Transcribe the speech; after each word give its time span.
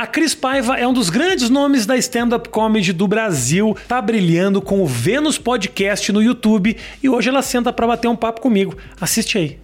A 0.00 0.06
Cris 0.06 0.34
Paiva 0.34 0.78
é 0.78 0.88
um 0.88 0.94
dos 0.94 1.10
grandes 1.10 1.50
nomes 1.50 1.84
da 1.84 1.94
stand-up 1.94 2.48
comedy 2.48 2.90
do 2.90 3.06
Brasil, 3.06 3.76
tá 3.86 4.00
brilhando 4.00 4.62
com 4.62 4.80
o 4.82 4.86
Vênus 4.86 5.36
Podcast 5.36 6.10
no 6.10 6.22
YouTube 6.22 6.74
e 7.02 7.08
hoje 7.10 7.28
ela 7.28 7.42
senta 7.42 7.70
para 7.70 7.86
bater 7.86 8.08
um 8.08 8.16
papo 8.16 8.40
comigo. 8.40 8.74
Assiste 8.98 9.36
aí. 9.36 9.60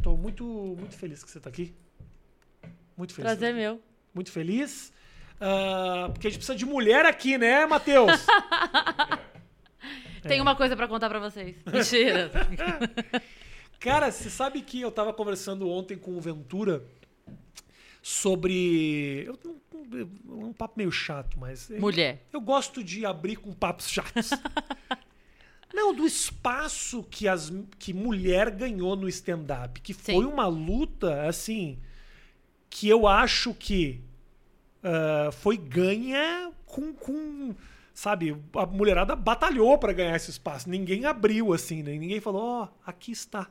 Tô 0.00 0.16
muito, 0.16 0.44
muito 0.78 0.96
feliz 0.96 1.24
que 1.24 1.30
você 1.32 1.40
tá 1.40 1.50
aqui. 1.50 1.74
Muito 2.96 3.14
feliz. 3.14 3.32
Prazer 3.32 3.52
meu. 3.52 3.80
Muito 4.14 4.30
feliz. 4.30 4.92
Ah, 5.40 6.08
porque 6.12 6.28
a 6.28 6.30
gente 6.30 6.38
precisa 6.38 6.56
de 6.56 6.64
mulher 6.64 7.04
aqui, 7.04 7.36
né, 7.36 7.66
Matheus? 7.66 8.24
Tenho 10.22 10.42
uma 10.42 10.54
coisa 10.54 10.76
pra 10.76 10.86
contar 10.86 11.08
pra 11.08 11.18
vocês. 11.18 11.56
Mentira. 11.66 12.30
Cara, 13.84 14.10
você 14.10 14.30
sabe 14.30 14.62
que 14.62 14.80
eu 14.80 14.90
tava 14.90 15.12
conversando 15.12 15.68
ontem 15.68 15.94
com 15.94 16.16
o 16.16 16.20
Ventura 16.20 16.82
sobre. 18.02 19.24
eu 19.26 19.38
não- 19.44 19.62
Um 20.26 20.52
papo 20.54 20.74
meio 20.78 20.90
chato, 20.90 21.38
mas. 21.38 21.68
Mulher. 21.68 22.26
Eu 22.32 22.40
gosto 22.40 22.82
de 22.82 23.04
abrir 23.04 23.36
com 23.36 23.52
papos 23.52 23.88
chatos. 23.90 24.30
Não, 25.72 25.92
do 25.92 26.06
espaço 26.06 27.02
que, 27.10 27.28
as, 27.28 27.52
que 27.78 27.92
mulher 27.92 28.50
ganhou 28.50 28.96
no 28.96 29.08
stand-up. 29.08 29.80
Que 29.80 29.92
Sim. 29.92 30.14
foi 30.14 30.24
uma 30.24 30.46
luta, 30.46 31.26
assim, 31.26 31.78
que 32.70 32.88
eu 32.88 33.06
acho 33.06 33.52
que 33.52 34.00
ah, 34.82 35.30
foi 35.32 35.56
ganha 35.58 36.50
com, 36.64 36.92
com. 36.94 37.54
Sabe, 37.92 38.36
a 38.54 38.66
mulherada 38.66 39.14
batalhou 39.14 39.76
pra 39.78 39.92
ganhar 39.92 40.16
esse 40.16 40.30
espaço. 40.30 40.70
Ninguém 40.70 41.04
abriu, 41.04 41.52
assim, 41.52 41.82
né? 41.82 41.92
Ninguém 41.96 42.20
falou, 42.20 42.42
ó, 42.42 42.68
aqui 42.86 43.12
está. 43.12 43.50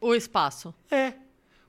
O 0.00 0.14
espaço. 0.14 0.74
É. 0.90 1.14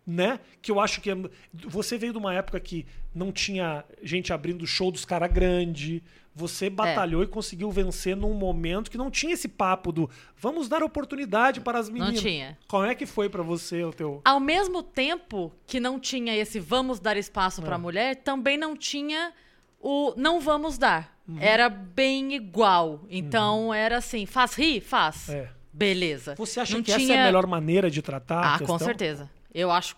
Né? 0.05 0.39
Que 0.61 0.71
eu 0.71 0.79
acho 0.79 1.01
que. 1.01 1.09
é- 1.11 1.15
Você 1.53 1.97
veio 1.97 2.13
de 2.13 2.17
uma 2.17 2.33
época 2.33 2.59
que 2.59 2.85
não 3.13 3.31
tinha 3.31 3.83
gente 4.01 4.31
abrindo 4.31 4.65
show 4.65 4.89
dos 4.91 5.03
caras 5.05 5.31
grande. 5.31 6.01
Você 6.33 6.69
batalhou 6.69 7.23
e 7.23 7.27
conseguiu 7.27 7.69
vencer 7.71 8.15
num 8.15 8.33
momento 8.33 8.91
que 8.91 8.97
não 8.97 9.09
tinha 9.09 9.33
esse 9.33 9.47
papo 9.47 9.91
do 9.91 10.07
vamos 10.37 10.69
dar 10.69 10.83
oportunidade 10.83 11.59
para 11.59 11.79
as 11.79 11.89
meninas. 11.89 12.21
tinha. 12.21 12.57
Como 12.67 12.85
é 12.85 12.93
que 12.93 13.05
foi 13.07 13.27
pra 13.27 13.41
você 13.41 13.83
o 13.83 13.91
teu. 13.91 14.21
Ao 14.23 14.39
mesmo 14.39 14.83
tempo 14.83 15.51
que 15.65 15.79
não 15.79 15.99
tinha 15.99 16.35
esse 16.37 16.59
vamos 16.59 16.99
dar 16.99 17.17
espaço 17.17 17.61
É. 17.61 17.65
pra 17.65 17.77
mulher, 17.79 18.17
também 18.17 18.55
não 18.55 18.77
tinha 18.77 19.33
o 19.81 20.13
não 20.15 20.39
vamos 20.39 20.77
dar. 20.77 21.17
Uhum. 21.27 21.37
Era 21.41 21.67
bem 21.69 22.33
igual. 22.35 23.03
Então 23.09 23.73
era 23.73 23.97
assim, 23.97 24.25
faz 24.27 24.53
rir? 24.53 24.79
Faz. 24.79 25.27
É. 25.29 25.49
Beleza. 25.77 26.33
Você 26.35 26.59
acha 26.59 26.75
Não 26.75 26.83
que 26.83 26.91
essa 26.91 27.01
é 27.01 27.05
tinha- 27.05 27.21
a 27.21 27.25
melhor 27.25 27.45
maneira 27.45 27.89
de 27.91 28.01
tratar 28.01 28.39
a 28.39 28.55
Ah, 28.55 28.57
questão? 28.57 28.77
com 28.77 28.83
certeza. 28.83 29.29
Eu 29.53 29.71
acho, 29.71 29.95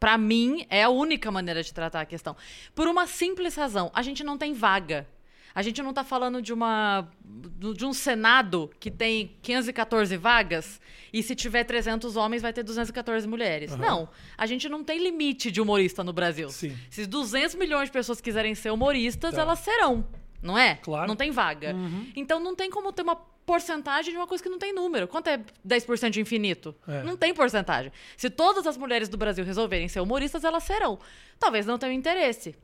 pra 0.00 0.16
mim, 0.16 0.66
é 0.70 0.82
a 0.82 0.88
única 0.88 1.30
maneira 1.30 1.62
de 1.62 1.72
tratar 1.72 2.00
a 2.00 2.06
questão. 2.06 2.34
Por 2.74 2.86
uma 2.88 3.06
simples 3.06 3.54
razão, 3.54 3.90
a 3.94 4.02
gente 4.02 4.24
não 4.24 4.38
tem 4.38 4.54
vaga. 4.54 5.06
A 5.54 5.60
gente 5.60 5.82
não 5.82 5.92
tá 5.92 6.02
falando 6.02 6.40
de 6.40 6.50
uma 6.50 7.06
de 7.76 7.84
um 7.84 7.92
senado 7.92 8.70
que 8.80 8.90
tem 8.90 9.36
514 9.42 10.16
vagas 10.16 10.80
e 11.12 11.22
se 11.22 11.34
tiver 11.34 11.64
300 11.64 12.16
homens 12.16 12.40
vai 12.40 12.54
ter 12.54 12.62
214 12.62 13.28
mulheres. 13.28 13.76
Não, 13.76 14.08
a 14.38 14.46
gente 14.46 14.66
não 14.66 14.82
tem 14.82 14.98
limite 14.98 15.50
de 15.50 15.60
humorista 15.60 16.02
no 16.02 16.10
Brasil. 16.12 16.48
Sim. 16.48 16.74
Se 16.88 17.04
200 17.06 17.54
milhões 17.54 17.88
de 17.90 17.92
pessoas 17.92 18.18
quiserem 18.18 18.54
ser 18.54 18.70
humoristas, 18.72 19.34
Tá. 19.34 19.42
elas 19.42 19.58
serão, 19.58 20.06
não 20.42 20.58
é? 20.58 20.74
Claro. 20.76 21.06
Não 21.08 21.16
tem 21.16 21.30
vaga. 21.30 21.74
Então 22.16 22.40
não 22.40 22.54
tem 22.54 22.70
como 22.70 22.92
ter 22.92 23.02
uma 23.02 23.16
porcentagem 23.16 24.12
de 24.12 24.16
uma 24.18 24.26
coisa 24.26 24.42
que 24.42 24.48
não 24.48 24.58
tem 24.58 24.72
número. 24.72 25.08
Quanto 25.08 25.28
é 25.28 25.40
10% 25.66 26.10
de 26.10 26.20
infinito? 26.20 26.74
É. 26.86 27.02
Não 27.02 27.16
tem 27.16 27.32
porcentagem. 27.34 27.90
Se 28.16 28.28
todas 28.30 28.66
as 28.66 28.76
mulheres 28.76 29.08
do 29.08 29.16
Brasil 29.16 29.44
resolverem 29.44 29.88
ser 29.88 30.00
humoristas, 30.00 30.44
elas 30.44 30.62
serão. 30.64 30.98
Talvez 31.38 31.66
não 31.66 31.78
tenham 31.78 31.92
interesse. 31.92 32.54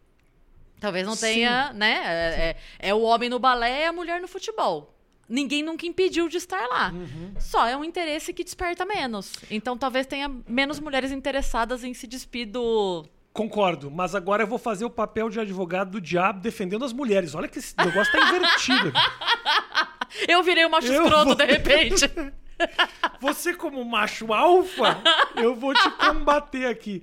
Talvez 0.80 1.04
não 1.06 1.14
Sim. 1.16 1.20
tenha, 1.20 1.72
né? 1.72 2.02
É, 2.04 2.50
é- 2.50 2.56
é 2.90 2.94
o 2.94 3.00
homem 3.02 3.28
no 3.28 3.38
balé 3.38 3.82
e 3.82 3.86
a 3.86 3.92
mulher 3.92 4.20
no 4.20 4.28
futebol. 4.28 4.94
Ninguém 5.28 5.62
nunca 5.62 5.84
impediu 5.84 6.28
de 6.28 6.36
estar 6.38 6.66
lá. 6.68 6.90
Uhum. 6.90 7.34
Só 7.38 7.66
é 7.66 7.76
um 7.76 7.84
interesse 7.84 8.32
que 8.32 8.42
desperta 8.44 8.86
menos. 8.86 9.32
Então 9.50 9.76
talvez 9.76 10.06
tenha 10.06 10.28
menos 10.48 10.78
mulheres 10.80 11.10
interessadas 11.10 11.84
em 11.84 11.92
se 11.92 12.06
despir 12.06 12.46
do. 12.48 13.04
Concordo, 13.38 13.88
mas 13.90 14.14
agora 14.16 14.42
eu 14.42 14.46
vou 14.48 14.58
fazer 14.58 14.84
o 14.84 14.90
papel 14.90 15.30
de 15.30 15.38
advogado 15.38 15.92
do 15.92 16.00
diabo 16.00 16.40
defendendo 16.40 16.84
as 16.84 16.92
mulheres. 16.92 17.34
Olha 17.36 17.46
que 17.46 17.60
esse 17.60 17.72
negócio 17.78 18.12
tá 18.12 18.18
invertido. 18.28 18.92
Eu 20.26 20.42
virei 20.42 20.64
o 20.64 20.70
macho 20.70 20.88
Eu 20.88 21.02
escroto 21.04 21.24
vou- 21.26 21.34
de 21.36 21.44
repente. 21.44 22.10
Você, 23.20 23.54
como 23.54 23.84
macho 23.84 24.32
alfa, 24.32 24.98
eu 25.36 25.54
vou 25.54 25.72
te 25.74 25.90
combater 25.90 26.66
aqui. 26.66 27.02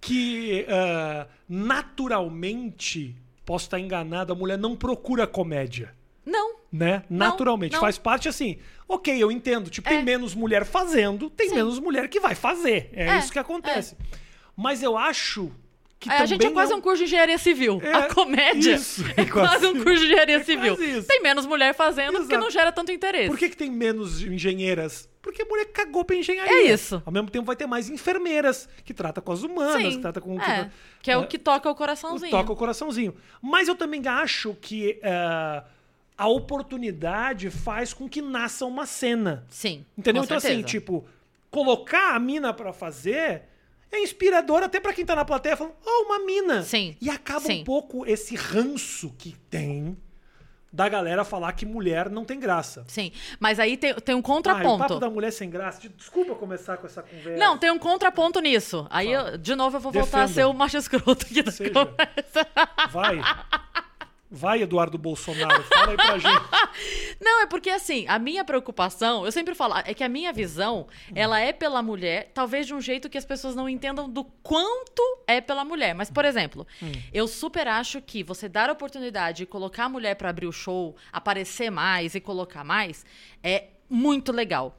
Que 0.00 0.64
ah, 0.68 1.26
naturalmente, 1.48 3.16
posso 3.44 3.64
estar 3.64 3.80
enganado, 3.80 4.32
a 4.32 4.36
mulher 4.36 4.56
não 4.58 4.76
procura 4.76 5.26
comédia. 5.26 5.92
Não. 6.24 6.56
Né? 6.70 7.02
Naturalmente. 7.10 7.72
não. 7.72 7.80
Faz 7.80 7.98
parte 7.98 8.28
assim. 8.28 8.58
Ok, 8.86 9.16
eu 9.20 9.32
entendo. 9.32 9.70
Tipo, 9.70 9.88
É. 9.88 9.92
tem 9.96 10.04
menos 10.04 10.34
mulher 10.34 10.64
fazendo, 10.64 11.28
tem 11.30 11.48
Sim. 11.48 11.56
menos 11.56 11.80
mulher 11.80 12.08
que 12.08 12.20
vai 12.20 12.34
fazer. 12.36 12.90
É, 12.92 13.06
É, 13.08 13.18
isso 13.18 13.32
que 13.32 13.38
acontece. 13.38 13.96
Mas 14.56 14.82
eu 14.82 14.96
acho 14.96 15.52
que 15.98 16.10
É, 16.10 16.18
a 16.18 16.26
gente 16.26 16.46
é 16.46 16.50
quase 16.50 16.72
é 16.72 16.76
um 16.76 16.80
curso 16.80 16.98
de 16.98 17.04
engenharia 17.04 17.38
civil. 17.38 17.80
É, 17.82 17.92
a 17.92 18.14
comédia 18.14 18.74
isso, 18.74 19.04
é 19.16 19.22
é 19.22 19.24
quase- 19.26 19.30
quase 19.60 19.66
um 19.66 19.82
curso 19.82 19.98
de 20.00 20.04
engenharia 20.06 20.36
é 20.36 20.44
civil. 20.44 20.76
Tem 21.04 21.22
menos 21.22 21.44
mulher 21.46 21.74
fazendo 21.74 22.12
porque 22.18 22.32
Exato. 22.32 22.40
não 22.40 22.50
gera 22.50 22.72
tanto 22.72 22.90
interesse. 22.92 23.28
Por 23.28 23.38
que, 23.38 23.48
que 23.50 23.56
tem 23.56 23.70
menos 23.70 24.22
engenheiras? 24.22 25.08
Porque 25.22 25.42
a 25.42 25.44
mulher 25.44 25.64
cagou 25.66 26.04
pra 26.04 26.14
engenharia. 26.14 26.52
É 26.70 26.72
isso. 26.72 27.02
Ao 27.04 27.12
mesmo 27.12 27.28
tempo 27.28 27.44
vai 27.46 27.56
ter 27.56 27.66
mais 27.66 27.88
enfermeiras, 27.90 28.68
que 28.84 28.94
trata 28.94 29.20
com 29.20 29.32
as 29.32 29.42
humanas, 29.42 29.82
Sim. 29.82 29.90
que 29.96 29.98
trata 29.98 30.20
com... 30.20 30.40
é, 30.40 30.70
que 31.02 31.10
é 31.10 31.16
o 31.18 31.26
que 31.26 31.36
toca 31.38 31.68
o 31.68 31.74
coraçãozinho. 31.74 32.30
Toca 32.30 32.52
o 32.52 32.56
coraçãozinho. 32.56 33.14
Mas 33.42 33.66
eu 33.66 33.74
também 33.74 34.06
acho 34.06 34.54
que 34.60 35.00
eh, 35.02 35.62
a 36.16 36.28
oportunidade 36.28 37.50
faz 37.50 37.92
com 37.92 38.08
que 38.08 38.22
nasça 38.22 38.64
uma 38.66 38.86
cena. 38.86 39.44
Sim. 39.48 39.84
Entendeu? 39.98 40.22
então, 40.22 40.36
assim, 40.36 40.46
certeza. 40.48 40.68
tipo, 40.68 41.04
colocar 41.50 42.14
a 42.14 42.20
mina 42.20 42.52
pra 42.52 42.72
fazer 42.72 43.42
é 43.92 44.00
inspirador 44.00 44.62
até 44.62 44.80
pra 44.80 44.92
quem 44.92 45.04
tá 45.06 45.14
na 45.16 45.24
plateia 45.24 45.56
falando, 45.56 45.74
oh, 45.84 46.04
uma 46.06 46.18
mina. 46.20 46.62
Sim. 46.62 46.96
E 47.00 47.08
acaba 47.10 47.40
um 47.40 47.46
Sim. 47.46 47.64
pouco 47.64 48.06
esse 48.06 48.34
ranço 48.34 49.12
que 49.18 49.32
tem 49.50 49.96
da 50.72 50.88
galera 50.90 51.24
falar 51.24 51.52
que 51.54 51.64
mulher 51.64 52.10
não 52.10 52.22
tem 52.24 52.38
graça. 52.38 52.84
Sim. 52.88 53.10
Mas 53.40 53.58
aí 53.58 53.78
tem, 53.78 53.94
tem 53.94 54.14
um 54.14 54.18
Ah, 54.18 54.20
o 54.20 54.22
contraponto. 54.22 54.78
papo 54.78 55.00
da 55.00 55.08
mulher 55.08 55.30
sem 55.30 55.48
graça. 55.48 55.88
Desculpa 55.88 56.34
começar 56.34 56.76
com 56.76 56.86
essa 56.86 57.02
conversa. 57.02 57.38
Não, 57.38 57.56
tem 57.56 57.70
um 57.70 57.78
contraponto 57.78 58.40
nisso. 58.40 58.86
Aí, 58.90 59.10
eu- 59.10 59.38
de 59.38 59.54
novo, 59.54 59.76
eu 59.76 59.80
vou 59.80 59.90
voltar 59.90 60.24
a 60.24 60.28
ser 60.28 60.44
o 60.44 60.52
macho 60.52 60.76
escroto 60.76 61.24
aqui 61.24 61.42
da 61.42 61.50
Seja. 61.50 61.70
conversa. 61.70 62.46
Vai. 62.90 63.20
Vai, 64.30 64.62
Eduardo 64.62 64.98
Bolsonaro. 64.98 65.62
Fala 65.64 65.90
aí 65.92 65.96
pra 65.96 66.18
gente. 66.18 66.42
Não, 67.20 67.42
é 67.42 67.46
porque 67.46 67.70
assim, 67.70 68.06
a 68.08 68.18
minha 68.18 68.44
preocupação, 68.44 69.24
eu 69.24 69.30
sempre 69.30 69.54
falo, 69.54 69.74
é 69.78 69.94
que 69.94 70.02
a 70.02 70.08
minha 70.08 70.32
visão, 70.32 70.86
ela 71.14 71.38
é 71.38 71.52
pela 71.52 71.82
mulher, 71.82 72.30
talvez 72.34 72.66
de 72.66 72.74
um 72.74 72.80
jeito 72.80 73.08
que 73.08 73.16
as 73.16 73.24
pessoas 73.24 73.54
não 73.54 73.68
entendam 73.68 74.08
do 74.08 74.24
quanto 74.42 75.02
é 75.26 75.40
pela 75.40 75.64
mulher. 75.64 75.94
Mas, 75.94 76.10
por 76.10 76.24
exemplo, 76.24 76.66
eu 77.12 77.28
super 77.28 77.68
acho 77.68 78.00
que 78.00 78.22
você 78.22 78.48
dar 78.48 78.68
a 78.68 78.72
oportunidade 78.72 79.38
de 79.38 79.46
colocar 79.46 79.84
a 79.84 79.88
mulher 79.88 80.16
pra 80.16 80.30
abrir 80.30 80.46
o 80.46 80.52
show, 80.52 80.96
aparecer 81.12 81.70
mais 81.70 82.14
e 82.14 82.20
colocar 82.20 82.64
mais, 82.64 83.04
é 83.42 83.68
muito 83.88 84.32
legal. 84.32 84.76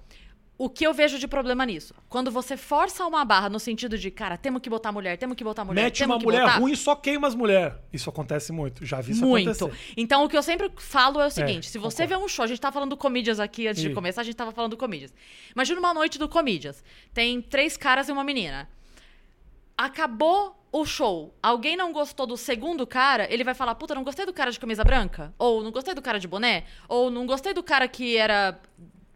O 0.60 0.68
que 0.70 0.88
eu 0.88 0.92
vejo 0.92 1.20
de 1.20 1.28
problema 1.28 1.64
nisso? 1.68 1.94
Quando 2.10 2.32
você 2.32 2.58
força 2.58 3.06
uma 3.06 3.24
barra 3.24 3.48
no 3.48 3.60
sentido 3.60 3.96
de, 3.96 4.10
cara, 4.10 4.36
temos 4.38 4.60
que 4.60 4.70
botar 4.72 4.92
mulher, 4.92 5.16
temos 5.16 5.38
que 5.38 5.44
botar 5.44 5.64
mulher, 5.64 5.84
Mete 5.84 6.00
temos 6.00 6.16
uma 6.16 6.20
que 6.20 6.26
mulher 6.26 6.42
botar. 6.42 6.58
ruim 6.58 6.72
e 6.72 6.76
só 6.76 6.96
queima 6.96 7.28
as 7.28 7.36
mulheres. 7.36 7.76
Isso 7.94 8.10
acontece 8.10 8.52
muito. 8.52 8.84
Já 8.84 9.00
vi 9.00 9.12
isso 9.12 9.24
Muito. 9.24 9.52
acontecer. 9.52 9.94
Então, 9.96 10.24
o 10.26 10.30
que 10.30 10.36
eu 10.36 10.42
sempre 10.42 10.72
falo 10.78 11.22
é 11.22 11.28
o 11.28 11.30
seguinte: 11.30 11.70
se 11.70 11.78
você 11.78 12.04
concordo. 12.04 12.20
vê 12.22 12.26
um 12.26 12.28
show, 12.28 12.44
a 12.44 12.48
gente 12.48 12.60
tá 12.60 12.72
falando 12.72 12.90
do 12.90 12.98
Comedians 12.98 13.40
aqui 13.40 13.68
antes 13.68 13.84
Ih. 13.84 13.90
de 13.90 13.94
começar, 13.94 14.22
a 14.22 14.24
gente 14.24 14.36
tava 14.36 14.52
falando 14.52 14.72
do 14.72 14.78
Comedians. 14.78 15.14
Imagina 15.54 15.80
uma 15.80 15.94
noite 15.94 16.18
do 16.18 16.28
Comedians. 16.28 16.84
Tem 17.14 17.40
três 17.40 17.78
caras 17.78 18.10
e 18.10 18.12
uma 18.12 18.24
menina. 18.24 18.68
Acabou 19.78 20.56
o 20.72 20.86
show. 20.86 21.36
Alguém 21.42 21.78
não 21.78 21.92
gostou 21.94 22.26
do 22.26 22.36
segundo 22.36 22.88
cara, 22.88 23.32
ele 23.32 23.44
vai 23.44 23.54
falar: 23.54 23.76
puta, 23.76 23.94
não 23.94 24.04
gostei 24.04 24.26
do 24.26 24.34
cara 24.34 24.52
de 24.52 24.60
camisa 24.60 24.84
branca? 24.84 25.34
Ou 25.38 25.64
não 25.64 25.72
gostei 25.72 25.94
do 25.94 26.02
cara 26.02 26.20
de 26.20 26.28
boné? 26.28 26.64
Ou 26.90 27.12
não 27.12 27.28
gostei 27.28 27.54
do 27.54 27.62
cara 27.62 27.88
que 27.88 28.18
era. 28.18 28.60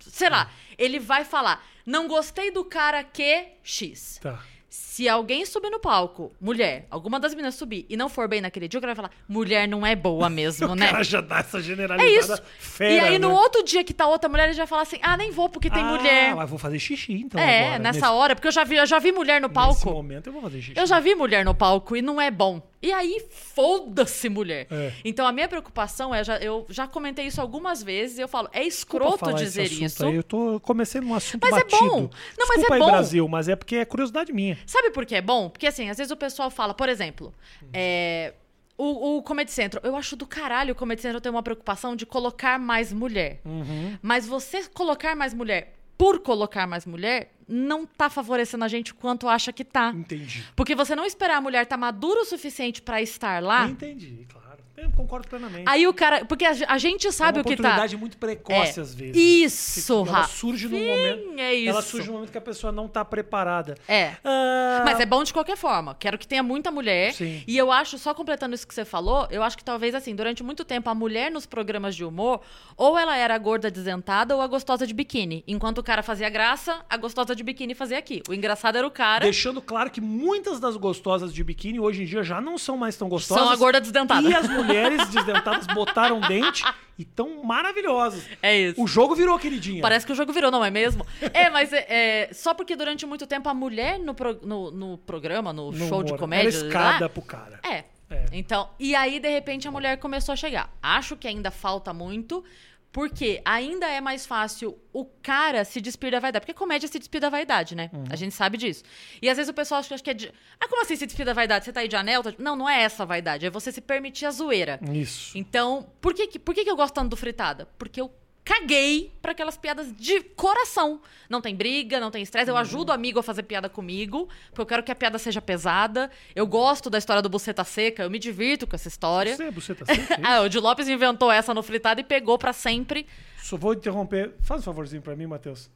Sei 0.01 0.29
lá. 0.29 0.51
Ele 0.77 0.99
vai 0.99 1.23
falar: 1.25 1.65
não 1.85 2.07
gostei 2.07 2.51
do 2.51 2.63
cara 2.65 3.03
que 3.03 3.47
X. 3.63 4.19
Tá. 4.21 4.41
Se 4.91 5.07
alguém 5.07 5.45
subir 5.45 5.69
no 5.69 5.79
palco, 5.79 6.33
mulher, 6.41 6.85
alguma 6.91 7.17
das 7.17 7.33
meninas 7.33 7.55
subir 7.55 7.85
e 7.87 7.95
não 7.95 8.09
for 8.09 8.27
bem 8.27 8.41
naquele 8.41 8.67
dia, 8.67 8.77
o 8.77 8.81
cara 8.81 8.93
vai 8.93 9.05
falar, 9.05 9.15
mulher 9.25 9.65
não 9.65 9.85
é 9.85 9.95
boa 9.95 10.29
mesmo, 10.29 10.67
O 10.73 10.75
né? 10.75 10.89
cara 10.91 11.01
já 11.01 11.21
dá 11.21 11.39
essa 11.39 11.59
É 11.59 11.61
generalizada 11.61 12.33
isso. 12.33 12.43
fera, 12.59 12.91
e 12.93 12.99
aí, 12.99 13.17
no 13.17 13.29
né? 13.29 13.33
outro 13.33 13.63
dia 13.63 13.85
que 13.85 13.93
tá 13.93 14.05
outra 14.05 14.29
mulher, 14.29 14.47
ele 14.47 14.53
já 14.53 14.63
vai 14.63 14.67
falar 14.67 14.81
assim: 14.81 14.97
ah, 15.01 15.15
nem 15.15 15.31
vou 15.31 15.47
porque 15.47 15.69
tem 15.69 15.81
ah, 15.81 15.85
mulher. 15.85 16.35
mas 16.35 16.49
vou 16.49 16.59
fazer 16.59 16.77
xixi 16.77 17.13
então 17.13 17.39
é, 17.39 17.67
agora. 17.67 17.79
nessa 17.79 17.99
nesse, 18.01 18.11
hora, 18.11 18.35
porque 18.35 18.49
eu 18.49 18.51
já 18.51 18.65
vi, 18.65 18.75
eu 18.75 18.85
já 18.85 18.99
vi 18.99 19.13
mulher 19.13 19.39
no 19.39 19.47
Nesse 19.47 19.53
palco. 19.53 19.91
momento 19.91 20.27
eu 20.27 20.33
vou 20.33 20.41
fazer 20.41 20.61
xixi. 20.61 20.77
Eu 20.77 20.85
já 20.85 20.99
vi 20.99 21.15
mulher 21.15 21.45
no 21.45 21.55
palco 21.55 21.95
e 21.95 22.01
não 22.01 22.19
é 22.19 22.29
bom. 22.29 22.61
E 22.81 22.91
aí, 22.91 23.23
foda-se, 23.29 24.27
mulher. 24.27 24.65
É. 24.71 24.91
Então, 25.05 25.27
a 25.27 25.31
minha 25.31 25.47
preocupação 25.47 26.15
é, 26.15 26.23
já, 26.23 26.37
eu 26.37 26.65
já 26.67 26.87
comentei 26.87 27.27
isso 27.27 27.39
algumas 27.39 27.83
vezes, 27.83 28.17
e 28.17 28.21
eu 28.21 28.27
falo, 28.27 28.49
é 28.51 28.63
escroto 28.63 29.31
dizer 29.35 29.71
isso. 29.71 30.03
Aí. 30.03 30.15
Eu 30.15 30.23
tô 30.23 30.59
comecei 30.59 30.99
num 30.99 31.13
assunto 31.13 31.43
Mas 31.43 31.61
é 31.61 31.63
batido. 31.63 31.85
bom. 31.85 32.09
Não, 32.39 32.47
mas 32.47 32.57
Desculpa 32.57 32.73
é 32.73 32.75
aí, 32.75 32.79
bom. 32.79 32.91
Brasil, 32.91 33.27
mas 33.27 33.47
é 33.47 33.55
porque 33.55 33.75
é 33.75 33.85
curiosidade 33.85 34.33
minha. 34.33 34.57
Sabe 34.65 34.80
por 34.89 35.05
que 35.05 35.15
é 35.15 35.21
bom? 35.21 35.49
Porque 35.49 35.67
assim, 35.67 35.89
às 35.89 35.97
vezes 35.97 36.11
o 36.11 36.17
pessoal 36.17 36.49
fala, 36.49 36.73
por 36.73 36.89
exemplo, 36.89 37.33
é, 37.71 38.33
o, 38.77 39.17
o 39.17 39.21
Comedy 39.21 39.51
Central. 39.51 39.83
Eu 39.85 39.95
acho 39.95 40.15
do 40.15 40.25
caralho 40.25 40.71
o 40.71 40.75
Comedy 40.75 41.01
Central 41.01 41.21
ter 41.21 41.29
uma 41.29 41.43
preocupação 41.43 41.95
de 41.95 42.05
colocar 42.05 42.57
mais 42.57 42.91
mulher. 42.91 43.41
Uhum. 43.45 43.97
Mas 44.01 44.25
você 44.25 44.67
colocar 44.69 45.15
mais 45.15 45.33
mulher 45.33 45.75
por 46.01 46.19
colocar 46.19 46.65
mais 46.65 46.83
mulher 46.83 47.31
não 47.47 47.85
tá 47.85 48.09
favorecendo 48.09 48.63
a 48.63 48.67
gente 48.67 48.91
quanto 48.91 49.27
acha 49.27 49.53
que 49.53 49.63
tá. 49.63 49.93
Entendi. 49.95 50.43
Porque 50.55 50.73
você 50.73 50.95
não 50.95 51.05
esperar 51.05 51.37
a 51.37 51.41
mulher 51.41 51.61
estar 51.61 51.77
madura 51.77 52.21
o 52.21 52.25
suficiente 52.25 52.81
pra 52.81 52.99
estar 53.01 53.43
lá. 53.43 53.67
Entendi, 53.67 54.25
claro. 54.27 54.40
Eu 54.81 54.89
concordo 54.91 55.27
plenamente. 55.27 55.63
Aí 55.67 55.85
o 55.85 55.93
cara. 55.93 56.25
Porque 56.25 56.43
a, 56.43 56.51
a 56.67 56.77
gente 56.79 57.11
sabe 57.11 57.37
é 57.37 57.41
o 57.41 57.45
uma 57.45 57.49
que 57.51 57.55
tá. 57.55 57.61
oportunidade 57.61 57.97
muito 57.97 58.17
precoce, 58.17 58.79
É. 58.79 58.81
às 58.81 58.95
vezes. 58.95 59.15
Isso, 59.15 59.93
ela 60.07 60.11
Rafa. 60.21 60.33
surge 60.33 60.67
num 60.67 60.79
momento. 60.79 61.39
é 61.39 61.53
isso. 61.53 61.69
Ela 61.69 61.81
surge 61.81 62.07
num 62.07 62.13
momento 62.13 62.31
que 62.31 62.37
a 62.37 62.41
pessoa 62.41 62.71
não 62.71 62.87
tá 62.87 63.05
preparada. 63.05 63.75
É. 63.87 64.13
Ah, 64.23 64.81
Mas 64.83 64.99
é 64.99 65.05
bom 65.05 65.23
de 65.23 65.31
qualquer 65.33 65.55
forma. 65.55 65.95
Quero 65.99 66.17
que 66.17 66.27
tenha 66.27 66.41
muita 66.41 66.71
mulher. 66.71 67.13
Sim. 67.13 67.43
E 67.45 67.55
eu 67.55 67.71
acho, 67.71 67.97
só 67.99 68.13
completando 68.13 68.55
isso 68.55 68.67
que 68.67 68.73
você 68.73 68.83
falou, 68.83 69.27
eu 69.29 69.43
acho 69.43 69.55
que 69.55 69.63
talvez, 69.63 69.93
assim, 69.93 70.15
durante 70.15 70.41
muito 70.43 70.65
tempo, 70.65 70.89
a 70.89 70.95
mulher 70.95 71.29
nos 71.29 71.45
programas 71.45 71.95
de 71.95 72.03
humor, 72.03 72.41
ou 72.75 72.97
ela 72.97 73.15
era 73.15 73.35
a 73.35 73.37
gorda 73.37 73.69
desentada 73.69 74.35
ou 74.35 74.41
a 74.41 74.47
gostosa 74.47 74.87
de 74.87 74.93
biquíni. 74.95 75.43
Enquanto 75.47 75.77
o 75.77 75.83
cara 75.83 76.01
fazia 76.01 76.29
graça, 76.29 76.83
a 76.89 76.97
gostosa 76.97 77.35
de 77.35 77.43
biquíni 77.43 77.75
fazia 77.75 77.99
aqui. 77.99 78.23
O 78.27 78.33
engraçado 78.33 78.77
era 78.77 78.87
o 78.87 78.91
cara. 78.91 79.23
Deixando 79.25 79.61
claro 79.61 79.91
que 79.91 80.01
muitas 80.01 80.59
das 80.59 80.75
gostosas 80.75 81.31
de 81.31 81.43
biquíni 81.43 81.79
hoje 81.79 82.01
em 82.01 82.05
dia 82.05 82.23
já 82.23 82.41
não 82.41 82.57
são 82.57 82.77
mais 82.77 82.95
tão 82.95 83.07
gostosas. 83.07 83.43
São 83.43 83.51
a 83.53 83.55
gorda 83.55 83.79
desdentada. 83.79 84.27
E 84.27 84.33
as 84.33 84.47
mulheres 84.47 84.70
desdentadas 85.09 85.67
botaram 85.67 86.19
dente 86.21 86.63
e 86.97 87.05
tão 87.05 87.43
maravilhosas. 87.43 88.23
É 88.41 88.57
isso. 88.57 88.81
O 88.81 88.87
jogo 88.87 89.15
virou 89.15 89.37
queridinha. 89.39 89.81
Parece 89.81 90.05
que 90.05 90.11
o 90.11 90.15
jogo 90.15 90.31
virou, 90.33 90.51
não 90.51 90.63
é 90.63 90.69
mesmo? 90.69 91.05
é, 91.33 91.49
mas 91.49 91.71
é, 91.73 91.85
é, 91.89 92.33
só 92.33 92.53
porque 92.53 92.75
durante 92.75 93.05
muito 93.05 93.25
tempo 93.27 93.47
a 93.49 93.53
mulher 93.53 93.99
no, 93.99 94.13
pro- 94.13 94.39
no, 94.45 94.71
no 94.71 94.97
programa, 94.99 95.51
no, 95.53 95.71
No 95.71 95.87
show 95.87 96.03
de 96.03 96.11
humor. 96.11 96.19
comédia. 96.19 96.49
Era 96.49 96.67
escada 96.67 97.05
lá, 97.05 97.09
pro 97.09 97.21
cara. 97.21 97.59
É. 97.63 97.83
É. 98.13 98.25
Então, 98.33 98.69
e 98.77 98.93
aí, 98.93 99.21
de 99.21 99.29
repente, 99.29 99.69
a 99.69 99.71
mulher 99.71 99.97
começou 99.97 100.33
a 100.33 100.35
chegar. 100.35 100.69
Acho 100.83 101.15
que 101.15 101.29
ainda 101.29 101.49
falta 101.49 101.93
muito, 101.93 102.43
porque 102.91 103.41
ainda 103.45 103.87
é 103.87 104.01
mais 104.01 104.25
fácil 104.25 104.77
o 104.91 105.05
cara 105.05 105.63
se 105.63 105.79
despir 105.79 106.11
da 106.11 106.19
vaidade. 106.19 106.43
Porque 106.45 106.53
comédia 106.57 106.87
se 106.89 106.99
despir 106.99 107.21
da 107.21 107.29
vaidade, 107.29 107.73
né? 107.75 107.89
Uhum. 107.93 108.03
A 108.09 108.15
gente 108.17 108.35
sabe 108.35 108.57
disso. 108.57 108.83
E 109.21 109.29
às 109.29 109.37
vezes 109.37 109.49
o 109.49 109.53
pessoal 109.53 109.79
acha 109.79 109.97
que 109.99 110.09
é 110.09 110.13
de. 110.13 110.31
Ah, 110.59 110.67
como 110.67 110.81
assim 110.81 110.95
se 110.97 111.05
despir 111.05 111.25
da 111.25 111.33
vaidade? 111.33 111.63
Você 111.65 111.71
tá 111.71 111.79
aí 111.79 111.87
de 111.87 111.95
anel? 111.95 112.21
Tá- 112.21 112.33
Não, 112.37 112.55
não 112.55 112.69
é 112.69 112.81
essa 112.81 113.03
a 113.03 113.05
vaidade. 113.05 113.45
É 113.45 113.49
você 113.49 113.71
se 113.71 113.79
permitir 113.79 114.25
a 114.25 114.31
zoeira. 114.31 114.79
Isso. 114.91 115.37
Então, 115.37 115.89
por 116.01 116.13
que, 116.13 116.37
por 116.37 116.53
que, 116.53 116.63
que 116.65 116.69
eu 116.69 116.75
gosto 116.75 116.93
tanto 116.93 117.09
do 117.09 117.15
fritada? 117.17 117.67
Porque 117.77 118.01
eu 118.01 118.11
caguei 118.43 119.11
pra 119.21 119.31
aquelas 119.31 119.57
piadas 119.57 119.93
de 119.95 120.21
coração. 120.21 121.01
Não 121.29 121.41
tem 121.41 121.55
briga, 121.55 121.99
não 121.99 122.11
tem 122.11 122.23
estresse. 122.23 122.49
Eu 122.49 122.57
ajudo 122.57 122.89
o 122.89 122.93
amigo 122.93 123.19
a 123.19 123.23
fazer 123.23 123.43
piada 123.43 123.69
comigo, 123.69 124.27
porque 124.49 124.61
eu 124.61 124.65
quero 124.65 124.83
que 124.83 124.91
a 124.91 124.95
piada 124.95 125.17
seja 125.17 125.41
pesada. 125.41 126.09
Eu 126.35 126.45
gosto 126.47 126.89
da 126.89 126.97
história 126.97 127.21
do 127.21 127.29
buceta 127.29 127.63
seca, 127.63 128.03
eu 128.03 128.09
me 128.09 128.19
divirto 128.19 128.67
com 128.67 128.75
essa 128.75 128.87
história. 128.87 129.35
Você, 129.35 129.51
você 129.51 129.75
tá 129.75 129.85
sempre 129.85 130.15
Ah, 130.23 130.41
o 130.41 130.49
Di 130.49 130.59
Lopes 130.59 130.87
inventou 130.87 131.31
essa 131.31 131.53
no 131.53 131.63
fritada 131.63 132.01
e 132.01 132.03
pegou 132.03 132.37
pra 132.37 132.53
sempre. 132.53 133.07
Só 133.37 133.57
vou 133.57 133.73
interromper. 133.73 134.33
Faz 134.41 134.61
um 134.61 134.63
favorzinho 134.65 135.01
pra 135.01 135.15
mim, 135.15 135.25
Matheus. 135.27 135.69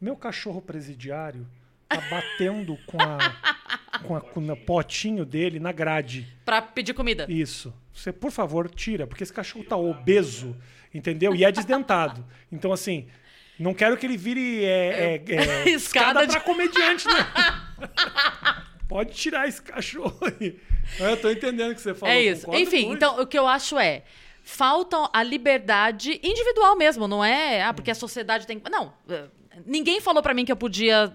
Meu 0.00 0.16
cachorro 0.16 0.62
presidiário 0.62 1.46
tá 1.88 2.00
batendo 2.08 2.78
com 2.86 2.98
a, 3.02 3.18
com 4.06 4.16
a 4.16 4.20
com 4.20 4.40
o 4.40 4.56
potinho 4.56 5.24
dele 5.24 5.58
na 5.58 5.72
grade. 5.72 6.26
Pra 6.44 6.62
pedir 6.62 6.94
comida. 6.94 7.26
Isso. 7.28 7.72
Você, 7.92 8.12
por 8.12 8.30
favor, 8.30 8.70
tira, 8.70 9.06
porque 9.06 9.22
esse 9.22 9.32
cachorro 9.32 9.64
tá 9.64 9.76
obeso, 9.76 10.56
entendeu? 10.94 11.34
E 11.34 11.44
é 11.44 11.50
desdentado. 11.52 12.24
Então, 12.50 12.72
assim, 12.72 13.08
não 13.58 13.74
quero 13.74 13.96
que 13.96 14.06
ele 14.06 14.16
vire 14.16 14.64
é, 14.64 15.22
é, 15.28 15.34
é, 15.34 15.68
Escada 15.70 16.22
escada 16.22 16.26
de- 16.26 16.32
pra 16.32 16.40
comediante, 16.40 17.06
né? 17.08 17.14
Pode 18.88 19.12
tirar 19.14 19.46
esse 19.48 19.62
cachorro 19.62 20.18
aí. 20.40 20.58
Eu 20.98 21.16
tô 21.16 21.30
entendendo 21.30 21.70
o 21.70 21.74
que 21.74 21.80
você 21.80 21.94
falou. 21.94 22.12
É 22.14 22.20
isso. 22.22 22.52
Enfim, 22.54 22.86
muito. 22.86 22.96
então 22.96 23.20
o 23.22 23.26
que 23.26 23.38
eu 23.38 23.46
acho 23.46 23.78
é. 23.78 24.02
Falta 24.42 25.08
a 25.12 25.22
liberdade 25.22 26.18
individual 26.24 26.74
mesmo, 26.76 27.06
não 27.06 27.24
é? 27.24 27.62
Ah, 27.62 27.72
porque 27.72 27.90
a 27.90 27.94
sociedade 27.94 28.46
tem. 28.46 28.60
Não. 28.70 28.92
eh, 29.08 29.26
Ninguém 29.66 30.00
falou 30.00 30.22
pra 30.22 30.32
mim 30.34 30.44
que 30.44 30.50
eu 30.50 30.56
podia 30.56 31.12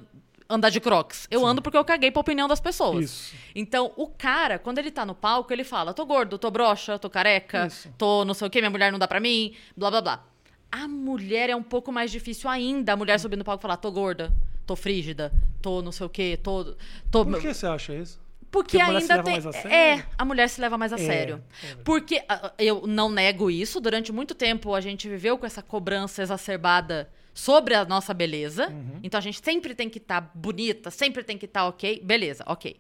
andar 0.50 0.70
de 0.70 0.80
crocs. 0.80 1.28
Eu 1.32 1.46
ando 1.46 1.62
porque 1.62 1.78
eu 1.78 1.84
caguei 1.86 2.12
pra 2.12 2.20
opinião 2.22 2.48
das 2.48 2.60
pessoas. 2.60 3.06
Isso. 3.06 3.36
Então, 3.56 3.92
o 3.96 4.08
cara, 4.08 4.60
quando 4.60 4.78
ele 4.80 4.92
tá 4.92 5.06
no 5.06 5.16
palco, 5.16 5.52
ele 5.52 5.64
fala: 5.64 5.94
tô 5.94 6.06
gordo, 6.06 6.38
tô 6.38 6.50
broxa, 6.52 6.98
tô 7.00 7.10
careca, 7.10 7.68
Isso. 7.68 7.90
tô 7.98 8.24
não 8.26 8.34
sei 8.34 8.48
o 8.48 8.50
quê, 8.50 8.60
minha 8.62 8.70
mulher 8.70 8.92
não 8.92 9.00
dá 9.00 9.08
pra 9.08 9.20
mim, 9.20 9.56
blá 9.76 9.90
blá 9.90 10.02
blá. 10.02 10.24
A 10.72 10.88
mulher 10.88 11.50
é 11.50 11.56
um 11.56 11.64
pouco 11.64 11.92
mais 11.92 12.12
difícil 12.12 12.50
ainda. 12.50 12.94
A 12.94 12.96
mulher 12.96 13.20
subir 13.20 13.36
no 13.38 13.44
palco 13.44 13.62
e 13.62 13.64
falar: 13.64 13.78
tô 13.78 13.92
gorda, 13.92 14.32
tô 14.66 14.76
frígida, 14.76 15.32
tô 15.62 15.82
não 15.82 15.92
sei 15.92 16.06
o 16.06 16.10
quê, 16.10 16.38
tô. 16.42 16.76
tô 17.12 17.26
Por 17.26 17.40
que 17.40 17.54
você 17.54 17.66
acha 17.68 17.94
isso? 17.94 18.24
porque 18.52 18.78
Porque 18.78 18.82
a 18.82 18.86
mulher 18.86 19.02
se 19.02 19.12
ainda 19.12 19.16
leva 19.16 19.24
tem. 19.24 19.34
mais 19.34 19.46
a 19.48 19.52
sério? 19.52 19.76
É, 19.76 20.06
a 20.18 20.24
mulher 20.26 20.48
se 20.50 20.62
leva 20.62 20.78
mais 20.78 20.94
a 20.94 20.96
É, 20.96 21.00
sério. 21.00 21.44
é. 21.62 21.76
Porque 21.84 22.24
ah, 22.30 22.54
eu 22.58 22.88
não 22.88 23.10
nego 23.10 23.52
isso. 23.52 23.82
Durante 23.82 24.14
muito 24.14 24.34
tempo 24.34 24.74
a 24.74 24.80
gente 24.80 25.10
viveu 25.10 25.38
com 25.38 25.46
essa 25.46 25.62
cobrança 25.62 26.22
exacerbada 26.22 27.10
sobre 27.36 27.76
a 27.76 27.84
nossa 27.86 28.14
beleza. 28.14 28.70
Uhum. 28.70 29.02
Então 29.04 29.18
a 29.18 29.22
gente 29.22 29.40
sempre 29.44 29.76
tem 29.76 29.90
que 29.90 29.98
estar 30.00 30.32
bonita, 30.34 30.90
sempre 30.90 31.22
tem 31.24 31.38
que 31.38 31.46
estar 31.46 31.68
ok. 31.68 32.02
Beleza, 32.04 32.44
ok. 32.48 32.80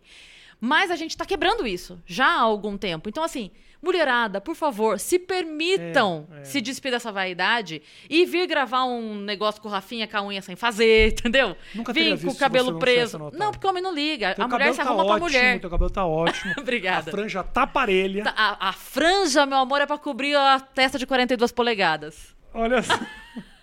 Mas 0.60 0.90
a 0.90 0.96
gente 0.96 1.16
tá 1.18 1.25
quebrando 1.25 1.68
isso 1.68 2.02
já 2.06 2.25
há 2.25 2.40
algum 2.40 2.78
tempo. 2.78 3.10
Então, 3.10 3.22
assim, 3.22 3.52
mulherada, 3.84 4.40
por 4.40 4.56
favor, 4.56 4.98
se 4.98 5.19
permitam 5.19 6.25
É, 6.31 6.40
é. 6.40 6.44
se 6.46 6.62
despir 6.62 6.92
dessa 6.92 7.12
vaidade 7.12 7.81
e 8.10 8.25
vir 8.25 8.48
gravar 8.48 8.86
um 8.86 9.16
negócio 9.16 9.62
com 9.62 9.68
o 9.68 9.72
Rafinha 9.72 10.07
com 10.07 10.16
a 10.18 10.24
unha 10.24 10.42
sem 10.42 10.56
fazer, 10.56 11.12
entendeu? 11.19 11.57
Nunca 11.75 11.92
visto 11.92 12.25
com 12.25 12.31
o 12.31 12.36
cabelo 12.38 12.72
não 12.72 12.80
preso. 12.80 13.19
Não, 13.34 13.52
porque 13.52 13.68
o 13.68 13.69
homem 13.69 13.84
não 13.84 13.94
liga. 13.94 14.34
Teu 14.34 14.46
a 14.46 14.48
mulher 14.48 14.72
se 14.72 14.78
tá 14.78 14.86
arruma 14.86 15.04
pra 15.04 15.13
ótimo, 15.16 15.28
mulher. 15.28 15.60
Teu 15.60 15.69
cabelo 15.69 15.90
tá 15.90 16.06
ótimo. 16.06 16.54
Obrigada. 16.57 17.10
A 17.10 17.13
franja 17.13 17.44
tá 17.44 17.68
parelha. 17.68 18.24
Tá, 18.24 18.34
A, 18.38 18.69
a 18.69 18.74
franja, 18.74 19.46
meu 19.46 19.57
amor, 19.57 19.81
é 19.81 19.86
pra 19.86 19.98
cobrir 19.98 20.36
a 20.38 20.57
testa 20.62 20.98
de 20.98 21.06
42 21.06 21.52
polegadas. 21.52 22.34
Olha 22.54 22.81
só. 22.81 22.98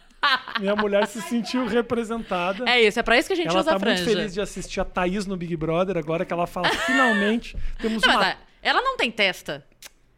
Minha 0.60 0.76
mulher 0.76 1.06
se 1.06 1.20
sentiu 1.22 1.66
representada. 1.66 2.68
É 2.68 2.80
isso, 2.80 2.98
é 2.98 3.02
pra 3.02 3.18
isso 3.18 3.28
que 3.28 3.32
a 3.32 3.36
gente 3.36 3.48
ela 3.48 3.60
usa 3.60 3.70
tá 3.70 3.76
a 3.76 3.80
franja. 3.80 4.02
muito 4.02 4.16
feliz 4.16 4.34
de 4.34 4.40
assistir 4.40 4.80
a 4.80 4.84
Thaís 4.84 5.26
no 5.26 5.36
Big 5.36 5.56
Brother, 5.56 5.96
agora 5.96 6.24
que 6.24 6.32
ela 6.32 6.46
fala, 6.46 6.68
finalmente, 6.86 7.56
temos 7.80 8.02
Não, 8.02 8.14
uma... 8.14 8.36
ela 8.62 8.80
não 8.80 8.96
tem 8.96 9.10
testa. 9.10 9.64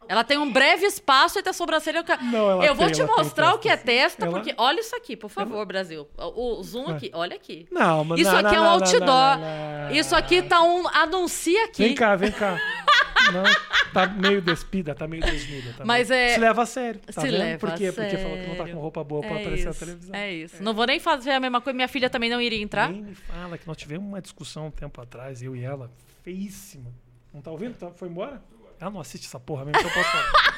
Ela 0.07 0.23
tem 0.23 0.37
um 0.37 0.51
breve 0.51 0.85
espaço 0.85 1.39
entre 1.39 1.49
a 1.49 1.53
sobrancelha 1.53 1.97
e 1.97 2.01
o 2.01 2.03
ca... 2.03 2.17
Não, 2.17 2.51
ela 2.51 2.65
Eu 2.65 2.75
vou 2.75 2.85
tem, 2.85 2.95
te 2.95 3.01
ela 3.01 3.11
mostrar 3.17 3.53
o 3.53 3.59
que 3.59 3.67
é 3.69 3.75
testa, 3.77 4.25
Ela- 4.25 4.33
porque 4.33 4.53
olha 4.57 4.79
isso 4.79 4.95
aqui, 4.95 5.15
por 5.17 5.29
favor, 5.29 5.65
Brasil. 5.65 6.07
O 6.17 6.61
zoom 6.63 6.89
aqui, 6.89 7.09
olha 7.13 7.35
aqui. 7.35 7.67
Não, 7.71 8.03
mas 8.03 8.19
Isso 8.19 8.31
não, 8.31 8.39
aqui 8.39 8.55
não, 8.55 8.65
é 8.65 8.67
um 8.67 8.69
outdoor. 8.71 8.99
não. 9.39 9.91
Isso 9.95 10.15
aqui 10.15 10.41
tá 10.41 10.61
um 10.61 10.87
anuncia 10.87 11.65
aqui. 11.65 11.83
Vem 11.83 11.95
cá, 11.95 12.15
vem 12.15 12.31
cá. 12.31 12.57
Não, 13.33 13.43
tá 13.91 14.05
meio 14.05 14.39
despida, 14.39 14.93
tá 14.93 15.07
meio 15.07 15.23
desnuda. 15.23 15.73
Tá 15.77 15.83
Mas 15.85 16.09
meio- 16.09 16.19
é- 16.19 16.33
Se 16.35 16.39
leva 16.39 16.61
a 16.61 16.65
sério. 16.67 17.01
Tá 17.01 17.21
Se 17.21 17.27
vendo? 17.27 17.39
leva 17.39 17.57
Por 17.59 17.73
quê? 17.75 17.87
a 17.87 17.93
Porque 17.93 18.17
falou 18.17 18.37
que 18.37 18.47
não 18.47 18.55
tá 18.55 18.65
com 18.67 18.77
roupa 18.79 19.03
boa 19.03 19.21
pra 19.21 19.31
é 19.31 19.41
aparecer 19.41 19.55
isso, 19.57 19.67
na 19.67 19.73
televisão. 19.73 20.15
É 20.15 20.31
isso. 20.31 20.61
Não 20.61 20.75
vou 20.75 20.85
nem 20.85 20.99
fazer 20.99 21.31
a 21.31 21.39
mesma 21.39 21.59
coisa, 21.59 21.75
minha 21.75 21.87
filha 21.87 22.07
também 22.07 22.29
não 22.29 22.39
iria 22.39 22.61
entrar. 22.61 22.87
Nem 22.91 23.01
me 23.01 23.15
fala 23.15 23.57
que 23.57 23.65
nós 23.65 23.77
tivemos 23.77 24.07
uma 24.07 24.21
discussão 24.21 24.67
um 24.67 24.71
tempo 24.71 25.01
atrás, 25.01 25.41
eu 25.41 25.55
e 25.55 25.63
ela, 25.63 25.89
feíssima. 26.23 26.93
Não 27.33 27.41
tá 27.41 27.49
ouvindo? 27.49 27.73
Tá- 27.79 27.89
Foi 27.95 28.07
embora? 28.07 28.43
Ela 28.79 28.91
não 28.91 28.99
assiste 28.99 29.25
essa 29.25 29.39
porra 29.39 29.65
mesmo, 29.65 29.79
então 29.79 29.89
eu 29.89 29.93
posso 29.95 30.09
falar. 30.11 30.55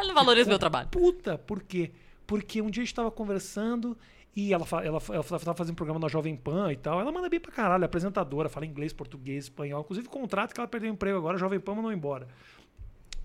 Ela 0.00 0.12
valoriza 0.12 0.48
meu 0.48 0.58
trabalho. 0.58 0.88
Puta, 0.88 1.38
por 1.38 1.62
quê? 1.62 1.92
Porque 2.26 2.60
um 2.60 2.70
dia 2.70 2.82
a 2.82 2.84
gente 2.86 2.94
tava 2.94 3.10
conversando 3.10 3.96
e 4.36 4.52
ela, 4.52 4.64
fa- 4.66 4.84
ela, 4.84 5.00
ela 5.08 5.22
tava 5.24 5.54
fazendo 5.54 5.72
um 5.72 5.76
programa 5.76 6.00
na 6.00 6.08
Jovem 6.08 6.36
Pan 6.36 6.72
e 6.72 6.76
tal. 6.76 7.00
Ela 7.00 7.12
manda 7.12 7.28
bem 7.28 7.38
pra 7.40 7.52
caralho, 7.52 7.82
é 7.82 7.86
apresentadora, 7.86 8.48
fala 8.48 8.66
inglês, 8.66 8.92
português, 8.92 9.44
espanhol. 9.44 9.80
Inclusive, 9.82 10.08
contrato 10.08 10.52
que 10.52 10.60
ela 10.60 10.68
perdeu 10.68 10.90
o 10.90 10.94
emprego 10.94 11.16
agora, 11.18 11.36
a 11.36 11.38
Jovem 11.40 11.60
Pan 11.60 11.74
mandou 11.76 11.92
embora. 11.92 12.26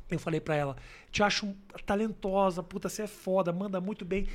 Eu 0.10 0.20
falei 0.20 0.40
pra 0.40 0.56
ela, 0.56 0.76
te 1.12 1.22
acho 1.22 1.56
talentosa, 1.86 2.64
puta, 2.64 2.90
você 2.90 3.04
é 3.04 3.08
foda, 3.08 3.52
manda 3.54 3.80
muito 3.80 4.04
bem. 4.06 4.28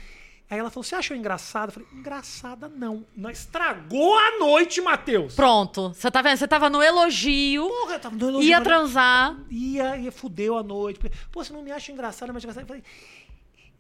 Aí 0.50 0.58
ela 0.58 0.70
falou, 0.70 0.84
você 0.84 0.94
achou 0.94 1.16
engraçada? 1.16 1.68
Eu 1.70 1.72
falei, 1.72 1.88
engraçada 1.92 2.68
não. 2.68 3.04
Não 3.16 3.30
estragou 3.30 4.14
a 4.18 4.38
noite, 4.38 4.80
Matheus. 4.80 5.34
Pronto. 5.34 5.88
Você 5.94 6.10
tá 6.10 6.20
vendo? 6.22 6.36
Você 6.36 6.46
tava 6.46 6.68
no 6.70 6.82
elogio, 6.82 7.66
Porra, 7.66 7.94
eu 7.94 8.00
tava 8.00 8.14
no 8.14 8.28
elogio, 8.28 8.48
ia 8.50 8.58
mas- 8.58 8.64
transar. 8.68 9.36
ia, 9.50 9.96
ia 9.96 10.12
fudeu 10.12 10.56
a 10.58 10.62
noite. 10.62 11.00
Pô, 11.32 11.42
você 11.42 11.52
não 11.52 11.62
me 11.62 11.72
acha 11.72 11.90
engraçada, 11.90 12.32
mas 12.32 12.44
engraçada. 12.44 12.62
Eu 12.64 12.68
falei, 12.68 12.82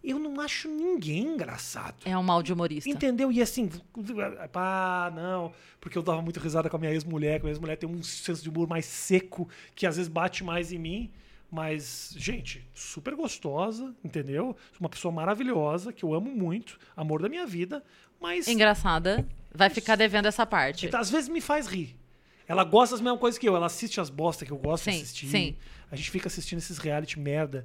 eu 0.02 0.18
não 0.18 0.40
acho 0.40 0.68
ninguém 0.68 1.22
engraçado. 1.34 1.96
É 2.04 2.16
um 2.16 2.22
mal 2.22 2.42
de 2.42 2.52
humorista. 2.52 2.88
Entendeu? 2.88 3.30
E 3.30 3.40
assim, 3.42 3.70
pá, 4.52 5.12
não, 5.14 5.52
porque 5.80 5.96
eu 5.96 6.02
dava 6.02 6.20
muito 6.22 6.40
risada 6.40 6.68
com 6.70 6.76
a 6.76 6.80
minha 6.80 6.92
ex-mulher, 6.92 7.34
que 7.38 7.42
a 7.42 7.44
minha 7.44 7.52
ex-mulher 7.52 7.76
tem 7.76 7.88
um 7.88 8.02
senso 8.02 8.42
de 8.42 8.48
humor 8.48 8.66
mais 8.68 8.84
seco, 8.86 9.48
que 9.74 9.86
às 9.86 9.96
vezes 9.96 10.08
bate 10.08 10.42
mais 10.42 10.72
em 10.72 10.78
mim. 10.78 11.10
Mas, 11.54 12.12
gente, 12.16 12.66
super 12.74 13.14
gostosa, 13.14 13.94
entendeu? 14.02 14.56
Uma 14.80 14.88
pessoa 14.88 15.12
maravilhosa, 15.12 15.92
que 15.92 16.04
eu 16.04 16.12
amo 16.12 16.28
muito, 16.28 16.76
amor 16.96 17.22
da 17.22 17.28
minha 17.28 17.46
vida, 17.46 17.80
mas 18.20 18.48
Engraçada. 18.48 19.24
Vai 19.54 19.70
ficar 19.70 19.94
devendo 19.94 20.26
essa 20.26 20.44
parte. 20.44 20.86
então, 20.86 20.98
às 20.98 21.08
vezes 21.08 21.28
me 21.28 21.40
faz 21.40 21.68
rir. 21.68 21.94
Ela 22.48 22.64
gosta 22.64 22.96
das 22.96 23.00
mesmas 23.00 23.20
coisas 23.20 23.38
que 23.38 23.48
eu. 23.48 23.54
Ela 23.54 23.66
assiste 23.66 24.00
as 24.00 24.10
bosta 24.10 24.44
que 24.44 24.50
eu 24.50 24.56
gosto 24.56 24.86
de 24.90 24.96
Sim, 24.96 25.02
assistir. 25.02 25.26
sim. 25.28 25.56
A 25.92 25.94
gente 25.94 26.10
fica 26.10 26.26
assistindo 26.26 26.58
esses 26.58 26.76
reality 26.78 27.20
merda. 27.20 27.64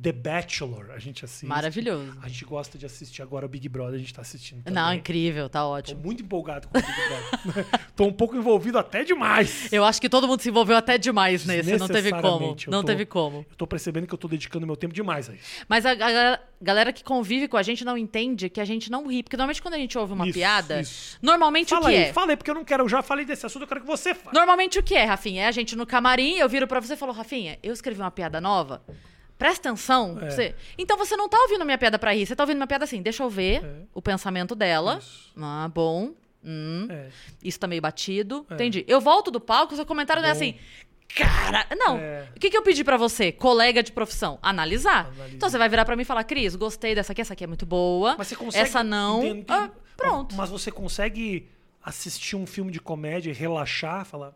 The 0.00 0.12
Bachelor, 0.12 0.92
a 0.92 0.98
gente 1.00 1.24
assiste. 1.24 1.44
Maravilhoso. 1.46 2.16
A 2.22 2.28
gente 2.28 2.44
gosta 2.44 2.78
de 2.78 2.86
assistir 2.86 3.20
agora 3.20 3.44
o 3.44 3.48
Big 3.48 3.68
Brother, 3.68 3.96
a 3.96 3.98
gente 3.98 4.14
tá 4.14 4.22
assistindo. 4.22 4.62
Não, 4.70 4.72
também. 4.84 4.98
incrível, 5.00 5.48
tá 5.48 5.60
Tô 5.62 5.70
ótimo. 5.70 6.00
muito 6.04 6.22
empolgado 6.22 6.68
com 6.68 6.78
o 6.78 6.80
Big 6.80 6.92
Brother. 6.94 7.66
Tô 7.96 8.04
um 8.04 8.12
pouco 8.12 8.36
envolvido 8.36 8.78
até 8.78 9.02
demais. 9.02 9.72
Eu 9.72 9.84
acho 9.84 10.00
que 10.00 10.08
todo 10.08 10.28
mundo 10.28 10.40
se 10.40 10.50
envolveu 10.50 10.76
até 10.76 10.96
demais 10.98 11.44
nesse, 11.44 11.76
não 11.76 11.88
teve 11.88 12.12
como. 12.12 12.56
Não 12.68 12.82
tô- 12.82 12.86
teve 12.86 13.06
como. 13.06 13.38
Eu 13.50 13.56
tô 13.56 13.66
percebendo 13.66 14.06
que 14.06 14.14
eu 14.14 14.18
tô 14.18 14.28
dedicando 14.28 14.64
meu 14.68 14.76
tempo 14.76 14.94
demais 14.94 15.28
a 15.28 15.34
isso. 15.34 15.64
Mas 15.68 15.84
a, 15.84 15.90
a 15.92 16.38
galera 16.62 16.92
que 16.92 17.02
convive 17.02 17.48
com 17.48 17.56
a 17.56 17.62
gente 17.64 17.84
não 17.84 17.98
entende 17.98 18.48
que 18.48 18.60
a 18.60 18.64
gente 18.64 18.92
não 18.92 19.08
ri. 19.08 19.24
Porque 19.24 19.36
normalmente 19.36 19.60
quando 19.60 19.74
a 19.74 19.78
gente 19.78 19.98
ouve 19.98 20.12
uma 20.12 20.26
Isso, 20.28 20.34
piada, 20.38 20.80
isso. 20.80 21.18
normalmente 21.20 21.70
Fala 21.70 21.86
o 21.86 21.88
que 21.88 21.96
aí, 21.96 22.02
é? 22.04 22.12
fala 22.12 22.30
aí, 22.30 22.36
porque 22.36 22.50
eu 22.52 22.54
não 22.54 22.64
quero, 22.64 22.84
eu 22.84 22.88
já 22.88 23.02
falei 23.02 23.24
desse 23.24 23.44
assunto, 23.44 23.62
eu 23.62 23.66
quero 23.68 23.80
que 23.80 23.86
você 23.88 24.14
fale. 24.14 24.32
Normalmente 24.36 24.78
o 24.78 24.82
que 24.82 24.94
é, 24.94 25.02
Rafinha? 25.04 25.42
É 25.42 25.48
a 25.48 25.50
gente 25.52 25.74
no 25.74 25.84
camarim, 25.84 26.36
eu 26.36 26.48
viro 26.48 26.68
pra 26.68 26.78
você 26.78 26.92
e 26.94 26.96
falo, 26.96 27.10
Rafinha, 27.10 27.58
eu 27.64 27.72
escrevi 27.72 28.00
uma 28.00 28.12
piada 28.12 28.40
nova. 28.40 28.80
Presta 29.38 29.68
atenção. 29.68 30.18
É. 30.20 30.30
Você... 30.30 30.54
Então 30.76 30.96
você 30.98 31.16
não 31.16 31.28
tá 31.28 31.38
ouvindo 31.42 31.64
minha 31.64 31.78
piada 31.78 31.98
pra 31.98 32.12
rir, 32.12 32.26
você 32.26 32.34
tá 32.34 32.42
ouvindo 32.42 32.56
minha 32.56 32.66
piada 32.66 32.84
assim, 32.84 33.00
deixa 33.00 33.22
eu 33.22 33.30
ver 33.30 33.64
É. 33.64 33.82
o 33.94 34.02
pensamento 34.02 34.54
dela. 34.54 34.98
Isso. 35.00 35.32
Ah, 35.40 35.70
bom. 35.72 36.12
Hum, 36.44 36.86
É. 36.90 37.08
isso 37.42 37.58
tá 37.58 37.66
meio 37.66 37.80
batido. 37.82 38.44
É. 38.50 38.54
Entendi. 38.54 38.84
Eu 38.88 39.00
volto 39.00 39.30
do 39.30 39.40
palco, 39.40 39.74
seu 39.76 39.86
comentário 39.86 40.20
não 40.22 40.28
é 40.28 40.32
assim. 40.32 40.56
Cara, 41.14 41.66
não. 41.76 41.96
É. 41.98 42.28
O 42.36 42.38
que, 42.40 42.50
que 42.50 42.56
eu 42.56 42.62
pedi 42.62 42.84
pra 42.84 42.96
você, 42.96 43.32
colega 43.32 43.82
de 43.82 43.92
profissão? 43.92 44.38
Analisar. 44.42 45.06
Analisa. 45.06 45.34
Então 45.34 45.48
você 45.48 45.56
vai 45.56 45.68
virar 45.68 45.84
pra 45.84 45.96
mim 45.96 46.02
e 46.02 46.04
falar, 46.04 46.22
Cris, 46.24 46.54
gostei 46.54 46.94
dessa 46.94 47.12
aqui, 47.12 47.20
essa 47.22 47.32
aqui 47.32 47.44
é 47.44 47.46
muito 47.46 47.64
boa. 47.64 48.14
Mas 48.18 48.26
você 48.28 48.36
consegue. 48.36 48.62
Essa 48.62 48.82
não. 48.84 49.22
Ah, 49.48 49.70
pronto. 49.96 50.34
Mas 50.34 50.50
você 50.50 50.70
consegue 50.70 51.48
assistir 51.82 52.36
um 52.36 52.46
filme 52.46 52.70
de 52.70 52.78
comédia 52.80 53.30
e 53.30 53.34
relaxar, 53.34 54.04
falar. 54.04 54.32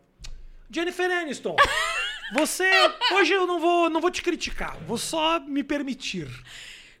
Jennifer 0.71 1.09
Aniston, 1.11 1.55
você. 2.33 2.69
Hoje 3.13 3.33
eu 3.33 3.45
não 3.47 3.59
vou, 3.59 3.89
não 3.89 3.99
vou 4.01 4.11
te 4.11 4.21
criticar, 4.21 4.77
vou 4.87 4.97
só 4.97 5.39
me 5.39 5.63
permitir. 5.63 6.27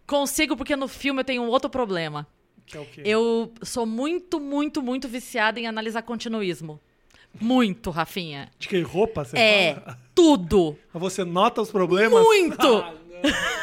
Consigo, 0.05 0.55
porque 0.57 0.75
no 0.75 0.87
filme 0.87 1.21
eu 1.21 1.25
tenho 1.25 1.41
um 1.43 1.47
outro 1.47 1.69
problema. 1.69 2.27
Que 2.65 2.77
é 2.77 2.79
o 2.79 2.85
quê? 2.85 3.01
Eu 3.05 3.53
sou 3.61 3.85
muito, 3.85 4.39
muito, 4.39 4.81
muito 4.81 5.07
viciada 5.07 5.59
em 5.59 5.67
analisar 5.67 6.01
continuismo. 6.01 6.79
Muito, 7.39 7.89
Rafinha. 7.89 8.49
De 8.59 8.67
que 8.67 8.79
roupa 8.81 9.25
você 9.25 9.37
É, 9.37 9.75
fala? 9.75 9.99
tudo. 10.13 10.77
Você 10.93 11.23
nota 11.23 11.61
os 11.61 11.71
problemas? 11.71 12.21
Muito! 12.23 12.67
Ah, 12.77 12.93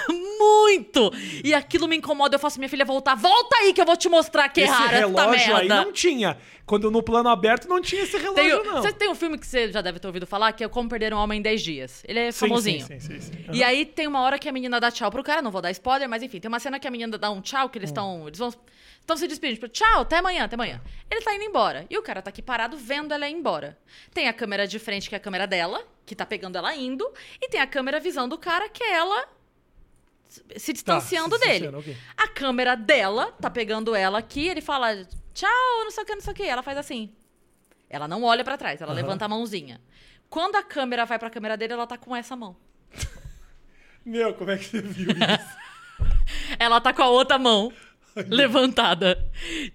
não. 0.08 0.19
Muito! 0.40 1.12
E 1.44 1.52
aquilo 1.52 1.86
me 1.86 1.96
incomoda, 1.96 2.34
eu 2.36 2.38
faço 2.38 2.58
minha 2.58 2.68
filha 2.68 2.84
voltar. 2.84 3.14
Volta 3.14 3.56
aí 3.56 3.72
que 3.72 3.80
eu 3.80 3.84
vou 3.86 3.96
te 3.96 4.08
mostrar 4.08 4.48
que 4.48 4.60
é 4.60 4.64
esse 4.64 4.72
rara 4.72 4.96
essa 4.96 5.06
relógio 5.06 5.56
aí 5.56 5.68
merda. 5.68 5.84
não 5.84 5.92
tinha. 5.92 6.38
Quando 6.64 6.90
no 6.90 7.02
plano 7.02 7.28
aberto 7.28 7.68
não 7.68 7.80
tinha 7.80 8.02
esse 8.02 8.16
relógio, 8.16 8.62
Tem, 8.62 8.72
não. 8.72 8.80
você 8.80 8.92
tem 8.92 9.08
um 9.10 9.14
filme 9.14 9.36
que 9.36 9.46
você 9.46 9.72
já 9.72 9.80
deve 9.80 9.98
ter 9.98 10.06
ouvido 10.06 10.26
falar, 10.26 10.52
que 10.52 10.62
é 10.62 10.68
Como 10.68 10.88
Perder 10.88 11.12
um 11.12 11.18
Homem 11.18 11.40
em 11.40 11.42
10 11.42 11.62
Dias. 11.62 12.02
Ele 12.06 12.18
é 12.20 12.30
Sim, 12.32 12.46
famosinho. 12.46 12.86
Sim, 12.86 13.00
sim, 13.00 13.20
sim, 13.20 13.32
sim. 13.32 13.44
E 13.52 13.62
aí 13.64 13.84
tem 13.84 14.06
uma 14.06 14.20
hora 14.20 14.38
que 14.38 14.48
a 14.48 14.52
menina 14.52 14.78
dá 14.80 14.90
tchau 14.90 15.10
pro 15.10 15.22
cara, 15.22 15.42
não 15.42 15.50
vou 15.50 15.60
dar 15.60 15.70
spoiler, 15.72 16.08
mas 16.08 16.22
enfim, 16.22 16.38
tem 16.40 16.48
uma 16.48 16.60
cena 16.60 16.78
que 16.78 16.86
a 16.86 16.90
menina 16.90 17.18
dá 17.18 17.28
um 17.30 17.40
tchau, 17.40 17.68
que 17.68 17.76
eles 17.78 17.90
Hum. 17.90 17.92
estão. 17.92 18.26
Eles 18.28 18.38
vão. 18.38 18.52
Estão 19.00 19.16
se 19.16 19.26
despedindo, 19.26 19.56
tipo, 19.60 19.68
tchau, 19.68 20.02
até 20.02 20.18
amanhã, 20.18 20.44
até 20.44 20.54
amanhã. 20.54 20.80
Ele 21.10 21.20
tá 21.22 21.34
indo 21.34 21.42
embora. 21.42 21.84
E 21.90 21.98
o 21.98 22.02
cara 22.02 22.22
tá 22.22 22.28
aqui 22.30 22.40
parado 22.42 22.76
vendo 22.76 23.12
ela 23.12 23.28
ir 23.28 23.32
embora. 23.32 23.76
Tem 24.14 24.28
a 24.28 24.32
câmera 24.32 24.68
de 24.68 24.78
frente, 24.78 25.08
que 25.08 25.14
é 25.16 25.18
a 25.18 25.20
câmera 25.20 25.46
dela, 25.48 25.82
que 26.06 26.14
tá 26.14 26.24
pegando 26.24 26.56
ela 26.56 26.72
indo, 26.76 27.10
e 27.42 27.48
tem 27.48 27.60
a 27.60 27.66
câmera 27.66 27.98
visão 27.98 28.28
do 28.28 28.38
cara, 28.38 28.68
que 28.68 28.84
é 28.84 28.92
ela 28.92 29.26
se- 30.30 30.42
se 30.56 30.66
Tá, 30.68 30.72
distanciando 30.72 31.34
se 31.36 31.40
dele. 31.40 31.66
distanciando, 31.66 31.78
ok. 31.78 31.96
A 32.16 32.28
câmera 32.28 32.74
dela 32.76 33.32
tá 33.32 33.50
pegando 33.50 33.94
ela 33.94 34.18
aqui, 34.18 34.48
ele 34.48 34.60
fala, 34.62 35.04
tchau, 35.34 35.50
não 35.84 35.90
sei 35.90 36.02
o 36.04 36.06
que, 36.06 36.14
não 36.14 36.22
sei 36.22 36.32
o 36.32 36.36
que. 36.36 36.42
Ela 36.44 36.62
faz 36.62 36.78
assim. 36.78 37.12
Ela 37.88 38.06
não 38.08 38.22
olha 38.22 38.44
pra 38.44 38.56
trás, 38.56 38.80
ela 38.80 38.92
Aham. 38.92 39.00
levanta 39.02 39.24
a 39.24 39.28
mãozinha. 39.28 39.80
Quando 40.30 40.56
a 40.56 40.62
câmera 40.62 41.04
vai 41.04 41.18
pra 41.18 41.28
câmera 41.28 41.56
dele, 41.56 41.72
ela 41.72 41.86
tá 41.86 41.98
com 41.98 42.14
essa 42.14 42.36
mão. 42.36 42.56
Meu, 44.06 44.32
como 44.34 44.50
é 44.52 44.56
que 44.56 44.64
você 44.64 44.80
viu 44.80 45.10
isso? 45.10 45.60
Ela 46.58 46.80
tá 46.80 46.92
com 46.94 47.02
a 47.02 47.08
outra 47.08 47.38
mão 47.38 47.72
levantada. 48.28 49.18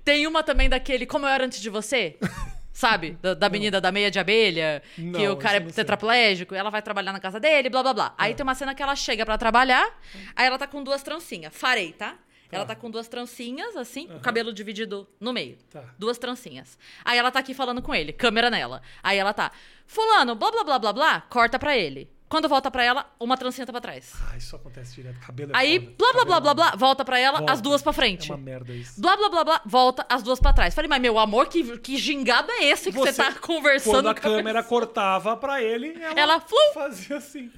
Tem 0.04 0.26
uma 0.26 0.42
também 0.44 0.68
daquele 0.70 1.06
Como 1.06 1.26
Eu 1.26 1.30
Era 1.30 1.46
Antes 1.46 1.60
de 1.62 1.70
Você. 1.70 2.18
Sabe? 2.76 3.18
Da, 3.22 3.34
da 3.34 3.48
menina 3.48 3.80
da 3.80 3.90
meia 3.90 4.12
de 4.12 4.20
abelha, 4.20 4.84
que 4.96 5.02
Não, 5.02 5.32
o 5.32 5.38
cara 5.38 5.60
é 5.60 5.62
tetraplégico, 5.62 6.54
ela 6.54 6.70
vai 6.70 6.82
trabalhar 6.82 7.14
na 7.14 7.22
casa 7.22 7.40
dele, 7.40 7.70
blá 7.70 7.82
blá 7.82 7.94
blá. 7.94 8.16
Aí 8.18 8.36
tem 8.36 8.44
uma 8.44 8.54
cena 8.54 8.76
que 8.76 8.84
ela 8.84 8.98
chega 8.98 9.26
pra 9.26 9.38
trabalhar, 9.38 9.98
aí 10.36 10.46
ela 10.46 10.58
tá 10.58 10.68
com 10.68 10.84
duas 10.84 11.02
trancinhas. 11.02 11.56
Farei, 11.56 11.94
tá? 11.94 12.18
Ela 12.52 12.66
tá 12.66 12.76
com 12.76 12.92
duas 12.92 13.08
trancinhas, 13.08 13.78
assim, 13.78 14.10
o 14.14 14.20
cabelo 14.20 14.52
dividido 14.52 15.08
no 15.22 15.32
meio. 15.32 15.58
Tá. 15.70 15.86
Duas 15.98 16.18
trancinhas. 16.18 16.78
Aí 17.06 17.18
ela 17.18 17.32
tá 17.32 17.40
aqui 17.40 17.54
falando 17.54 17.82
com 17.82 17.96
ele, 17.96 18.12
câmera 18.12 18.50
nela. 18.50 18.82
Aí 19.02 19.18
ela 19.18 19.34
tá, 19.34 19.54
fulano, 19.88 20.36
blá 20.36 20.52
blá 20.52 20.64
blá 20.66 20.78
blá 20.78 20.94
blá, 20.94 21.22
corta 21.22 21.58
pra 21.58 21.78
ele. 21.78 22.10
Quando 22.28 22.50
volta 22.50 22.72
pra 22.72 22.84
ela, 22.84 23.06
uma 23.20 23.38
trancinha 23.38 23.66
tá 23.68 23.72
pra 23.72 23.80
trás. 23.80 24.14
Ah, 24.32 24.36
isso 24.36 24.56
acontece 24.56 24.96
direto. 24.96 25.20
Cabelo 25.20 25.52
é 25.54 25.58
Aí, 25.58 25.78
blá 25.80 26.12
blá 26.12 26.12
blá 26.12 26.24
Cabelo 26.26 26.42
blá 26.42 26.54
blá, 26.54 26.76
volta 26.76 27.06
pra 27.06 27.20
ela, 27.20 27.38
Volta. 27.38 27.54
as 27.54 27.62
duas 27.62 27.82
pra 27.84 27.92
É 27.92 27.94
frente. 27.94 28.32
uma 28.32 28.38
merda 28.38 28.74
isso. 28.74 29.00
Blá 29.00 29.16
blá 29.16 29.30
blá 29.30 29.44
blá, 29.44 29.62
volta 29.66 30.06
as 30.10 30.24
duas 30.24 30.40
pra 30.40 30.52
trás. 30.52 30.74
Falei, 30.74 30.90
mas 30.90 31.00
meu 31.02 31.20
amor, 31.20 31.48
que, 31.48 31.78
que 31.78 31.98
gingado 31.98 32.52
é 32.52 32.66
esse 32.66 32.92
que 32.92 32.98
você, 32.98 33.14
Você- 33.14 33.24
tá 33.24 33.34
conversando 33.40 33.94
Quando 33.94 34.08
a 34.10 34.14
câmera 34.16 34.64
cortava 34.64 35.38
pra 35.38 35.62
ele, 35.62 35.96
ela, 36.02 36.20
Ela, 36.20 36.40
flu! 36.42 36.58
fazia 36.74 37.18
assim. 37.18 37.52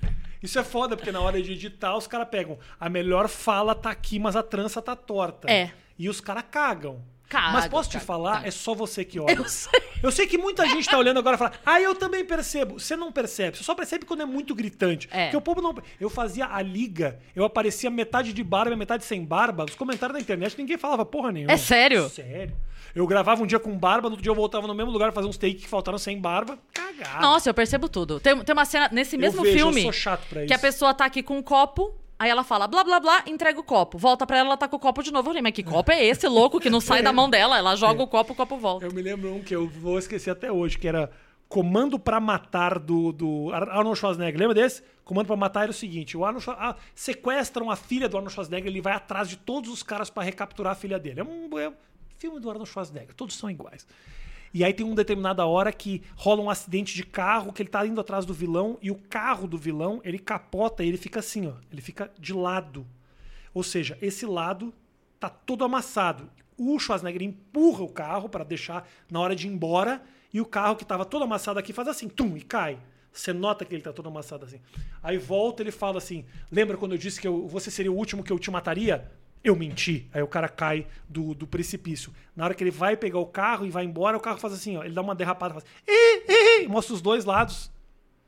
Isso 0.43 0.59
é 0.59 0.63
foda, 0.63 0.95
porque 0.97 1.11
na 1.11 1.21
hora 1.21 1.41
de 1.41 1.53
editar, 1.53 1.95
os 1.97 2.05
caras 2.05 2.27
pegam. 2.29 2.59
A 2.79 2.89
melhor 2.89 3.27
fala 3.27 3.73
tá 3.73 3.89
aqui, 3.89 4.19
mas 4.19 4.35
a 4.35 4.43
trança 4.43 4.81
tá 4.81 4.95
torta. 4.95 5.49
É. 5.51 5.71
E 5.97 6.07
os 6.09 6.21
caras 6.21 6.43
cagam. 6.51 7.01
Cagam, 7.29 7.51
mas 7.53 7.67
posso 7.67 7.89
te 7.89 7.99
falar, 7.99 8.33
cagam. 8.35 8.47
é 8.47 8.51
só 8.51 8.73
você 8.73 9.03
que 9.03 9.19
olha. 9.21 9.33
Eu 9.33 9.47
sei. 9.49 9.81
Eu 10.01 10.11
sei 10.11 10.27
que 10.27 10.37
muita 10.37 10.65
gente 10.67 10.87
tá 10.87 10.97
olhando 10.97 11.17
agora 11.19 11.35
e 11.35 11.39
fala, 11.39 11.51
ah, 11.65 11.81
eu 11.81 11.93
também 11.95 12.23
percebo. 12.23 12.79
Você 12.79 12.95
não 12.95 13.11
percebe, 13.11 13.57
você 13.57 13.63
só 13.63 13.73
percebe 13.75 14.05
quando 14.05 14.21
é 14.21 14.25
muito 14.25 14.53
gritante. 14.55 15.07
É. 15.11 15.25
Porque 15.25 15.37
o 15.37 15.41
povo 15.41 15.61
não. 15.61 15.75
Eu 15.99 16.09
fazia 16.09 16.45
a 16.47 16.61
liga, 16.61 17.19
eu 17.35 17.43
aparecia 17.43 17.89
metade 17.89 18.31
de 18.33 18.43
barba 18.43 18.73
e 18.73 18.77
metade 18.77 19.03
sem 19.03 19.23
barba. 19.25 19.65
Os 19.65 19.75
comentários 19.75 20.13
na 20.13 20.21
internet, 20.21 20.55
ninguém 20.57 20.77
falava 20.77 21.03
porra 21.05 21.31
nenhuma. 21.31 21.51
É 21.51 21.57
sério? 21.57 22.09
Sério. 22.09 22.55
Eu 22.95 23.05
gravava 23.05 23.43
um 23.43 23.45
dia 23.45 23.59
com 23.59 23.77
barba, 23.77 24.07
no 24.09 24.13
outro 24.13 24.23
dia 24.23 24.31
eu 24.31 24.35
voltava 24.35 24.65
no 24.65 24.73
mesmo 24.73 24.91
lugar 24.91 25.11
fazer 25.11 25.27
uns 25.27 25.37
takes 25.37 25.61
que 25.61 25.67
faltaram 25.67 25.97
sem 25.97 26.19
barba. 26.19 26.57
Cagado. 26.73 27.21
Nossa, 27.21 27.49
eu 27.49 27.53
percebo 27.53 27.87
tudo. 27.89 28.19
Tem, 28.19 28.39
tem 28.43 28.53
uma 28.53 28.65
cena 28.65 28.89
nesse 28.91 29.17
mesmo 29.17 29.43
vejo, 29.43 29.53
eu 29.53 29.59
filme 29.65 29.81
sou 29.83 29.91
chato 29.91 30.25
pra 30.27 30.45
que 30.45 30.53
a 30.53 30.55
isso. 30.55 30.61
pessoa 30.61 30.93
tá 30.93 31.05
aqui 31.05 31.21
com 31.21 31.37
um 31.37 31.43
copo. 31.43 31.93
Aí 32.19 32.29
ela 32.29 32.43
fala, 32.43 32.67
blá, 32.67 32.83
blá, 32.83 32.99
blá, 32.99 33.23
entrega 33.27 33.59
o 33.59 33.63
copo. 33.63 33.97
Volta 33.97 34.25
pra 34.25 34.37
ela, 34.37 34.49
ela 34.49 34.57
tá 34.57 34.67
com 34.67 34.75
o 34.75 34.79
copo 34.79 35.03
de 35.03 35.11
novo. 35.11 35.27
Eu 35.27 35.31
falei, 35.31 35.41
mas 35.43 35.53
que 35.53 35.61
copo 35.63 35.91
é 35.91 36.03
esse, 36.03 36.27
louco, 36.27 36.59
que 36.59 36.69
não 36.69 36.81
sai 36.81 37.03
da 37.03 37.13
mão 37.13 37.29
dela? 37.29 37.57
Ela 37.57 37.75
joga 37.75 38.01
o 38.01 38.07
copo, 38.07 38.33
o 38.33 38.35
copo 38.35 38.57
volta. 38.57 38.85
Eu 38.85 38.91
me 38.93 39.01
lembro 39.01 39.33
um 39.33 39.41
que 39.43 39.55
eu 39.55 39.67
vou 39.67 39.99
esquecer 39.99 40.31
até 40.31 40.51
hoje, 40.51 40.77
que 40.79 40.87
era 40.87 41.11
Comando 41.47 41.97
pra 41.99 42.19
Matar 42.19 42.77
do, 42.79 43.11
do 43.11 43.51
Ar- 43.53 43.69
Arnold 43.69 43.97
Schwarzenegger. 43.99 44.39
Lembra 44.39 44.55
desse? 44.55 44.83
Comando 45.05 45.27
pra 45.27 45.35
Matar 45.37 45.61
era 45.63 45.71
o 45.71 45.73
seguinte: 45.73 46.17
o 46.17 46.25
Arnold 46.25 46.45
ah, 46.49 46.75
sequestram 46.93 47.69
a 47.71 47.75
filha 47.75 48.09
do 48.09 48.17
Arnold 48.17 48.33
Schwarzenegger, 48.33 48.67
ele 48.69 48.81
vai 48.81 48.93
atrás 48.93 49.29
de 49.29 49.37
todos 49.37 49.69
os 49.71 49.81
caras 49.83 50.09
pra 50.09 50.23
recapturar 50.23 50.73
a 50.73 50.75
filha 50.75 50.97
dele. 50.99 51.21
É 51.21 51.23
um, 51.23 51.57
é 51.59 51.69
um 51.69 51.73
filme 52.17 52.39
do 52.39 52.49
Arnold 52.49 52.69
Schwarzenegger, 52.69 53.13
todos 53.13 53.37
são 53.37 53.49
iguais. 53.49 53.87
E 54.53 54.63
aí 54.63 54.73
tem 54.73 54.85
uma 54.85 54.95
determinada 54.95 55.45
hora 55.45 55.71
que 55.71 56.01
rola 56.15 56.41
um 56.41 56.49
acidente 56.49 56.95
de 56.95 57.03
carro, 57.03 57.51
que 57.53 57.61
ele 57.61 57.69
tá 57.69 57.85
indo 57.85 57.99
atrás 58.01 58.25
do 58.25 58.33
vilão, 58.33 58.77
e 58.81 58.89
o 58.89 58.95
carro 58.95 59.47
do 59.47 59.57
vilão, 59.57 60.01
ele 60.03 60.19
capota 60.19 60.83
e 60.83 60.87
ele 60.87 60.97
fica 60.97 61.19
assim, 61.19 61.47
ó. 61.47 61.53
Ele 61.71 61.81
fica 61.81 62.11
de 62.19 62.33
lado. 62.33 62.85
Ou 63.53 63.63
seja, 63.63 63.97
esse 64.01 64.25
lado 64.25 64.73
tá 65.19 65.29
todo 65.29 65.63
amassado. 65.63 66.29
O 66.57 66.79
Schwarzenegger 66.79 67.21
empurra 67.21 67.83
o 67.83 67.89
carro 67.89 68.29
para 68.29 68.43
deixar 68.43 68.87
na 69.11 69.19
hora 69.19 69.35
de 69.35 69.47
ir 69.47 69.51
embora 69.51 70.01
e 70.33 70.41
o 70.41 70.45
carro 70.45 70.75
que 70.75 70.85
tava 70.85 71.05
todo 71.05 71.23
amassado 71.23 71.59
aqui 71.59 71.71
faz 71.73 71.87
assim, 71.87 72.07
tum, 72.07 72.35
e 72.35 72.41
cai. 72.41 72.79
Você 73.11 73.33
nota 73.33 73.65
que 73.65 73.73
ele 73.73 73.81
tá 73.81 73.91
todo 73.91 74.09
amassado 74.09 74.45
assim. 74.45 74.59
Aí 75.01 75.17
volta 75.17 75.63
ele 75.63 75.71
fala 75.71 75.97
assim: 75.97 76.23
Lembra 76.51 76.77
quando 76.77 76.91
eu 76.91 76.97
disse 76.99 77.19
que 77.19 77.27
eu- 77.27 77.47
você 77.47 77.71
seria 77.71 77.91
o 77.91 77.95
último 77.95 78.23
que 78.23 78.31
eu 78.31 78.37
te 78.37 78.51
mataria? 78.51 79.11
Eu 79.43 79.55
menti. 79.55 80.07
Aí 80.13 80.21
o 80.21 80.27
cara 80.27 80.49
cai 80.49 80.87
do, 81.07 81.33
do 81.33 81.47
precipício. 81.47 82.13
Na 82.35 82.45
hora 82.45 82.53
que 82.53 82.63
ele 82.63 82.71
vai 82.71 82.97
pegar 82.97 83.19
o 83.19 83.25
carro 83.25 83.65
e 83.65 83.69
vai 83.69 83.85
embora, 83.85 84.17
o 84.17 84.19
carro 84.19 84.37
faz 84.37 84.53
assim: 84.53 84.77
ó, 84.77 84.83
ele 84.83 84.93
dá 84.93 85.01
uma 85.01 85.15
derrapada, 85.15 85.53
faz 85.53 85.65
ih, 85.87 86.23
ih, 86.27 86.63
ih, 86.63 86.67
mostra 86.67 86.93
os 86.93 87.01
dois 87.01 87.25
lados. 87.25 87.71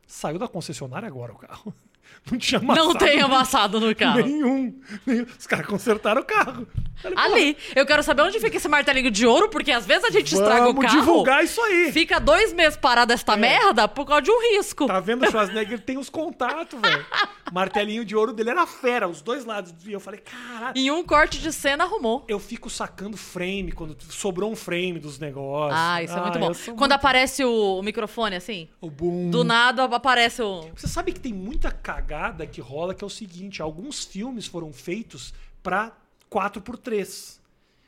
Saiu 0.06 0.38
da 0.38 0.48
concessionária 0.48 1.06
agora 1.06 1.32
o 1.32 1.38
carro. 1.38 1.74
Não 2.30 2.38
tinha 2.38 2.60
amassado. 2.60 2.86
Não 2.88 2.94
tem 2.94 3.20
amassado 3.20 3.80
no 3.80 3.94
carro. 3.96 4.22
Nenhum. 4.22 4.78
nenhum. 5.06 5.26
Os 5.38 5.46
caras 5.46 5.66
consertaram 5.66 6.20
o 6.20 6.24
carro. 6.24 6.66
Falei, 7.02 7.16
Ali, 7.18 7.56
eu 7.74 7.86
quero 7.86 8.02
saber 8.02 8.20
onde 8.22 8.38
fica 8.38 8.58
esse 8.58 8.68
martelinho 8.68 9.10
de 9.10 9.26
ouro, 9.26 9.48
porque 9.48 9.72
às 9.72 9.86
vezes 9.86 10.04
a 10.04 10.10
gente 10.10 10.34
estraga 10.34 10.64
o 10.68 10.74
Vamos 10.74 10.84
carro. 10.84 11.00
divulgar 11.00 11.42
isso 11.42 11.58
aí. 11.62 11.90
Fica 11.92 12.20
dois 12.20 12.52
meses 12.52 12.76
parado 12.76 13.10
esta 13.14 13.38
merda 13.38 13.88
por 13.88 14.04
causa 14.04 14.20
de 14.20 14.30
um 14.30 14.38
risco. 14.54 14.86
Tá 14.86 15.00
vendo 15.00 15.24
Schwarzenegger? 15.30 15.72
Ele 15.74 15.82
tem 15.82 15.96
os 15.96 16.10
contatos, 16.10 16.78
velho. 16.78 17.06
Martelinho 17.50 18.04
de 18.04 18.14
ouro 18.14 18.32
dele 18.34 18.50
era 18.50 18.66
fera, 18.66 19.08
os 19.08 19.22
dois 19.22 19.46
lados. 19.46 19.72
E 19.86 19.92
eu 19.92 19.98
falei, 19.98 20.20
caralho. 20.20 20.74
Em 20.76 20.90
um 20.90 21.02
corte 21.02 21.38
de 21.40 21.50
cena 21.52 21.84
arrumou. 21.84 22.24
Eu 22.28 22.38
fico 22.38 22.68
sacando 22.68 23.16
frame, 23.16 23.72
quando 23.72 23.96
sobrou 24.10 24.52
um 24.52 24.56
frame 24.56 24.98
dos 25.00 25.18
negócios. 25.18 25.80
Ah, 25.80 26.02
isso 26.02 26.16
é 26.16 26.20
muito 26.20 26.38
bom. 26.38 26.48
eu 26.48 26.54
sou 26.54 26.74
Quando 26.74 26.90
muito- 26.90 26.92
aparece 27.00 27.44
o, 27.44 27.82
microfone 27.82 28.36
assim, 28.36 28.68
O 28.80 28.90
boom. 28.90 29.30
do 29.30 29.42
nada 29.42 29.84
aparece 29.84 30.42
o. 30.42 30.68
Você 30.76 30.86
sabe 30.86 31.12
que 31.12 31.18
tem 31.20 31.32
muita 31.32 31.72
cagada 32.00 32.46
que 32.46 32.60
rola 32.60 32.94
que 32.94 33.04
é 33.04 33.06
o 33.06 33.10
seguinte: 33.10 33.60
alguns 33.62 34.04
filmes 34.04 34.46
foram 34.46 34.72
feitos 34.72 35.32
pra 35.62 35.92
4x3. 36.30 37.38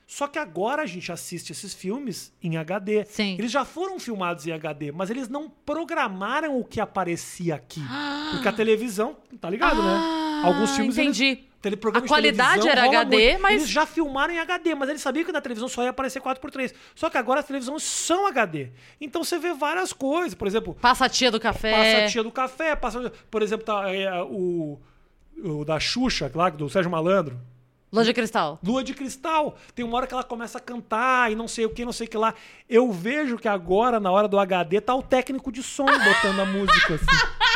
Só 0.07 0.26
que 0.28 0.38
agora 0.38 0.83
a 0.83 0.87
gente 0.87 1.11
assiste 1.11 1.50
esses 1.52 1.73
filmes 1.73 2.33
em 2.42 2.59
HD. 2.59 3.04
Sim. 3.07 3.35
Eles 3.38 3.50
já 3.50 3.64
foram 3.64 3.99
filmados 3.99 4.47
em 4.47 4.52
HD, 4.52 4.92
mas 4.92 5.09
eles 5.09 5.26
não 5.28 5.49
programaram 5.49 6.59
o 6.61 6.64
que 6.64 6.81
aparecia 6.81 7.54
aqui. 7.54 7.81
Porque 8.33 8.47
a 8.49 8.52
televisão, 8.52 9.16
tá 9.40 9.49
ligado, 9.49 9.76
né? 9.83 9.95
Ah, 9.97 10.42
Alguns 10.45 10.76
filmes 10.76 10.99
eles- 10.99 11.16
entendi. 11.19 11.37
tele- 11.37 11.51
programa 11.76 11.99
A 11.99 12.07
de 12.07 12.09
qualidade 12.09 12.69
era 12.69 12.85
HD, 12.85 13.38
mas- 13.38 13.54
Eles 13.57 13.69
já 13.71 13.87
filmaram 13.87 14.35
em 14.35 14.38
HD, 14.38 14.75
mas 14.75 14.88
eles 14.88 15.00
sabiam 15.02 15.25
que 15.25 15.33
na 15.33 15.40
televisão 15.40 15.69
só 15.69 15.83
ia 15.85 15.90
aparecer 15.90 16.21
4x3. 16.21 16.75
Só 16.95 17.09
que 17.09 17.16
agora 17.16 17.40
as 17.40 17.47
televisões 17.47 17.83
são 17.83 18.26
HD. 18.26 18.71
Então 19.00 19.23
você 19.25 19.38
vê 19.38 19.52
várias 19.54 19.92
coisas. 19.92 20.35
Por 20.35 20.47
exemplo, 20.49 20.75
Passa 20.81 21.04
a 21.04 21.09
tia 21.09 21.31
do 21.31 21.38
café. 21.40 21.73
passa 21.73 22.04
a 22.04 22.09
tia 22.09 22.23
do 22.23 22.31
café, 22.33 22.75
passa. 22.76 23.12
Por 23.31 23.42
exemplo, 23.42 23.64
tá, 23.64 23.88
é, 23.92 24.23
o, 24.23 24.81
o 25.45 25.64
da 25.64 25.78
Xuxa, 25.78 26.31
lá, 26.35 26.50
do 26.50 26.69
Sérgio 26.69 26.90
Malandro. 26.90 27.38
Lua 27.92 28.04
de 28.07 28.14
cristal. 28.14 28.59
Lua 28.64 28.83
de 28.83 28.95
Cristal. 28.95 29.54
Tem 29.75 29.85
uma 29.85 29.99
hora 29.99 30.07
que 30.07 30.14
ela 30.14 30.25
começa 30.25 30.57
a 30.57 30.61
cantar 30.62 31.31
e 31.31 31.35
não 31.35 31.47
sei 31.47 31.66
o 31.66 31.71
que, 31.71 31.85
não 31.85 31.92
sei 31.92 32.07
o 32.07 32.11
que 32.11 32.16
lá. 32.16 32.33
Eu 32.66 32.90
vejo 32.90 33.37
que 33.37 33.47
agora, 33.47 34.00
na 34.00 34.11
hora 34.11 34.26
do 34.26 34.38
HD, 34.38 34.81
tá 34.81 34.95
o 34.95 35.02
técnico 35.02 35.52
de 35.52 35.62
som 35.62 35.85
botando 35.85 36.40
a 36.40 36.47
música, 36.47 36.95
assim. 36.95 37.04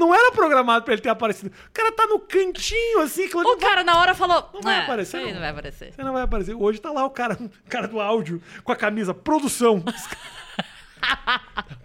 Não 0.00 0.14
era 0.14 0.32
programado 0.32 0.82
pra 0.84 0.94
ele 0.94 1.02
ter 1.02 1.10
aparecido. 1.10 1.52
O 1.68 1.70
cara 1.72 1.92
tá 1.92 2.06
no 2.06 2.18
cantinho, 2.18 3.00
assim, 3.02 3.28
que 3.28 3.36
O 3.36 3.56
cara 3.58 3.84
na 3.84 3.98
hora 4.00 4.14
falou. 4.14 4.48
Não 4.54 4.62
vai 4.62 4.78
"Ah, 4.78 4.82
aparecer, 4.84 5.20
não." 5.20 5.32
não 5.34 5.40
vai 5.40 5.50
aparecer. 5.50 5.92
Você 5.92 6.02
não 6.02 6.12
vai 6.14 6.22
aparecer. 6.22 6.54
Hoje 6.54 6.80
tá 6.80 6.90
lá 6.90 7.04
o 7.04 7.10
cara, 7.10 7.34
o 7.40 7.68
cara 7.70 7.86
do 7.86 8.00
áudio 8.00 8.42
com 8.64 8.72
a 8.72 8.76
camisa 8.76 9.12
produção. 9.12 9.84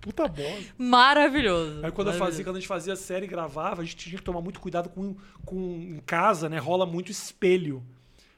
Puta 0.01 0.27
bosta. 0.27 0.74
Maravilhoso. 0.77 1.81
Aí 1.84 1.91
quando, 1.91 2.07
eu 2.07 2.13
fazia, 2.13 2.19
Maravilhoso. 2.19 2.43
quando 2.43 2.55
a 2.55 2.60
gente 2.60 2.67
fazia 2.67 2.95
série 2.95 3.25
e 3.25 3.29
gravava, 3.29 3.81
a 3.81 3.86
gente 3.86 3.95
tinha 3.98 4.17
que 4.17 4.24
tomar 4.24 4.41
muito 4.41 4.60
cuidado 4.60 4.89
com, 4.89 5.15
com 5.45 5.57
em 5.57 6.01
casa, 6.05 6.48
né? 6.50 6.57
Rola 6.57 6.86
muito 6.86 7.12
espelho, 7.12 7.84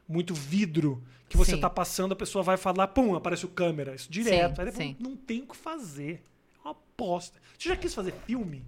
muito 0.08 0.34
vidro. 0.34 1.04
Que 1.30 1.36
você 1.36 1.56
Sim. 1.56 1.60
tá 1.60 1.70
passando, 1.70 2.14
a 2.14 2.16
pessoa 2.16 2.42
vai 2.42 2.56
falar, 2.56 2.88
pum, 2.88 3.14
aparece 3.16 3.46
o 3.46 3.50
câmera. 3.50 3.94
Isso 3.94 4.10
direto. 4.10 4.56
Sim, 4.56 4.62
Aí 4.62 4.66
depois 4.66 4.76
sim. 4.76 4.96
não 5.00 5.16
tem 5.16 5.42
o 5.42 5.48
que 5.48 5.58
fazer. 5.58 6.24
É 6.64 6.68
uma 6.70 6.76
bosta. 6.98 7.38
Você 7.60 7.68
já 7.68 7.76
quis 7.76 7.94
fazer 7.94 8.14
filme? 8.26 8.64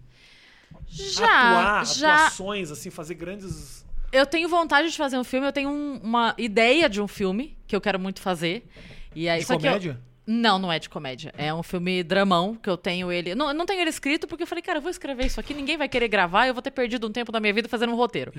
Já, 0.87 1.25
Atuar, 1.25 1.85
já. 1.85 2.15
atuações, 2.15 2.71
assim, 2.71 2.89
fazer 2.89 3.13
grandes. 3.15 3.85
Eu 4.11 4.25
tenho 4.25 4.49
vontade 4.49 4.89
de 4.89 4.97
fazer 4.97 5.17
um 5.17 5.23
filme, 5.23 5.47
eu 5.47 5.51
tenho 5.51 5.69
um- 5.69 5.99
uma 6.03 6.33
ideia 6.37 6.89
de 6.89 6.99
um 7.01 7.07
filme 7.07 7.57
que 7.67 7.75
eu 7.75 7.81
quero 7.81 7.99
muito 7.99 8.21
fazer. 8.21 8.67
E 9.15 9.29
aí, 9.29 9.41
De 9.41 9.45
que 9.45 9.53
eu- 9.53 9.57
comédia? 9.59 9.99
Não, 10.31 10.59
não 10.59 10.71
é 10.71 10.77
de 10.77 10.87
comédia. 10.89 11.33
É 11.37 11.51
um 11.51 11.63
filme 11.63 12.03
dramão 12.03 12.53
que 12.55 12.69
eu 12.69 12.77
tenho 12.77 13.11
ele. 13.11 13.33
Não, 13.33 13.51
não 13.51 13.65
tenho 13.65 13.81
ele 13.81 13.89
escrito 13.89 14.27
porque 14.27 14.43
eu 14.43 14.47
falei, 14.47 14.61
cara, 14.61 14.77
eu 14.77 14.81
vou 14.81 14.91
escrever 14.91 15.25
isso 15.25 15.39
aqui, 15.39 15.55
ninguém 15.55 15.75
vai 15.75 15.89
querer 15.89 16.07
gravar, 16.07 16.47
eu 16.47 16.53
vou 16.53 16.61
ter 16.61 16.69
perdido 16.69 17.07
um 17.07 17.11
tempo 17.11 17.31
da 17.31 17.39
minha 17.39 17.51
vida 17.53 17.67
fazendo 17.67 17.91
um 17.93 17.95
roteiro. 17.95 18.31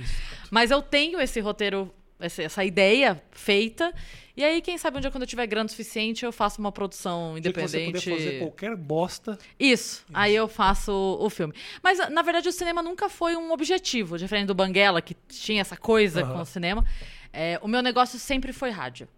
Mas 0.52 0.70
eu 0.70 0.80
tenho 0.82 1.20
esse 1.20 1.40
roteiro, 1.40 1.92
essa, 2.20 2.42
essa 2.42 2.64
ideia 2.64 3.22
feita. 3.30 3.92
E 4.36 4.44
aí, 4.44 4.62
quem 4.62 4.78
sabe 4.78 4.96
um 4.96 5.00
dia 5.00 5.10
quando 5.10 5.22
eu 5.22 5.26
tiver 5.26 5.46
grana 5.46 5.66
o 5.66 5.68
suficiente, 5.68 6.24
eu 6.24 6.32
faço 6.32 6.60
uma 6.60 6.72
produção 6.72 7.34
que 7.34 7.42
você 7.42 7.48
independente. 7.82 8.04
puder 8.04 8.16
fazer 8.16 8.38
qualquer 8.38 8.76
bosta. 8.76 9.38
Isso, 9.58 10.04
aí 10.14 10.34
eu 10.34 10.48
faço 10.48 10.92
o, 10.92 11.28
filme. 11.28 11.52
Mas, 11.82 11.98
na 12.10 12.22
verdade, 12.22 12.48
o 12.48 12.52
cinema 12.52 12.82
nunca 12.82 13.08
foi 13.08 13.36
um 13.36 13.52
objetivo, 13.52 14.16
diferente 14.16 14.46
do 14.46 14.54
Banguela, 14.54 15.02
que 15.02 15.14
tinha 15.28 15.60
essa 15.60 15.76
coisa 15.76 16.22
Aham. 16.22 16.32
com 16.34 16.40
o 16.40 16.46
cinema. 16.46 16.84
É, 17.32 17.58
o 17.62 17.68
meu 17.68 17.82
negócio 17.82 18.18
sempre 18.18 18.52
foi 18.52 18.70
rádio. 18.70 19.08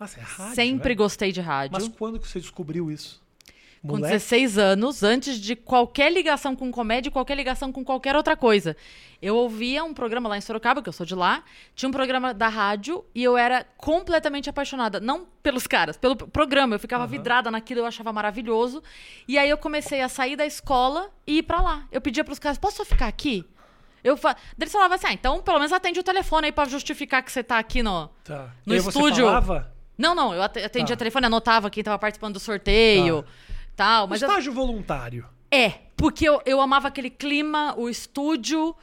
Nossa, 0.00 0.18
é 0.18 0.22
rádio, 0.22 0.54
sempre 0.56 0.88
né? 0.88 0.94
gostei 0.96 1.30
de 1.30 1.40
rádio. 1.40 1.78
Mas 1.78 1.88
quando 1.88 2.18
que 2.18 2.26
você 2.26 2.40
descobriu 2.40 2.90
isso? 2.90 3.21
Com 3.82 3.96
Moleque? 3.96 4.12
16 4.12 4.58
anos, 4.58 5.02
antes 5.02 5.40
de 5.40 5.56
qualquer 5.56 6.12
ligação 6.12 6.54
com 6.54 6.70
comédia, 6.70 7.10
qualquer 7.10 7.36
ligação 7.36 7.72
com 7.72 7.84
qualquer 7.84 8.14
outra 8.14 8.36
coisa. 8.36 8.76
Eu 9.20 9.36
ouvia 9.36 9.82
um 9.82 9.92
programa 9.92 10.28
lá 10.28 10.36
em 10.38 10.40
Sorocaba, 10.40 10.80
que 10.80 10.88
eu 10.88 10.92
sou 10.92 11.04
de 11.04 11.14
lá, 11.16 11.42
tinha 11.74 11.88
um 11.88 11.92
programa 11.92 12.32
da 12.32 12.46
rádio 12.48 13.04
e 13.14 13.22
eu 13.24 13.36
era 13.36 13.64
completamente 13.76 14.48
apaixonada. 14.48 15.00
Não 15.00 15.26
pelos 15.42 15.66
caras, 15.66 15.96
pelo 15.96 16.14
programa. 16.16 16.76
Eu 16.76 16.78
ficava 16.78 17.06
vidrada 17.08 17.50
naquilo, 17.50 17.80
eu 17.80 17.86
achava 17.86 18.12
maravilhoso. 18.12 18.82
E 19.26 19.36
aí 19.36 19.50
eu 19.50 19.58
comecei 19.58 20.00
a 20.00 20.08
sair 20.08 20.36
da 20.36 20.46
escola 20.46 21.10
e 21.26 21.38
ir 21.38 21.42
pra 21.42 21.60
lá. 21.60 21.84
Eu 21.90 22.00
pedia 22.00 22.22
pros 22.22 22.38
caras, 22.38 22.58
posso 22.58 22.76
só 22.78 22.84
ficar 22.84 23.08
aqui? 23.08 23.44
Eu 24.04 24.16
fa... 24.16 24.36
Eles 24.58 24.72
falavam 24.72 24.94
assim, 24.96 25.06
ah, 25.08 25.12
então 25.12 25.40
pelo 25.42 25.58
menos 25.58 25.72
atende 25.72 25.98
o 25.98 26.02
telefone 26.04 26.46
aí 26.46 26.52
pra 26.52 26.64
justificar 26.66 27.22
que 27.22 27.30
você 27.32 27.42
tá 27.42 27.58
aqui 27.58 27.82
no... 27.82 28.08
Tá. 28.24 28.50
No 28.66 28.74
e 28.74 28.76
aí 28.76 28.80
você 28.80 28.88
estúdio- 28.98 29.26
falava? 29.26 29.72
Não, 29.98 30.14
não, 30.14 30.34
eu 30.34 30.42
ate- 30.42 30.58
atendia 30.64 30.96
Tá. 30.96 30.98
telefone, 30.98 31.26
anotava 31.26 31.70
quem 31.70 31.84
tava 31.84 31.98
participando 31.98 32.34
do 32.34 32.40
sorteio, 32.40 33.24
tal. 33.76 34.06
Mas 34.06 34.22
eu- 34.22 34.28
Estágio 34.28 34.52
voluntário. 34.52 35.26
é, 35.50 35.70
porque 35.96 36.28
eu, 36.28 36.40
eu 36.46 36.60
amava 36.60 36.88
aquele 36.88 37.10
clima, 37.10 37.74
o 37.76 37.88
estúdio. 37.88 38.74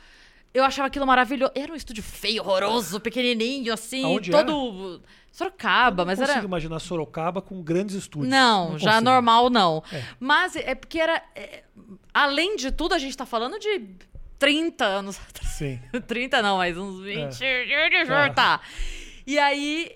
Eu 0.54 0.64
achava 0.64 0.88
aquilo 0.88 1.06
maravilhoso. 1.06 1.52
Era 1.56 1.72
um 1.72 1.76
estúdio 1.76 2.02
feio, 2.02 2.42
horroroso, 2.42 3.00
pequenininho, 3.00 3.72
assim, 3.72 4.04
Aonde 4.04 4.32
todo. 4.32 5.02
Sorocaba, 5.32 6.04
mas 6.06 6.18
não 6.18 6.26
consigo 6.26 6.40
era. 6.40 6.48
imaginar 6.48 6.80
Sorocaba 6.80 7.40
com 7.42 7.62
grandes 7.62 7.96
estúdios. 7.96 8.30
Não, 8.32 8.78
já 8.80 8.94
consigo. 8.94 9.06
normal 9.12 9.50
não. 9.52 9.84
É. 9.92 10.04
Mas 10.20 10.56
é 10.56 10.74
porque 10.74 11.00
era. 11.00 11.22
é, 11.36 11.64
além 12.12 12.56
de 12.56 12.72
tudo, 12.72 12.96
a 12.96 12.98
gente 12.98 13.16
tá 13.16 13.28
falando 13.28 13.60
de 13.60 13.86
30 14.40 14.84
anos 14.86 15.20
atrás. 15.30 15.54
Sim. 15.54 15.80
30 16.08 16.42
não, 16.42 16.58
mas 16.58 16.76
uns 16.78 17.00
20. 17.00 17.38
Tá. 18.34 18.58
Tá. 18.58 18.62
E 19.28 19.38
aí 19.38 19.92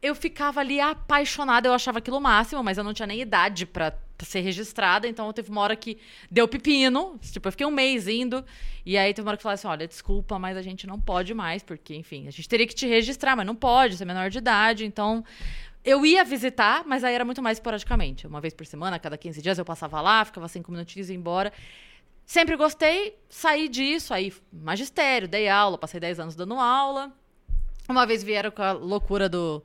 eu 0.00 0.14
ficava 0.14 0.60
ali 0.60 0.80
apaixonada, 0.80 1.68
eu 1.68 1.74
achava 1.74 1.98
aquilo 1.98 2.16
o 2.16 2.20
máximo, 2.20 2.62
mas 2.64 2.78
eu 2.78 2.82
não 2.84 2.94
tinha 2.94 3.06
nem 3.06 3.20
idade 3.20 3.66
pra 3.66 3.92
ser 4.24 4.40
registrada, 4.40 5.08
então 5.08 5.32
teve 5.32 5.50
uma 5.50 5.60
hora 5.60 5.76
que 5.76 5.98
deu 6.30 6.46
pepino, 6.48 7.18
tipo, 7.20 7.48
eu 7.48 7.52
fiquei 7.52 7.66
um 7.66 7.70
mês 7.70 8.08
indo, 8.08 8.44
e 8.84 8.96
aí 8.96 9.12
teve 9.12 9.24
uma 9.26 9.30
hora 9.30 9.36
que 9.36 9.42
falaram 9.42 9.54
assim, 9.54 9.68
olha, 9.68 9.86
desculpa, 9.86 10.38
mas 10.38 10.56
a 10.56 10.62
gente 10.62 10.86
não 10.86 11.00
pode 11.00 11.34
mais, 11.34 11.62
porque, 11.62 11.94
enfim, 11.94 12.28
a 12.28 12.30
gente 12.30 12.48
teria 12.48 12.66
que 12.66 12.74
te 12.74 12.86
registrar, 12.86 13.36
mas 13.36 13.46
não 13.46 13.54
pode, 13.54 13.96
você 13.96 14.02
é 14.02 14.06
menor 14.06 14.30
de 14.30 14.38
idade, 14.38 14.84
então... 14.84 15.24
Eu 15.84 16.06
ia 16.06 16.22
visitar, 16.22 16.84
mas 16.86 17.02
aí 17.02 17.12
era 17.12 17.24
muito 17.24 17.42
mais 17.42 17.58
esporadicamente. 17.58 18.24
Uma 18.24 18.40
vez 18.40 18.54
por 18.54 18.64
semana, 18.64 18.94
a 18.94 18.98
cada 19.00 19.18
15 19.18 19.42
dias 19.42 19.58
eu 19.58 19.64
passava 19.64 20.00
lá, 20.00 20.24
ficava 20.24 20.46
cinco 20.46 20.70
minutinhos 20.70 21.08
e 21.10 21.12
ia 21.12 21.18
embora. 21.18 21.52
Sempre 22.24 22.56
gostei, 22.56 23.18
saí 23.28 23.68
disso, 23.68 24.14
aí 24.14 24.32
magistério, 24.52 25.26
dei 25.26 25.48
aula, 25.48 25.76
passei 25.76 25.98
10 25.98 26.20
anos 26.20 26.36
dando 26.36 26.54
aula. 26.54 27.12
Uma 27.88 28.06
vez 28.06 28.22
vieram 28.22 28.50
com 28.50 28.62
a 28.62 28.72
loucura 28.72 29.28
do 29.28 29.62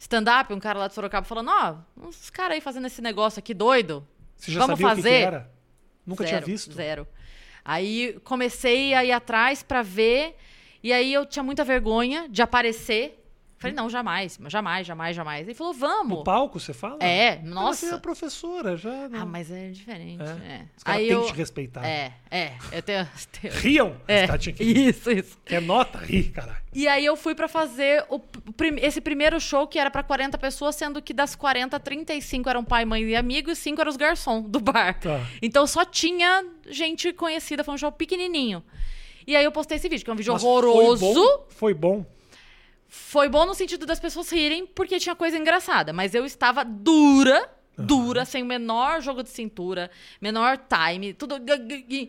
stand-up, 0.00 0.52
um 0.52 0.58
cara 0.58 0.78
lá 0.78 0.88
de 0.88 0.94
Sorocaba 0.94 1.26
falando, 1.26 1.50
ó, 1.50 1.76
uns 1.96 2.30
caras 2.30 2.54
aí 2.54 2.60
fazendo 2.60 2.86
esse 2.86 3.02
negócio 3.02 3.38
aqui 3.38 3.52
doido. 3.52 4.06
Você 4.34 4.50
já 4.50 4.60
Vamos 4.60 4.78
sabia 4.80 4.86
o 4.86 4.90
que 4.90 4.96
que, 4.96 5.02
fazer? 5.02 5.22
era? 5.22 5.50
Nunca 6.06 6.24
Zero, 6.24 6.36
tinha 6.44 6.46
visto? 6.46 6.72
Zero. 6.72 7.06
Aí 7.62 8.18
comecei 8.24 8.94
a 8.94 9.04
ir 9.04 9.12
atrás 9.12 9.62
pra 9.62 9.82
ver, 9.82 10.34
e 10.82 10.92
aí 10.92 11.12
eu 11.12 11.26
tinha 11.26 11.42
muita 11.42 11.62
vergonha 11.62 12.26
de 12.28 12.40
aparecer. 12.40 13.19
Falei, 13.60 13.76
não, 13.76 13.90
jamais, 13.90 14.38
jamais, 14.46 14.86
jamais, 14.86 15.14
jamais. 15.14 15.46
Ele 15.46 15.54
falou, 15.54 15.74
vamos. 15.74 16.18
No 16.20 16.24
palco, 16.24 16.58
você 16.58 16.72
fala? 16.72 16.96
É, 16.98 17.32
Mas 17.42 17.78
Você 17.78 17.86
é 17.86 17.90
nossa. 17.90 17.98
professora, 18.00 18.74
já. 18.74 19.06
Não. 19.10 19.20
Ah, 19.20 19.26
mas 19.26 19.50
é 19.50 19.68
diferente. 19.68 20.22
É. 20.22 20.54
É. 20.54 20.64
Os 20.74 20.82
caras 20.82 21.06
têm 21.06 21.20
que 21.20 21.26
te 21.26 21.36
respeitar. 21.36 21.86
É, 21.86 22.14
é. 22.30 22.52
Eu 22.72 22.80
tenho... 22.80 23.06
tenho- 23.38 23.52
Riam? 23.52 23.96
É, 24.08 24.26
que 24.38 24.64
isso, 24.64 25.10
isso. 25.10 25.36
Quer 25.44 25.60
nota? 25.60 25.98
Ri, 25.98 26.24
caralho. 26.30 26.56
E 26.72 26.88
aí 26.88 27.04
eu 27.04 27.14
fui 27.16 27.34
pra 27.34 27.48
fazer 27.48 28.02
o 28.08 28.18
prim- 28.18 28.78
esse 28.80 28.98
primeiro 28.98 29.38
show 29.38 29.66
que 29.68 29.78
era 29.78 29.90
pra 29.90 30.02
40 30.02 30.38
pessoas, 30.38 30.74
sendo 30.74 31.02
que 31.02 31.12
das 31.12 31.36
40, 31.36 31.78
35 31.78 32.48
eram 32.48 32.64
pai, 32.64 32.86
mãe 32.86 33.02
e 33.02 33.14
amigo 33.14 33.50
e 33.50 33.54
5 33.56 33.78
eram 33.78 33.90
os 33.90 33.96
garçons 33.98 34.48
do 34.48 34.58
bar. 34.58 34.98
Tá. 35.00 35.20
Então 35.42 35.66
só 35.66 35.84
tinha 35.84 36.46
gente 36.66 37.12
conhecida, 37.12 37.62
foi 37.62 37.74
um 37.74 37.78
show 37.78 37.92
pequenininho. 37.92 38.64
E 39.26 39.36
aí 39.36 39.44
eu 39.44 39.52
postei 39.52 39.76
esse 39.76 39.86
vídeo, 39.86 40.02
que 40.02 40.10
é 40.10 40.14
um 40.14 40.16
vídeo 40.16 40.32
Mas 40.32 40.42
horroroso. 40.42 41.04
Foi 41.04 41.14
bom? 41.14 41.46
Foi 41.50 41.74
bom. 41.74 42.19
Foi 42.92 43.28
bom 43.28 43.46
no 43.46 43.54
sentido 43.54 43.86
das 43.86 44.00
pessoas 44.00 44.30
rirem, 44.30 44.66
porque 44.66 44.98
tinha 44.98 45.14
coisa 45.14 45.38
engraçada. 45.38 45.92
Mas 45.92 46.12
eu 46.12 46.26
estava 46.26 46.64
dura, 46.64 47.48
dura, 47.86 48.24
sem 48.24 48.42
o 48.42 48.46
menor 48.46 49.00
jogo 49.00 49.22
de 49.22 49.28
cintura, 49.30 49.90
menor 50.20 50.58
time, 50.58 51.12
tudo. 51.12 51.36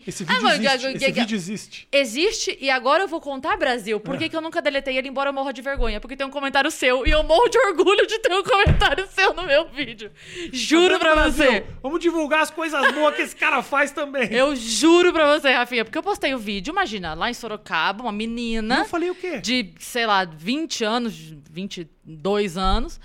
Esse 0.05 0.23
Ah, 0.23 0.33
vídeo 0.33 0.43
mas- 0.43 0.59
existe. 0.83 0.87
Esse 0.97 1.11
vídeo 1.11 1.35
existe. 1.35 1.87
Existe, 1.91 2.57
e 2.61 2.69
agora 2.69 3.03
eu 3.03 3.07
vou 3.07 3.21
contar, 3.21 3.57
Brasil, 3.57 3.99
por 3.99 4.15
É. 4.15 4.17
que, 4.19 4.29
que 4.29 4.35
eu 4.35 4.41
nunca 4.41 4.61
deletei 4.61 4.97
ele, 4.97 5.07
embora 5.09 5.29
eu 5.29 5.33
morra 5.33 5.51
de 5.53 5.61
vergonha? 5.61 5.99
Porque 5.99 6.15
tem 6.15 6.25
um 6.25 6.29
comentário 6.31 6.69
seu, 6.71 7.05
e 7.05 7.09
eu 7.11 7.23
morro 7.23 7.47
de 7.49 7.57
orgulho 7.57 8.05
de 8.07 8.19
ter 8.19 8.33
um 8.33 8.43
comentário 8.43 9.07
seu 9.11 9.33
no 9.33 9.43
meu 9.43 9.67
vídeo. 9.69 10.11
Juro 10.51 10.99
pra 10.99 11.13
Brasil, 11.15 11.45
você. 11.51 11.65
Vamos 11.81 11.99
divulgar 11.99 12.41
as 12.41 12.51
coisas 12.51 12.91
boas 12.93 13.15
que 13.15 13.21
esse 13.21 13.35
cara 13.35 13.61
faz 13.63 13.91
também. 13.91 14.31
Eu 14.31 14.55
juro 14.55 15.11
pra 15.13 15.37
você, 15.37 15.51
Rafinha, 15.51 15.83
porque 15.85 15.97
eu 15.97 16.03
postei 16.03 16.33
o 16.33 16.37
vídeo, 16.39 16.71
imagina, 16.71 17.13
lá 17.13 17.29
em 17.29 17.33
Sorocaba, 17.33 18.03
uma 18.03 18.11
E 18.11 18.15
menina 18.15 18.79
eu 18.79 18.85
falei 18.85 19.09
o 19.09 19.15
quê? 19.15 19.39
de, 19.39 19.73
sei 19.79 20.05
lá, 20.05 20.25
20 20.25 20.83
anos, 20.83 21.13
22 21.49 22.57
anos. 22.57 22.99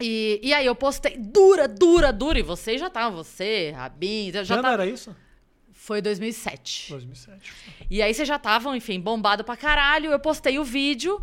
E, 0.00 0.40
e 0.42 0.54
aí 0.54 0.64
eu 0.66 0.74
postei 0.74 1.16
dura, 1.18 1.68
dura, 1.68 2.12
dura. 2.12 2.38
E 2.38 2.42
você 2.42 2.78
já 2.78 2.88
tava, 2.88 3.14
você, 3.16 3.70
Rabin, 3.76 4.32
já 4.44 4.56
tava. 4.56 4.72
era 4.74 4.86
isso? 4.86 5.14
Foi 5.72 6.00
2007. 6.00 6.90
2007. 6.90 7.52
E 7.90 8.02
aí 8.02 8.12
vocês 8.14 8.28
já 8.28 8.36
estavam, 8.36 8.74
enfim, 8.76 9.00
bombado 9.00 9.42
pra 9.44 9.56
caralho. 9.56 10.10
Eu 10.10 10.20
postei 10.20 10.58
o 10.58 10.64
vídeo. 10.64 11.22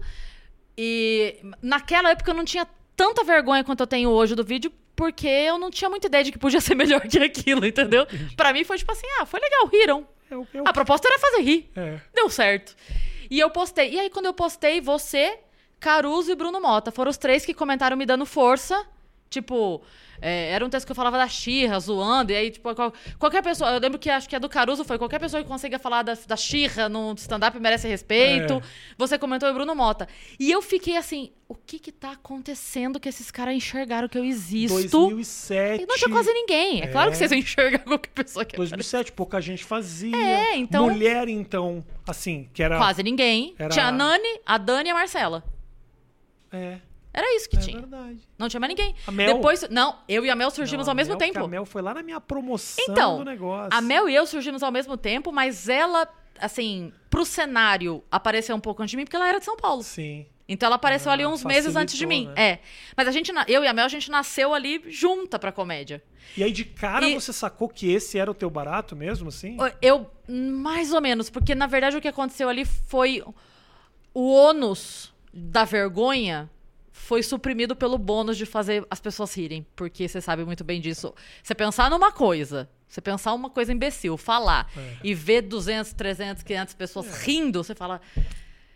E 0.78 1.38
naquela 1.62 2.12
época 2.12 2.32
eu 2.32 2.36
não 2.36 2.46
tinha 2.46 2.68
tanta 2.96 3.24
vergonha 3.24 3.64
quanto 3.64 3.82
eu 3.82 3.88
tenho 3.88 4.10
hoje 4.10 4.36
do 4.36 4.44
vídeo, 4.44 4.72
porque 4.96 5.28
eu 5.28 5.58
não 5.58 5.70
tinha 5.72 5.90
muita 5.90 6.08
ideia 6.08 6.24
de 6.24 6.32
que 6.32 6.38
podia 6.38 6.60
ser 6.62 6.76
melhor 6.76 7.02
que 7.02 7.18
aquilo, 7.20 7.66
entendeu? 7.66 8.06
Pra 8.36 8.52
mim 8.54 8.64
foi 8.64 8.78
tipo 8.78 8.92
assim: 8.92 9.08
ah, 9.20 9.26
foi 9.26 9.40
legal, 9.40 9.68
riram. 9.68 10.08
Eu, 10.30 10.46
eu, 10.54 10.64
A 10.68 10.74
proposta 10.74 11.08
era 11.08 11.18
fazer 11.20 11.42
rir. 11.42 11.70
é. 11.76 12.00
Deu 12.14 12.30
certo. 12.30 12.76
E 13.30 13.40
eu 13.40 13.50
postei. 13.50 13.92
E 13.94 14.00
aí, 14.00 14.10
quando 14.10 14.26
eu 14.26 14.34
postei, 14.34 14.82
você 14.82 15.38
Caruso 15.80 16.32
e 16.32 16.36
Bruno 16.36 16.60
Mota. 16.62 16.92
Foram 16.92 17.10
os 17.12 17.18
três 17.18 17.46
que 17.46 17.54
comentaram 17.54 17.96
me 17.98 18.06
dando 18.06 18.26
força. 18.26 18.86
Tipo, 19.30 19.82
é, 20.22 20.52
era 20.52 20.66
um 20.66 20.70
texto 20.70 20.86
que 20.86 20.92
eu 20.94 20.96
falava 20.96 21.18
da 21.18 21.28
Xirra, 21.28 21.78
zoando, 21.82 22.32
e 22.32 22.36
aí, 22.36 22.50
tipo, 22.50 22.74
qual- 22.74 22.94
qualquer 23.20 23.44
pessoa. 23.44 23.72
Eu 23.72 23.80
lembro 23.82 24.00
que 24.00 24.10
acho 24.10 24.28
que 24.30 24.34
a 24.38 24.40
do 24.40 24.48
Caruso 24.48 24.86
foi 24.86 24.98
qualquer 24.98 25.20
pessoa 25.20 25.44
que 25.44 25.50
consiga 25.50 25.78
falar 25.78 26.02
da, 26.02 26.18
da 26.26 26.38
Xirra 26.38 26.88
no 26.88 27.14
stand-up 27.18 27.60
merece 27.60 27.90
respeito. 27.90 28.54
É. 28.54 28.62
Você 28.98 29.20
comentou 29.20 29.50
o 29.50 29.54
Bruno 29.54 29.76
Mota. 29.76 30.08
E 30.40 30.50
eu 30.50 30.62
fiquei 30.62 30.96
assim, 30.96 31.32
o 31.46 31.54
que 31.54 31.78
que 31.78 31.92
tá 31.92 32.12
acontecendo 32.12 33.02
que 33.02 33.10
esses 33.10 33.30
caras 33.30 33.54
enxergaram 33.54 34.08
que 34.08 34.18
eu 34.18 34.24
existo? 34.24 34.98
2007. 35.10 35.84
E 35.84 35.86
não 35.86 35.98
tinha 35.98 36.10
quase 36.10 36.32
ninguém. 36.32 36.82
É, 36.84 36.88
claro 36.88 37.10
que 37.12 37.16
É. 37.16 37.18
vocês 37.18 37.30
vão 37.30 37.40
enxergar 37.40 37.80
qualquer 37.80 38.12
pessoa 38.12 38.46
que 38.46 38.56
aparece. 38.56 38.72
2007, 38.72 39.12
pouca 39.12 39.42
gente 39.42 39.66
fazia. 39.66 40.16
É, 40.16 40.56
então- 40.56 40.86
Mulher, 40.90 41.28
então, 41.28 41.84
assim, 42.08 42.48
que 42.54 42.64
era. 42.64 42.78
Quase 42.78 43.04
ninguém. 43.04 43.56
Era- 43.60 43.70
Tinha 43.74 43.88
a 43.88 43.92
Nani, 43.92 44.40
a 44.46 44.58
Dani 44.58 44.88
e 44.88 44.92
a 44.94 44.96
Marcela. 44.96 45.44
É, 46.52 46.80
Era 47.14 47.36
isso 47.36 47.50
que 47.50 47.58
é 47.58 47.60
tinha. 47.60 47.80
verdade. 47.80 48.20
Não 48.38 48.48
tinha 48.50 48.60
mais 48.60 48.70
ninguém. 48.70 48.94
A 49.08 49.12
Mel? 49.12 49.36
Depois, 49.36 49.68
não, 49.70 49.98
eu 50.08 50.26
e 50.26 50.30
a 50.30 50.36
Mel 50.36 50.52
surgimos 50.52 50.86
Não, 50.88 50.92
a 50.92 50.94
ao 50.94 50.96
mesmo 50.96 51.12
Mel, 51.14 51.20
tempo. 51.20 51.40
A 51.44 51.48
Mel 51.48 51.66
foi 51.66 51.82
lá 51.82 51.94
na 51.94 52.04
minha 52.04 52.22
promoção 52.22 52.84
Então, 52.88 53.18
do 53.20 53.26
negócio. 53.26 53.70
A 53.78 53.82
Mel 53.82 54.08
e 54.08 54.16
eu 54.16 54.26
surgimos 54.28 54.62
ao 54.64 54.72
mesmo 54.72 54.96
tempo, 54.98 55.32
mas 55.32 55.68
ela, 55.68 56.08
assim, 56.40 56.92
pro 57.10 57.26
cenário 57.26 58.04
apareceu 58.12 58.56
um 58.56 58.60
pouco 58.60 58.82
antes 58.84 58.92
de 58.92 58.98
mim, 58.98 59.04
porque 59.06 59.16
ela 59.16 59.28
era 59.28 59.40
de 59.40 59.46
São 59.46 59.58
Paulo. 59.58 59.82
Sim. 59.84 60.26
Então 60.50 60.68
ela 60.68 60.78
apareceu 60.78 61.10
Ah, 61.12 61.14
ali 61.14 61.26
uns 61.26 61.44
meses 61.44 61.76
antes 61.76 61.98
de 61.98 62.06
mim. 62.06 62.28
né? 62.28 62.34
É. 62.52 62.60
Mas 62.96 63.06
a 63.08 63.12
gente, 63.12 63.34
eu 63.50 63.64
e 63.66 63.68
a 63.68 63.74
Mel, 63.74 63.84
a 63.86 63.90
gente 63.90 64.10
nasceu 64.10 64.54
ali 64.54 64.82
junta 64.88 65.38
pra 65.38 65.52
comédia. 65.52 66.02
E 66.38 66.44
aí, 66.44 66.52
de 66.54 66.64
cara, 66.64 67.06
E- 67.06 67.14
você 67.16 67.34
sacou 67.34 67.68
que 67.68 67.92
esse 67.92 68.18
era 68.18 68.32
o 68.32 68.34
teu 68.34 68.50
barato 68.50 68.96
mesmo, 68.96 69.28
assim? 69.28 69.58
Eu, 69.82 70.10
mais 70.30 70.94
ou 70.94 71.02
menos, 71.02 71.30
porque 71.30 71.54
na 71.54 71.68
verdade 71.68 71.98
o 71.98 72.02
que 72.02 72.08
aconteceu 72.08 72.48
ali 72.48 72.64
foi 72.64 73.22
o 74.14 74.32
ônus 74.34 75.14
da 75.40 75.64
vergonha 75.66 76.50
foi 76.92 77.22
suprimido 77.22 77.76
pelo 77.76 77.98
bônus 77.98 78.36
de 78.38 78.46
fazer 78.46 78.86
as 78.90 79.00
pessoas 79.00 79.34
rirem, 79.38 79.66
porque 79.76 80.08
você 80.08 80.20
sabe 80.20 80.44
muito 80.44 80.64
bem 80.64 80.82
disso. 80.82 81.14
Você 81.44 81.54
pensar 81.54 81.92
numa 81.92 82.12
coisa, 82.12 82.68
você 82.90 83.00
pensar 83.00 83.34
uma 83.34 83.50
coisa 83.52 83.72
imbecil, 83.72 84.18
falar 84.18 84.68
É. 84.76 84.96
e 85.04 85.14
ver 85.14 85.44
200, 85.44 85.94
300, 85.94 86.42
500 86.42 86.74
pessoas 86.74 87.22
rindo, 87.24 87.64
você 87.64 87.76
fala, 87.76 88.02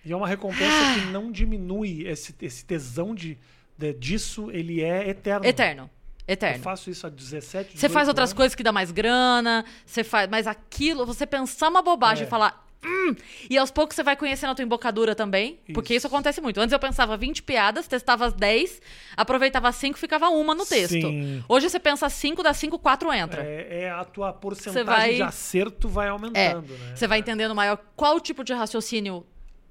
E 0.06 0.12
é 0.12 0.16
uma 0.16 0.28
recompensa 0.28 0.94
que 1.00 1.06
não 1.12 1.32
diminui 1.32 2.08
esse, 2.08 2.36
esse 2.42 2.64
tesão 2.66 3.14
de, 3.16 3.38
de- 3.78 3.94
disso, 3.94 4.50
ele 4.52 4.82
é 4.82 5.10
eterno. 5.10 5.46
eterno, 5.46 5.90
Eu 6.28 6.34
eterno. 6.34 6.64
faço 6.64 6.90
isso 6.92 7.06
há 7.08 7.10
17, 7.10 7.72
Você 7.78 7.90
faz 7.90 8.06
18 8.06 8.08
outras 8.10 8.30
anos. 8.30 8.38
coisas 8.38 8.56
que 8.56 8.64
dá 8.64 8.72
mais 8.72 8.92
grana, 8.92 9.66
você 9.86 10.04
faz, 10.04 10.30
mas 10.30 10.46
aquilo, 10.48 11.06
você 11.08 11.26
pensar 11.26 11.70
uma 11.70 11.82
bobagem 11.82 12.24
É. 12.24 12.28
e 12.28 12.30
falar, 12.30 12.68
hum, 12.86 13.16
e 13.50 13.58
aos 13.58 13.70
poucos 13.72 13.96
você 13.96 14.04
vai 14.04 14.16
conhecendo 14.16 14.52
a 14.52 14.56
tua 14.56 14.64
embocadura 14.64 15.14
também, 15.16 15.60
porque 15.74 15.94
isso 15.94 16.06
Isso. 16.06 16.08
acontece 16.08 16.42
muito. 16.42 16.60
Antes 16.60 16.74
eu 16.74 16.80
pensava 16.80 17.16
20 17.18 17.44
piadas, 17.44 17.88
testava 17.88 18.26
as 18.26 18.34
10, 18.34 18.82
aproveitava 19.16 19.72
5, 19.72 19.98
ficava 20.00 20.30
uma 20.30 20.56
no 20.56 20.66
texto. 20.66 20.94
Sim. 20.94 21.44
Hoje 21.48 21.70
você 21.70 21.80
pensa 21.80 22.10
5, 22.10 22.42
dá 22.44 22.54
5, 22.54 22.80
4 22.80 23.12
entra. 23.14 23.44
É, 23.44 23.84
é 23.84 23.92
a 23.92 24.04
tua 24.04 24.34
porcentagem 24.34 24.86
vai- 24.86 25.14
de 25.16 25.22
acerto 25.22 25.88
vai 25.88 26.08
É, 26.08 26.10
aumentando, 26.10 26.74
né? 26.74 26.96
você 26.96 27.08
vai 27.08 27.20
entendendo 27.20 27.54
maior 27.56 27.78
qual 27.96 28.20
tipo 28.20 28.44
de 28.44 28.54
raciocínio. 28.54 29.26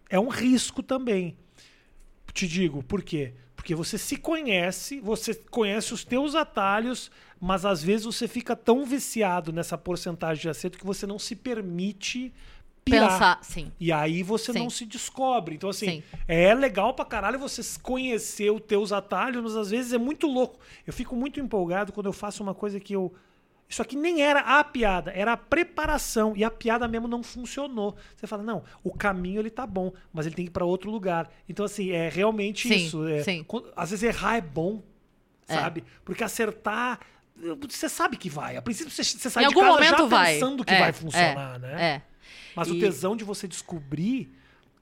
é 0.09 0.19
um 0.19 0.29
risco 0.29 0.83
também. 0.83 1.37
Te 2.33 2.47
digo, 2.47 2.83
por 2.83 3.03
quê? 3.03 3.33
Porque 3.57 3.75
você 3.75 3.99
se 3.99 4.17
conhece, 4.17 5.01
você 5.01 5.35
conhece 5.35 5.93
os 5.93 6.05
teus 6.05 6.35
atalhos, 6.35 7.11
mas 7.41 7.65
às 7.67 7.83
vezes 7.83 8.07
você 8.07 8.27
fica 8.27 8.57
tão 8.57 8.85
viciado 8.87 9.53
nessa 9.53 9.77
porcentagem 9.77 10.41
de 10.43 10.49
acerto 10.49 10.79
que 10.79 10.87
você 10.87 11.07
não 11.07 11.19
se 11.19 11.35
permite 11.37 12.33
pirar. 12.91 13.11
Pensar, 13.13 13.39
sim. 13.43 13.73
E 13.81 13.91
aí 13.93 14.23
você 14.23 14.53
Sim. 14.53 14.59
não 14.59 14.71
se 14.71 14.85
descobre. 14.85 15.55
Então, 15.55 15.71
assim, 15.71 15.87
Sim. 15.87 16.03
é 16.29 16.53
legal 16.55 16.93
pra 16.95 17.05
caralho 17.05 17.39
você 17.39 17.63
conhecer 17.83 18.51
os 18.51 18.61
teus 18.63 18.93
atalhos, 18.93 19.43
mas 19.43 19.57
às 19.57 19.71
vezes 19.71 19.93
é 19.93 19.99
muito 19.99 20.27
louco. 20.27 20.59
Eu 20.87 20.93
fico 20.93 21.15
muito 21.17 21.39
empolgado 21.41 21.93
quando 21.93 22.07
eu 22.07 22.13
faço 22.13 22.43
uma 22.43 22.55
coisa 22.55 22.79
que 22.81 22.93
eu. 22.95 23.13
Isso 23.69 23.81
aqui 23.81 23.95
nem 23.95 24.21
era 24.21 24.41
a 24.41 24.65
piada, 24.65 25.13
era 25.13 25.33
a 25.33 25.37
preparação. 25.37 26.33
E 26.37 26.43
a 26.43 26.51
piada 26.51 26.89
mesmo 26.89 27.07
não 27.07 27.23
funcionou. 27.23 27.97
Você 28.17 28.27
fala, 28.27 28.43
não, 28.43 28.65
o 28.83 28.93
caminho 28.93 29.41
ele 29.41 29.49
tá 29.51 29.65
bom, 29.65 29.93
mas 30.13 30.27
ele 30.27 30.35
tem 30.35 30.45
que 30.45 30.51
ir 30.51 30.53
pra 30.53 30.65
outro 30.65 30.91
lugar. 30.91 31.31
Então, 31.49 31.65
assim, 31.65 31.91
é 31.91 32.09
realmente 32.09 32.67
Sim, 32.67 32.75
isso. 32.87 33.07
É, 33.07 33.23
sim. 33.23 33.45
quando- 33.47 33.73
às 33.77 33.91
vezes 33.91 34.03
errar 34.03 34.37
é 34.39 34.41
bom, 34.41 34.83
É. 35.49 35.55
sabe? 35.55 35.85
Porque 36.05 36.25
acertar. 36.25 36.99
Você 37.71 37.89
sabe 37.89 38.17
que 38.19 38.29
vai. 38.29 38.57
A 38.57 38.61
princípio 38.63 38.91
você, 38.93 39.03
sai 39.05 39.45
Em 39.45 39.49
de 39.49 39.55
algum 39.55 39.61
casa 39.67 39.83
já 39.85 39.91
momento 39.93 40.09
vai. 40.11 40.35
pensando 40.35 40.65
que 40.65 40.75
É, 40.75 40.79
vai 40.79 40.93
funcionar, 40.93 41.55
é, 41.57 41.59
né? 41.61 41.83
É. 41.83 42.03
Mas 42.57 42.71
o 42.71 42.75
E- 42.75 42.81
tesão 42.81 43.17
de 43.17 43.25
você 43.25 43.47
descobrir 43.49 44.31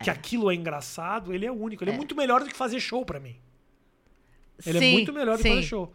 que 0.02 0.10
aquilo 0.10 0.50
é 0.50 0.54
engraçado, 0.54 1.32
ele 1.34 1.44
é 1.46 1.50
único. 1.52 1.82
Ele 1.84 1.90
é, 1.92 1.96
muito 1.96 2.14
melhor 2.14 2.40
do 2.42 2.46
que 2.48 2.56
fazer 2.56 2.78
show 2.80 3.04
pra 3.04 3.18
mim. 3.18 3.36
Ele 4.66 4.78
é 4.78 4.80
Sim, 4.80 4.92
muito 4.92 5.12
melhor 5.12 5.36
do 5.36 5.42
que 5.42 5.48
fazer 5.48 5.62
show. 5.62 5.92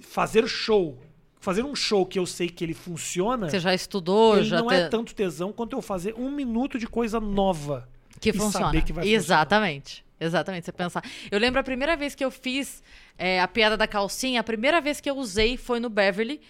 Fazer 0.00 0.48
show, 0.48 0.98
fazer 1.38 1.62
um 1.64 1.74
show 1.76 2.06
que 2.06 2.18
eu 2.18 2.24
sei 2.26 2.48
que 2.48 2.64
ele 2.64 2.74
funciona, 2.74 3.48
Você 3.50 3.60
já 3.60 3.74
estudou, 3.74 4.36
ele 4.36 4.44
já 4.46 4.58
não 4.60 4.68
te- 4.68 4.74
é 4.74 4.88
tanto 4.88 5.14
tesão 5.14 5.52
quanto 5.52 5.76
eu 5.76 5.82
fazer 5.82 6.14
um 6.16 6.30
minuto 6.30 6.78
de 6.78 6.86
coisa 6.86 7.20
nova. 7.20 7.88
que 8.20 8.32
funciona. 8.32 8.66
saber 8.66 8.82
que 8.82 8.92
vai 8.92 9.02
funcionar. 9.04 9.16
Exatamente. 9.22 10.04
Exatamente. 10.20 10.64
Você 10.66 10.72
pensar. 10.72 11.02
Eu 11.30 11.38
lembro 11.40 11.58
a 11.58 11.64
primeira 11.64 11.96
vez 11.96 12.14
que 12.14 12.24
eu 12.24 12.30
fiz 12.30 12.80
é, 13.18 13.40
a 13.40 13.48
piada 13.48 13.76
da 13.76 13.88
calcinha, 13.88 14.40
a 14.40 14.44
primeira 14.44 14.80
vez 14.80 15.00
que 15.00 15.10
eu 15.10 15.16
usei 15.16 15.56
foi 15.56 15.80
no 15.80 15.90
Beverly. 15.90 16.40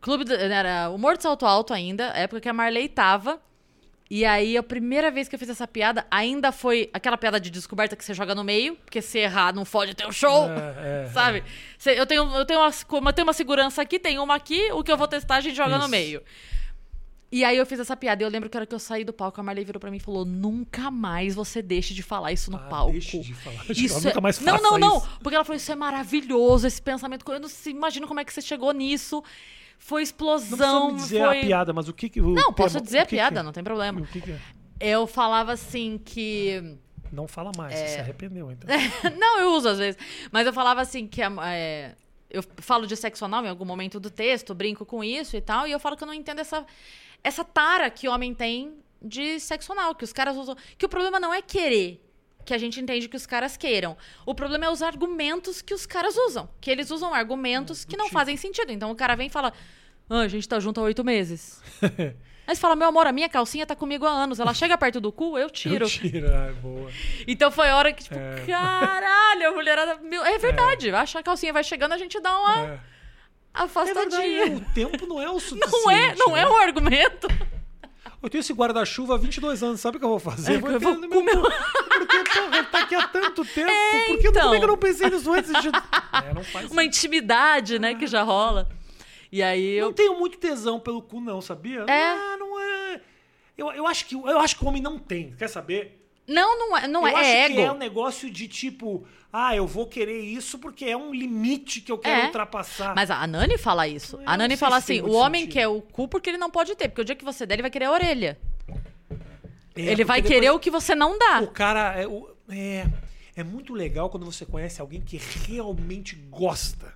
Clube 0.00 0.24
do- 0.24 0.34
era 0.34 0.88
o 0.90 0.96
Morto 0.98 1.22
Salto 1.22 1.44
Alto 1.46 1.74
ainda, 1.74 2.04
época 2.16 2.40
que 2.40 2.48
a 2.48 2.52
Marley 2.52 2.88
tava. 2.88 3.40
E 4.12 4.24
aí, 4.24 4.56
a 4.56 4.62
primeira 4.62 5.08
vez 5.08 5.28
que 5.28 5.36
eu 5.36 5.38
fiz 5.38 5.48
essa 5.48 5.68
piada, 5.68 6.04
ainda 6.10 6.50
foi 6.50 6.90
aquela 6.92 7.16
piada 7.16 7.38
de 7.38 7.48
descoberta 7.48 7.94
que 7.94 8.04
você 8.04 8.12
joga 8.12 8.34
no 8.34 8.42
meio, 8.42 8.74
porque 8.76 9.00
se 9.00 9.18
errar 9.20 9.54
não 9.54 9.64
fode 9.64 9.94
teu 9.94 10.10
show. 10.10 10.48
É, 10.48 11.04
é, 11.04 11.10
Sabe? 11.12 11.44
Cê- 11.78 11.96
eu, 11.96 12.04
tenho, 12.06 12.24
eu, 12.34 12.44
tenho 12.44 12.58
uma, 12.58 12.70
eu 13.08 13.12
tenho 13.12 13.26
uma 13.26 13.32
segurança 13.32 13.80
aqui, 13.82 14.00
tem 14.00 14.18
uma 14.18 14.34
aqui, 14.34 14.72
o 14.72 14.82
que 14.82 14.90
eu 14.90 14.96
vou 14.96 15.06
testar 15.06 15.36
a 15.36 15.40
gente 15.40 15.54
joga 15.54 15.76
no 15.76 15.82
Isso. 15.84 15.90
meio. 15.90 16.22
E 17.32 17.44
aí 17.44 17.56
eu 17.56 17.64
fiz 17.64 17.78
essa 17.78 17.96
piada. 17.96 18.20
E 18.20 18.26
eu 18.26 18.28
lembro 18.30 18.50
que 18.50 18.56
a 18.56 18.58
hora 18.60 18.66
que 18.66 18.74
eu 18.74 18.80
saí 18.80 19.04
do 19.04 19.12
palco, 19.12 19.40
a 19.40 19.44
Marley 19.44 19.64
virou 19.64 19.78
pra 19.78 19.88
mim 19.92 19.98
e 19.98 20.00
falou: 20.00 20.24
Nunca 20.24 20.90
mais 20.90 21.36
você 21.36 21.62
deixe 21.62 21.94
de 21.94 22.02
falar 22.02 22.32
isso 22.32 22.50
no 22.50 22.56
Ah, 22.56 22.60
palco. 22.68 22.90
deixe 22.90 23.20
de 23.20 23.32
falar. 23.32 23.64
Isso 23.70 23.94
Nunca 24.02 24.18
é- 24.18 24.20
mais 24.20 24.40
Não, 24.40 24.56
não, 24.60 24.76
não. 24.76 24.96
isso. 24.96 25.08
Porque 25.22 25.36
ela 25.36 25.44
falou: 25.44 25.56
Isso 25.56 25.70
é 25.70 25.76
maravilhoso, 25.76 26.66
esse 26.66 26.82
pensamento. 26.82 27.24
Eu 27.30 27.38
não 27.38 27.48
sei- 27.48 27.72
imagino 27.72 28.08
como 28.08 28.18
é 28.18 28.24
que 28.24 28.32
você 28.32 28.42
chegou 28.42 28.72
nisso. 28.72 29.22
Foi 29.82 30.00
Não 30.00 30.04
explosão. 30.04 30.46
precisa 30.58 30.86
me 30.92 30.94
dizer 30.94 31.18
foi... 31.26 31.38
a 31.38 31.40
piada, 31.40 31.72
mas 31.72 31.88
o 31.88 31.92
que 31.94 32.08
que... 32.08 32.20
o 32.20 32.28
Não, 32.30 32.52
posso 32.52 32.74
tema- 32.74 32.84
dizer 32.84 32.98
a 32.98 33.06
piada, 33.06 33.40
que- 33.40 33.42
não 33.42 33.52
tem 33.52 33.64
problema. 33.64 34.00
O 34.00 34.06
que 34.06 34.20
que 34.20 34.30
é? 34.30 34.38
Eu 34.78 35.06
falava 35.06 35.52
assim 35.52 35.98
que. 36.04 36.76
Não 37.12 37.26
fala 37.26 37.50
mais, 37.56 37.74
É. 37.74 37.76
você 37.86 37.94
se 37.94 37.98
arrependeu, 38.00 38.52
então. 38.52 38.68
não, 39.18 39.40
eu 39.40 39.52
uso 39.54 39.68
às 39.68 39.78
vezes. 39.78 39.98
Mas 40.30 40.46
eu 40.46 40.52
falava 40.52 40.80
assim 40.80 41.06
que 41.08 41.20
é, 41.22 41.96
eu 42.30 42.44
falo 42.58 42.86
de 42.86 42.94
sexo 42.94 43.24
anal 43.24 43.44
em 43.44 43.48
algum 43.48 43.64
momento 43.64 43.98
do 43.98 44.10
texto, 44.10 44.54
brinco 44.54 44.86
com 44.86 45.02
isso 45.02 45.36
e 45.36 45.40
tal, 45.40 45.66
e 45.66 45.72
eu 45.72 45.80
falo 45.80 45.96
que 45.96 46.04
eu 46.04 46.06
não 46.06 46.14
entendo 46.14 46.38
essa, 46.40 46.64
essa 47.24 47.42
tara 47.42 47.90
que 47.90 48.06
homem 48.06 48.32
tem 48.34 48.74
de 49.02 49.40
sexo 49.40 49.72
anal, 49.72 49.94
que 49.94 50.04
os 50.04 50.12
caras 50.12 50.36
usam. 50.36 50.54
Que 50.78 50.86
o 50.86 50.88
problema 50.88 51.18
não 51.18 51.32
é 51.34 51.42
querer. 51.42 52.06
Que 52.44 52.54
a 52.54 52.58
gente 52.58 52.80
entende 52.80 53.08
que 53.08 53.16
os 53.16 53.26
caras 53.26 53.56
queiram. 53.56 53.96
O 54.26 54.34
problema 54.34 54.66
é 54.66 54.70
os 54.70 54.82
argumentos 54.82 55.60
que 55.62 55.74
os 55.74 55.86
caras 55.86 56.16
usam. 56.16 56.48
Que 56.60 56.70
eles 56.70 56.90
usam 56.90 57.12
argumentos 57.14 57.84
que 57.84 57.96
não 57.96 58.06
tipo. 58.06 58.18
fazem 58.18 58.36
sentido. 58.36 58.72
Então 58.72 58.90
o 58.90 58.96
cara 58.96 59.14
vem 59.14 59.26
e 59.28 59.30
fala: 59.30 59.52
ah, 60.08 60.20
a 60.20 60.28
gente 60.28 60.48
tá 60.48 60.58
junto 60.58 60.80
há 60.80 60.84
oito 60.84 61.04
meses. 61.04 61.62
Aí 62.46 62.56
você 62.56 62.60
fala, 62.60 62.74
meu 62.74 62.88
amor, 62.88 63.06
a 63.06 63.12
minha 63.12 63.28
calcinha 63.28 63.64
tá 63.64 63.76
comigo 63.76 64.04
há 64.04 64.10
anos. 64.10 64.40
Ela 64.40 64.52
chega 64.52 64.76
perto 64.76 65.00
do 65.00 65.12
cu, 65.12 65.38
eu 65.38 65.48
tiro. 65.48 65.84
Eu 65.84 65.88
tiro, 65.88 66.26
ai, 66.34 66.52
boa. 66.54 66.90
Então 67.28 67.48
foi 67.48 67.68
a 67.68 67.76
hora 67.76 67.92
que, 67.92 68.02
tipo, 68.02 68.16
É. 68.18 68.44
caralho, 68.44 69.48
a 69.48 69.52
mulherada. 69.52 69.98
Meu, 70.02 70.24
é 70.24 70.36
verdade. 70.36 70.90
Acha 70.90 71.12
que 71.12 71.18
a 71.18 71.22
calcinha 71.22 71.52
vai 71.52 71.62
chegando, 71.62 71.92
a 71.92 71.98
gente 71.98 72.18
dá 72.20 72.36
uma 72.36 72.58
É. 72.58 72.62
É 73.52 73.84
verdade, 73.84 74.14
afastadinha. 74.16 74.56
o 74.56 74.60
tempo 74.74 75.06
não 75.06 75.20
é 75.22 75.30
o 75.30 75.38
suficiente. 75.38 75.70
não 75.70 75.90
é, 75.90 76.14
não 76.16 76.36
é 76.36 76.44
né? 76.44 76.50
um 76.50 76.56
argumento. 76.56 77.28
Eu 78.22 78.28
tenho 78.28 78.40
esse 78.40 78.52
guarda-chuva 78.52 79.14
há 79.14 79.16
22 79.18 79.62
anos, 79.62 79.80
sabe 79.80 79.96
o 79.96 80.00
que 80.00 80.04
eu 80.04 80.10
vou 80.10 80.18
fazer? 80.18 80.52
É, 80.52 80.56
eu 80.56 80.78
vou 80.80 80.94
no 80.96 81.08
comer 81.08 81.34
meu. 81.34 81.42
Porque, 81.42 82.18
porra, 82.24 82.56
ele 82.58 82.66
tá 82.66 82.78
aqui 82.80 82.94
há 82.94 83.08
tanto 83.08 83.44
tempo. 83.54 83.70
É, 83.70 84.06
Por 84.08 84.18
que 84.18 84.26
eu- 84.26 84.30
então. 84.30 84.42
como 84.42 84.54
é 84.54 84.58
que 84.58 84.64
eu 84.64 84.68
não 84.68 84.76
pensei 84.76 85.08
nisso 85.10 85.32
antes? 85.32 85.50
De... 85.62 85.68
É, 86.12 86.34
não 86.34 86.42
faz 86.44 86.70
Uma 86.70 86.84
intimidade, 86.84 87.78
né, 87.78 87.94
que 87.94 88.06
já 88.06 88.22
rola. 88.22 88.68
E 89.32 89.42
aí 89.42 89.80
Não 89.80 89.88
eu. 89.88 89.92
tenho 89.92 90.18
muito 90.18 90.36
tesão 90.38 90.78
pelo 90.80 91.00
cu, 91.00 91.20
não, 91.20 91.40
sabia? 91.40 91.84
É. 91.88 92.10
Ah, 92.10 92.36
não 92.38 92.60
é. 92.60 93.00
Eu, 93.56 93.70
eu, 93.72 93.86
acho 93.86 94.04
que, 94.06 94.14
eu 94.14 94.38
acho 94.40 94.56
que 94.56 94.64
o 94.64 94.68
homem 94.68 94.82
não 94.82 94.98
tem, 94.98 95.34
quer 95.38 95.48
saber? 95.48 95.99
Não, 96.32 96.56
não 96.58 96.76
é, 96.78 96.86
não 96.86 97.08
eu 97.08 97.16
é, 97.16 97.20
acho 97.20 97.28
é 97.30 97.48
que 97.50 97.58
é 97.60 97.62
um 97.66 97.70
ego. 97.70 97.78
negócio 97.78 98.30
de 98.30 98.46
tipo, 98.46 99.04
ah, 99.32 99.54
eu 99.56 99.66
vou 99.66 99.86
querer 99.86 100.20
isso 100.20 100.58
porque 100.60 100.84
é 100.84 100.96
um 100.96 101.12
limite 101.12 101.80
que 101.80 101.90
eu 101.90 101.98
quero 101.98 102.20
É. 102.22 102.24
ultrapassar. 102.26 102.94
Mas 102.94 103.10
a 103.10 103.26
Nani 103.26 103.58
fala 103.58 103.88
isso. 103.88 104.16
Eu 104.16 104.22
A 104.24 104.32
não 104.32 104.38
Nani 104.38 104.56
fala 104.56 104.76
assim: 104.76 105.00
o 105.00 105.10
homem 105.12 105.42
sentido. 105.42 105.52
quer 105.54 105.66
o 105.68 105.80
cu 105.82 106.06
porque 106.06 106.30
ele 106.30 106.38
não 106.38 106.50
pode 106.50 106.74
ter. 106.76 106.88
Porque 106.88 107.00
o 107.02 107.04
dia 107.04 107.16
que 107.16 107.24
você 107.24 107.44
der, 107.44 107.54
ele 107.56 107.62
vai 107.62 107.70
querer 107.70 107.86
a 107.86 107.90
orelha. 107.92 108.38
É, 109.74 109.82
ele 109.82 110.04
vai 110.04 110.20
querer 110.22 110.40
depois 110.42 110.56
o 110.56 110.60
que 110.60 110.70
você 110.70 110.94
não 110.94 111.18
dá. 111.18 111.40
O 111.42 111.48
cara 111.48 111.94
é, 112.00 112.06
o- 112.06 112.28
é, 112.48 112.86
é 113.36 113.42
muito 113.44 113.72
legal 113.74 114.08
quando 114.10 114.24
você 114.26 114.44
conhece 114.44 114.80
alguém 114.80 115.00
que 115.00 115.16
realmente 115.48 116.14
gosta. 116.14 116.94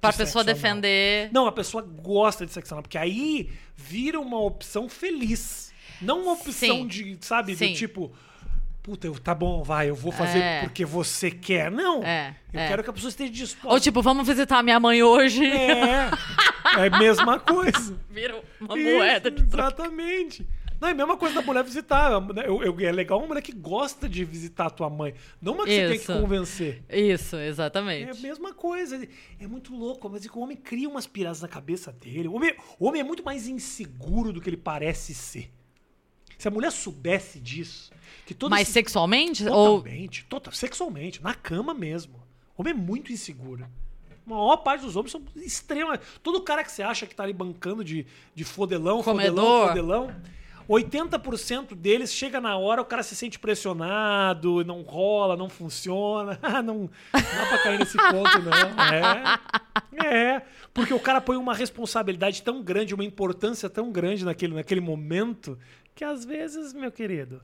Pra 0.00 0.10
de 0.10 0.16
pessoa 0.18 0.42
defender. 0.44 1.30
Não, 1.32 1.46
a 1.46 1.52
pessoa 1.52 1.82
gosta 1.82 2.44
de 2.44 2.52
sexo 2.52 2.74
anal, 2.74 2.82
porque 2.82 2.98
aí 2.98 3.50
vira 3.76 4.18
uma 4.20 4.40
opção 4.40 4.88
feliz. 4.88 5.72
Não 6.00 6.22
uma 6.22 6.32
opção 6.32 6.52
Sim. 6.78 6.86
de, 6.88 7.18
sabe, 7.20 7.54
Sim. 7.54 7.68
do 7.68 7.74
tipo, 7.76 8.12
puta, 8.82 9.06
eu, 9.06 9.14
tá 9.18 9.34
bom, 9.34 9.62
vai, 9.62 9.90
eu 9.90 9.94
vou 9.94 10.10
fazer 10.12 10.38
É. 10.40 10.60
porque 10.62 10.84
você 10.84 11.30
quer. 11.30 11.70
Não. 11.70 12.02
É, 12.02 12.34
Eu 12.52 12.60
é. 12.60 12.68
quero 12.68 12.82
que 12.84 12.90
a 12.90 12.92
pessoa 12.92 13.08
esteja 13.10 13.32
disposta. 13.32 13.68
Ou 13.68 13.78
tipo, 13.80 14.02
vamos 14.02 14.26
visitar 14.26 14.58
a 14.58 14.62
minha 14.62 14.80
mãe 14.80 15.02
hoje. 15.02 15.44
É. 15.46 16.10
É 16.78 16.86
a 16.88 16.98
mesma 16.98 17.38
coisa. 17.38 17.96
Vira 18.10 18.42
uma 18.60 18.78
Isso, 18.78 18.96
moeda 18.96 19.30
de 19.30 19.44
troca. 19.44 19.68
Exatamente. 19.82 20.46
Não, 20.80 20.88
é 20.88 20.90
a 20.90 20.94
mesma 20.94 21.16
coisa 21.16 21.36
da 21.36 21.42
mulher 21.42 21.62
visitar. 21.62 22.10
Eu, 22.44 22.60
eu- 22.64 22.80
é 22.80 22.90
legal 22.90 23.18
uma 23.20 23.28
mulher 23.28 23.40
que 23.40 23.52
gosta 23.52 24.08
de 24.08 24.24
visitar 24.24 24.66
a 24.66 24.70
tua 24.70 24.90
mãe. 24.90 25.14
Não 25.40 25.52
uma 25.54 25.64
que 25.64 25.70
você 25.70 25.80
tem 25.88 25.96
que 25.98 26.02
Isso. 26.02 26.12
convencer. 26.20 26.82
Isso, 26.90 27.36
É 27.36 27.44
a 27.44 27.46
exatamente. 27.46 28.20
mesma 28.20 28.52
coisa. 28.52 29.00
É 29.38 29.46
muito 29.46 29.72
louco, 29.76 30.08
mas 30.10 30.26
é 30.26 30.28
o 30.34 30.40
homem 30.40 30.56
cria 30.56 30.88
umas 30.88 31.06
piradas 31.06 31.40
na 31.40 31.46
cabeça 31.46 31.92
dele. 31.92 32.26
O 32.26 32.34
homem, 32.34 32.52
o 32.80 32.88
homem 32.88 33.00
é 33.00 33.04
muito 33.04 33.22
mais 33.24 33.46
inseguro 33.46 34.32
do 34.32 34.40
que 34.40 34.48
ele 34.50 34.56
parece 34.56 35.14
ser. 35.14 35.52
Se 36.42 36.48
a 36.48 36.50
mulher 36.50 36.72
soubesse 36.72 37.38
disso, 37.38 37.92
que 38.26 38.34
todo 38.34 38.50
Mas 38.50 38.62
esse- 38.62 38.72
sexualmente? 38.72 39.46
Ou. 39.48 39.78
totalmente, 39.78 40.24
total, 40.24 40.52
sexualmente, 40.52 41.22
na 41.22 41.34
cama 41.34 41.72
mesmo. 41.72 42.14
O 42.58 42.62
homem 42.62 42.74
é 42.74 42.76
muito 42.76 43.12
inseguro. 43.12 43.64
A 44.26 44.28
maior 44.30 44.56
parte 44.56 44.82
dos 44.84 44.96
homens 44.96 45.12
são 45.12 45.22
extremamente. 45.36 46.02
Todo 46.20 46.40
cara 46.40 46.64
que 46.64 46.72
você 46.72 46.82
acha 46.82 47.06
que 47.06 47.14
tá 47.14 47.22
ali 47.22 47.32
bancando 47.32 47.84
de, 47.84 48.04
de 48.34 48.42
fodelão, 48.42 49.04
fodelão, 49.04 49.44
Comedor. 49.44 49.68
fodelão. 49.68 50.16
80% 50.68 51.74
deles 51.76 52.12
chega 52.12 52.40
na 52.40 52.56
hora, 52.56 52.82
o 52.82 52.84
cara 52.84 53.02
se 53.04 53.14
sente 53.14 53.38
pressionado, 53.38 54.64
não 54.64 54.82
rola, 54.82 55.36
não 55.36 55.48
funciona. 55.48 56.38
Ah, 56.42 56.60
não, 56.62 56.74
não 56.74 56.88
dá 57.12 57.46
pra 57.48 57.58
cair 57.62 57.78
nesse 57.78 57.96
ponto, 57.96 58.38
não. 58.42 58.82
É. 60.02 60.36
É. 60.36 60.42
Porque 60.74 60.92
o 60.94 61.00
cara 61.00 61.20
põe 61.20 61.36
uma 61.36 61.54
responsabilidade 61.54 62.42
tão 62.42 62.62
grande, 62.62 62.94
uma 62.94 63.04
importância 63.04 63.68
tão 63.70 63.92
grande 63.92 64.24
naquele, 64.24 64.54
naquele 64.54 64.80
momento, 64.80 65.58
que 65.94 66.04
às 66.04 66.24
vezes, 66.24 66.72
meu 66.72 66.90
querido. 66.90 67.42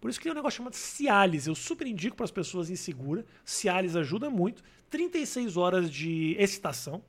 Por 0.00 0.08
isso 0.08 0.18
que 0.18 0.24
tem 0.24 0.32
um 0.32 0.34
negócio 0.34 0.56
chamado 0.58 0.74
Cialis. 0.74 1.46
Eu 1.46 1.54
super 1.54 1.86
indico 1.86 2.16
para 2.16 2.24
as 2.24 2.30
pessoas 2.30 2.70
inseguras. 2.70 3.24
Cialis 3.44 3.94
ajuda 3.96 4.30
muito. 4.30 4.62
36 4.88 5.56
horas 5.56 5.90
de 5.90 6.34
excitação. 6.38 7.02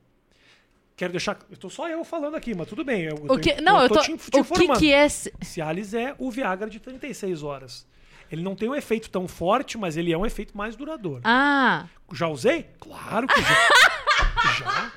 Quero 0.94 1.12
deixar. 1.12 1.38
Eu 1.50 1.56
tô 1.56 1.70
só 1.70 1.88
eu 1.88 2.04
falando 2.04 2.36
aqui, 2.36 2.54
mas 2.54 2.68
tudo 2.68 2.84
bem. 2.84 3.04
Eu, 3.04 3.14
O 3.28 3.38
que, 3.38 3.60
não, 3.60 3.82
eu 3.82 3.88
tô. 3.88 4.00
te, 4.00 4.16
te 4.16 4.38
o 4.38 4.44
que, 4.44 4.68
que 4.78 4.92
é. 4.92 5.08
Cialis 5.08 5.94
é 5.94 6.14
o 6.18 6.30
Viagra 6.30 6.68
de 6.68 6.78
36 6.78 7.42
horas. 7.42 7.86
Ele 8.30 8.42
não 8.42 8.54
tem 8.54 8.68
um 8.68 8.74
efeito 8.74 9.10
tão 9.10 9.26
forte, 9.26 9.76
mas 9.76 9.96
ele 9.96 10.12
é 10.12 10.16
um 10.16 10.24
efeito 10.24 10.56
mais 10.56 10.76
duradouro. 10.76 11.20
Ah, 11.24 11.86
Já 12.12 12.28
usei? 12.28 12.66
Claro 12.78 13.26
que 13.26 13.40
já. 13.40 13.48
já. 14.58 14.92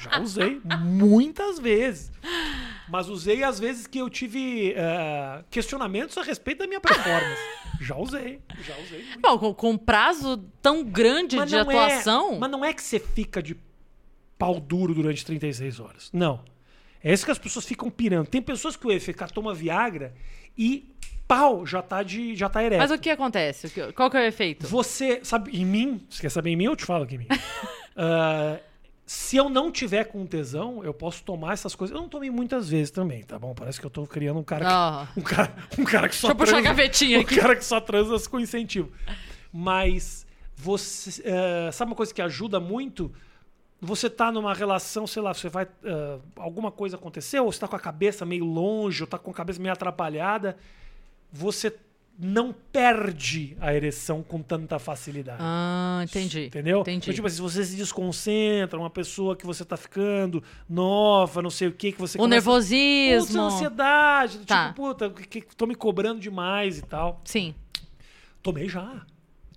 Já 0.00 0.20
usei 0.20 0.60
muitas 0.80 1.58
vezes. 1.58 2.10
Mas 2.90 3.08
usei 3.08 3.42
às 3.44 3.58
vezes 3.58 3.86
que 3.86 3.98
eu 3.98 4.10
tive 4.10 4.72
eh, 4.76 5.44
questionamentos 5.50 6.16
a 6.18 6.22
respeito 6.22 6.58
da 6.58 6.66
minha 6.66 6.80
performance. 6.80 7.40
já 7.80 7.96
usei. 7.96 8.40
Já 8.62 8.76
usei. 8.78 9.04
muito. 9.04 9.20
bom, 9.20 9.54
com, 9.54 9.70
um 9.70 9.78
prazo 9.78 10.38
tão 10.60 10.84
grande 10.84 11.36
Mas 11.36 11.48
de 11.48 11.56
é- 11.56 11.60
atuação. 11.60 12.38
mas 12.38 12.50
não 12.50 12.64
é 12.64 12.72
que 12.72 12.82
você 12.82 12.98
fica 12.98 13.42
de 13.42 13.56
pau 14.38 14.58
duro 14.58 14.94
durante 14.94 15.24
36 15.24 15.80
horas. 15.80 16.10
Não. 16.12 16.42
É 17.02 17.12
isso 17.12 17.24
que 17.24 17.30
as 17.30 17.38
pessoas 17.38 17.64
ficam 17.64 17.90
pirando. 17.90 18.26
Tem 18.26 18.42
pessoas 18.42 18.76
que 18.76 18.86
o 18.86 18.92
efeito 18.92 19.24
toma 19.32 19.54
Viagra 19.54 20.14
e 20.56 20.90
pau 21.26 21.64
já 21.64 21.80
tá 21.80 22.02
de 22.02 22.34
já 22.34 22.48
tá 22.48 22.62
ereto. 22.62 22.80
Mas 22.80 22.90
o 22.90 22.98
que 22.98 23.08
acontece? 23.08 23.72
Qual 23.94 24.10
que 24.10 24.16
é 24.16 24.20
o 24.20 24.24
efeito? 24.24 24.66
Você, 24.66 25.20
sabe, 25.22 25.56
em 25.56 25.64
mim, 25.64 26.04
você 26.10 26.22
quer 26.22 26.28
saber 26.28 26.50
em 26.50 26.56
mim? 26.56 26.64
Eu 26.64 26.76
te 26.76 26.84
falo 26.84 27.04
aqui 27.04 27.14
em 27.14 27.18
mim. 27.18 27.28
Ah, 28.02 28.58
se 29.12 29.36
eu 29.36 29.48
não 29.48 29.72
tiver 29.72 30.04
com 30.04 30.24
tesão, 30.24 30.84
eu 30.84 30.94
posso 30.94 31.24
tomar 31.24 31.54
essas 31.54 31.74
coisas. 31.74 31.92
Eu 31.92 32.00
não 32.00 32.08
tomei 32.08 32.30
muitas 32.30 32.68
vezes 32.70 32.92
também, 32.92 33.24
tá 33.24 33.36
bom? 33.40 33.52
Parece 33.54 33.80
que 33.80 33.84
eu 33.84 33.90
tô 33.90 34.06
criando 34.06 34.38
um 34.38 34.44
cara 34.44 34.66
Ah. 34.68 35.08
que, 35.12 35.18
um 35.18 35.22
cara, 35.24 35.52
um 35.80 35.84
cara 35.84 36.08
que 36.08 36.14
só 36.14 36.28
Deixa 36.28 36.32
eu 36.32 36.36
puxar 36.46 36.58
a 36.58 36.60
gavetinha 36.60 37.18
um 37.18 37.22
aqui. 37.22 37.34
cara 37.34 37.56
que 37.56 37.64
só 37.64 37.80
transa 37.80 38.16
com 38.28 38.38
incentivo. 38.38 38.92
Mas 39.52 40.24
você, 40.54 41.22
eh, 41.24 41.70
sabe 41.72 41.90
uma 41.90 41.96
coisa 41.96 42.14
que 42.14 42.22
ajuda 42.22 42.60
muito? 42.60 43.12
Você 43.80 44.08
tá 44.08 44.30
numa 44.30 44.54
relação, 44.54 45.08
sei 45.08 45.22
lá, 45.22 45.34
você 45.34 45.48
vai. 45.48 45.64
eh, 45.82 46.18
alguma 46.36 46.70
coisa 46.70 46.94
aconteceu, 46.94 47.44
ou 47.46 47.50
você 47.50 47.58
tá 47.58 47.66
com 47.66 47.74
a 47.74 47.80
cabeça 47.80 48.24
meio 48.24 48.44
longe, 48.44 49.02
ou 49.02 49.08
tá 49.08 49.18
com 49.18 49.32
a 49.32 49.34
cabeça 49.34 49.60
meio 49.60 49.72
atrapalhada, 49.72 50.56
você 51.32 51.74
não 52.22 52.52
perde 52.52 53.56
a 53.60 53.74
ereção 53.74 54.22
com 54.22 54.42
tanta 54.42 54.78
facilidade. 54.78 55.38
Ah, 55.40 56.00
entendi. 56.04 56.46
Entendeu? 56.46 56.80
Entendi. 56.80 56.98
Então, 57.04 57.14
tipo 57.14 57.26
assim, 57.26 57.36
se 57.36 57.42
você 57.42 57.64
se 57.64 57.76
desconcentra, 57.76 58.78
uma 58.78 58.90
pessoa 58.90 59.34
que 59.34 59.46
você 59.46 59.64
tá 59.64 59.76
ficando 59.76 60.42
nova, 60.68 61.40
não 61.40 61.50
sei 61.50 61.68
o 61.68 61.72
que, 61.72 61.92
que 61.92 61.98
você 62.00 62.18
o 62.18 62.20
começa- 62.20 62.36
nervosismo. 62.36 63.26
Putz, 63.26 63.54
ansiedade, 63.54 64.38
Tá. 64.40 64.68
tipo, 64.68 64.74
puta, 64.82 65.08
que, 65.10 65.40
que 65.40 65.56
tô 65.56 65.66
me 65.66 65.74
cobrando 65.74 66.20
demais 66.20 66.78
e 66.78 66.82
tal. 66.82 67.20
Sim. 67.24 67.54
Tomei 68.42 68.68
já. 68.68 69.02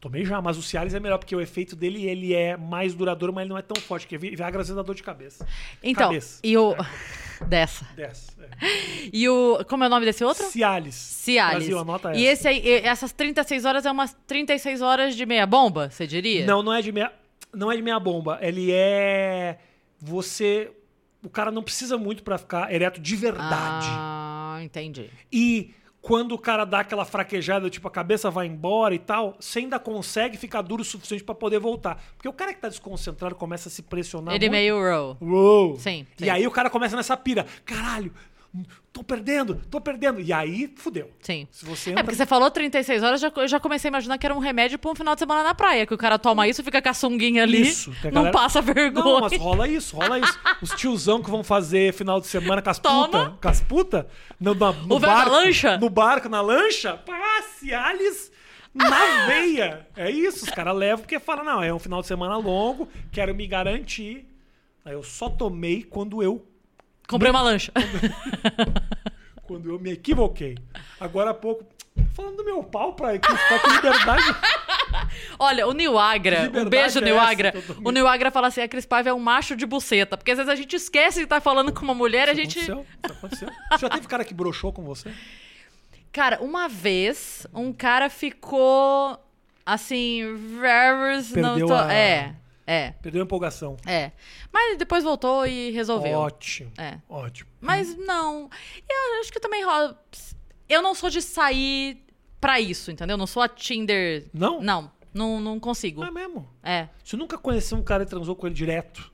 Tomei 0.04 0.26
já, 0.26 0.42
mas 0.42 0.58
o 0.58 0.62
Cialis 0.62 0.94
é 0.94 1.00
melhor 1.00 1.18
porque 1.18 1.34
o 1.34 1.39
efeito 1.39 1.78
dele 1.78 2.06
ele 2.06 2.34
é 2.34 2.58
mais 2.58 2.94
duradouro, 2.94 3.32
mas 3.32 3.44
ele 3.44 3.52
não 3.52 3.58
é 3.58 3.62
tão 3.62 3.82
forte, 3.82 4.06
porque 4.06 4.18
Viagra 4.18 4.60
às 4.60 4.68
vezes 4.68 4.76
dá 4.76 4.82
dor 4.82 4.96
de 4.96 5.02
cabeça. 5.02 5.48
Então, 5.82 6.10
Cabeça. 6.10 6.42
e 6.44 6.58
o. 6.58 6.76
Dessa. 7.48 7.86
Desce. 7.96 8.32
É. 8.38 8.50
E 9.13 9.30
o. 9.30 9.63
Como 9.66 9.82
é 9.82 9.88
o 9.88 9.89
nome 9.89 10.06
desse 10.06 10.22
outro? 10.26 10.44
Cialis. 10.48 10.94
Cialis. 10.96 11.56
Brasil, 11.60 11.80
anota 11.80 12.13
E 12.18 12.28
essa. 12.28 12.50
esse 12.52 12.66
aí, 12.68 12.68
e 12.68 12.86
essas 12.86 13.13
36 13.13 13.63
horas 13.63 13.86
é 13.86 13.92
umas 13.92 14.13
36 14.28 14.82
horas 14.82 15.16
de 15.16 15.26
meia 15.26 15.48
bomba, 15.48 15.89
você 15.89 16.06
diria? 16.06 16.46
Não, 16.46 16.62
não 16.62 16.74
é 16.74 16.82
de 16.82 16.92
meia, 16.92 17.13
não 17.54 17.72
é 17.72 17.76
de 17.78 17.82
meia 17.82 17.98
bomba. 17.98 18.39
Ele 18.42 18.74
é 18.74 19.58
você, 20.02 20.70
o 21.24 21.30
cara 21.30 21.50
não 21.50 21.63
precisa 21.63 21.98
muito 21.98 22.24
pra 22.24 22.38
ficar 22.38 22.74
ereto 22.74 23.00
de 23.00 23.16
verdade. 23.16 23.88
Ah, 23.89 24.60
entendi. 24.62 25.10
E 25.32 25.74
quando 26.04 26.34
o 26.34 26.38
cara 26.38 26.66
dá 26.66 26.82
aquela 26.82 27.06
fraquejada, 27.06 27.70
tipo 27.70 27.88
a 27.88 27.92
cabeça 27.92 28.30
vai 28.30 28.46
embora 28.46 28.94
e 28.94 29.00
tal, 29.00 29.38
você 29.39 29.60
ainda 29.60 29.80
consegue 29.80 30.38
ficar 30.38 30.62
duro 30.62 30.82
o 30.82 30.86
suficiente 30.86 31.24
pra 31.24 31.34
poder 31.34 31.60
voltar. 31.60 32.04
Porque 32.18 32.28
o 32.28 32.34
cara 32.34 32.54
que 32.54 32.60
tá 32.60 32.68
desconcentrado 32.68 33.36
começa 33.36 33.70
a 33.70 33.72
se 33.72 33.82
pressionar 33.84 34.36
Ele 34.36 34.50
muito. 34.50 34.52
meio 34.60 34.76
row. 34.78 35.18
Uou. 35.22 35.80
Sim, 35.80 36.06
E 36.20 36.26
sim. 36.26 36.30
aí 36.30 36.46
o 36.46 36.52
cara 36.52 36.70
começa 36.70 36.98
nessa 36.98 37.16
pira. 37.16 37.46
Caralho, 37.63 38.12
tô 38.92 39.04
perdendo, 39.04 39.56
tô 39.72 39.82
perdendo. 39.82 40.22
E 40.22 40.32
aí, 40.32 40.72
fudeu. 40.78 41.10
Sim. 41.22 41.48
Se 41.52 41.66
você 41.66 41.89
É, 41.89 41.94
entra... 41.94 42.04
porque 42.04 42.16
você 42.16 42.26
falou 42.26 42.52
36 42.52 43.02
horas, 43.02 43.20
já, 43.20 43.32
eu 43.36 43.48
já 43.48 43.60
comecei 43.60 43.88
a 43.88 43.92
imaginar 43.92 44.18
que 44.18 44.26
era 44.26 44.36
um 44.36 44.39
remédio 44.39 44.78
pra 44.78 44.92
um 44.92 44.96
final 44.96 45.16
de 45.16 45.20
semana 45.20 45.44
na 45.44 45.56
praia, 45.56 45.86
que 45.88 45.94
o 45.94 45.98
cara 45.98 46.20
toma 46.20 46.48
isso, 46.48 46.63
fica 46.63 46.82
com 46.82 46.89
a 46.89 46.94
sunguinha 46.94 47.44
ali, 47.44 47.62
Isso, 47.62 47.92
que 48.02 48.08
a 48.08 48.12
não 48.12 48.24
galera- 48.24 48.32
passa 48.32 48.62
Não, 48.62 48.74
vergonha. 48.74 49.22
mas 49.22 49.38
rola 49.39 49.68
isso, 49.68 49.96
rola 49.96 50.20
isso. 50.20 50.39
Os 50.62 50.70
tiozão 50.72 51.22
que 51.24 51.30
vão 51.32 51.44
fazer 51.44 51.94
final 51.94 52.22
de 52.22 52.28
semana 52.28 52.62
com 52.62 52.70
as 52.70 52.80
putas. 52.80 53.32
Com 53.42 53.48
as 53.50 53.62
putas. 53.62 54.06
No, 54.39 54.54
no 54.54 54.68
O 54.96 55.00
velho 55.00 55.00
na 55.00 55.00
barco, 55.00 55.32
lancha? 55.32 55.78
No 55.78 55.89
barco, 55.89 56.30
na 56.30 56.42
lancha. 56.42 56.98
Pá, 56.98 57.42
Cialis 57.58 58.32
na 58.74 59.26
veia. 59.28 59.88
É 59.96 60.10
isso, 60.10 60.46
os 60.46 60.50
caras 60.52 60.76
levam 60.76 61.00
porque 61.00 61.20
falam, 61.20 61.44
não, 61.46 61.62
é 61.63 61.74
um 61.74 61.80
final 61.80 62.02
de 62.02 62.08
semana 62.08 62.38
longo, 62.38 62.88
quero 63.12 63.34
me 63.34 63.46
garantir. 63.48 64.28
Aí 64.86 64.94
eu 64.94 65.04
só 65.04 65.30
tomei 65.30 65.82
quando 65.84 66.22
eu, 66.22 66.46
Comprei 67.08 67.32
uma 67.32 67.42
lancha. 67.42 67.72
quando 69.44 69.70
eu 69.70 69.80
me 69.80 69.92
equivoquei. 69.92 70.58
Agora 71.00 71.32
há 71.32 71.34
pouco, 71.34 71.66
falando 72.13 72.38
do 72.38 72.46
meu 72.46 72.63
pau 72.63 72.94
pra, 72.94 73.20
pra 73.20 73.60
que 73.60 73.70
liberdade... 73.76 74.24
Olha, 75.38 75.68
o 75.68 75.74
Nil 75.74 75.98
Agra, 75.98 76.50
um 76.54 76.70
beijo, 76.70 77.00
é 77.00 77.54
O 77.84 77.92
Nil 77.92 78.08
Agra 78.08 78.32
fala 78.32 78.48
assim: 78.48 78.62
a 78.62 78.68
Cris 78.68 78.86
Paiva 78.86 79.10
é 79.10 79.13
um 79.13 79.20
macho 79.20 79.56
de 79.56 79.66
buceta. 79.66 80.16
Porque 80.18 80.32
às 80.32 80.38
vezes 80.38 80.52
a 80.52 80.56
gente 80.56 80.76
esquece 80.76 81.18
de 81.20 81.24
estar 81.24 81.42
falando 81.42 81.72
com 81.74 81.82
uma 81.84 81.94
mulher, 81.94 82.30
a 82.30 82.34
gente. 82.34 82.60
Aconteceu, 82.60 82.86
isso 83.04 83.13
aconteceu. 83.18 83.50
Já 83.80 83.89
teve 83.89 84.08
cara 84.08 84.24
que 84.24 84.34
broxou 84.34 84.72
com 84.72 84.84
você? 84.84 85.12
Cara, 86.12 86.39
uma 86.42 86.68
vez, 86.70 87.46
um 87.54 87.74
cara 87.74 88.10
ficou 88.10 89.18
assim. 89.66 90.22
Rarers, 90.60 91.32
não 91.32 91.60
tô... 91.60 91.74
a- 91.74 91.94
É, 91.94 92.36
é, 92.65 92.91
Perdeu 93.02 93.21
a 93.21 93.26
empolgação. 93.26 93.76
é. 93.86 94.12
Mas 94.52 94.78
depois 94.78 95.04
voltou 95.04 95.45
e 95.45 95.71
resolveu. 95.71 96.17
Ótimo. 96.19 96.71
É. 96.78 96.99
Ótimo. 97.10 97.49
Mas 97.60 97.95
não. 97.97 98.49
Eu 98.89 99.19
acho 99.19 99.32
que 99.32 99.39
também 99.39 99.63
rola. 99.63 99.99
Eu 100.69 100.82
não 100.82 100.95
sou 100.95 101.10
de 101.10 101.21
sair 101.21 102.06
pra 102.39 102.60
isso, 102.60 102.91
entendeu? 102.91 103.17
Não 103.17 103.28
sou 103.28 103.41
a 103.43 103.47
Tinder. 103.47 104.26
Não? 104.34 104.62
Não, 104.62 104.91
não, 105.13 105.39
não 105.39 105.60
consigo. 105.60 106.04
É 106.04 106.12
mesmo. 106.12 106.47
É. 106.63 106.88
Você 107.04 107.15
nunca 107.17 107.38
conheceu 107.38 107.78
um 107.78 107.84
cara 107.84 108.04
e 108.04 108.06
transou 108.06 108.36
com 108.36 108.47
ele 108.47 108.56
direto? 108.56 109.12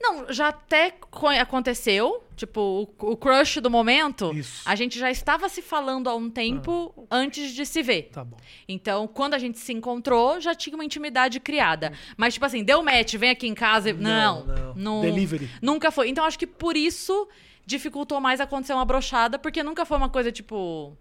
Não, 0.00 0.32
já 0.32 0.48
até 0.48 0.90
co- 0.90 1.28
aconteceu. 1.28 2.22
Tipo, 2.36 2.60
o, 2.98 3.10
o 3.12 3.16
crush 3.18 3.60
do 3.60 3.68
momento, 3.70 4.32
Isso. 4.34 4.62
a 4.64 4.74
gente 4.74 4.98
já 4.98 5.10
estava 5.10 5.46
se 5.50 5.60
falando 5.60 6.08
há 6.08 6.14
um 6.14 6.30
tempo 6.30 7.06
antes 7.10 7.52
de 7.52 7.66
se 7.66 7.82
ver. 7.82 8.04
Tá 8.12 8.24
bom. 8.24 8.38
Então, 8.66 9.06
quando 9.06 9.34
a 9.34 9.38
gente 9.38 9.58
se 9.58 9.72
encontrou, 9.74 10.40
já 10.40 10.54
tinha 10.54 10.74
uma 10.74 10.84
intimidade 10.84 11.38
criada. 11.38 11.92
Mas, 12.16 12.32
tipo 12.34 12.46
assim, 12.46 12.64
deu 12.64 12.82
match, 12.82 13.14
vem 13.16 13.28
aqui 13.30 13.46
em 13.46 13.52
casa. 13.54 13.90
e- 13.90 13.92
Não, 13.92 14.46
Não, 14.46 14.74
não. 14.74 15.00
Delivery. 15.02 15.50
Nunca 15.60 15.90
foi. 15.90 16.08
Então, 16.08 16.24
acho 16.24 16.38
que 16.38 16.46
por 16.46 16.76
isso 16.78 17.28
dificultou 17.66 18.20
mais 18.22 18.40
acontecer 18.40 18.72
uma 18.72 18.86
brochada, 18.86 19.38
porque 19.38 19.62
nunca 19.62 19.84
foi 19.84 19.98
uma 19.98 20.08
coisa, 20.08 20.32
tipo, 20.32 20.96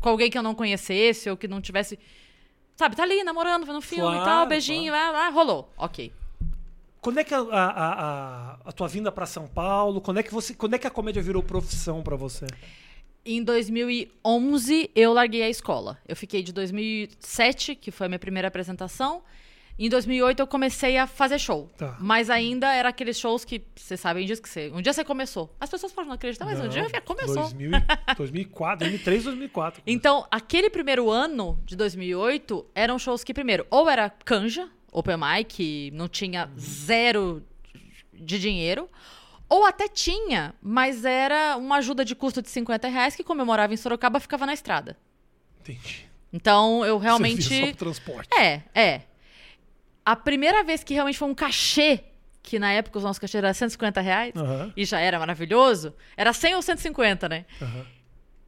com 0.00 0.08
alguém 0.08 0.30
que 0.30 0.38
eu 0.38 0.42
não 0.44 0.54
conhecesse 0.54 1.28
ou 1.28 1.36
que 1.36 1.48
não 1.48 1.60
tivesse. 1.60 1.98
Sabe, 2.76 2.94
tá 2.94 3.02
ali 3.02 3.24
namorando, 3.24 3.66
vendo 3.66 3.80
filme 3.80 4.04
e 4.12 4.12
Claro, 4.12 4.24
tal, 4.24 4.46
beijinho, 4.46 4.92
lá, 4.92 5.10
lá, 5.10 5.28
rolou. 5.30 5.72
Ok. 5.76 6.12
Quando 7.00 7.18
é 7.18 7.24
que 7.24 7.32
a, 7.34 7.38
a, 7.38 7.44
a, 7.44 8.58
a 8.66 8.72
tua 8.72 8.88
vinda 8.88 9.10
pra 9.12 9.24
São 9.26 9.46
Paulo, 9.46 10.00
quando 10.00 10.18
é 10.18 10.22
que 10.22 10.32
você, 10.32 10.54
quando 10.54 10.74
é 10.74 10.78
que 10.78 10.86
a 10.86 10.90
comédia 10.90 11.22
virou 11.22 11.42
profissão 11.42 12.02
pra 12.02 12.16
você? 12.16 12.46
Em 13.24 13.42
2011, 13.42 14.90
eu 14.94 15.12
larguei 15.12 15.42
a 15.42 15.48
escola. 15.48 15.98
Eu 16.06 16.16
fiquei 16.16 16.42
de 16.42 16.52
2007, 16.52 17.74
que 17.74 17.90
foi 17.90 18.06
a 18.06 18.08
minha 18.08 18.18
primeira 18.18 18.48
apresentação. 18.48 19.22
Em 19.78 19.88
2008, 19.88 20.40
eu 20.40 20.46
comecei 20.46 20.96
a 20.96 21.06
fazer 21.06 21.38
show. 21.38 21.70
Tá. 21.78 21.96
Mas 22.00 22.30
ainda 22.30 22.72
era 22.74 22.88
aqueles 22.88 23.16
shows 23.16 23.44
que 23.44 23.62
vocês 23.76 24.00
sabem 24.00 24.26
disso 24.26 24.42
que 24.42 24.48
você. 24.48 24.72
Um 24.74 24.82
dia 24.82 24.92
você 24.92 25.04
começou. 25.04 25.54
As 25.60 25.70
pessoas 25.70 25.92
podem 25.92 26.08
não 26.08 26.16
acreditar, 26.16 26.46
mas 26.46 26.58
um 26.58 26.64
Não, 26.64 26.68
dia 26.68 27.00
começou. 27.02 27.34
2000, 27.44 27.70
e- 27.70 28.14
2004, 28.16 28.78
2003, 28.80 29.24
2004. 29.24 29.82
Então, 29.86 30.26
aquele 30.32 30.68
primeiro 30.68 31.08
ano 31.08 31.56
de 31.64 31.76
2008 31.76 32.66
eram 32.74 32.98
shows 32.98 33.22
que, 33.22 33.32
primeiro, 33.32 33.66
ou 33.70 33.88
era 33.88 34.10
canja, 34.10 34.68
open 34.98 35.16
mic, 35.16 35.90
não 35.92 36.08
tinha 36.08 36.50
zero 36.58 37.42
de 38.12 38.38
dinheiro, 38.38 38.88
ou 39.48 39.64
até 39.64 39.88
tinha, 39.88 40.54
mas 40.60 41.04
era 41.04 41.56
uma 41.56 41.76
ajuda 41.76 42.04
de 42.04 42.14
custo 42.14 42.42
de 42.42 42.50
50 42.50 42.88
reais 42.88 43.16
que, 43.16 43.24
como 43.24 43.40
eu 43.40 43.46
morava 43.46 43.72
em 43.72 43.76
Sorocaba, 43.76 44.20
ficava 44.20 44.44
na 44.44 44.52
estrada. 44.52 44.96
Entendi. 45.60 46.06
Então, 46.32 46.84
eu 46.84 47.00
Serviço 47.00 47.02
realmente. 47.04 47.42
só 47.42 47.66
pro 47.68 47.76
transporte. 47.76 48.28
É, 48.38 48.62
é. 48.74 49.02
A 50.04 50.14
primeira 50.16 50.62
vez 50.62 50.82
que 50.84 50.92
realmente 50.94 51.18
foi 51.18 51.28
um 51.28 51.34
cachê, 51.34 52.00
que 52.42 52.58
na 52.58 52.72
época 52.72 52.98
os 52.98 53.04
nossos 53.04 53.18
cachês 53.18 53.42
eram 53.42 53.52
150 53.54 54.00
reais, 54.00 54.34
Aham, 54.36 54.72
e 54.76 54.84
já 54.84 54.98
era 55.00 55.18
maravilhoso, 55.18 55.94
era 56.16 56.32
100 56.32 56.54
ou 56.56 56.62
150, 56.62 57.28
né? 57.28 57.44
aham. 57.60 57.86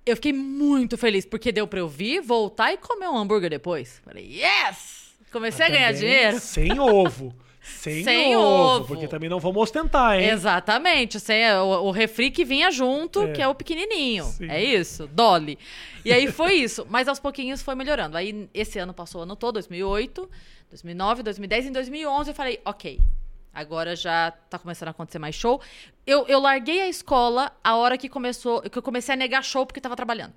Eu 0.06 0.16
fiquei 0.16 0.32
muito 0.32 0.96
feliz, 0.96 1.26
porque 1.26 1.52
deu 1.52 1.68
pra 1.68 1.78
eu 1.78 1.88
vir, 1.88 2.20
voltar 2.22 2.72
e 2.72 2.78
comer 2.78 3.08
um 3.08 3.16
hambúrguer 3.18 3.50
depois. 3.50 4.00
Falei, 4.02 4.24
yes! 4.42 5.09
Comecei 5.32 5.66
a 5.66 5.68
Mas 5.68 5.78
ganhar 5.78 5.92
dinheiro. 5.92 6.40
Sem 6.40 6.78
ovo. 6.78 7.34
Sem, 7.62 8.02
Sem 8.02 8.36
ovo, 8.36 8.46
ovo. 8.46 8.86
Porque 8.86 9.06
também 9.06 9.28
não 9.28 9.38
vamos 9.38 9.62
ostentar, 9.62 10.18
hein? 10.18 10.28
Exatamente. 10.30 11.18
É 11.30 11.60
o, 11.60 11.66
o 11.84 11.90
refri 11.90 12.30
que 12.30 12.44
vinha 12.44 12.70
junto, 12.70 13.22
É. 13.22 13.32
que 13.32 13.42
é 13.42 13.46
o 13.46 13.54
pequenininho. 13.54 14.24
Sim. 14.24 14.50
É 14.50 14.62
isso, 14.62 15.06
Dolly. 15.08 15.58
E 16.04 16.12
aí 16.12 16.30
foi 16.32 16.54
isso. 16.54 16.86
Mas 16.88 17.06
aos 17.06 17.20
pouquinhos 17.20 17.62
foi 17.62 17.74
melhorando. 17.74 18.16
Aí 18.16 18.48
esse 18.54 18.78
ano 18.78 18.94
passou 18.94 19.20
o 19.20 19.24
ano 19.24 19.36
todo, 19.36 19.54
2008, 19.54 20.28
2009, 20.70 21.22
2010. 21.22 21.66
Em 21.66 21.72
2011 21.72 22.30
eu 22.30 22.34
falei, 22.34 22.60
ok, 22.64 22.98
agora 23.52 23.94
já 23.94 24.30
tá 24.48 24.58
começando 24.58 24.88
a 24.88 24.90
acontecer 24.92 25.18
mais 25.18 25.34
show. 25.34 25.60
Eu, 26.06 26.26
eu 26.26 26.40
larguei 26.40 26.80
a 26.80 26.88
escola 26.88 27.52
a 27.62 27.76
hora 27.76 27.98
que 27.98 28.08
começou, 28.08 28.62
que 28.62 28.76
eu 28.78 28.82
comecei 28.82 29.12
a 29.14 29.16
negar 29.16 29.44
show 29.44 29.66
porque 29.66 29.80
tava 29.80 29.94
trabalhando. 29.94 30.32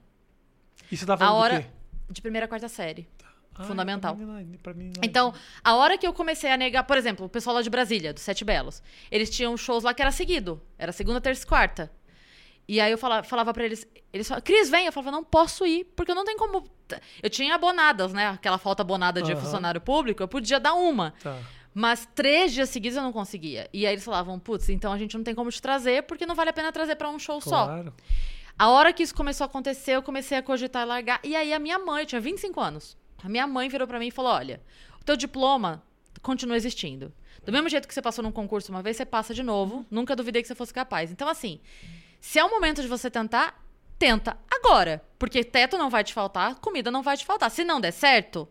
E 0.92 0.98
você 0.98 1.06
tá 1.06 1.18
A 1.20 1.34
hora 1.34 1.66
de 2.10 2.22
primeira 2.22 2.46
a 2.46 2.50
quarta 2.50 2.68
série. 2.68 3.08
Fundamental. 3.66 4.16
pra 4.16 4.26
mim 4.26 4.32
não- 4.32 4.58
pra 4.58 4.74
mim 4.74 4.86
não- 4.96 5.02
Então, 5.04 5.34
a 5.64 5.76
hora 5.76 5.98
que 5.98 6.06
eu 6.08 6.14
comecei 6.14 6.52
a 6.52 6.58
negar, 6.58 6.84
por 6.84 6.98
exemplo, 6.98 7.26
o 7.26 7.30
pessoal 7.30 7.56
lá 7.56 7.62
de 7.62 7.70
Brasília, 7.70 8.14
do 8.14 8.20
Sete 8.20 8.44
Belos, 8.44 8.82
eles 9.12 9.30
tinham 9.30 9.56
shows 9.56 9.84
lá 9.84 9.94
que 9.94 10.02
era 10.02 10.12
seguido. 10.12 10.62
Era 10.78 10.92
segunda, 10.92 11.22
terça 11.22 11.44
e 11.44 11.48
quarta. 11.48 11.92
E 12.68 12.80
aí 12.80 12.92
eu 12.92 12.98
falava, 12.98 13.24
falava 13.24 13.54
pra 13.54 13.66
eles, 13.66 13.86
eles 14.14 14.28
falavam, 14.28 14.44
Cris, 14.44 14.70
vem. 14.70 14.86
Eu 14.86 14.92
falava, 14.92 15.12
não 15.12 15.24
posso 15.24 15.66
ir, 15.66 15.84
porque 15.96 16.12
eu 16.12 16.16
não 16.16 16.24
tenho 16.26 16.38
como. 16.38 16.64
Eu 17.22 17.30
tinha 17.30 17.54
abonadas, 17.56 18.14
né? 18.14 18.28
Aquela 18.30 18.58
falta 18.58 18.82
abonada 18.82 19.22
de 19.22 19.32
Aham. 19.34 19.42
funcionário 19.42 19.82
público, 19.82 20.24
eu 20.24 20.28
podia 20.28 20.60
dar 20.60 20.74
uma. 20.74 21.14
Tá. 21.22 21.38
Mas 21.74 22.08
três 22.16 22.54
dias 22.54 22.70
seguidos 22.70 22.96
eu 22.96 23.04
não 23.04 23.12
conseguia. 23.12 23.68
E 23.74 23.86
aí 23.86 23.94
eles 23.94 24.04
falavam, 24.06 24.40
putz, 24.40 24.70
então 24.70 24.94
a 24.94 24.98
gente 24.98 25.18
não 25.18 25.24
tem 25.24 25.34
como 25.36 25.50
te 25.52 25.62
trazer, 25.62 26.04
porque 26.04 26.26
não 26.26 26.36
vale 26.36 26.52
a 26.52 26.54
pena 26.54 26.72
trazer 26.72 26.96
pra 26.96 27.10
um 27.10 27.18
show 27.20 27.42
só. 27.42 27.66
Claro. 27.66 27.94
A 28.58 28.70
hora 28.70 28.94
que 28.94 29.02
isso 29.02 29.16
começou 29.16 29.44
a 29.44 29.48
acontecer, 29.48 29.94
eu 29.96 30.04
comecei 30.04 30.38
a 30.38 30.44
cogitar 30.44 30.84
e 30.84 30.86
largar. 30.86 31.20
E 31.24 31.36
aí 31.36 31.52
a 31.52 31.58
minha 31.60 31.80
mãe, 31.80 32.04
eu 32.04 32.06
tinha 32.06 32.22
25 32.22 32.62
anos. 32.62 32.96
A 33.24 33.30
minha 33.30 33.48
mãe 33.48 33.70
virou 33.70 33.88
pra 33.88 34.00
mim 34.00 34.08
e 34.08 34.12
falou: 34.12 34.32
"Olha, 34.32 34.62
o 35.00 35.04
teu 35.04 35.16
diploma 35.16 35.82
continua 36.22 36.56
existindo. 36.58 37.14
Do 37.46 37.52
mesmo 37.52 37.68
jeito 37.70 37.88
que 37.88 37.94
você 37.94 38.02
passou 38.02 38.24
num 38.24 38.32
concurso 38.32 38.72
uma 38.72 38.82
vez, 38.82 38.96
você 38.98 39.06
passa 39.06 39.34
de 39.34 39.44
novo. 39.44 39.86
Nunca 39.90 40.16
duvidei 40.16 40.42
que 40.42 40.48
você 40.48 40.56
fosse 40.56 40.74
capaz. 40.74 41.12
Então 41.12 41.28
assim, 41.28 41.60
se 42.22 42.40
é 42.40 42.44
o 42.44 42.50
momento 42.50 42.82
de 42.82 42.88
você 42.88 43.10
tentar, 43.10 43.62
tenta 44.00 44.38
agora, 44.50 45.04
porque 45.20 45.44
teto 45.44 45.78
não 45.78 45.90
vai 45.90 46.04
te 46.04 46.14
faltar, 46.14 46.56
comida 46.60 46.90
não 46.90 47.02
vai 47.04 47.18
te 47.18 47.26
faltar. 47.26 47.52
Se 47.52 47.64
não 47.64 47.82
der 47.82 47.92
certo, 47.92 48.48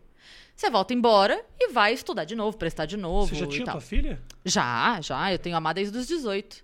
você 0.55 0.69
volta 0.69 0.93
embora 0.93 1.43
e 1.59 1.71
vai 1.71 1.93
estudar 1.93 2.23
de 2.25 2.35
novo, 2.35 2.57
prestar 2.57 2.85
de 2.85 2.97
novo 2.97 3.33
Você 3.33 3.35
já 3.41 3.47
tinha 3.47 3.65
tal. 3.65 3.75
tua 3.75 3.81
filha? 3.81 4.21
Já, 4.45 4.99
já, 5.01 5.31
eu 5.31 5.39
tenho 5.39 5.55
amar 5.55 5.73
desde 5.73 5.97
os 5.97 6.07
18. 6.07 6.63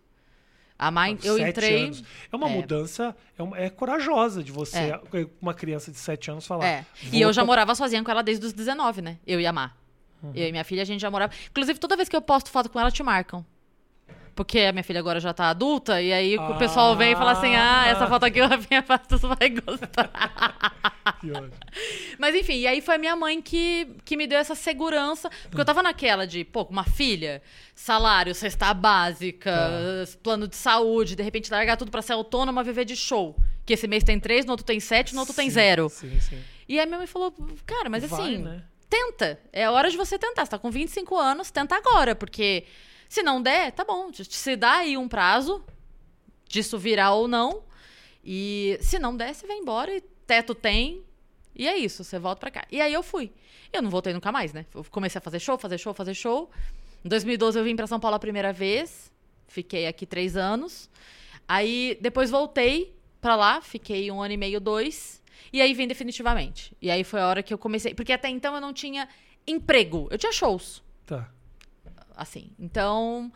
A 0.79 0.89
mãe, 0.89 1.19
eu 1.23 1.37
entrei 1.37 1.83
anos. 1.83 2.03
É 2.31 2.35
uma 2.35 2.49
é. 2.49 2.53
mudança, 2.55 3.13
é, 3.37 3.43
uma- 3.43 3.57
é 3.57 3.69
corajosa 3.69 4.41
de 4.41 4.49
você, 4.51 4.77
É. 4.77 4.99
uma 5.41 5.53
criança 5.53 5.91
de 5.91 5.97
7 5.97 6.31
anos, 6.31 6.47
falar. 6.47 6.65
É. 6.65 6.85
E 7.03 7.09
"Vou 7.09 7.19
eu 7.19 7.33
já 7.33 7.43
morava 7.43 7.75
sozinha 7.75 8.01
com 8.01 8.09
ela 8.09 8.23
desde 8.23 8.45
os 8.45 8.53
19, 8.53 9.01
né? 9.01 9.17
Eu 9.27 9.41
e 9.41 9.45
a 9.45 9.51
Má. 9.51 9.71
Eu 10.33 10.47
e 10.47 10.51
minha 10.51 10.63
filha, 10.63 10.81
a 10.81 10.85
gente 10.85 11.01
já 11.01 11.11
morava. 11.11 11.33
Inclusive, 11.49 11.77
toda 11.79 11.95
vez 11.97 12.07
que 12.07 12.15
eu 12.15 12.21
posto 12.21 12.49
foto 12.49 12.69
com 12.69 12.79
ela, 12.79 12.89
te 12.91 13.03
marcam. 13.03 13.45
Porque 14.39 14.59
a 14.61 14.71
minha 14.71 14.85
filha 14.85 15.01
agora 15.01 15.19
já 15.19 15.33
tá 15.33 15.49
adulta, 15.49 16.01
e 16.01 16.13
aí 16.13 16.37
o 16.37 16.55
pessoal 16.55 16.95
vem 16.95 17.11
e 17.11 17.15
fala 17.15 17.31
assim: 17.33 17.57
ah, 17.57 17.87
essa 17.87 18.07
foto 18.07 18.23
aqui 18.23 18.39
o 18.39 18.47
Rafinha 18.47 18.81
Bastos 18.81 19.19
vai 19.19 19.49
gostar. 19.49 20.09
Que. 21.19 21.27
Mas 22.17 22.33
enfim, 22.33 22.59
e 22.59 22.65
aí 22.65 22.79
foi 22.79 22.95
a 22.95 22.97
minha 22.97 23.17
mãe 23.17 23.41
que, 23.41 23.89
que 24.05 24.15
me 24.15 24.25
deu 24.25 24.39
essa 24.39 24.55
segurança. 24.55 25.29
Porque 25.49 25.59
eu 25.59 25.65
tava 25.65 25.83
naquela 25.83 26.25
de, 26.25 26.45
pô, 26.45 26.63
uma 26.69 26.85
filha, 26.85 27.41
salário, 27.75 28.33
cesta 28.33 28.73
básica, 28.73 29.51
plano 30.23 30.47
de 30.47 30.55
saúde, 30.55 31.17
de 31.17 31.23
repente 31.23 31.51
largar 31.51 31.75
tudo 31.75 31.91
pra 31.91 32.01
ser 32.01 32.13
autônoma, 32.13 32.63
viver 32.63 32.85
de 32.85 32.95
show. 32.95 33.35
Que 33.65 33.73
esse 33.73 33.89
mês 33.89 34.05
tem 34.05 34.21
três, 34.21 34.45
no 34.45 34.51
outro 34.51 34.65
tem 34.65 34.79
sete, 34.79 35.13
no 35.13 35.19
outro 35.19 35.35
tem 35.35 35.49
Sim, 35.49 35.53
zero. 35.53 35.89
Sim, 35.89 36.17
sim. 36.21 36.39
E 36.65 36.79
aí 36.79 36.85
minha 36.85 36.99
mãe 36.99 37.07
falou, 37.07 37.35
cara, 37.65 37.89
mas 37.89 38.05
Vai, 38.05 38.21
assim, 38.21 38.37
né? 38.37 38.63
tenta. 38.89 39.37
É 39.51 39.65
a 39.65 39.71
hora 39.71 39.91
de 39.91 39.97
você 39.97 40.17
tentar. 40.17 40.45
Você 40.45 40.51
tá 40.51 40.57
com 40.57 40.71
25 40.71 41.17
anos, 41.17 41.51
tenta 41.51 41.75
agora, 41.75 42.15
porque 42.15 42.63
se 43.09 43.23
não 43.23 43.41
der, 43.41 43.71
tá 43.71 43.83
bom. 43.83 44.11
Se 44.13 44.55
dá 44.55 44.77
aí 44.77 44.95
um 44.95 45.07
prazo 45.09 45.61
disso 46.47 46.77
virar 46.77 47.13
ou 47.13 47.27
não. 47.27 47.63
E 48.23 48.77
se 48.81 48.99
não 48.99 49.17
der, 49.17 49.33
você 49.33 49.47
vai 49.47 49.57
embora 49.57 49.91
e 49.91 50.01
teto 50.27 50.53
tem. 50.53 51.03
E 51.55 51.67
é 51.67 51.75
isso, 51.75 52.03
você 52.03 52.19
volta 52.19 52.39
pra 52.39 52.51
cá. 52.51 52.67
E 52.71 52.79
aí 52.79 52.93
eu 52.93 53.01
fui. 53.01 53.31
Eu 53.73 53.81
não 53.81 53.89
voltei 53.89 54.13
nunca 54.13 54.31
mais, 54.31 54.53
né? 54.53 54.65
Eu 54.73 54.85
comecei 54.91 55.17
a 55.17 55.21
fazer 55.21 55.39
show, 55.39 55.57
fazer 55.57 55.77
show, 55.77 55.93
fazer 55.93 56.13
show. 56.13 56.49
Em 57.03 57.09
2012 57.09 57.57
eu 57.57 57.63
vim 57.63 57.75
pra 57.75 57.87
São 57.87 57.99
Paulo 57.99 58.15
a 58.15 58.19
primeira 58.19 58.53
vez. 58.53 59.11
Fiquei 59.47 59.87
aqui 59.87 60.05
três 60.05 60.37
anos. 60.37 60.89
Aí 61.47 61.97
depois 61.99 62.29
voltei 62.29 62.95
pra 63.19 63.35
lá, 63.35 63.59
fiquei 63.59 64.11
um 64.11 64.21
ano 64.21 64.35
e 64.35 64.37
meio, 64.37 64.59
dois. 64.59 65.19
E 65.51 65.61
aí 65.61 65.73
vim 65.73 65.87
definitivamente. 65.87 66.75
E 66.79 66.91
aí 66.91 67.03
foi 67.03 67.21
a 67.21 67.27
hora 67.27 67.41
que 67.41 67.51
eu 67.53 67.57
comecei. 67.57 67.93
Porque 67.95 68.13
até 68.13 68.29
então 68.29 68.53
eu 68.53 68.61
não 68.61 68.71
tinha 68.71 69.09
emprego. 69.47 70.07
Eu 70.11 70.17
tinha 70.17 70.31
shows, 70.31 70.83
Tá. 71.05 71.27
Assim. 72.21 72.51
Então. 72.59 73.31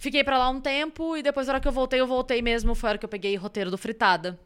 Fiquei 0.00 0.22
pra 0.22 0.38
lá 0.38 0.48
um 0.48 0.60
tempo 0.60 1.16
e 1.16 1.22
depois, 1.24 1.48
na 1.48 1.54
hora 1.54 1.60
que 1.60 1.66
eu 1.66 1.72
voltei, 1.72 2.00
eu 2.00 2.06
voltei 2.06 2.40
mesmo. 2.40 2.72
Foi 2.72 2.88
a 2.88 2.90
hora 2.92 2.98
que 2.98 3.04
eu 3.04 3.08
peguei 3.08 3.34
roteiro 3.34 3.68
do 3.68 3.76
Fritada. 3.76 4.38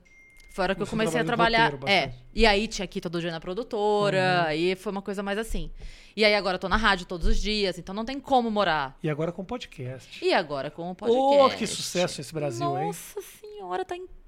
Foi 0.55 0.63
a 0.63 0.65
hora 0.65 0.75
que 0.75 0.81
eu 0.81 0.87
Você 0.87 0.91
comecei 0.91 1.21
a 1.21 1.25
trabalhar. 1.25 1.73
roteiro 1.73 1.93
É. 1.93 2.15
E 2.35 2.47
aí 2.47 2.67
tinha 2.67 2.85
aqui 2.85 3.03
todo 3.03 3.21
dia 3.21 3.31
na 3.31 3.39
produtora. 3.39 4.41
Uhum. 4.41 4.49
Aí 4.49 4.75
foi 4.75 4.93
uma 4.93 5.03
coisa 5.03 5.23
mais 5.23 5.39
assim. 5.39 5.71
E 6.17 6.25
aí 6.25 6.35
agora 6.35 6.57
eu 6.57 6.59
tô 6.59 6.69
na 6.69 6.77
rádio 6.77 7.07
todos 7.07 7.27
os 7.27 7.39
dias, 7.39 7.79
então 7.79 7.95
não 7.95 8.05
tem 8.05 8.21
como 8.21 8.51
morar. 8.51 8.99
E 9.03 9.11
agora 9.11 9.33
com 9.33 9.45
podcast. 9.45 10.25
E 10.25 10.33
agora 10.33 10.71
com 10.71 10.91
o 10.91 10.95
podcast. 10.95 11.55
Oh, 11.55 11.59
que 11.59 11.67
sucesso 11.67 12.21
esse 12.21 12.33
Brasil, 12.33 12.67
hein? 12.79 12.87
Nossa 12.87 13.21
senhora, 13.21 13.85
tá 13.85 13.97
incrível. 13.97 14.22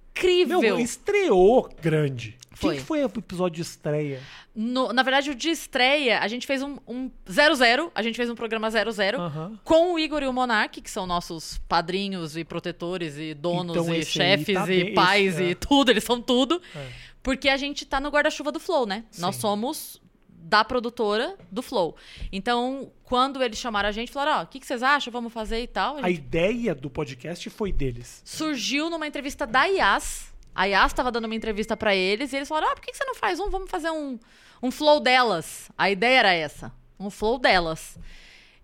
Meu, 0.61 0.79
estreou 0.79 1.69
grande. 1.83 2.37
Foi. 2.53 2.77
O 2.77 2.79
que 2.79 2.85
foi 2.85 3.03
o 3.03 3.07
episódio 3.07 3.57
de 3.57 3.63
estreia? 3.63 4.21
No- 4.55 4.93
na 4.93 5.03
verdade, 5.03 5.31
o 5.31 5.35
de 5.35 5.51
estreia, 5.51 6.21
a 6.21 6.29
gente 6.29 6.47
fez 6.47 6.63
um, 6.63 6.77
um 6.87 7.11
00, 7.29 7.91
a 7.93 8.01
gente 8.01 8.15
fez 8.17 8.31
um 8.31 8.37
programa 8.37 8.71
00 8.71 9.21
Aham. 9.21 9.59
com 9.65 9.93
o 9.95 9.99
Igor 9.99 10.23
e 10.23 10.27
o 10.29 10.33
Monark, 10.33 10.81
que 10.81 10.89
são 10.91 11.05
nossos 11.05 11.59
padrinhos 11.69 12.37
e 12.37 12.45
protetores 12.45 13.17
e 13.19 13.35
donos 13.35 13.77
Então 13.77 13.93
e 13.93 14.05
chefes 14.05 14.55
tá 14.55 14.63
e 14.73 14.85
bem- 14.85 14.95
pais 14.95 15.35
esse, 15.35 15.43
é. 15.43 15.51
e 15.51 15.55
tudo, 15.57 15.91
eles 15.91 16.05
são 16.05 16.21
tudo. 16.23 16.63
É. 16.77 16.87
Porque 17.25 17.49
a 17.49 17.57
gente 17.57 17.85
tá 17.85 17.99
no 17.99 18.09
guarda-chuva 18.11 18.53
do 18.53 18.61
Flow, 18.61 18.87
né? 18.87 19.05
Nós 19.19 19.35
Sim. 19.35 19.41
somos 19.41 20.01
da 20.45 20.63
produtora 20.63 21.37
do 21.51 21.63
Flow. 21.63 21.97
Então, 22.31 22.93
quando 23.03 23.43
eles 23.43 23.59
chamaram 23.59 23.89
a 23.89 23.93
gente, 23.93 24.13
falaram, 24.13 24.41
ó, 24.41 24.43
o 24.43 24.47
que, 24.47 24.61
que 24.61 24.67
vocês 24.67 24.83
acham? 24.83 25.11
Vamos 25.11 25.33
fazer 25.33 25.63
e 25.63 25.67
tal. 25.67 25.97
A 25.97 26.01
A 26.07 26.09
gente 26.11 26.19
ideia 26.19 26.75
do 26.75 26.91
podcast 26.91 27.49
foi 27.49 27.73
deles. 27.73 28.21
surgiu 28.25 28.91
numa 28.91 29.07
entrevista 29.07 29.47
da 29.47 29.65
IAS. 29.65 30.33
A 30.55 30.67
IAS 30.69 30.93
estava 30.93 31.11
dando 31.11 31.25
uma 31.25 31.35
entrevista 31.35 31.77
pra 31.77 31.97
eles 31.97 32.33
e 32.33 32.37
eles 32.37 32.49
falaram: 32.49 32.69
ah, 32.71 32.75
por 32.75 32.83
que 32.83 32.91
que 32.93 32.97
você 32.97 33.05
não 33.05 33.15
faz 33.15 33.41
um? 33.41 33.49
Vamos 33.51 33.71
fazer 33.71 33.91
um, 33.91 34.19
um 34.63 34.71
flow 34.71 35.01
delas. 35.01 35.71
A 35.77 35.91
ideia 35.91 36.19
era 36.19 36.33
essa: 36.33 36.73
um 37.01 37.11
flow 37.11 37.39
delas. 37.39 37.99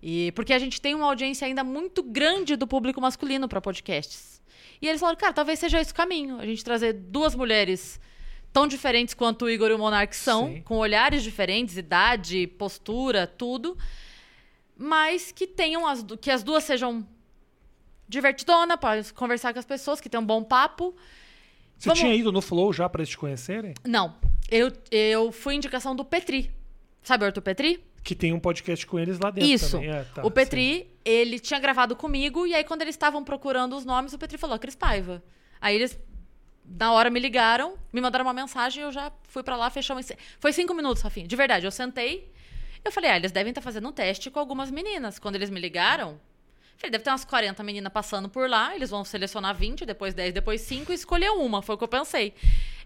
E 0.02 0.32
porque 0.32 0.52
a 0.52 0.58
gente 0.58 0.80
tem 0.80 0.94
uma 0.94 1.06
audiência 1.06 1.46
ainda 1.46 1.64
muito 1.64 2.02
grande 2.02 2.56
do 2.56 2.66
público 2.66 3.00
masculino 3.00 3.48
pra 3.48 3.60
podcasts. 3.60 4.40
E 4.82 4.86
eles 4.86 5.00
falaram: 5.00 5.18
cara, 5.18 5.32
talvez 5.32 5.58
seja 5.58 5.80
esse 5.80 5.92
o 5.92 5.94
caminho. 5.94 6.38
A 6.38 6.46
gente 6.46 6.62
trazer 6.62 6.92
duas 6.92 7.34
mulheres 7.34 7.98
tão 8.52 8.66
diferentes 8.66 9.14
quanto 9.14 9.44
o 9.44 9.50
Igor 9.50 9.70
e 9.70 9.74
o 9.74 9.78
Monark 9.78 10.14
são, 10.14 10.48
Sim. 10.48 10.62
com 10.62 10.76
olhares 10.78 11.22
diferentes, 11.22 11.76
idade, 11.76 12.46
postura, 12.46 13.26
tudo, 13.26 13.76
mas 14.76 15.30
que 15.32 15.46
tenham 15.46 15.86
as, 15.86 16.04
que 16.20 16.30
as 16.30 16.42
duas 16.42 16.64
sejam 16.64 17.06
divertidona 18.08 18.76
para 18.76 19.02
conversar 19.14 19.52
com 19.52 19.58
as 19.58 19.64
pessoas, 19.64 20.00
que 20.00 20.08
tem 20.08 20.18
um 20.18 20.24
bom 20.26 20.42
papo. 20.42 20.94
Você 21.78 21.88
Vamos- 21.88 22.00
tinha 22.00 22.14
ido 22.14 22.32
no 22.32 22.40
Flow 22.42 22.72
já 22.72 22.88
pra 22.88 23.00
eles 23.00 23.10
te 23.10 23.16
conhecerem? 23.18 23.74
Não, 23.86 24.16
eu, 24.50 24.72
eu 24.90 25.30
fui 25.32 25.54
indicação 25.54 25.94
do 25.94 26.04
Petri. 26.04 26.50
Sabe 27.02 27.24
o 27.24 27.26
Arthur 27.26 27.40
Petri? 27.42 27.84
Que 28.02 28.14
tem 28.14 28.32
um 28.32 28.40
podcast 28.40 28.86
com 28.86 28.98
eles 28.98 29.18
lá 29.18 29.30
dentro 29.30 29.48
Isso. 29.50 29.76
É, 29.78 30.04
tá, 30.04 30.26
o 30.26 30.30
Petri, 30.30 30.90
ele 31.04 31.38
tinha 31.38 31.60
gravado 31.60 31.94
comigo, 31.94 32.46
e 32.46 32.54
aí 32.54 32.64
quando 32.64 32.82
eles 32.82 32.94
estavam 32.94 33.22
procurando 33.22 33.76
os 33.76 33.84
nomes, 33.84 34.12
o 34.12 34.18
Petri 34.18 34.36
falou, 34.38 34.58
Cris 34.58 34.74
Paiva. 34.74 35.22
Aí 35.60 35.76
eles 35.76 35.98
na 36.64 36.92
hora 36.92 37.10
me 37.10 37.18
ligaram, 37.18 37.78
me 37.92 38.00
mandaram 38.00 38.24
uma 38.24 38.32
mensagem, 38.32 38.82
eu 38.82 38.92
já 38.92 39.12
fui 39.24 39.42
pra 39.42 39.56
lá, 39.56 39.70
fechamos. 39.70 40.10
Foi 40.38 40.52
cinco 40.52 40.74
minutos, 40.74 41.02
Rafinha. 41.02 41.26
De 41.26 41.36
verdade, 41.36 41.66
eu 41.66 41.70
sentei. 41.70 42.32
Eu 42.84 42.90
falei, 42.90 43.10
ah, 43.10 43.16
eles 43.16 43.32
devem 43.32 43.50
estar 43.50 43.60
fazendo 43.60 43.88
um 43.88 43.92
teste 43.92 44.30
com 44.30 44.38
algumas 44.38 44.70
meninas. 44.70 45.18
Quando 45.18 45.34
eles 45.34 45.50
me 45.50 45.60
ligaram, 45.60 46.20
falei, 46.78 46.90
deve 46.90 47.04
ter 47.04 47.10
umas 47.10 47.24
40 47.24 47.62
meninas 47.62 47.92
passando 47.92 48.28
por 48.28 48.48
lá. 48.48 48.74
Eles 48.74 48.90
vão 48.90 49.04
selecionar 49.04 49.54
20, 49.54 49.84
depois 49.84 50.14
10, 50.14 50.32
depois 50.32 50.60
5 50.62 50.90
e 50.90 50.94
escolher 50.94 51.30
uma. 51.30 51.60
Foi 51.60 51.74
o 51.74 51.78
que 51.78 51.84
eu 51.84 51.88
pensei. 51.88 52.34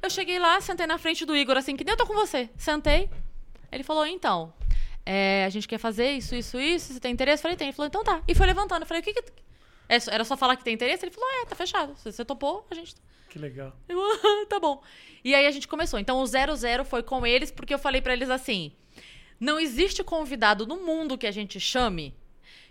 Eu 0.02 0.10
cheguei 0.10 0.38
lá, 0.38 0.60
sentei 0.60 0.86
na 0.86 0.98
frente 0.98 1.24
do 1.24 1.36
Igor, 1.36 1.56
assim, 1.56 1.76
que 1.76 1.84
nem 1.84 1.92
eu 1.92 1.96
tô 1.96 2.06
com 2.06 2.14
você. 2.14 2.50
Sentei. 2.56 3.08
Ele 3.70 3.82
falou, 3.82 4.06
então, 4.06 4.52
é, 5.06 5.44
a 5.44 5.50
gente 5.50 5.68
quer 5.68 5.78
fazer 5.78 6.12
isso, 6.12 6.34
isso, 6.34 6.58
isso. 6.58 6.92
Você 6.92 7.00
tem 7.00 7.12
interesse? 7.12 7.40
Eu 7.40 7.42
falei, 7.42 7.56
tem. 7.56 7.68
Ele 7.68 7.76
falou, 7.76 7.86
então 7.86 8.02
tá. 8.02 8.22
E 8.26 8.34
foi 8.34 8.46
levantando. 8.46 8.82
Eu 8.82 8.86
falei, 8.86 9.00
o 9.00 9.04
que 9.04 9.12
que. 9.12 9.32
é 9.88 9.98
Era 10.10 10.24
só 10.24 10.36
falar 10.36 10.56
que 10.56 10.64
tem 10.64 10.74
interesse? 10.74 11.04
Ele 11.04 11.12
falou, 11.12 11.28
é, 11.42 11.44
tá 11.46 11.54
fechado. 11.54 11.96
Se 11.98 12.10
você 12.10 12.24
topou, 12.24 12.66
a 12.70 12.74
gente. 12.74 12.94
Que 13.34 13.38
legal. 13.40 13.76
Eu, 13.88 13.98
"Ah, 14.22 14.46
tá 14.48 14.60
bom. 14.60 14.80
E 15.24 15.34
aí 15.34 15.44
a 15.44 15.50
gente 15.50 15.66
começou. 15.66 15.98
Então 15.98 16.20
o 16.20 16.24
00 16.24 16.84
foi 16.84 17.02
com 17.02 17.26
eles, 17.26 17.50
porque 17.50 17.74
eu 17.74 17.80
falei 17.80 18.00
pra 18.00 18.12
eles 18.12 18.30
assim: 18.30 18.70
não 19.40 19.58
existe 19.58 20.04
convidado 20.04 20.64
no 20.68 20.76
mundo 20.86 21.18
que 21.18 21.26
a 21.26 21.32
gente 21.32 21.58
chame 21.58 22.14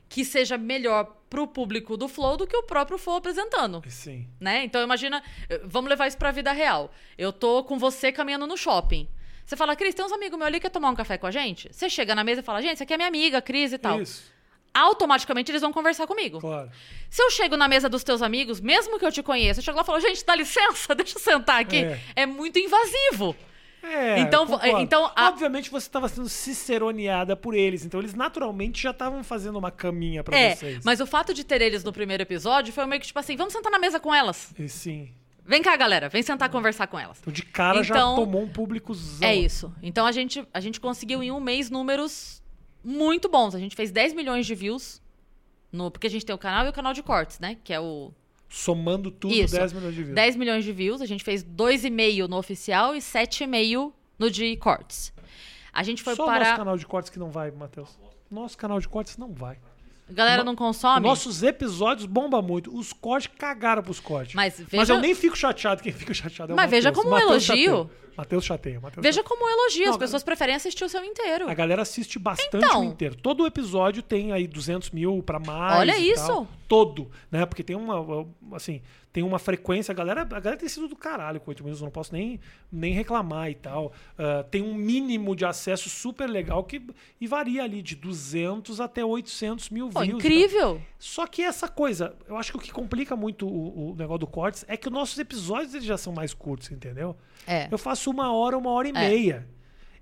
que 0.07 0.23
seja 0.23 0.57
melhor 0.57 1.17
pro 1.29 1.45
público 1.47 1.97
do 1.97 2.07
Flow 2.07 2.37
do 2.37 2.47
que 2.47 2.55
o 2.55 2.63
próprio 2.63 2.97
Flow 2.97 3.17
apresentando. 3.17 3.83
Sim. 3.89 4.25
Né? 4.39 4.63
Então 4.63 4.81
imagina, 4.81 5.21
eh, 5.49 5.59
vamos 5.65 5.89
levar 5.89 6.07
isso 6.07 6.17
pra 6.17 6.31
vida 6.31 6.53
real. 6.53 6.93
Eu 7.17 7.33
tô 7.33 7.61
com 7.65 7.77
você 7.77 8.09
caminhando 8.09 8.47
no 8.47 8.55
shopping. 8.55 9.05
Você 9.45 9.57
fala, 9.57 9.75
Cris, 9.75 9.93
tem 9.93 10.05
uns 10.05 10.13
amigos 10.13 10.37
meus 10.37 10.47
ali 10.47 10.59
que 10.61 10.67
quer 10.67 10.69
tomar 10.69 10.91
um 10.91 10.95
café 10.95 11.17
com 11.17 11.27
a 11.27 11.31
gente? 11.31 11.67
Você 11.73 11.89
chega 11.89 12.15
na 12.15 12.23
mesa 12.23 12.39
e 12.39 12.43
fala, 12.43 12.61
gente, 12.61 12.73
essa 12.73 12.85
aqui 12.85 12.93
é 12.93 12.97
minha 12.97 13.09
amiga, 13.09 13.41
Cris 13.41 13.73
e 13.73 13.77
tal. 13.77 14.01
Isso, 14.01 14.31
Automaticamente 14.73 15.51
eles 15.51 15.61
vão 15.61 15.71
conversar 15.71 16.07
comigo. 16.07 16.39
claro. 16.39 16.69
Se 17.09 17.21
eu 17.21 17.29
chego 17.29 17.55
na 17.55 17.67
mesa 17.67 17.87
dos 17.87 18.03
teus 18.03 18.21
amigos, 18.23 18.59
mesmo 18.59 18.97
que 18.97 19.05
eu 19.05 19.11
te 19.11 19.21
conheça, 19.21 19.59
eu 19.59 19.63
chego 19.63 19.77
lá 19.77 19.83
e 19.83 19.85
falo, 19.85 19.99
gente, 19.99 20.25
dá 20.25 20.35
licença, 20.35 20.93
deixa 20.95 21.17
eu 21.17 21.21
sentar 21.21 21.61
aqui. 21.61 21.77
É. 21.77 21.99
É, 22.15 22.25
muito 22.25 22.57
invasivo. 22.57 23.35
É, 23.83 24.17
Então, 24.19 24.47
então, 24.79 25.11
a- 25.15 25.27
Obviamente 25.27 25.69
você 25.69 25.85
estava 25.87 26.07
sendo 26.07 26.27
ciceroneada 26.29 27.35
por 27.35 27.53
eles, 27.53 27.85
então 27.85 27.99
eles 27.99 28.13
naturalmente 28.13 28.81
já 28.81 28.91
estavam 28.91 29.23
fazendo 29.23 29.59
uma 29.59 29.69
caminha 29.71 30.23
pra 30.23 30.37
É, 30.37 30.55
vocês. 30.55 30.79
mas 30.85 30.99
o 31.01 31.05
fato 31.05 31.33
de 31.33 31.43
ter 31.43 31.61
eles 31.61 31.83
no 31.83 31.91
primeiro 31.93 32.23
episódio 32.23 32.73
foi 32.73 32.85
meio 32.85 33.01
que 33.01 33.07
tipo 33.07 33.19
assim, 33.19 33.35
vamos 33.35 33.53
sentar 33.53 33.71
na 33.71 33.77
mesa 33.79 33.99
com 33.99 34.13
elas. 34.15 34.53
E 34.57 34.67
sim. 34.69 35.09
Vem 35.45 35.61
cá, 35.61 35.75
galera, 35.75 36.07
vem 36.07 36.23
sentar 36.23 36.49
conversar 36.49 36.87
com 36.87 36.97
elas. 36.97 37.19
Então 37.19 37.33
de 37.33 37.43
cara 37.43 37.83
já 37.83 37.93
Então, 37.93 38.15
tomou 38.15 38.41
um 38.43 38.47
públicozão. 38.47 39.27
É 39.27 39.35
isso. 39.35 39.73
Então 39.83 40.05
a 40.05 40.11
gente, 40.13 40.47
a 40.53 40.59
gente 40.61 40.79
conseguiu 40.79 41.21
em 41.21 41.29
um 41.31 41.41
mês 41.41 41.69
números 41.69 42.41
muito 42.83 43.29
bons. 43.29 43.55
A 43.55 43.59
gente 43.59 43.75
fez 43.75 43.91
10 43.91 44.13
milhões 44.13 44.45
de 44.45 44.55
views. 44.55 45.01
No, 45.71 45.89
porque 45.89 46.07
a 46.07 46.09
gente 46.09 46.25
tem 46.25 46.35
o 46.35 46.37
canal 46.37 46.65
e 46.65 46.69
o 46.69 46.73
canal 46.73 46.93
de 46.93 47.01
cortes, 47.01 47.39
né? 47.39 47.57
Que 47.63 47.73
é 47.73 47.79
o 47.79 48.11
Somando 48.53 49.09
tudo, 49.09 49.33
Isso. 49.33 49.55
10 49.55 49.73
milhões 49.73 49.95
de 49.95 50.03
views. 50.03 50.15
10 50.15 50.35
milhões 50.35 50.63
de 50.63 50.71
views. 50.71 51.01
A 51.01 51.07
gente 51.07 51.23
fez 51.23 51.43
2,5 51.43 52.27
no 52.27 52.37
oficial 52.37 52.95
e 52.95 52.99
7,5 52.99 53.91
no 54.19 54.29
de 54.29 54.55
cortes. 54.57 55.11
A 55.73 55.81
gente 55.81 56.03
foi 56.03 56.15
Só 56.15 56.27
o 56.27 56.31
nosso 56.31 56.55
canal 56.55 56.77
de 56.77 56.85
cortes 56.85 57.09
que 57.09 57.17
não 57.17 57.31
vai, 57.31 57.49
Matheus. 57.49 57.97
Nosso 58.29 58.55
canal 58.55 58.79
de 58.79 58.87
cortes 58.87 59.17
não 59.17 59.33
vai. 59.33 59.57
A 60.13 60.15
galera 60.15 60.43
não 60.43 60.55
consome. 60.55 61.05
Nossos 61.07 61.41
episódios 61.43 62.05
bomba 62.05 62.41
muito. 62.41 62.75
Os 62.75 62.93
cortes 62.93 63.31
cagaram 63.37 63.81
pros 63.83 63.99
cortes. 63.99 64.35
Mas 64.35 64.59
Mas 64.59 64.69
veja- 64.69 64.93
eu 64.93 64.99
nem 65.01 65.13
fico 65.15 65.35
chateado. 65.35 65.81
Quem 65.81 65.91
fica 65.91 66.13
chateado 66.13 66.51
é 66.51 66.53
o 66.53 66.55
Mas 66.55 66.69
veja 66.69 66.89
Matheus. 66.89 67.03
como 67.03 67.15
um 67.15 67.19
Matheus 67.19 67.49
elogio. 67.49 67.89
Matheus 68.15 68.45
chateia. 68.45 68.79
Matheus 68.79 69.03
Veja 69.03 69.21
chateia. 69.21 69.37
como 69.37 69.43
um 69.43 69.49
elogio. 69.51 69.85
As 69.85 69.91
Não, 69.91 69.97
pessoas 69.97 70.23
preferem 70.23 70.53
assistir 70.53 70.83
o 70.85 70.89
seu 70.89 71.03
inteiro. 71.03 71.49
A 71.49 71.53
galera 71.55 71.81
assiste 71.81 72.19
bastante 72.19 72.63
Então. 72.63 72.81
o 72.81 72.83
inteiro. 72.83 73.15
Todo 73.15 73.45
episódio 73.47 74.03
tem 74.03 74.31
aí 74.31 74.45
200 74.47 74.91
mil 74.91 75.23
pra 75.23 75.39
mais. 75.39 75.79
Olha 75.79 75.97
e 75.97 76.11
isso. 76.11 76.27
tal. 76.27 76.47
Todo, 76.67 77.09
né? 77.31 77.43
Porque 77.47 77.63
tem 77.63 77.75
uma, 77.75 78.27
assim, 78.53 78.81
tem 79.13 79.23
uma 79.23 79.37
frequência. 79.37 79.91
A 79.91 79.95
galera, 79.95 80.21
a 80.21 80.25
galera 80.25 80.57
tem 80.57 80.67
sido 80.67 80.87
do 80.87 80.95
caralho 80.95 81.39
com 81.39 81.51
8 81.51 81.63
minutos. 81.63 81.79
Eu 81.81 81.85
não 81.85 81.91
posso 81.91 82.11
nem, 82.11 82.39
nem 82.71 82.91
reclamar 82.93 83.51
e 83.51 83.53
tal. 83.55 83.93
Ah, 84.17 84.43
tem 84.49 84.63
um 84.63 84.73
mínimo 84.73 85.35
de 85.35 85.45
acesso 85.45 85.87
super 85.87 86.27
legal 86.27 86.63
que 86.63 86.81
e 87.21 87.27
varia 87.27 87.63
ali 87.63 87.83
de 87.83 87.95
200 87.95 88.81
até 88.81 89.05
800 89.05 89.69
mil 89.69 89.89
Pô, 89.89 89.99
views. 90.01 90.17
e 90.17 90.21
tal. 90.23 90.31
incrível. 90.31 90.81
Só 90.97 91.27
que 91.27 91.43
essa 91.43 91.67
coisa, 91.67 92.15
eu 92.27 92.35
acho 92.35 92.51
que 92.51 92.57
o 92.57 92.61
que 92.61 92.71
complica 92.71 93.15
muito 93.15 93.47
o, 93.47 93.91
o 93.91 93.95
negócio 93.95 94.19
do 94.19 94.27
cortes 94.27 94.65
é 94.67 94.75
que 94.75 94.87
os 94.87 94.93
nossos 94.93 95.19
episódios 95.19 95.75
eles 95.75 95.85
já 95.85 95.97
são 95.97 96.11
mais 96.11 96.33
curtos, 96.33 96.71
entendeu? 96.71 97.15
É. 97.45 97.67
Eu 97.69 97.77
faço 97.77 98.09
uma 98.09 98.33
hora, 98.33 98.57
uma 98.57 98.71
hora 98.71 98.87
e 98.87 98.93
meia. 98.93 99.47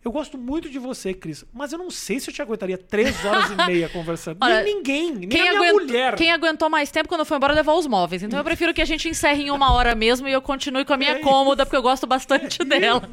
Eu 0.03 0.11
gosto 0.11 0.35
muito 0.37 0.67
de 0.67 0.79
você, 0.79 1.13
Cris, 1.13 1.45
mas 1.53 1.71
eu 1.71 1.77
não 1.77 1.91
sei 1.91 2.19
se 2.19 2.27
eu 2.29 2.33
te 2.33 2.41
aguentaria 2.41 2.75
três 2.77 3.23
horas 3.23 3.51
e 3.51 3.55
meia 3.67 3.87
conversando. 3.93 4.37
Olha, 4.41 4.63
nem 4.63 4.77
ninguém, 4.77 5.11
nem 5.13 5.29
Quem, 5.29 5.41
a 5.41 5.43
minha 5.51 5.57
aguentou, 5.59 5.79
mulher. 5.85 6.15
quem 6.15 6.31
aguentou 6.31 6.69
mais 6.71 6.89
tempo 6.89 7.07
quando 7.07 7.23
foi 7.23 7.37
embora 7.37 7.53
levou 7.53 7.77
os 7.77 7.85
móveis. 7.85 8.23
Então 8.23 8.39
eu 8.39 8.43
prefiro 8.43 8.73
que 8.73 8.81
a 8.81 8.85
gente 8.85 9.07
encerre 9.07 9.43
em 9.43 9.51
uma 9.51 9.71
hora 9.73 9.93
mesmo 9.93 10.27
e 10.27 10.31
eu 10.31 10.41
continue 10.41 10.83
com 10.85 10.93
a 10.93 10.97
minha 10.97 11.11
É 11.11 11.19
isso. 11.19 11.23
cômoda, 11.23 11.65
porque 11.65 11.77
eu 11.77 11.83
gosto 11.83 12.07
bastante 12.07 12.63
dela. 12.63 13.03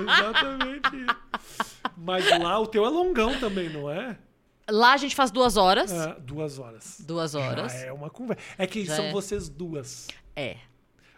Exatamente 0.00 0.96
isso. 0.96 1.16
Mas 1.96 2.30
lá 2.38 2.58
o 2.60 2.66
teu 2.66 2.84
é 2.86 2.88
longão 2.88 3.38
também, 3.40 3.68
não 3.68 3.90
é? 3.90 4.16
Lá 4.70 4.92
a 4.92 4.96
gente 4.96 5.16
faz 5.16 5.30
duas 5.30 5.56
horas. 5.56 5.90
Ah, 5.92 6.16
duas 6.20 6.58
horas. 6.58 6.98
Duas 7.00 7.34
horas. 7.34 7.72
Já 7.72 7.86
é 7.86 7.92
uma 7.92 8.10
conversa. 8.10 8.42
É 8.58 8.66
que 8.66 8.84
Já 8.84 8.96
são 8.96 9.06
é. 9.06 9.12
vocês 9.12 9.48
duas. 9.48 10.06
É. 10.36 10.56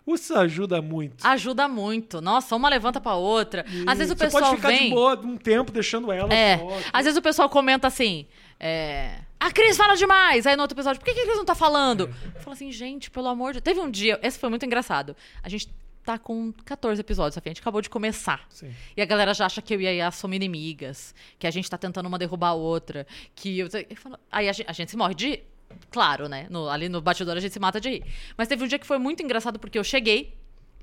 Isso 0.07 0.35
ajuda 0.35 0.81
muito. 0.83 1.27
Ajuda 1.27 1.69
muito. 1.69 2.21
Nossa, 2.21 2.57
uma 2.57 2.69
levanta 2.69 3.01
pra 3.01 3.15
outra. 3.15 3.65
Às 3.87 3.99
vezes 3.99 4.13
o 4.13 4.17
Você 4.17 4.25
pessoal 4.25 4.43
pode 4.45 4.57
ficar 4.57 4.69
vem. 4.69 4.89
de 4.89 4.95
boa 4.95 5.19
um 5.25 5.37
tempo 5.37 5.71
deixando 5.71 6.11
ela 6.11 6.33
É. 6.35 6.59
Às 6.93 7.05
vezes 7.05 7.17
o 7.19 7.23
pessoal 7.23 7.49
comenta 7.49 7.87
assim. 7.87 8.27
É, 8.59 9.19
a 9.39 9.51
Cris 9.51 9.77
fala 9.77 9.95
demais. 9.95 10.47
Aí 10.47 10.55
no 10.57 10.63
outro 10.63 10.75
episódio, 10.77 11.01
por 11.01 11.05
que, 11.07 11.15
que 11.15 11.21
a 11.21 11.25
Cris 11.25 11.37
não 11.37 11.45
tá 11.45 11.55
falando? 11.55 12.11
Eu 12.35 12.41
falo 12.41 12.53
assim, 12.53 12.71
gente, 12.73 13.11
pelo 13.11 13.29
amor 13.29 13.53
de 13.55 13.61
Teve 13.61 13.81
um 13.81 13.91
dia, 13.91 14.19
esse 14.23 14.39
foi 14.39 14.49
muito 14.51 14.67
engraçado. 14.67 15.17
A 15.43 15.49
gente 15.49 15.69
tá 16.05 16.19
com 16.19 16.53
14 16.65 17.01
episódios. 17.01 17.39
A 17.39 17.49
gente 17.49 17.61
acabou 17.61 17.81
de 17.81 17.89
começar. 17.91 18.41
Sim. 18.49 18.75
E 18.97 19.03
a 19.03 19.05
galera 19.05 19.33
já 19.35 19.47
acha 19.47 19.63
que 19.63 19.75
eu 19.75 19.81
e 19.81 19.87
a 19.87 19.91
Yas 19.91 20.15
somos 20.17 20.35
inimigas. 20.35 21.15
Que 21.39 21.47
a 21.47 21.51
gente 21.51 21.71
tá 21.71 21.77
tentando 21.79 22.07
uma 22.07 22.19
derrubar 22.19 22.49
a 22.49 22.55
outra. 22.55 23.07
Que 23.35 23.59
eu, 23.61 23.69
eu 23.89 23.97
falo- 23.97 24.19
aí 24.33 24.49
a 24.49 24.53
gente, 24.53 24.67
a 24.69 24.73
gente 24.73 24.91
se 24.91 24.97
morre 24.97 25.15
de. 25.15 25.41
Claro, 25.91 26.29
né? 26.29 26.47
No- 26.51 26.69
ali 26.69 26.89
no 26.89 27.01
batidor 27.01 27.37
a 27.37 27.41
gente 27.41 27.53
se 27.53 27.61
mata 27.61 27.81
de 27.81 27.89
rir. 27.91 28.05
Mas 28.37 28.49
teve 28.49 28.63
um 28.65 28.67
dia 28.67 28.79
que 28.79 28.87
foi 28.87 28.99
muito 28.99 29.23
engraçado 29.23 29.59
porque 29.59 29.79
eu 29.79 29.85
cheguei 29.85 30.35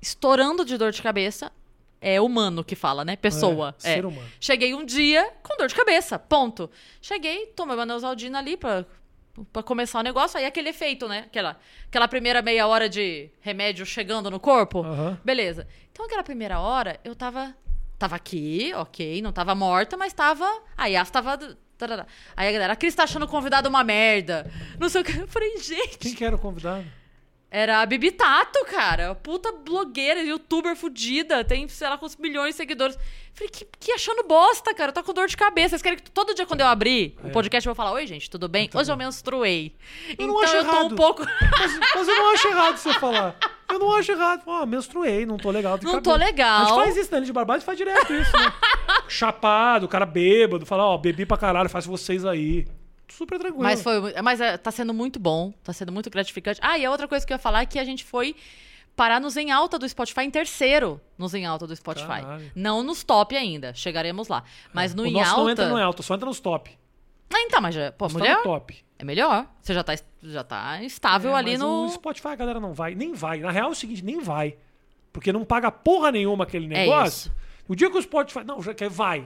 estourando 0.01 0.63
de 0.65 0.77
dor 0.77 0.91
de 0.91 1.01
cabeça. 1.01 1.51
É 1.99 2.21
humano 2.21 2.63
que 2.63 2.75
fala, 2.75 3.03
né? 3.03 3.15
Pessoa. 3.15 3.73
É, 3.83 3.91
É. 3.91 3.95
ser 3.95 4.05
humano. 4.05 4.27
Cheguei 4.39 4.73
um 4.75 4.85
dia 4.85 5.31
com 5.41 5.57
dor 5.57 5.67
de 5.67 5.73
cabeça. 5.75 6.19
Ponto. 6.19 6.69
Cheguei, 7.01 7.47
tomei 7.47 7.75
uma 7.75 7.85
Neosaldina 7.87 8.37
ali 8.37 8.55
pra, 8.55 8.85
pra 9.51 9.63
começar 9.63 9.99
o 9.99 10.03
negócio. 10.03 10.37
Aí 10.37 10.45
aquele 10.45 10.69
efeito, 10.69 11.07
né? 11.07 11.23
Aquela, 11.25 11.59
aquela 11.87 12.07
primeira 12.07 12.41
meia 12.43 12.67
hora 12.67 12.87
de 12.87 13.29
remédio 13.41 13.83
chegando 13.85 14.29
no 14.29 14.39
corpo. 14.39 14.83
Aham. 14.83 15.17
Beleza. 15.25 15.67
Então 15.91 16.05
aquela 16.05 16.23
primeira 16.23 16.59
hora 16.59 16.99
eu 17.03 17.15
tava. 17.15 17.55
Tava 17.97 18.15
aqui, 18.15 18.71
ok, 18.75 19.23
não 19.23 19.31
tava 19.31 19.55
morta, 19.55 19.97
mas 19.97 20.13
tava. 20.13 20.45
A 20.77 20.85
Yas 20.85 21.09
tava. 21.09 21.57
Tarará. 21.77 22.05
Aí 22.35 22.49
a 22.49 22.51
galera, 22.51 22.73
a 22.73 22.75
Cris 22.75 22.95
tá 22.95 23.03
achando 23.03 23.23
o 23.23 23.27
convidado 23.27 23.69
uma 23.69 23.83
merda. 23.83 24.49
Não 24.79 24.89
sei 24.89 25.01
o 25.01 25.03
que. 25.03 25.17
Eu 25.17 25.27
falei, 25.27 25.57
gente. 25.59 25.97
Quem 25.97 26.13
que 26.13 26.25
era 26.25 26.35
o 26.35 26.39
convidado? 26.39 26.85
Era 27.49 27.81
a 27.81 27.85
Bibi 27.85 28.11
Tato, 28.11 28.65
cara. 28.65 29.15
Puta 29.15 29.53
blogueira, 29.53 30.21
youtuber 30.21 30.75
fudida. 30.75 31.45
Tem, 31.45 31.65
sei 31.69 31.87
lá, 31.87 31.97
quantos 31.97 32.17
milhões 32.17 32.49
de 32.49 32.57
seguidores. 32.57 32.97
Falei, 33.33 33.49
que, 33.49 33.65
que 33.79 33.91
achando 33.93 34.23
bosta, 34.23 34.73
cara. 34.73 34.89
Eu 34.89 34.93
tô 34.93 35.01
com 35.01 35.13
dor 35.13 35.27
de 35.27 35.37
cabeça. 35.37 35.69
Vocês 35.69 35.81
querem 35.81 35.97
que 35.97 36.11
todo 36.11 36.33
dia 36.33 36.45
quando 36.45 36.59
eu 36.59 36.67
abrir 36.67 37.15
o 37.23 37.29
podcast 37.29 37.65
eu 37.65 37.73
vou 37.73 37.75
falar: 37.75 37.93
Oi, 37.93 38.05
gente, 38.05 38.29
tudo 38.29 38.49
bem? 38.49 38.69
Hoje 38.73 38.91
eu 38.91 38.97
menstruei. 38.97 39.73
Eu 40.09 40.13
então 40.13 40.43
eu 40.43 40.49
tô 40.49 40.57
errado. 40.57 40.93
um 40.93 40.95
pouco. 40.95 41.25
Mas, 41.57 41.79
mas 41.95 42.07
eu 42.07 42.15
não 42.15 42.33
acho 42.33 42.47
errado 42.49 42.77
você 42.77 42.93
falar. 42.95 43.37
Eu 43.69 43.79
não 43.79 43.93
acho 43.95 44.11
errado. 44.11 44.41
Ó, 44.45 44.65
menstruei, 44.65 45.25
não 45.25 45.37
tô 45.37 45.51
legal. 45.51 45.77
de 45.77 45.85
Não 45.85 45.95
cabelo. 45.95 46.17
tô 46.17 46.25
legal. 46.25 46.61
A 46.61 46.65
gente 46.65 46.75
faz 46.75 46.97
isso, 46.97 47.11
né? 47.13 47.21
de 47.21 47.33
barbado, 47.33 47.57
a 47.57 47.59
gente 47.59 47.65
faz 47.65 47.77
direto 47.77 48.13
isso, 48.13 48.31
né? 48.37 48.53
Chapado, 49.09 49.85
o 49.85 49.89
cara 49.89 50.05
bêbado, 50.05 50.65
fala, 50.65 50.85
ó, 50.85 50.97
bebi 50.97 51.25
pra 51.25 51.37
caralho, 51.37 51.69
faz 51.69 51.85
vocês 51.85 52.25
aí. 52.25 52.65
Super 53.09 53.39
tranquilo. 53.39 53.63
Mas 53.63 53.81
foi, 53.81 54.13
mas 54.21 54.41
é, 54.41 54.57
tá 54.57 54.71
sendo 54.71 54.93
muito 54.93 55.19
bom, 55.19 55.53
tá 55.63 55.73
sendo 55.73 55.91
muito 55.91 56.09
gratificante. 56.09 56.59
Ah, 56.63 56.77
e 56.77 56.85
a 56.85 56.91
outra 56.91 57.07
coisa 57.07 57.25
que 57.25 57.31
eu 57.31 57.35
ia 57.35 57.39
falar 57.39 57.61
é 57.61 57.65
que 57.65 57.79
a 57.79 57.83
gente 57.83 58.03
foi 58.03 58.35
parar 58.95 59.21
nos 59.21 59.37
em 59.37 59.51
alta 59.51 59.77
do 59.77 59.87
Spotify 59.87 60.21
em 60.21 60.31
terceiro, 60.31 60.99
nos 61.17 61.33
em 61.33 61.45
alta 61.45 61.67
do 61.67 61.75
Spotify. 61.75 62.07
Caralho. 62.21 62.51
Não 62.55 62.83
nos 62.83 63.03
top 63.03 63.35
ainda, 63.35 63.73
chegaremos 63.73 64.27
lá. 64.27 64.43
Mas 64.73 64.93
no 64.93 65.03
o 65.03 65.05
em 65.05 65.13
nosso 65.13 65.29
alta. 65.31 65.43
não 65.43 65.49
entra 65.49 65.69
no 65.69 65.77
alto, 65.77 66.03
só 66.03 66.15
entra 66.15 66.25
nos 66.25 66.39
top. 66.39 66.77
Ah, 67.33 67.41
então, 67.41 67.61
mas 67.61 67.75
já, 67.75 67.91
pô, 67.91 68.07
mulher 68.09 68.37
no 68.37 68.43
top. 68.43 68.83
É 68.99 69.05
melhor. 69.05 69.47
Você 69.61 69.73
já 69.73 69.83
tá, 69.83 69.93
já 70.23 70.43
tá 70.43 70.81
estável 70.83 71.31
É, 71.31 71.39
ali 71.39 71.51
mas 71.51 71.59
no 71.59 71.85
O 71.85 71.89
Spotify 71.89 72.29
a 72.29 72.35
galera 72.35 72.59
não 72.59 72.73
vai, 72.73 72.95
nem 72.95 73.13
vai. 73.13 73.39
Na 73.39 73.51
real 73.51 73.69
é 73.69 73.71
o 73.71 73.75
seguinte, 73.75 74.03
nem 74.03 74.19
vai. 74.19 74.55
Porque 75.13 75.31
não 75.33 75.43
paga 75.45 75.71
porra 75.71 76.11
nenhuma 76.11 76.43
aquele 76.43 76.65
É 76.65 76.79
negócio. 76.85 77.29
isso. 77.29 77.31
O 77.67 77.75
dia 77.75 77.89
que 77.89 77.97
o 77.97 78.01
Spotify. 78.01 78.43
Não, 78.43 78.61
já 78.61 78.73
quer, 78.73 78.89
vai. 78.89 79.25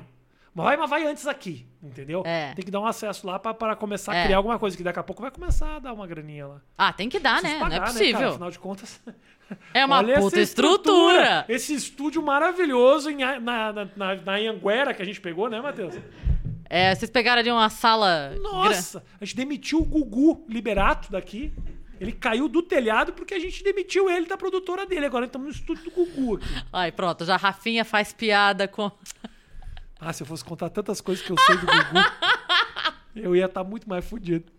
Mas 0.54 0.66
vai, 0.66 0.76
mas 0.78 0.90
vai 0.90 1.06
antes 1.06 1.26
aqui, 1.28 1.66
entendeu? 1.82 2.24
É. 2.26 2.54
Tem 2.54 2.66
que 2.66 2.72
dar 2.72 2.82
um 2.82 2.86
acesso 2.86 3.26
lá 3.26 3.40
pra 3.40 3.74
começar 3.76 4.12
a 4.12 4.16
É. 4.18 4.24
criar 4.26 4.36
alguma 4.38 4.60
coisa, 4.60 4.76
que 4.76 4.84
daqui 4.84 5.00
a 5.00 5.04
pouco 5.04 5.22
vai 5.22 5.32
começar 5.32 5.78
a 5.78 5.80
dar 5.80 5.94
uma 5.94 6.06
graninha 6.06 6.46
lá. 6.46 6.62
Ah, 6.78 6.92
tem 6.92 7.08
que 7.08 7.20
dar, 7.20 7.42
né? 7.42 7.58
pagar, 7.58 7.70
não 7.70 7.76
é 7.76 7.80
cara? 7.80 7.92
possível. 7.94 8.30
Afinal 8.32 8.52
de 8.52 8.60
contas. 8.60 9.02
é 9.74 9.86
uma 9.86 10.00
olha 10.00 10.16
puta 10.20 10.36
essa 10.36 10.42
estrutura. 10.42 11.46
Esse 11.48 11.74
estúdio 11.74 12.22
maravilhoso 12.22 13.10
em, 13.10 13.20
na, 13.20 13.40
na, 13.40 13.74
na, 13.96 14.16
na 14.16 14.34
Anhanguera 14.36 14.94
que 14.94 15.02
a 15.02 15.06
gente 15.06 15.22
pegou, 15.22 15.50
né, 15.50 15.62
Matheus? 15.62 15.96
É, 16.74 16.96
vocês 16.96 17.12
pegaram 17.12 17.42
ali 17.42 17.52
uma 17.52 17.70
sala. 17.70 18.34
Nossa! 18.42 19.04
A 19.20 19.26
gente 19.26 19.36
demitiu 19.36 19.80
o 19.80 19.84
Gugu 19.84 20.46
Liberato 20.48 21.12
daqui. 21.12 21.52
Ele 22.00 22.14
caiu 22.14 22.48
do 22.48 22.64
telhado 22.64 23.12
porque 23.12 23.34
a 23.34 23.40
gente 23.40 23.62
demitiu 23.62 24.10
ele 24.10 24.26
da 24.26 24.38
produtora 24.38 24.86
dele. 24.86 25.06
Agora 25.06 25.26
estamos 25.26 25.48
no 25.48 25.54
estúdio 25.54 25.84
do 25.84 25.92
Gugu 25.92 26.38
aqui. 26.38 26.46
Ai, 26.72 26.90
pronto, 26.94 27.26
já 27.26 27.34
a 27.34 27.38
Rafinha 27.38 27.84
faz 27.84 28.14
piada 28.14 28.70
com. 28.70 28.90
Ah, 30.04 30.12
se 30.12 30.24
eu 30.24 30.26
fosse 30.26 30.44
contar 30.44 30.70
tantas 30.70 31.00
coisas 31.00 31.24
que 31.24 31.32
eu 31.32 31.38
sei 31.38 31.58
do 31.58 31.68
Gugu, 31.68 32.00
eu 33.16 33.36
ia 33.36 33.46
estar 33.46 33.64
muito 33.64 33.88
mais 33.88 34.04
fudido. 34.04 34.52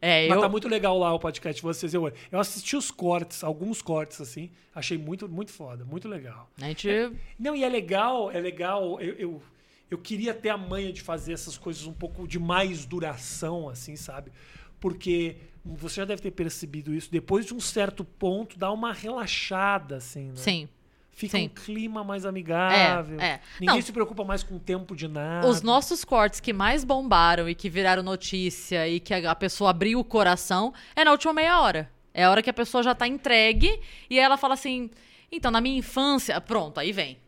É, 0.00 0.28
Mas 0.28 0.36
eu. 0.36 0.42
tá 0.42 0.48
muito 0.48 0.68
legal 0.68 0.96
lá 0.96 1.12
o 1.12 1.18
podcast 1.18 1.56
de 1.56 1.62
vocês. 1.62 1.92
Eu, 1.92 2.12
eu 2.30 2.38
assisti 2.38 2.76
os 2.76 2.88
cortes, 2.88 3.42
alguns 3.42 3.82
cortes, 3.82 4.20
assim. 4.20 4.52
Achei 4.72 4.96
muito, 4.96 5.28
muito 5.28 5.50
foda, 5.50 5.84
muito 5.84 6.08
legal. 6.08 6.48
A 6.62 6.66
gente. 6.66 6.88
Não, 7.36 7.56
e 7.56 7.64
é 7.64 7.68
legal, 7.68 8.30
é 8.30 8.38
legal. 8.38 9.00
Eu, 9.00 9.14
eu, 9.14 9.42
eu 9.90 9.98
queria 9.98 10.32
ter 10.32 10.50
a 10.50 10.56
manha 10.56 10.92
de 10.92 11.02
fazer 11.02 11.32
essas 11.32 11.58
coisas 11.58 11.84
um 11.84 11.92
pouco 11.92 12.26
de 12.26 12.38
mais 12.38 12.86
duração, 12.86 13.68
assim, 13.68 13.96
sabe? 13.96 14.30
Porque 14.78 15.36
você 15.64 15.96
já 15.96 16.04
deve 16.04 16.22
ter 16.22 16.30
percebido 16.30 16.94
isso. 16.94 17.10
Depois 17.10 17.44
de 17.44 17.52
um 17.52 17.60
certo 17.60 18.04
ponto, 18.04 18.58
dá 18.58 18.70
uma 18.70 18.92
relaxada, 18.92 19.96
assim, 19.96 20.28
né? 20.28 20.36
Sim. 20.36 20.68
Fica 21.10 21.36
sim. 21.36 21.46
um 21.46 21.48
clima 21.48 22.02
mais 22.02 22.24
amigável. 22.24 23.20
É, 23.20 23.32
é. 23.32 23.40
Ninguém 23.60 23.76
Não. 23.76 23.82
se 23.82 23.92
preocupa 23.92 24.24
mais 24.24 24.42
com 24.42 24.56
o 24.56 24.60
tempo 24.60 24.96
de 24.96 25.06
nada. 25.06 25.46
Os 25.46 25.60
nossos 25.60 26.02
cortes 26.02 26.40
que 26.40 26.52
mais 26.52 26.82
bombaram 26.82 27.48
e 27.48 27.54
que 27.54 27.68
viraram 27.68 28.02
notícia 28.02 28.88
e 28.88 29.00
que 29.00 29.12
a 29.12 29.34
pessoa 29.34 29.70
abriu 29.70 29.98
o 29.98 30.04
coração 30.04 30.72
é 30.96 31.04
na 31.04 31.10
última 31.10 31.34
meia 31.34 31.60
hora. 31.60 31.90
É 32.14 32.24
a 32.24 32.30
hora 32.30 32.42
que 32.42 32.48
a 32.48 32.54
pessoa 32.54 32.82
já 32.82 32.94
tá 32.94 33.06
entregue 33.06 33.80
e 34.08 34.18
ela 34.18 34.38
fala 34.38 34.54
assim: 34.54 34.88
então, 35.30 35.50
na 35.50 35.60
minha 35.60 35.78
infância. 35.78 36.40
Pronto, 36.40 36.78
aí 36.80 36.92
vem. 36.92 37.18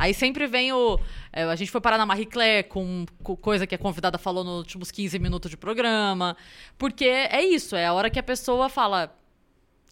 Aí 0.00 0.14
sempre 0.14 0.46
vem 0.46 0.72
o. 0.72 0.98
é, 1.30 1.42
a 1.42 1.54
gente 1.54 1.70
foi 1.70 1.78
parar 1.78 1.98
na 1.98 2.06
Marie 2.06 2.24
Claire 2.24 2.66
com, 2.66 3.04
com 3.22 3.36
coisa 3.36 3.66
que 3.66 3.74
a 3.74 3.78
convidada 3.78 4.16
falou 4.16 4.42
nos 4.42 4.56
últimos 4.56 4.90
15 4.90 5.18
minutos 5.18 5.50
de 5.50 5.58
programa. 5.58 6.38
Porque 6.78 7.04
é 7.04 7.44
isso, 7.44 7.76
é 7.76 7.84
a 7.84 7.92
hora 7.92 8.08
que 8.08 8.18
a 8.18 8.22
pessoa 8.22 8.70
fala: 8.70 9.14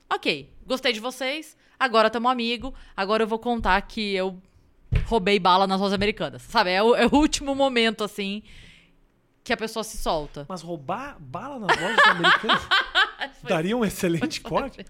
Ok, 0.09 0.50
gostei 0.66 0.94
de 0.94 0.98
vocês, 0.98 1.54
agora 1.78 2.09
tamo 2.09 2.26
amigo, 2.26 2.72
agora 2.96 3.24
eu 3.24 3.26
vou 3.26 3.38
contar 3.38 3.78
que 3.82 4.14
eu 4.14 4.40
roubei 5.04 5.38
bala 5.38 5.66
nas 5.66 5.78
ruas 5.78 5.92
americanas. 5.92 6.40
Sabe? 6.40 6.70
É 6.70 6.82
o, 6.82 6.96
é 6.96 7.04
o 7.04 7.14
último 7.14 7.54
momento, 7.54 8.02
assim, 8.02 8.42
que 9.44 9.52
a 9.52 9.59
pessoa 9.59 9.84
se 9.84 9.98
solta. 9.98 10.46
Mas 10.48 10.62
roubar 10.62 11.18
bala 11.20 11.59
nas 11.59 11.78
lojas 11.78 12.06
americanas 12.06 12.66
daria 13.44 13.76
um 13.76 13.84
excelente 13.84 14.40
corte. 14.40 14.86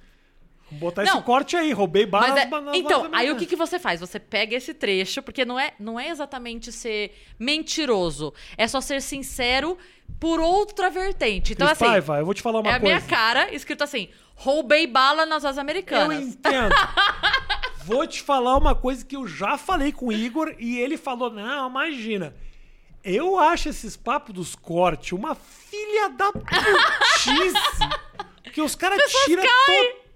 Botar 0.71 1.03
Não. 1.05 1.15
esse 1.15 1.23
corte 1.23 1.57
aí. 1.57 1.73
Roubei 1.73 2.05
bala 2.05 2.41
é- 2.41 2.45
nas 2.45 2.51
lojas 2.51 2.77
então, 2.77 3.09
aí 3.13 3.31
o 3.31 3.37
que, 3.37 3.47
que 3.47 3.57
você 3.57 3.79
faz? 3.79 4.01
Você 4.01 4.19
pega 4.21 4.55
esse 4.55 4.75
trecho, 4.75 5.23
porque 5.23 5.45
não 5.45 5.59
é, 5.59 5.73
não 5.79 5.99
é 5.99 6.09
exatamente 6.09 6.71
ser 6.71 7.13
mentiroso. 7.39 8.35
É 8.57 8.69
só 8.69 8.81
ser 8.81 9.01
sincero 9.01 9.79
por 10.21 10.41
outra 10.41 10.91
vertente. 10.91 11.53
Então, 11.55 11.67
Cris 11.67 11.81
assim, 11.81 11.91
Paiva, 11.91 12.19
eu 12.19 12.25
vou 12.25 12.35
te 12.35 12.43
falar 12.43 12.61
uma 12.61 12.71
é 12.71 12.75
a 12.75 12.81
coisa. 12.81 12.97
minha 12.97 13.09
cara 13.09 13.55
escrito 13.55 13.83
assim: 13.83 14.09
roubei 14.35 14.87
bala 14.87 15.25
nas 15.25 15.45
Eu 15.45 15.59
americanas. 15.59 16.23
entendo. 16.23 16.75
Vou 17.85 18.07
te 18.07 18.21
falar 18.21 18.55
uma 18.59 18.75
coisa 18.75 19.03
que 19.03 19.17
eu 19.17 19.27
já 19.27 19.57
falei 19.57 19.93
com 19.93 20.09
o 20.09 20.13
Igor 20.13 20.55
e 20.59 20.79
ele 20.79 20.99
falou: 20.99 21.31
não, 21.31 21.71
imagina. 21.71 22.35
Eu 23.03 23.39
acho 23.39 23.71
esses 23.71 23.97
papos 23.97 24.35
dos 24.35 24.55
cortes 24.55 25.13
uma 25.13 25.35
filha 25.35 26.11
da 26.11 26.31
putice. 26.31 27.55
que 28.53 28.61
os 28.61 28.75
caras 28.75 29.01
tiram 29.25 29.43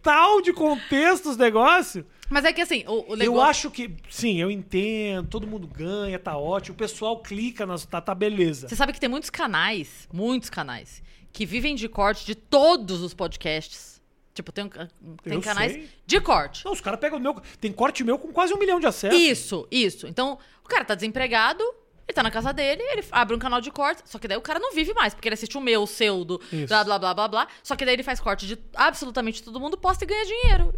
total 0.02 0.42
de 0.42 0.52
contexto 0.52 1.30
os 1.30 1.36
negócios. 1.36 2.04
Mas 2.28 2.44
é 2.44 2.52
que 2.52 2.60
assim, 2.60 2.84
o, 2.86 3.10
o 3.10 3.12
Eu 3.12 3.16
negócio. 3.16 3.42
acho 3.42 3.70
que, 3.70 3.94
sim, 4.10 4.40
eu 4.40 4.50
entendo, 4.50 5.28
todo 5.28 5.46
mundo 5.46 5.66
ganha, 5.66 6.18
tá 6.18 6.36
ótimo, 6.36 6.74
o 6.74 6.78
pessoal 6.78 7.20
clica 7.20 7.64
nas. 7.64 7.84
Tá, 7.86 8.00
tá 8.00 8.14
beleza. 8.14 8.68
Você 8.68 8.76
sabe 8.76 8.92
que 8.92 9.00
tem 9.00 9.08
muitos 9.08 9.30
canais, 9.30 10.08
muitos 10.12 10.50
canais, 10.50 11.02
que 11.32 11.46
vivem 11.46 11.74
de 11.74 11.88
corte 11.88 12.26
de 12.26 12.34
todos 12.34 13.00
os 13.02 13.14
podcasts. 13.14 14.00
Tipo, 14.34 14.50
tem, 14.50 14.66
tem 14.66 14.88
Eu 15.26 15.42
canais 15.42 15.72
sei. 15.72 15.90
de 16.06 16.20
corte. 16.20 16.64
Não, 16.64 16.72
os 16.72 16.80
caras 16.80 16.98
pegam 16.98 17.18
o 17.18 17.20
meu. 17.20 17.34
Tem 17.60 17.70
corte 17.70 18.02
meu 18.02 18.18
com 18.18 18.32
quase 18.32 18.54
um 18.54 18.58
milhão 18.58 18.80
de 18.80 18.86
acessos. 18.86 19.20
Isso, 19.20 19.68
isso. 19.70 20.06
Então, 20.06 20.38
o 20.64 20.68
cara 20.68 20.86
tá 20.86 20.94
desempregado, 20.94 21.62
ele 22.08 22.14
tá 22.14 22.22
na 22.22 22.30
casa 22.30 22.52
dele, 22.52 22.82
ele 22.82 23.04
abre 23.10 23.34
um 23.34 23.38
canal 23.38 23.60
de 23.60 23.70
corte, 23.70 24.02
só 24.04 24.18
que 24.18 24.26
daí 24.28 24.36
o 24.36 24.42
cara 24.42 24.58
não 24.58 24.72
vive 24.72 24.92
mais, 24.94 25.14
porque 25.14 25.28
ele 25.28 25.34
assiste 25.34 25.56
o 25.56 25.60
meu, 25.60 25.82
o 25.82 25.86
seu, 25.86 26.24
do 26.24 26.40
Isso. 26.52 26.66
blá, 26.68 26.84
blá, 26.84 26.98
blá, 26.98 27.14
blá, 27.14 27.28
blá. 27.28 27.48
Só 27.62 27.74
que 27.76 27.84
daí 27.84 27.94
ele 27.94 28.02
faz 28.02 28.20
corte 28.20 28.46
de 28.46 28.58
absolutamente 28.74 29.42
todo 29.42 29.58
mundo, 29.60 29.76
posta 29.78 30.04
e 30.04 30.06
ganha 30.06 30.24
dinheiro. 30.24 30.74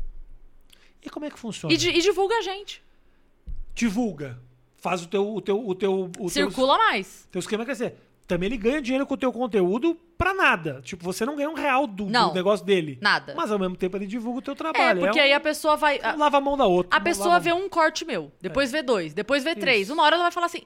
E 1.03 1.11
como 1.11 1.27
é 1.27 1.31
que 1.31 1.39
funciona? 1.39 1.75
E, 1.75 1.77
e 1.77 2.01
divulga 2.01 2.35
a 2.37 2.43
gente. 2.43 2.83
Divulga. 3.75 4.39
Faz 4.77 5.03
o 5.03 5.07
teu. 5.09 5.35
O 5.35 5.41
teu, 5.41 5.67
o 5.69 5.75
teu, 5.75 6.11
o 6.19 6.29
Circula 6.29 6.77
mais. 6.79 7.23
Teu, 7.25 7.33
teu 7.33 7.39
esquema 7.41 7.65
quer 7.65 7.73
dizer. 7.73 7.97
Também 8.27 8.47
ele 8.47 8.57
ganha 8.57 8.81
dinheiro 8.81 9.07
com 9.07 9.13
o 9.13 9.17
teu 9.19 9.31
conteúdo 9.31 9.99
pra 10.17 10.33
nada. 10.33 10.81
Tipo, 10.83 11.05
você 11.05 11.27
não 11.27 11.37
ganha 11.37 11.51
um 11.51 11.55
real 11.55 11.87
do, 11.87 12.05
do 12.07 12.11
Não. 12.11 12.33
negócio 12.33 12.65
dele. 12.65 12.99
Nada. 13.03 13.35
Mas 13.37 13.51
ao 13.53 13.59
mesmo 13.59 13.77
tempo 13.77 13.97
ele 13.99 14.07
divulga 14.07 14.39
o 14.39 14.43
teu 14.43 14.53
É, 14.53 14.57
trabalho. 14.57 15.01
porque 15.01 15.19
um- 15.19 15.23
aí 15.23 15.33
a 15.35 15.41
pessoa 15.41 15.77
vai. 15.77 16.01
um 16.15 16.19
lava 16.19 16.39
a 16.39 16.41
mão 16.41 16.57
da 16.57 16.65
outra. 16.65 16.97
a 16.97 17.01
pessoa 17.01 17.39
vê 17.39 17.53
um 17.53 17.69
corte 17.69 18.03
meu, 18.07 18.33
depois 18.41 18.73
vê 18.73 18.83
dois, 18.83 19.13
depois 19.13 19.45
vê 19.45 19.55
três. 19.55 19.83
Isso. 19.83 19.93
Uma 19.93 20.05
hora 20.05 20.15
ela 20.17 20.25
vai 20.25 20.33
falar 20.33 20.47
assim: 20.47 20.63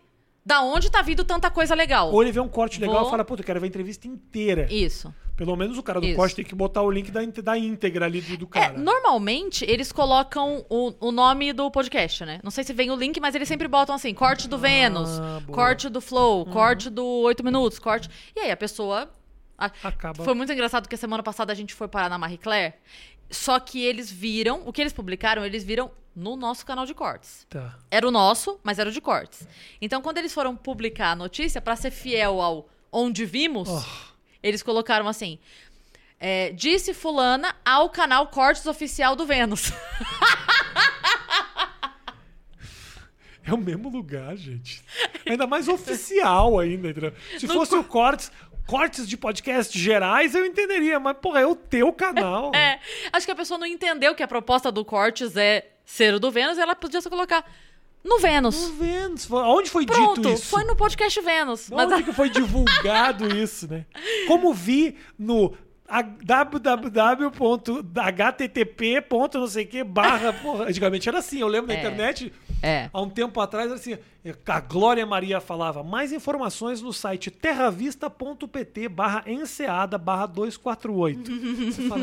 da 0.48 0.62
onde 0.62 0.90
tá 0.90 1.02
vindo 1.02 1.22
tanta 1.24 1.50
coisa 1.50 1.74
legal? 1.74 2.10
Ou 2.10 2.22
ele 2.22 2.32
vê 2.32 2.40
um 2.40 2.48
corte 2.48 2.80
legal 2.80 3.00
Vou- 3.00 3.08
e 3.08 3.10
fala, 3.10 3.22
puta, 3.24 3.42
eu 3.42 3.46
quero 3.46 3.60
ver 3.60 3.66
a 3.66 3.68
entrevista 3.68 4.08
inteira. 4.08 4.66
Isso. 4.72 5.14
Pelo 5.36 5.54
menos 5.54 5.76
o 5.76 5.82
cara 5.82 6.00
do 6.00 6.06
Isso. 6.06 6.16
corte 6.16 6.34
tem 6.34 6.44
que 6.44 6.54
botar 6.54 6.80
o 6.82 6.90
link 6.90 7.10
da, 7.10 7.20
da 7.42 7.56
íntegra 7.58 8.06
ali 8.06 8.22
do, 8.22 8.36
do 8.38 8.48
É, 8.54 8.60
cara. 8.60 8.78
normalmente 8.78 9.64
eles 9.68 9.92
colocam 9.92 10.64
o, 10.70 10.92
o 11.08 11.12
nome 11.12 11.52
do 11.52 11.70
podcast, 11.70 12.24
né? 12.24 12.40
Não 12.42 12.50
sei 12.50 12.64
se 12.64 12.72
vem 12.72 12.90
o 12.90 12.96
link, 12.96 13.20
mas 13.20 13.34
eles 13.34 13.46
sempre 13.46 13.68
botam 13.68 13.94
assim: 13.94 14.12
corte 14.14 14.48
do 14.48 14.56
Vênus, 14.58 15.10
Ah, 15.20 15.40
boa. 15.46 15.54
corte 15.54 15.88
do 15.90 16.00
Flow, 16.00 16.46
corte 16.46 16.88
do 16.90 17.04
8 17.04 17.44
minutos, 17.44 17.78
corte. 17.78 18.08
E 18.34 18.40
aí 18.40 18.50
a 18.50 18.56
pessoa. 18.56 19.08
a- 19.56 19.70
Acaba. 19.84 20.24
Foi 20.24 20.34
muito 20.34 20.50
engraçado 20.52 20.84
porque 20.84 20.96
semana 20.96 21.22
passada 21.22 21.52
a 21.52 21.54
gente 21.54 21.74
foi 21.74 21.86
parar 21.88 22.08
na 22.08 22.16
Marie 22.18 22.38
Claire. 22.38 22.74
Só 23.30 23.60
que 23.60 23.84
eles 23.84 24.10
viram, 24.10 24.62
o 24.66 24.72
que 24.72 24.80
eles 24.80 24.92
publicaram, 24.94 25.44
eles 25.44 25.62
viram 25.62 25.90
no 26.18 26.36
nosso 26.36 26.66
canal 26.66 26.84
de 26.84 26.94
cortes. 26.94 27.46
Tá. 27.48 27.76
Era 27.90 28.06
o 28.06 28.10
nosso, 28.10 28.58
mas 28.62 28.78
era 28.78 28.90
o 28.90 28.92
de 28.92 29.00
cortes. 29.00 29.46
Então, 29.80 30.02
quando 30.02 30.18
eles 30.18 30.34
foram 30.34 30.56
publicar 30.56 31.12
a 31.12 31.16
notícia, 31.16 31.60
pra 31.60 31.76
ser 31.76 31.90
fiel 31.90 32.40
ao 32.40 32.68
onde 32.90 33.24
vimos, 33.24 33.68
Oh. 33.68 33.82
eles 34.42 34.62
colocaram 34.62 35.06
assim: 35.08 35.38
é, 36.18 36.50
disse 36.52 36.92
Fulana 36.92 37.54
ao 37.64 37.88
canal 37.90 38.26
Cortes 38.28 38.66
Oficial 38.66 39.14
do 39.14 39.24
Vênus. 39.24 39.70
É 43.46 43.52
o 43.54 43.56
mesmo 43.56 43.88
lugar, 43.88 44.36
gente. 44.36 44.82
Ainda 45.26 45.46
mais 45.46 45.68
oficial 45.68 46.58
ainda. 46.58 46.90
entendeu? 46.90 47.14
Se 47.38 47.46
No 47.46 47.54
fosse 47.54 47.74
o 47.74 47.82
cortes, 47.82 48.30
cortes 48.66 49.08
de 49.08 49.16
podcast 49.16 49.78
gerais, 49.78 50.34
eu 50.34 50.44
entenderia. 50.44 51.00
Mas, 51.00 51.16
porra, 51.16 51.40
é 51.40 51.46
o 51.46 51.54
teu 51.56 51.90
canal. 51.90 52.52
É, 52.54 52.78
acho 53.10 53.24
que 53.24 53.32
a 53.32 53.36
pessoa 53.36 53.56
não 53.56 53.66
entendeu 53.66 54.14
que 54.14 54.22
a 54.22 54.28
proposta 54.28 54.70
do 54.70 54.84
Cortes 54.84 55.34
é 55.34 55.66
ser 55.90 56.12
o 56.14 56.20
do 56.20 56.30
Vênus, 56.30 56.58
ela 56.58 56.76
podia 56.76 57.00
só 57.00 57.08
colocar 57.08 57.42
no 58.04 58.18
Vênus. 58.18 58.68
Vendo. 58.78 59.18
Foi- 59.20 59.42
Onde 59.42 59.70
foi 59.70 59.86
Pronto, 59.86 60.20
dito 60.20 60.34
isso? 60.34 60.46
foi 60.46 60.62
no 60.64 60.76
podcast 60.76 61.18
Vênus. 61.22 61.70
Mas 61.70 61.90
Onde 61.90 62.02
que 62.04 62.12
foi 62.12 62.28
divulgado 62.28 63.34
isso, 63.34 63.66
né? 63.66 63.86
Como 64.26 64.52
vi 64.52 64.96
no 65.18 65.54
www.http. 67.82 69.04
não 69.34 69.46
sei 69.46 69.64
que 69.64 69.82
barra. 69.82 70.32
Porra, 70.32 70.64
antigamente 70.66 71.08
era 71.08 71.18
assim, 71.18 71.40
eu 71.40 71.48
lembro 71.48 71.68
na 71.68 71.74
É. 71.74 71.78
internet. 71.78 72.32
É. 72.62 72.90
Há 72.92 73.00
um 73.00 73.08
tempo 73.08 73.40
atrás, 73.40 73.66
era 73.66 73.76
assim, 73.76 73.96
a 74.46 74.60
Glória 74.60 75.06
Maria 75.06 75.40
falava, 75.40 75.82
mais 75.84 76.12
informações 76.12 76.82
no 76.82 76.92
site 76.92 77.30
terravista.pt 77.30 78.88
barra 78.88 79.22
enseada 79.26 79.96
barra 79.96 80.26
248. 80.26 81.30
Você 81.72 81.88
fala... 81.88 82.02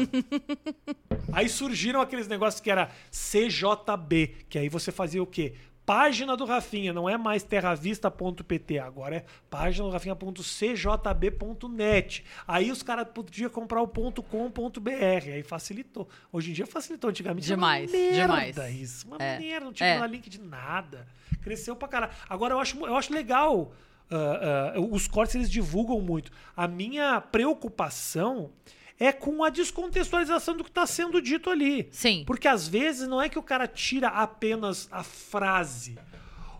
Aí 1.33 1.49
surgiram 1.49 1.99
aqueles 2.01 2.27
negócios 2.27 2.61
que 2.61 2.71
era 2.71 2.89
CJB, 3.11 4.35
que 4.49 4.57
aí 4.57 4.69
você 4.69 4.91
fazia 4.91 5.21
o 5.21 5.25
quê? 5.27 5.53
Página 5.85 6.35
do 6.35 6.45
Rafinha, 6.45 6.91
não 6.91 7.07
é 7.07 7.15
mais 7.17 7.43
terravista.pt, 7.43 8.79
agora 8.79 9.17
é 9.17 9.25
página 9.49 9.85
do 9.85 9.91
Rafinha.cjb.net. 9.91 12.23
Aí 12.47 12.71
os 12.71 12.81
caras 12.81 13.07
podiam 13.13 13.49
comprar 13.49 13.81
o 13.81 13.87
.com.br, 13.87 14.89
aí 15.31 15.43
facilitou. 15.43 16.07
Hoje 16.31 16.51
em 16.51 16.53
dia 16.53 16.65
facilitou, 16.65 17.09
antigamente 17.09 17.45
Demais, 17.47 17.93
era 17.93 18.25
uma 18.25 18.35
merda 18.37 18.63
demais. 18.63 18.81
isso. 18.81 19.07
Uma 19.07 19.17
É, 19.19 19.37
merda, 19.39 19.65
não 19.65 19.73
tinha 19.73 19.89
é. 19.89 20.07
link 20.07 20.29
de 20.29 20.39
nada. 20.41 21.07
Cresceu 21.41 21.75
pra 21.75 21.87
caralho. 21.87 22.13
Agora 22.27 22.53
eu 22.55 22.59
acho, 22.59 22.83
eu 22.85 22.95
acho 22.95 23.13
legal. 23.13 23.71
ah, 24.09 24.73
ah, 24.75 24.79
os 24.79 25.07
cortes 25.07 25.35
eles 25.35 25.49
divulgam 25.49 25.99
muito. 26.01 26.31
A 26.55 26.67
minha 26.67 27.21
preocupação 27.21 28.51
é 28.99 29.11
com 29.11 29.43
a 29.43 29.49
descontextualização 29.49 30.55
do 30.55 30.63
que 30.63 30.69
está 30.69 30.85
sendo 30.87 31.21
dito 31.21 31.49
ali. 31.49 31.87
Sim. 31.91 32.23
Porque 32.25 32.47
às 32.47 32.67
vezes 32.67 33.07
não 33.07 33.21
é 33.21 33.27
que 33.29 33.37
o 33.39 33.43
cara 33.43 33.67
tira 33.67 34.07
apenas 34.07 34.87
a 34.91 35.03
frase. 35.03 35.97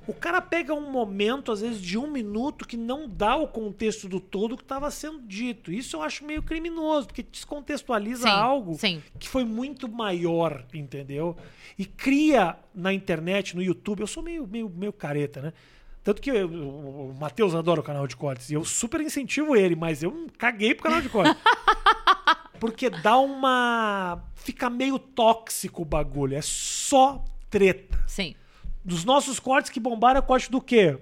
O 0.08 0.14
cara 0.14 0.40
pega 0.40 0.72
um 0.72 0.92
momento, 0.92 1.52
às 1.52 1.62
vezes, 1.62 1.82
de 1.82 1.98
um 1.98 2.06
minuto 2.06 2.68
que 2.68 2.78
não 2.78 3.10
dá 3.10 3.36
o 3.36 3.48
contexto 3.48 4.08
do 4.08 4.20
todo 4.20 4.56
que 4.56 4.62
estava 4.62 4.92
sendo 4.92 5.20
dito. 5.24 5.72
Isso 5.72 5.96
eu 5.96 6.04
acho 6.04 6.24
meio 6.24 6.44
criminoso, 6.44 7.08
porque 7.08 7.24
descontextualiza 7.24 8.24
Sim, 8.28 8.30
algo 8.30 8.76
sim. 8.78 9.02
que 9.18 9.28
foi 9.28 9.44
muito 9.44 9.90
maior, 9.90 10.64
entendeu? 10.72 11.36
E 11.76 11.86
cria 11.86 12.56
na 12.74 12.94
internet, 12.94 13.56
no 13.56 13.64
YouTube. 13.64 14.02
Eu 14.02 14.08
sou 14.08 14.22
meio, 14.22 14.46
meio, 14.46 14.70
meio 14.70 14.94
careta, 14.94 15.42
né? 15.42 15.54
Tanto 16.04 16.22
que 16.22 16.30
eu- 16.30 16.50
o 16.52 17.16
Matheus 17.20 17.56
adora 17.56 17.80
o 17.80 17.84
canal 17.84 18.06
de 18.06 18.16
cortes. 18.16 18.52
E 18.52 18.54
eu 18.54 18.64
super 18.64 19.02
incentivo 19.02 19.56
ele, 19.56 19.76
mas 19.76 20.04
eu 20.04 20.28
caguei 20.38 20.76
pro 20.76 20.84
canal 20.84 21.02
de 21.02 21.10
cortes. 21.10 21.36
Porque 22.60 22.90
dá 22.90 23.18
uma. 23.18 24.24
Fica 24.36 24.70
meio 24.70 24.98
tóxico 25.00 25.82
o 25.82 25.86
bagulho. 25.86 26.36
É 26.36 26.42
só 26.42 27.24
treta. 27.50 28.04
Sim. 28.08 28.36
Dos 28.84 29.04
nossos 29.04 29.40
cortes 29.40 29.72
que 29.72 29.80
bombaram 29.80 30.20
é 30.20 30.22
corte 30.22 30.52
do 30.52 30.62
quê? 30.62 30.98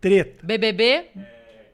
Treta. 0.00 0.44
BBB, 0.44 1.10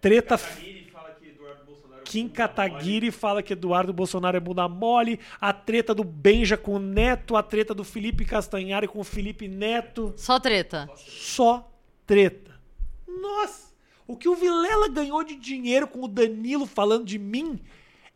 Treta. 0.00 0.36
Kataguiri 0.36 0.90
fala 0.90 1.14
que 1.18 1.28
Eduardo 1.28 1.64
Bolsonaro. 1.64 2.02
Kim 2.04 2.28
Kataguiri 2.28 3.10
fala 3.10 3.42
que 3.42 3.52
Eduardo 3.52 3.92
Bolsonaro 3.92 4.36
é 4.36 4.40
bunda 4.40 4.68
mole. 4.68 5.18
A 5.40 5.52
treta 5.52 5.94
do 5.94 6.04
Benja 6.04 6.56
com 6.56 6.74
o 6.74 6.78
Neto. 6.78 7.36
A 7.36 7.42
treta 7.42 7.74
do 7.74 7.84
Felipe 7.84 8.24
Castanhari 8.24 8.86
com 8.86 9.00
o 9.00 9.04
Felipe 9.04 9.48
Neto. 9.48 10.12
só 10.16 10.38
treta. 10.38 10.88
Só 10.96 11.70
treta. 12.06 12.58
Nossa! 13.06 13.68
O 14.06 14.16
que 14.16 14.28
o 14.28 14.34
Vilela 14.34 14.88
ganhou 14.88 15.22
de 15.22 15.34
dinheiro 15.36 15.86
com 15.86 16.02
o 16.02 16.08
Danilo 16.08 16.66
falando 16.66 17.04
de 17.04 17.18
mim 17.18 17.60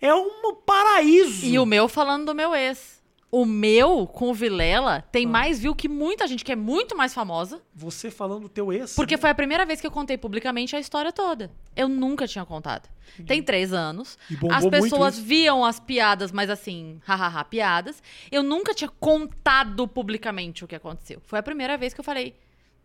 é 0.03 0.15
um 0.15 0.55
paraíso. 0.67 1.47
E 1.47 1.59
o 1.59 1.65
meu 1.65 1.89
falando 1.89 2.27
do 2.27 2.35
meu 2.35 2.55
ex. 2.55 3.01
O 3.35 3.47
meu, 3.47 4.07
com 4.07 4.29
o 4.29 4.35
Vilela, 4.35 4.97
Ah. 4.97 5.01
tem 5.01 5.25
mais 5.25 5.59
view 5.59 5.75
que 5.75 5.89
muita 5.89 6.27
gente 6.27 6.45
que 6.45 6.53
é 6.53 6.57
muito 6.57 6.95
mais 6.95 7.15
famosa. 7.15 7.63
Você 7.75 8.11
falando 8.11 8.43
do 8.43 8.49
teu 8.51 8.71
ex. 8.71 8.95
Porque 8.95 9.17
foi 9.17 9.31
a 9.31 9.35
primeira 9.35 9.65
vez 9.65 9.81
que 9.81 9.87
eu 9.87 9.91
contei 9.91 10.19
publicamente 10.19 10.77
a 10.77 10.79
história 10.81 11.11
toda. 11.11 11.51
Eu 11.75 11.89
nunca 11.89 12.29
tinha 12.29 12.45
contado. 12.45 12.91
Tem 13.27 13.43
três 13.43 13.73
anos. 13.73 14.19
As 14.51 14.67
pessoas 14.67 15.19
viam 15.19 15.65
as 15.65 15.81
piadas, 15.81 16.31
mas 16.31 16.51
assim, 16.51 17.01
hahaha, 17.07 17.43
piadas. 17.45 18.03
Eu 18.31 18.43
nunca 18.43 18.75
tinha 18.75 18.91
contado 19.01 19.89
publicamente 19.89 20.63
o 20.63 20.69
que 20.69 20.75
aconteceu. 20.75 21.19
Foi 21.25 21.39
a 21.39 21.43
primeira 21.43 21.79
vez 21.79 21.95
que 21.95 22.01
eu 22.01 22.05
falei. 22.05 22.37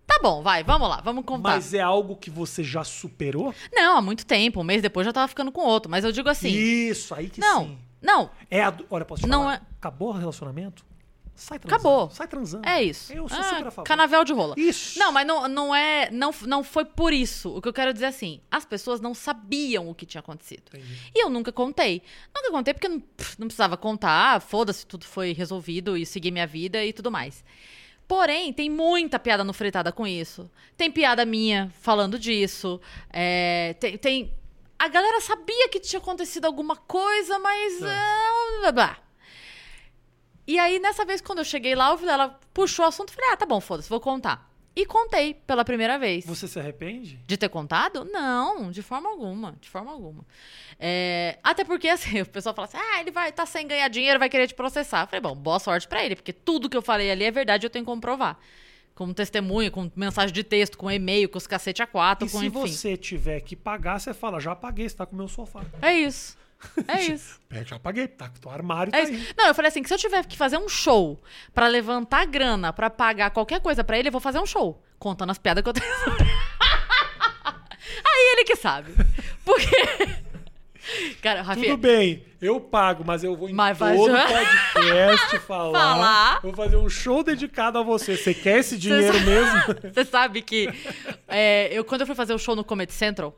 Tá 0.07 0.19
bom, 0.23 0.41
vai, 0.41 0.63
vamos 0.63 0.87
lá, 0.89 1.01
vamos 1.03 1.25
contar. 1.25 1.49
Mas 1.55 1.73
é 1.73 1.81
algo 1.81 2.15
que 2.15 2.29
você 2.29 2.63
já 2.63 2.83
superou? 2.83 3.53
Não, 3.73 3.97
há 3.97 4.01
muito 4.01 4.25
tempo. 4.25 4.61
Um 4.61 4.63
mês 4.63 4.81
depois 4.81 5.05
já 5.05 5.11
tava 5.13 5.27
ficando 5.27 5.51
com 5.51 5.61
outro. 5.61 5.91
Mas 5.91 6.03
eu 6.05 6.11
digo 6.11 6.29
assim. 6.29 6.49
Isso, 6.49 7.13
aí 7.13 7.29
que 7.29 7.39
não, 7.41 7.65
sim. 7.65 7.77
não, 8.01 8.29
É 8.49 8.63
a, 8.63 8.73
olha, 8.89 9.03
posso 9.05 9.23
te 9.23 9.29
Não 9.29 9.41
falar? 9.41 9.55
é- 9.55 9.61
Acabou 9.77 10.09
o 10.09 10.11
relacionamento? 10.13 10.85
Sai 11.35 11.59
transando. 11.59 11.75
Acabou. 11.87 12.09
Sai 12.09 12.27
transando. 12.27 12.67
é 12.67 12.81
isso. 12.81 13.13
Eu 13.13 13.29
sou 13.29 13.37
Ah, 13.37 13.43
super 13.43 13.67
a 13.67 13.69
favor. 13.71 13.83
Canavel 13.87 14.23
de 14.23 14.33
rola. 14.33 14.55
Isso. 14.57 14.97
Não, 14.97 15.11
mas 15.11 15.27
não, 15.27 15.47
não 15.47 15.75
é. 15.75 16.09
Não, 16.09 16.31
não 16.47 16.63
foi 16.63 16.83
por 16.83 17.13
isso. 17.13 17.55
O 17.55 17.61
que 17.61 17.67
eu 17.69 17.73
quero 17.73 17.93
dizer 17.93 18.05
é 18.05 18.07
assim: 18.07 18.41
as 18.49 18.65
pessoas 18.65 18.99
não 18.99 19.13
sabiam 19.13 19.87
o 19.87 19.93
que 19.93 20.03
tinha 20.07 20.19
acontecido. 20.19 20.63
Entendi. 20.73 21.11
E 21.13 21.23
eu 21.23 21.29
nunca 21.29 21.51
contei. 21.51 22.01
Nunca 22.35 22.49
contei 22.49 22.73
porque 22.73 22.89
não, 22.89 23.03
não 23.37 23.45
precisava 23.47 23.77
contar. 23.77 24.41
Foda-se, 24.41 24.83
tudo 24.83 25.05
foi 25.05 25.31
resolvido 25.31 25.95
e 25.95 26.07
segui 26.07 26.31
minha 26.31 26.47
vida 26.47 26.83
e 26.83 26.91
tudo 26.91 27.11
mais. 27.11 27.43
Porém, 28.07 28.53
tem 28.53 28.69
muita 28.69 29.19
piada 29.19 29.43
no 29.43 29.51
Fritada 29.53 29.91
com 29.91 30.07
isso. 30.07 30.49
Tem 30.77 30.89
piada 30.89 31.25
minha 31.25 31.69
falando 31.81 32.17
disso. 32.17 32.79
É, 33.11 33.75
tem, 33.79 33.97
tem- 33.97 34.33
A 34.79 34.87
galera 34.87 35.19
sabia 35.19 35.67
que 35.69 35.79
tinha 35.79 35.99
acontecido 35.99 36.45
alguma 36.45 36.75
coisa, 36.75 37.37
mas. 37.39 37.83
ah, 37.83 38.59
blá, 38.61 38.71
blá. 38.71 38.97
E 40.47 40.57
aí, 40.57 40.79
nessa 40.79 41.03
vez, 41.03 41.19
quando 41.19 41.39
eu 41.39 41.43
cheguei 41.45 41.75
lá, 41.75 41.91
o 41.93 41.97
Vilela 41.97 42.39
puxou 42.53 42.85
o 42.85 42.87
assunto 42.87 43.09
e 43.09 43.13
falei: 43.15 43.31
ah, 43.31 43.37
tá 43.37 43.45
bom, 43.45 43.59
foda-se, 43.59 43.89
vou 43.89 43.99
contar. 43.99 44.46
E 44.77 44.85
contei 44.85 45.33
pela 45.33 45.65
primeira 45.65 45.97
vez. 45.97 46.23
Você 46.23 46.47
se 46.47 46.59
arrepende? 46.59 47.19
De 47.25 47.35
ter 47.35 47.49
contado? 47.49 48.05
Não, 48.05 48.69
de 48.69 48.83
forma 48.83 49.09
alguma, 49.09 49.57
de 49.59 49.67
forma 49.67 49.91
alguma. 49.91 50.23
É, 50.79 51.39
até 51.43 51.63
porque, 51.63 51.87
assim, 51.87 52.21
o 52.21 52.25
pessoal 52.27 52.53
fala 52.53 52.67
assim, 52.67 52.77
ah, 52.77 53.01
ele 53.01 53.09
vai 53.09 53.31
tá 53.31 53.43
sem 53.43 53.67
ganhar 53.67 53.87
dinheiro, 53.87 54.19
vai 54.19 54.29
querer 54.29 54.45
te 54.45 54.53
processar. 54.53 55.01
Eu 55.01 55.07
falei, 55.07 55.21
bom, 55.21 55.35
boa 55.35 55.57
sorte 55.57 55.87
pra 55.87 56.05
ele, 56.05 56.15
porque 56.15 56.31
tudo 56.31 56.69
que 56.69 56.77
eu 56.77 56.83
falei 56.83 57.09
ali 57.09 57.23
é 57.23 57.31
verdade, 57.31 57.65
eu 57.65 57.71
tenho 57.71 57.83
que 57.83 57.89
comprovar. 57.91 58.37
Com 58.93 59.11
testemunho, 59.13 59.71
com 59.71 59.91
mensagem 59.95 60.31
de 60.31 60.43
texto, 60.43 60.77
com 60.77 60.91
e-mail, 60.91 61.27
com 61.27 61.39
os 61.39 61.47
cacete 61.47 61.81
a 61.81 61.87
quatro, 61.87 62.27
E 62.27 62.31
com 62.31 62.37
se 62.39 62.45
enfim. 62.45 62.59
você 62.59 62.95
tiver 62.95 63.39
que 63.41 63.55
pagar, 63.55 63.99
você 63.99 64.13
fala, 64.13 64.39
já 64.39 64.55
paguei, 64.55 64.87
você 64.87 64.95
tá 64.95 65.07
com 65.07 65.15
o 65.15 65.17
meu 65.17 65.27
sofá. 65.27 65.65
É 65.81 65.91
isso. 65.93 66.37
É 66.87 67.01
isso. 67.13 67.39
É, 67.51 67.63
já 67.63 67.77
paguei, 67.79 68.07
tá 68.07 68.27
com 68.29 68.37
o 68.37 68.39
teu 68.39 68.51
armário, 68.51 68.91
É 68.95 69.01
tá 69.03 69.07
aí. 69.07 69.27
Não, 69.37 69.47
eu 69.47 69.55
falei 69.55 69.69
assim, 69.69 69.81
que 69.81 69.87
se 69.87 69.93
eu 69.93 69.97
tiver 69.97 70.25
que 70.25 70.37
fazer 70.37 70.57
um 70.57 70.67
show 70.67 71.21
pra 71.53 71.67
levantar 71.67 72.25
grana, 72.25 72.73
pra 72.73 72.89
pagar 72.89 73.29
qualquer 73.31 73.61
coisa 73.61 73.83
pra 73.83 73.97
ele, 73.97 74.07
eu 74.09 74.11
vou 74.11 74.21
fazer 74.21 74.39
um 74.39 74.45
show. 74.45 74.81
Contando 74.99 75.29
as 75.31 75.37
piadas 75.37 75.63
que 75.63 75.69
eu 75.69 75.73
tenho. 75.73 75.85
Aí 78.05 78.33
ele 78.33 78.43
que 78.43 78.55
sabe. 78.55 78.93
Porque... 79.45 79.67
Cara, 81.21 81.41
Rafinha... 81.41 81.71
Tudo 81.71 81.81
bem, 81.81 82.23
eu 82.41 82.61
pago, 82.61 83.03
mas 83.05 83.21
eu 83.21 83.35
vou 83.35 83.49
em 83.49 83.53
Mas 83.53 83.77
vai 83.77 83.95
todo 83.97 84.09
já- 84.09 84.25
podcast 84.73 85.39
falar. 85.39 85.73
Falar. 85.79 86.41
Vou 86.41 86.53
fazer 86.53 86.77
um 86.77 86.89
show 86.89 87.23
dedicado 87.23 87.77
a 87.77 87.83
você. 87.83 88.15
Você 88.15 88.33
quer 88.33 88.59
esse 88.59 88.77
dinheiro 88.77 89.17
sa- 89.19 89.25
mesmo? 89.25 89.59
Você 89.93 90.05
sabe 90.05 90.41
que 90.41 90.69
é, 91.27 91.67
eu, 91.73 91.83
quando 91.83 92.01
eu 92.01 92.07
fui 92.07 92.15
fazer 92.15 92.33
o 92.33 92.39
show 92.39 92.55
no 92.55 92.63
Comedy 92.63 92.93
Central, 92.93 93.37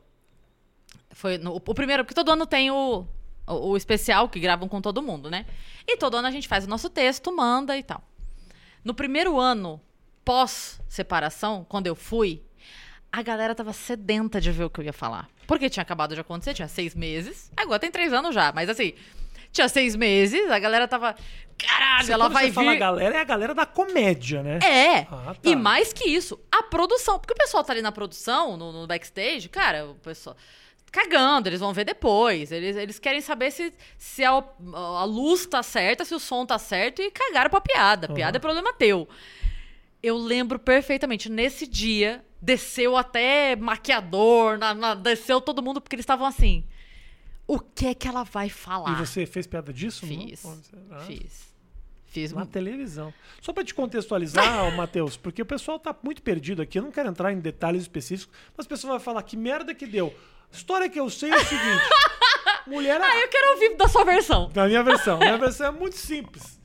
foi 1.20 1.38
no- 1.38 1.54
o 1.56 1.60
primeiro, 1.74 2.04
porque 2.04 2.14
todo 2.14 2.30
ano 2.32 2.46
tem 2.46 2.70
o, 2.70 3.06
o, 3.46 3.52
o 3.70 3.76
especial 3.76 4.28
que 4.28 4.40
gravam 4.40 4.68
com 4.68 4.80
todo 4.80 5.02
mundo, 5.02 5.30
né? 5.30 5.46
E 5.86 5.96
todo 5.96 6.16
ano 6.16 6.28
a 6.28 6.30
gente 6.30 6.48
faz 6.48 6.64
o 6.64 6.68
nosso 6.68 6.88
texto, 6.90 7.34
manda 7.34 7.76
e 7.76 7.82
tal. 7.82 8.02
No 8.84 8.94
primeiro 8.94 9.38
ano, 9.38 9.80
pós-separação, 10.24 11.64
quando 11.68 11.86
eu 11.86 11.94
fui, 11.94 12.42
a 13.12 13.22
galera 13.22 13.54
tava 13.54 13.72
sedenta 13.72 14.40
de 14.40 14.50
ver 14.50 14.64
o 14.64 14.70
que 14.70 14.80
eu 14.80 14.84
ia 14.84 14.92
falar. 14.92 15.28
Porque 15.46 15.68
tinha 15.68 15.82
acabado 15.82 16.14
de 16.14 16.20
acontecer, 16.20 16.54
tinha 16.54 16.68
seis 16.68 16.94
meses. 16.94 17.50
Agora 17.56 17.78
tem 17.78 17.90
três 17.90 18.12
anos 18.12 18.34
já, 18.34 18.52
mas 18.52 18.68
assim, 18.68 18.94
tinha 19.52 19.68
seis 19.68 19.96
meses, 19.96 20.50
a 20.50 20.58
galera 20.58 20.86
tava. 20.86 21.14
Caralho, 21.58 22.06
Você- 22.06 22.12
ela 22.12 22.28
vai 22.28 22.46
você 22.46 22.52
fala 22.52 22.72
vir. 22.72 22.78
galera, 22.78 23.16
é 23.16 23.20
a 23.20 23.24
galera 23.24 23.54
da 23.54 23.66
comédia, 23.66 24.42
né? 24.42 24.58
É. 24.62 24.98
Ah, 25.10 25.34
tá. 25.34 25.50
E 25.50 25.54
mais 25.56 25.92
que 25.92 26.08
isso, 26.08 26.38
a 26.50 26.62
produção. 26.62 27.18
Porque 27.18 27.34
o 27.34 27.36
pessoal 27.36 27.62
tá 27.64 27.72
ali 27.72 27.82
na 27.82 27.92
produção, 27.92 28.56
no, 28.56 28.72
no 28.72 28.86
backstage, 28.86 29.48
cara, 29.48 29.86
o 29.86 29.94
pessoal. 29.96 30.36
Cagando, 30.90 31.48
eles 31.48 31.60
vão 31.60 31.72
ver 31.72 31.84
depois. 31.84 32.50
Eles, 32.50 32.76
eles 32.76 32.98
querem 32.98 33.20
saber 33.20 33.50
se, 33.52 33.72
se 33.96 34.24
a, 34.24 34.30
a 34.74 35.04
luz 35.04 35.46
tá 35.46 35.62
certa, 35.62 36.04
se 36.04 36.14
o 36.14 36.18
som 36.18 36.44
tá 36.44 36.58
certo 36.58 37.00
e 37.00 37.10
cagaram 37.10 37.48
pra 37.50 37.60
piada. 37.60 38.06
A 38.06 38.12
piada 38.14 38.38
é 38.38 38.40
problema 38.40 38.72
teu. 38.72 39.08
Eu 40.02 40.16
lembro 40.16 40.58
perfeitamente. 40.58 41.28
Nesse 41.28 41.66
dia, 41.66 42.24
desceu 42.42 42.96
até 42.96 43.54
maquiador, 43.54 44.58
na- 44.58 44.74
na- 44.74 44.94
desceu 44.94 45.40
todo 45.40 45.62
mundo, 45.62 45.80
porque 45.80 45.94
eles 45.94 46.02
estavam 46.04 46.26
assim. 46.26 46.64
O 47.46 47.58
que 47.58 47.86
é 47.86 47.94
que 47.94 48.08
ela 48.08 48.22
vai 48.24 48.48
falar? 48.48 48.92
E 48.92 49.06
você 49.06 49.26
fez 49.26 49.46
piada 49.46 49.72
disso? 49.72 50.06
Fiz. 50.06 50.44
Ah, 50.90 51.00
Fiz. 51.00 51.50
Fiz. 52.06 52.32
Na 52.32 52.46
televisão. 52.46 53.12
Só 53.40 53.52
pra 53.52 53.62
te 53.62 53.72
contextualizar, 53.74 54.70
Matheus, 54.76 55.16
porque 55.16 55.42
o 55.42 55.46
pessoal 55.46 55.78
tá 55.78 55.94
muito 56.02 56.22
perdido 56.22 56.62
aqui, 56.62 56.78
eu 56.78 56.82
não 56.82 56.90
quero 56.90 57.08
entrar 57.08 57.32
em 57.32 57.38
detalhes 57.38 57.82
específicos, 57.82 58.34
mas 58.56 58.66
o 58.66 58.68
pessoal 58.68 58.94
vai 58.94 59.00
falar 59.00 59.22
que 59.22 59.36
merda 59.36 59.72
que 59.74 59.86
deu. 59.86 60.12
A 60.52 60.56
história 60.56 60.88
que 60.88 60.98
eu 61.00 61.08
sei 61.10 61.30
é 61.30 61.36
o 61.36 61.44
seguinte: 61.44 61.82
mulher. 62.66 63.00
Ah, 63.00 63.16
eu 63.20 63.28
quero 63.28 63.52
ouvir 63.52 63.76
da 63.76 63.88
sua 63.88 64.04
versão. 64.04 64.50
Na 64.54 64.66
minha 64.66 64.82
versão. 64.82 65.18
Minha 65.18 65.38
versão 65.38 65.66
é 65.68 65.70
muito 65.70 65.96
simples. 65.96 66.60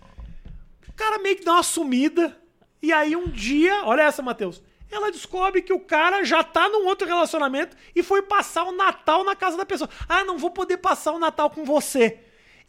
O 0.88 0.94
cara 0.94 1.18
meio 1.20 1.36
que 1.36 1.44
dá 1.46 1.54
uma 1.54 1.64
sumida. 1.64 2.38
E 2.82 2.94
aí 2.94 3.16
um 3.16 3.28
dia, 3.28 3.84
olha 3.86 4.04
essa, 4.04 4.22
Matheus. 4.22 4.62
Ela 4.92 5.12
descobre 5.12 5.62
que 5.64 5.74
o 5.74 5.80
cara 5.80 6.24
já 6.24 6.44
tá 6.44 6.70
num 6.70 6.86
outro 6.86 7.08
relacionamento 7.08 7.76
e 7.96 8.04
foi 8.04 8.22
passar 8.22 8.64
o 8.64 8.72
Natal 8.72 9.24
na 9.24 9.36
casa 9.36 9.58
da 9.58 9.66
pessoa. 9.66 9.90
Ah, 10.08 10.24
não 10.24 10.38
vou 10.38 10.52
poder 10.52 10.78
passar 10.78 11.12
o 11.12 11.20
Natal 11.20 11.50
com 11.50 11.66
você. 11.66 12.20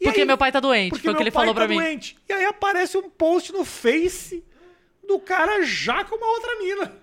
E 0.01 0.05
Porque 0.05 0.21
aí- 0.21 0.27
meu 0.27 0.37
pai 0.39 0.51
tá 0.51 0.59
doente, 0.61 0.91
porque 0.91 1.03
foi 1.05 1.13
o 1.13 1.15
que 1.15 1.19
meu 1.19 1.25
ele 1.25 1.31
pai 1.31 1.43
falou 1.43 1.55
tá 1.55 1.61
pra 1.61 1.69
mim. 1.69 1.77
doente. 1.77 2.17
E 2.29 2.33
aí 2.33 2.45
aparece 2.47 2.97
um 2.97 3.09
post 3.11 3.53
no 3.53 3.65
Face 3.65 4.43
do 5.07 5.19
cara 5.21 5.63
já 5.63 6.05
com 6.05 6.17
uma 6.17 6.27
outra 6.27 6.59
mina. 6.59 6.97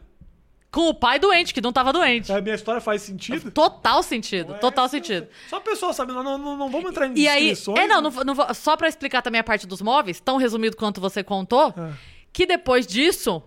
Com 0.73 0.89
o 0.89 0.93
pai 0.93 1.19
doente, 1.19 1.53
que 1.53 1.61
não 1.61 1.71
tava 1.71 1.93
doente. 1.93 2.31
A 2.31 2.41
minha 2.41 2.55
história 2.55 2.81
faz 2.81 3.03
sentido? 3.03 3.51
Total 3.51 4.01
sentido, 4.01 4.55
total 4.59 4.85
Essa- 4.85 4.95
sentido. 4.97 5.27
Só 5.47 5.57
a 5.57 5.61
pessoa 5.61 5.93
sabe, 5.93 6.11
não, 6.13 6.23
não, 6.23 6.37
não 6.57 6.69
vamos 6.71 6.89
entrar 6.89 7.05
em 7.07 7.13
E 7.15 7.27
aí, 7.27 7.53
é, 7.77 7.87
não, 7.87 8.01
não, 8.01 8.09
vou- 8.09 8.25
não 8.25 8.33
vou- 8.33 8.51
só 8.55 8.75
pra 8.75 8.87
explicar 8.89 9.21
também 9.21 9.39
a 9.39 9.43
parte 9.43 9.67
dos 9.67 9.81
móveis, 9.83 10.19
tão 10.19 10.37
resumido 10.37 10.75
quanto 10.75 10.99
você 10.99 11.23
contou, 11.23 11.71
Ah. 11.77 11.93
que 12.33 12.47
depois 12.47 12.87
disso, 12.87 13.43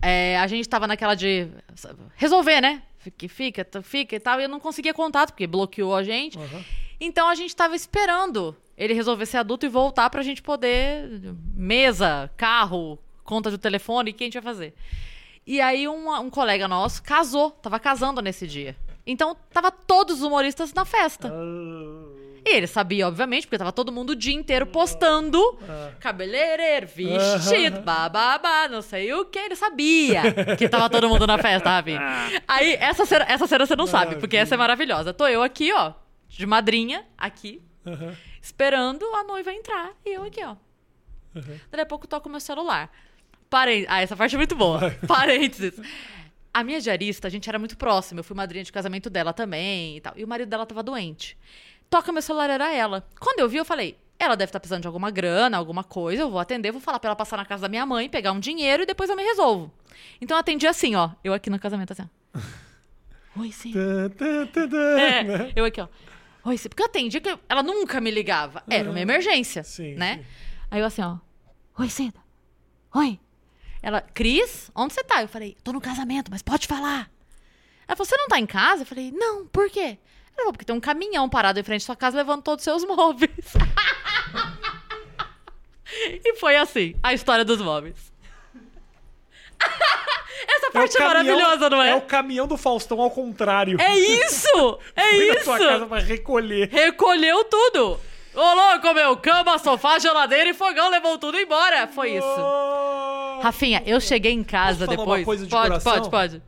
é, 0.00 0.38
a 0.38 0.46
gente 0.46 0.68
tava 0.68 0.86
naquela 0.86 1.16
de 1.16 1.48
resolver, 2.14 2.60
né? 2.60 2.82
Fica, 3.00 3.28
fica, 3.28 3.66
fica 3.82 4.14
e 4.16 4.20
tal, 4.20 4.38
e 4.40 4.44
eu 4.44 4.48
não 4.48 4.60
conseguia 4.60 4.94
contato, 4.94 5.30
porque 5.32 5.46
bloqueou 5.48 5.94
a 5.96 6.04
gente. 6.04 6.38
Aham. 6.38 6.64
Então 7.00 7.28
a 7.28 7.34
gente 7.34 7.56
tava 7.56 7.74
esperando 7.74 8.54
ele 8.76 8.94
resolver 8.94 9.26
ser 9.26 9.38
adulto 9.38 9.66
e 9.66 9.68
voltar 9.68 10.08
pra 10.10 10.22
gente 10.22 10.40
poder. 10.40 11.08
Mesa, 11.54 12.30
carro, 12.36 12.98
conta 13.24 13.50
do 13.50 13.58
telefone, 13.58 14.10
o 14.10 14.14
que 14.14 14.22
a 14.22 14.26
gente 14.26 14.34
vai 14.34 14.42
fazer? 14.42 14.74
E 15.46 15.60
aí 15.60 15.88
um, 15.88 16.10
um 16.20 16.30
colega 16.30 16.68
nosso 16.68 17.02
casou, 17.02 17.50
tava 17.50 17.78
casando 17.80 18.20
nesse 18.22 18.46
dia. 18.46 18.76
Então 19.06 19.36
tava 19.52 19.70
todos 19.70 20.16
os 20.18 20.22
humoristas 20.22 20.72
na 20.72 20.84
festa. 20.84 21.28
Ah, 21.32 22.40
E 22.44 22.56
ele 22.56 22.66
sabia, 22.66 23.08
obviamente, 23.08 23.46
porque 23.46 23.58
tava 23.58 23.72
todo 23.72 23.90
mundo 23.90 24.10
o 24.10 24.14
dia 24.16 24.34
inteiro 24.34 24.66
postando 24.66 25.38
Ah. 25.68 25.90
cabeleireiro, 25.98 26.86
vestido, 26.86 27.80
bababá, 27.80 28.68
não 28.68 28.80
sei 28.82 29.12
o 29.12 29.24
que. 29.24 29.38
Ele 29.38 29.56
sabia 29.56 30.22
que 30.56 30.68
tava 30.68 30.88
todo 30.88 31.08
mundo 31.08 31.26
na 31.26 31.36
festa, 31.38 31.68
Ravi. 31.70 31.96
Aí, 32.46 32.74
essa 32.74 33.04
cena, 33.04 33.24
essa 33.28 33.46
cena 33.46 33.66
você 33.66 33.74
não 33.76 33.86
sabe, 33.86 34.16
porque 34.16 34.36
essa 34.36 34.54
é 34.54 34.58
maravilhosa. 34.58 35.12
Tô 35.12 35.26
eu 35.26 35.42
aqui, 35.42 35.72
ó, 35.72 35.92
de 36.28 36.46
madrinha, 36.46 37.04
aqui, 37.18 37.60
esperando 38.40 39.04
a 39.16 39.24
noiva 39.24 39.52
entrar. 39.52 39.90
E 40.04 40.10
eu 40.14 40.22
aqui, 40.22 40.44
ó. 40.44 40.54
Daí 41.70 41.80
a 41.82 41.86
pouco 41.86 42.06
toco 42.06 42.28
meu 42.28 42.40
celular. 42.40 42.90
Parênteses. 43.50 43.86
Ah, 43.90 44.00
essa 44.00 44.16
parte 44.16 44.34
é 44.34 44.38
muito 44.38 44.54
boa. 44.56 44.90
Parênteses. 45.06 45.78
A 46.54 46.64
minha 46.64 46.80
diarista, 46.80 47.26
a 47.28 47.30
gente 47.30 47.48
era 47.48 47.58
muito 47.58 47.76
próxima. 47.76 48.20
Eu 48.20 48.24
fui 48.24 48.36
madrinha 48.36 48.64
de 48.64 48.72
casamento 48.72 49.10
dela 49.10 49.32
também 49.32 49.96
e 49.96 50.00
tal. 50.00 50.12
E 50.16 50.24
o 50.24 50.28
marido 50.28 50.48
dela 50.48 50.64
tava 50.64 50.82
doente. 50.82 51.36
toca 51.90 52.12
meu 52.12 52.22
celular, 52.22 52.48
era 52.48 52.72
ela. 52.72 53.04
Quando 53.18 53.40
eu 53.40 53.48
vi, 53.48 53.56
eu 53.56 53.64
falei, 53.64 53.96
ela 54.18 54.36
deve 54.36 54.50
estar 54.50 54.60
precisando 54.60 54.82
de 54.82 54.86
alguma 54.86 55.10
grana, 55.10 55.56
alguma 55.56 55.82
coisa, 55.82 56.22
eu 56.22 56.30
vou 56.30 56.38
atender, 56.38 56.70
vou 56.72 56.80
falar 56.80 56.98
pra 57.00 57.08
ela 57.08 57.16
passar 57.16 57.36
na 57.36 57.44
casa 57.44 57.62
da 57.62 57.68
minha 57.68 57.84
mãe, 57.86 58.08
pegar 58.08 58.32
um 58.32 58.38
dinheiro 58.40 58.82
e 58.82 58.86
depois 58.86 59.10
eu 59.10 59.16
me 59.16 59.22
resolvo. 59.24 59.72
Então 60.20 60.36
eu 60.36 60.40
atendi 60.40 60.66
assim, 60.66 60.94
ó, 60.94 61.10
eu 61.24 61.32
aqui 61.32 61.50
no 61.50 61.58
casamento, 61.58 61.92
assim, 61.92 62.02
ó. 62.34 62.40
Oi, 63.40 63.50
sim. 63.52 63.72
Tã, 63.72 64.66
né? 64.66 65.48
É, 65.48 65.52
eu 65.56 65.64
aqui, 65.64 65.80
ó. 65.80 65.88
Oi, 66.44 66.58
sim. 66.58 66.68
Porque 66.68 66.82
eu 66.82 66.86
atendi 66.86 67.20
que 67.20 67.38
ela 67.48 67.62
nunca 67.62 68.00
me 68.00 68.10
ligava. 68.10 68.62
Era 68.68 68.90
uma 68.90 69.00
emergência, 69.00 69.62
Sim, 69.62 69.94
né? 69.94 70.16
sim. 70.18 70.24
Aí 70.70 70.80
eu 70.80 70.86
assim, 70.86 71.02
ó. 71.02 71.16
Oi, 71.78 71.88
Cida. 71.88 72.18
Oi. 72.94 73.18
Ela, 73.82 74.00
Cris, 74.00 74.70
onde 74.74 74.94
você 74.94 75.02
tá? 75.02 75.22
Eu 75.22 75.28
falei, 75.28 75.56
tô 75.64 75.72
no 75.72 75.80
casamento, 75.80 76.30
mas 76.30 76.42
pode 76.42 76.66
falar. 76.66 77.10
Ela 77.88 77.96
falou, 77.96 78.06
você 78.06 78.16
não 78.16 78.28
tá 78.28 78.38
em 78.38 78.46
casa? 78.46 78.82
Eu 78.82 78.86
falei, 78.86 79.10
não, 79.10 79.46
por 79.46 79.68
quê? 79.70 79.98
Ela 80.28 80.36
falou, 80.36 80.52
porque 80.52 80.64
tem 80.64 80.76
um 80.76 80.80
caminhão 80.80 81.28
parado 81.28 81.58
em 81.58 81.62
frente 81.62 81.82
à 81.82 81.86
sua 81.86 81.96
casa 81.96 82.16
levando 82.16 82.42
todos 82.42 82.62
os 82.62 82.64
seus 82.64 82.84
móveis. 82.84 83.30
e 86.24 86.34
foi 86.36 86.56
assim, 86.56 86.94
a 87.02 87.12
história 87.14 87.44
dos 87.44 87.60
móveis. 87.60 88.10
Essa 90.48 90.70
parte 90.70 90.96
é, 90.96 90.98
caminhão- 90.98 91.36
maravilhosa, 91.36 91.70
não 91.70 91.82
é? 91.82 91.90
É 91.90 91.94
o 91.96 92.00
caminhão 92.02 92.46
do 92.46 92.56
Faustão 92.56 93.00
ao 93.00 93.10
contrário. 93.10 93.80
É 93.80 93.98
isso! 93.98 94.78
É 94.96 95.12
na 95.12 95.24
isso! 95.34 95.44
sua 95.44 95.58
casa 95.58 95.86
pra 95.86 95.98
recolher. 95.98 96.68
Recolheu 96.70 97.44
tudo! 97.44 98.00
Ô, 98.34 98.54
louco, 98.54 98.94
meu! 98.94 99.16
Cama, 99.16 99.58
sofá, 99.58 99.98
geladeira 99.98 100.50
e 100.50 100.54
fogão 100.54 100.88
levou 100.90 101.18
tudo 101.18 101.38
embora! 101.38 101.86
Foi 101.88 102.16
isso. 102.16 103.40
Rafinha, 103.42 103.82
eu 103.86 104.00
cheguei 104.00 104.32
em 104.32 104.44
casa 104.44 104.86
Posso 104.86 104.96
falar 104.96 104.96
depois. 104.98 105.20
uma 105.20 105.24
coisa 105.24 105.44
de 105.44 105.50
pode, 105.50 105.68
coração? 105.68 105.92
pode, 105.92 106.10
pode. 106.10 106.42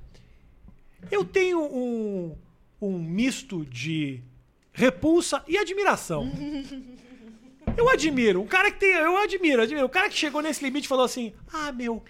Eu 1.11 1.24
tenho 1.24 1.61
um, 1.61 2.37
um 2.80 2.99
misto 2.99 3.64
de 3.66 4.22
repulsa 4.72 5.43
e 5.49 5.59
admiração. 5.59 6.30
Eu 7.76 7.89
admiro. 7.89 8.43
Um 8.43 8.47
cara 8.47 8.70
que 8.70 8.80
tem. 8.80 8.91
Eu 8.91 9.16
admiro, 9.16 9.62
admiro. 9.62 9.87
O 9.87 9.89
cara 9.89 10.09
que 10.09 10.16
chegou 10.16 10.43
nesse 10.43 10.62
limite 10.62 10.85
e 10.85 10.89
falou 10.89 11.05
assim: 11.05 11.33
Ah, 11.53 11.70
meu, 11.72 12.03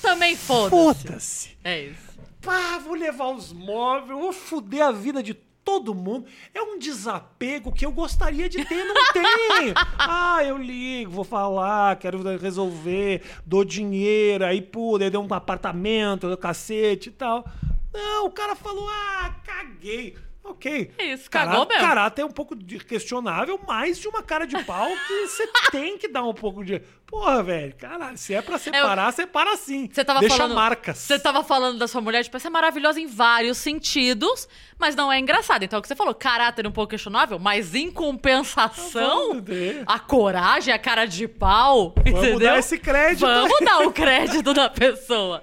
Também 0.00 0.34
foda-se. 0.36 0.70
foda-se. 0.70 1.50
É 1.64 1.82
isso. 1.86 2.14
Pá, 2.40 2.78
vou 2.78 2.94
levar 2.94 3.28
os 3.28 3.52
móveis, 3.52 4.18
vou 4.18 4.32
fuder 4.32 4.82
a 4.86 4.92
vida 4.92 5.22
de 5.22 5.34
todo 5.64 5.94
mundo. 5.94 6.26
É 6.52 6.62
um 6.62 6.78
desapego 6.78 7.72
que 7.72 7.86
eu 7.86 7.92
gostaria 7.92 8.48
de 8.48 8.64
ter, 8.64 8.84
não 8.84 9.12
tenho. 9.12 9.74
Ah, 9.98 10.44
eu 10.44 10.58
ligo, 10.58 11.10
vou 11.10 11.24
falar, 11.24 11.96
quero 11.96 12.22
resolver, 12.36 13.22
dou 13.46 13.64
dinheiro, 13.64 14.44
aí, 14.44 14.60
pô, 14.60 14.98
daí 14.98 15.08
deu 15.08 15.22
um 15.22 15.32
apartamento, 15.32 16.28
do 16.28 16.36
cacete 16.36 17.08
e 17.08 17.12
tal. 17.12 17.44
Não, 17.92 18.26
o 18.26 18.30
cara 18.30 18.54
falou, 18.54 18.86
ah, 18.88 19.34
caguei. 19.44 20.16
Ok. 20.44 20.90
É 20.98 21.06
isso, 21.06 21.30
Cará- 21.30 21.52
cagou 21.52 21.66
mesmo. 21.66 21.80
Caráter 21.82 22.20
é 22.22 22.24
um 22.26 22.30
pouco 22.30 22.54
de- 22.54 22.78
questionável, 22.78 23.58
mas 23.66 23.98
de 23.98 24.06
uma 24.06 24.22
cara 24.22 24.46
de 24.46 24.62
pau 24.64 24.88
que 25.06 25.26
você 25.26 25.48
tem 25.72 25.96
que 25.96 26.06
dar 26.06 26.22
um 26.22 26.34
pouco 26.34 26.62
de. 26.62 26.82
Porra, 27.06 27.42
velho, 27.42 27.74
caralho, 27.76 28.18
se 28.18 28.34
é 28.34 28.42
pra 28.42 28.58
separar, 28.58 29.12
separa 29.12 29.56
sim. 29.56 29.88
Você 29.90 30.04
tava 30.04 30.20
Deixa 30.20 30.36
falando. 30.36 30.54
marcas. 30.54 30.98
Você 30.98 31.18
tava 31.18 31.42
falando 31.44 31.78
da 31.78 31.86
sua 31.88 32.00
mulher, 32.00 32.24
tipo, 32.24 32.36
essa 32.36 32.48
é 32.48 32.50
maravilhosa 32.50 33.00
em 33.00 33.06
vários 33.06 33.56
sentidos, 33.58 34.48
mas 34.78 34.94
não 34.94 35.10
é 35.12 35.18
engraçada. 35.18 35.64
Então, 35.64 35.76
é 35.76 35.80
o 35.80 35.82
que 35.82 35.88
você 35.88 35.94
falou, 35.96 36.14
caráter 36.14 36.66
um 36.66 36.72
pouco 36.72 36.90
questionável, 36.90 37.38
mas 37.38 37.74
em 37.74 37.90
compensação, 37.90 39.28
Vamos 39.42 39.44
a 39.86 39.98
coragem, 39.98 40.74
a 40.74 40.78
cara 40.78 41.06
de 41.06 41.26
pau, 41.28 41.94
Vamos 42.04 42.20
entendeu? 42.20 42.38
dar 42.50 42.58
esse 42.58 42.78
crédito. 42.78 43.20
Vamos 43.20 43.60
dar 43.64 43.78
o 43.86 43.92
crédito 43.92 44.52
da 44.52 44.68
pessoa. 44.68 45.42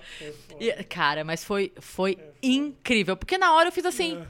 E, 0.60 0.72
cara, 0.84 1.24
mas 1.24 1.44
foi, 1.44 1.72
foi 1.80 2.18
incrível. 2.44 3.16
Porque 3.18 3.38
na 3.38 3.54
hora 3.54 3.70
eu 3.70 3.72
fiz 3.72 3.86
assim. 3.86 4.22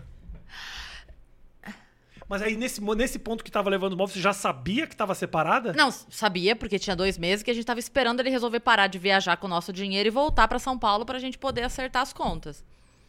Mas 2.31 2.41
aí, 2.41 2.55
nesse, 2.55 2.79
nesse 2.95 3.19
ponto 3.19 3.43
que 3.43 3.51
tava 3.51 3.69
levando 3.69 3.91
os 3.91 3.97
móveis, 3.97 4.13
você 4.13 4.21
já 4.21 4.31
sabia 4.31 4.87
que 4.87 4.95
tava 4.95 5.13
separada? 5.13 5.73
Não, 5.73 5.91
sabia, 5.91 6.55
porque 6.55 6.79
tinha 6.79 6.95
dois 6.95 7.17
meses 7.17 7.43
que 7.43 7.51
a 7.51 7.53
gente 7.53 7.65
tava 7.65 7.81
esperando 7.81 8.21
ele 8.21 8.29
resolver 8.29 8.61
parar 8.61 8.87
de 8.87 8.97
viajar 8.97 9.35
com 9.35 9.47
o 9.47 9.49
nosso 9.49 9.73
dinheiro 9.73 10.07
e 10.07 10.09
voltar 10.09 10.47
pra 10.47 10.57
São 10.57 10.79
Paulo 10.79 11.05
pra 11.05 11.19
gente 11.19 11.37
poder 11.37 11.63
acertar 11.63 12.01
as 12.01 12.13
contas. 12.13 12.63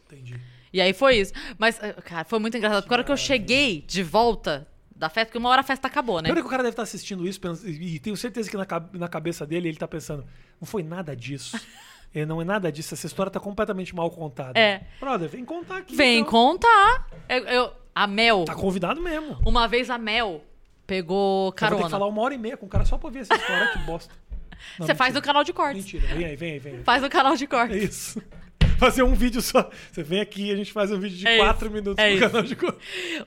Entendi. 0.07 0.41
E 0.73 0.81
aí 0.81 0.93
foi 0.93 1.18
isso. 1.18 1.33
Mas, 1.57 1.81
eh, 1.81 1.93
cara, 2.05 2.25
foi 2.25 2.41
muito 2.41 2.57
engraçado. 2.57 2.83
Porque 2.83 2.95
a 2.95 2.97
hora 2.97 3.05
que 3.05 3.12
eu 3.12 3.16
cheguei 3.16 3.85
de 3.87 4.03
volta 4.03 4.66
da 4.91 5.09
festa, 5.09 5.27
porque 5.27 5.39
uma 5.39 5.51
hora 5.51 5.61
a 5.61 5.64
festa 5.64 5.87
acabou, 5.87 6.20
né? 6.20 6.29
Pior 6.29 6.41
que 6.41 6.47
o 6.49 6.51
cara 6.51 6.64
deve 6.64 6.73
estar 6.73 6.83
assistindo 6.83 7.25
isso 7.25 7.41
e 7.64 8.01
tenho 8.01 8.16
certeza 8.16 8.51
que 8.51 8.57
na, 8.57 8.66
na 8.93 9.07
cabeça 9.07 9.47
dele 9.47 9.68
ele 9.68 9.79
tá 9.79 9.87
pensando, 9.87 10.27
não 10.61 10.66
foi 10.66 10.83
nada 10.83 11.14
disso. 11.14 11.57
É, 12.14 12.27
não 12.27 12.43
é 12.43 12.45
nada 12.45 12.70
disso, 12.70 12.93
essa 12.93 13.07
história 13.07 13.33
tá 13.33 13.41
completamente 13.41 13.97
mal 13.97 14.11
contada. 14.11 14.59
É. 14.61 14.83
Brother, 15.01 15.31
vem 15.31 15.47
contar 15.47 15.79
aqui. 15.79 15.97
Vem 15.97 16.18
então. 16.18 16.31
contar. 16.31 17.09
Eu, 17.27 17.45
eu- 17.47 17.73
a 17.95 18.07
Mel, 18.07 18.45
Tá 18.45 18.55
convidado 18.55 19.01
mesmo. 19.01 19.38
uma 19.45 19.66
vez 19.68 19.90
a 19.90 19.99
Mel 19.99 20.45
pegou 20.86 21.16
Eu 21.18 21.43
vou 21.45 21.53
ter 21.53 21.59
carona. 21.59 21.84
que 21.84 21.90
falar 21.90 22.07
uma 22.07 22.22
hora 22.22 22.34
e 22.34 22.38
meia 22.38 22.57
com 22.57 22.66
o 22.66 22.68
cara 22.68 22.84
só 22.84 22.99
pra 22.99 23.09
ouvir 23.09 23.20
essa 23.20 23.34
história, 23.34 23.68
que 23.72 23.78
bosta. 23.80 24.12
Não, 24.78 24.86
Você 24.86 24.95
faz 24.95 25.12
mentira. 25.12 25.20
no 25.20 25.26
canal 25.26 25.45
de 25.45 25.53
cortes. 25.53 25.84
Mentira, 25.84 26.14
vem 26.14 26.24
aí, 26.26 26.36
vem 26.36 26.53
aí, 26.53 26.59
vem 26.59 26.74
aí. 26.76 26.82
Faz 26.84 27.03
no 27.03 27.11
canal 27.11 27.36
de 27.36 27.45
É 27.45 27.47
cortes. 27.47 27.82
isso. 27.82 28.22
Fazer 28.78 29.03
um 29.03 29.14
vídeo 29.14 29.40
só. 29.43 29.68
Você 29.90 30.03
vem 30.03 30.20
aqui 30.20 30.47
e 30.49 30.53
a 30.53 30.57
gente 30.57 30.72
faz 30.72 30.90
um 30.90 30.99
vídeo 30.99 31.16
de 31.16 31.26
É 31.26 31.36
quatro 31.38 31.66
isso, 31.66 31.74
minutos 31.74 32.03
é 32.05 32.14
no 32.14 32.20
canal 32.20 32.43
de 32.43 32.57
co- 32.57 32.74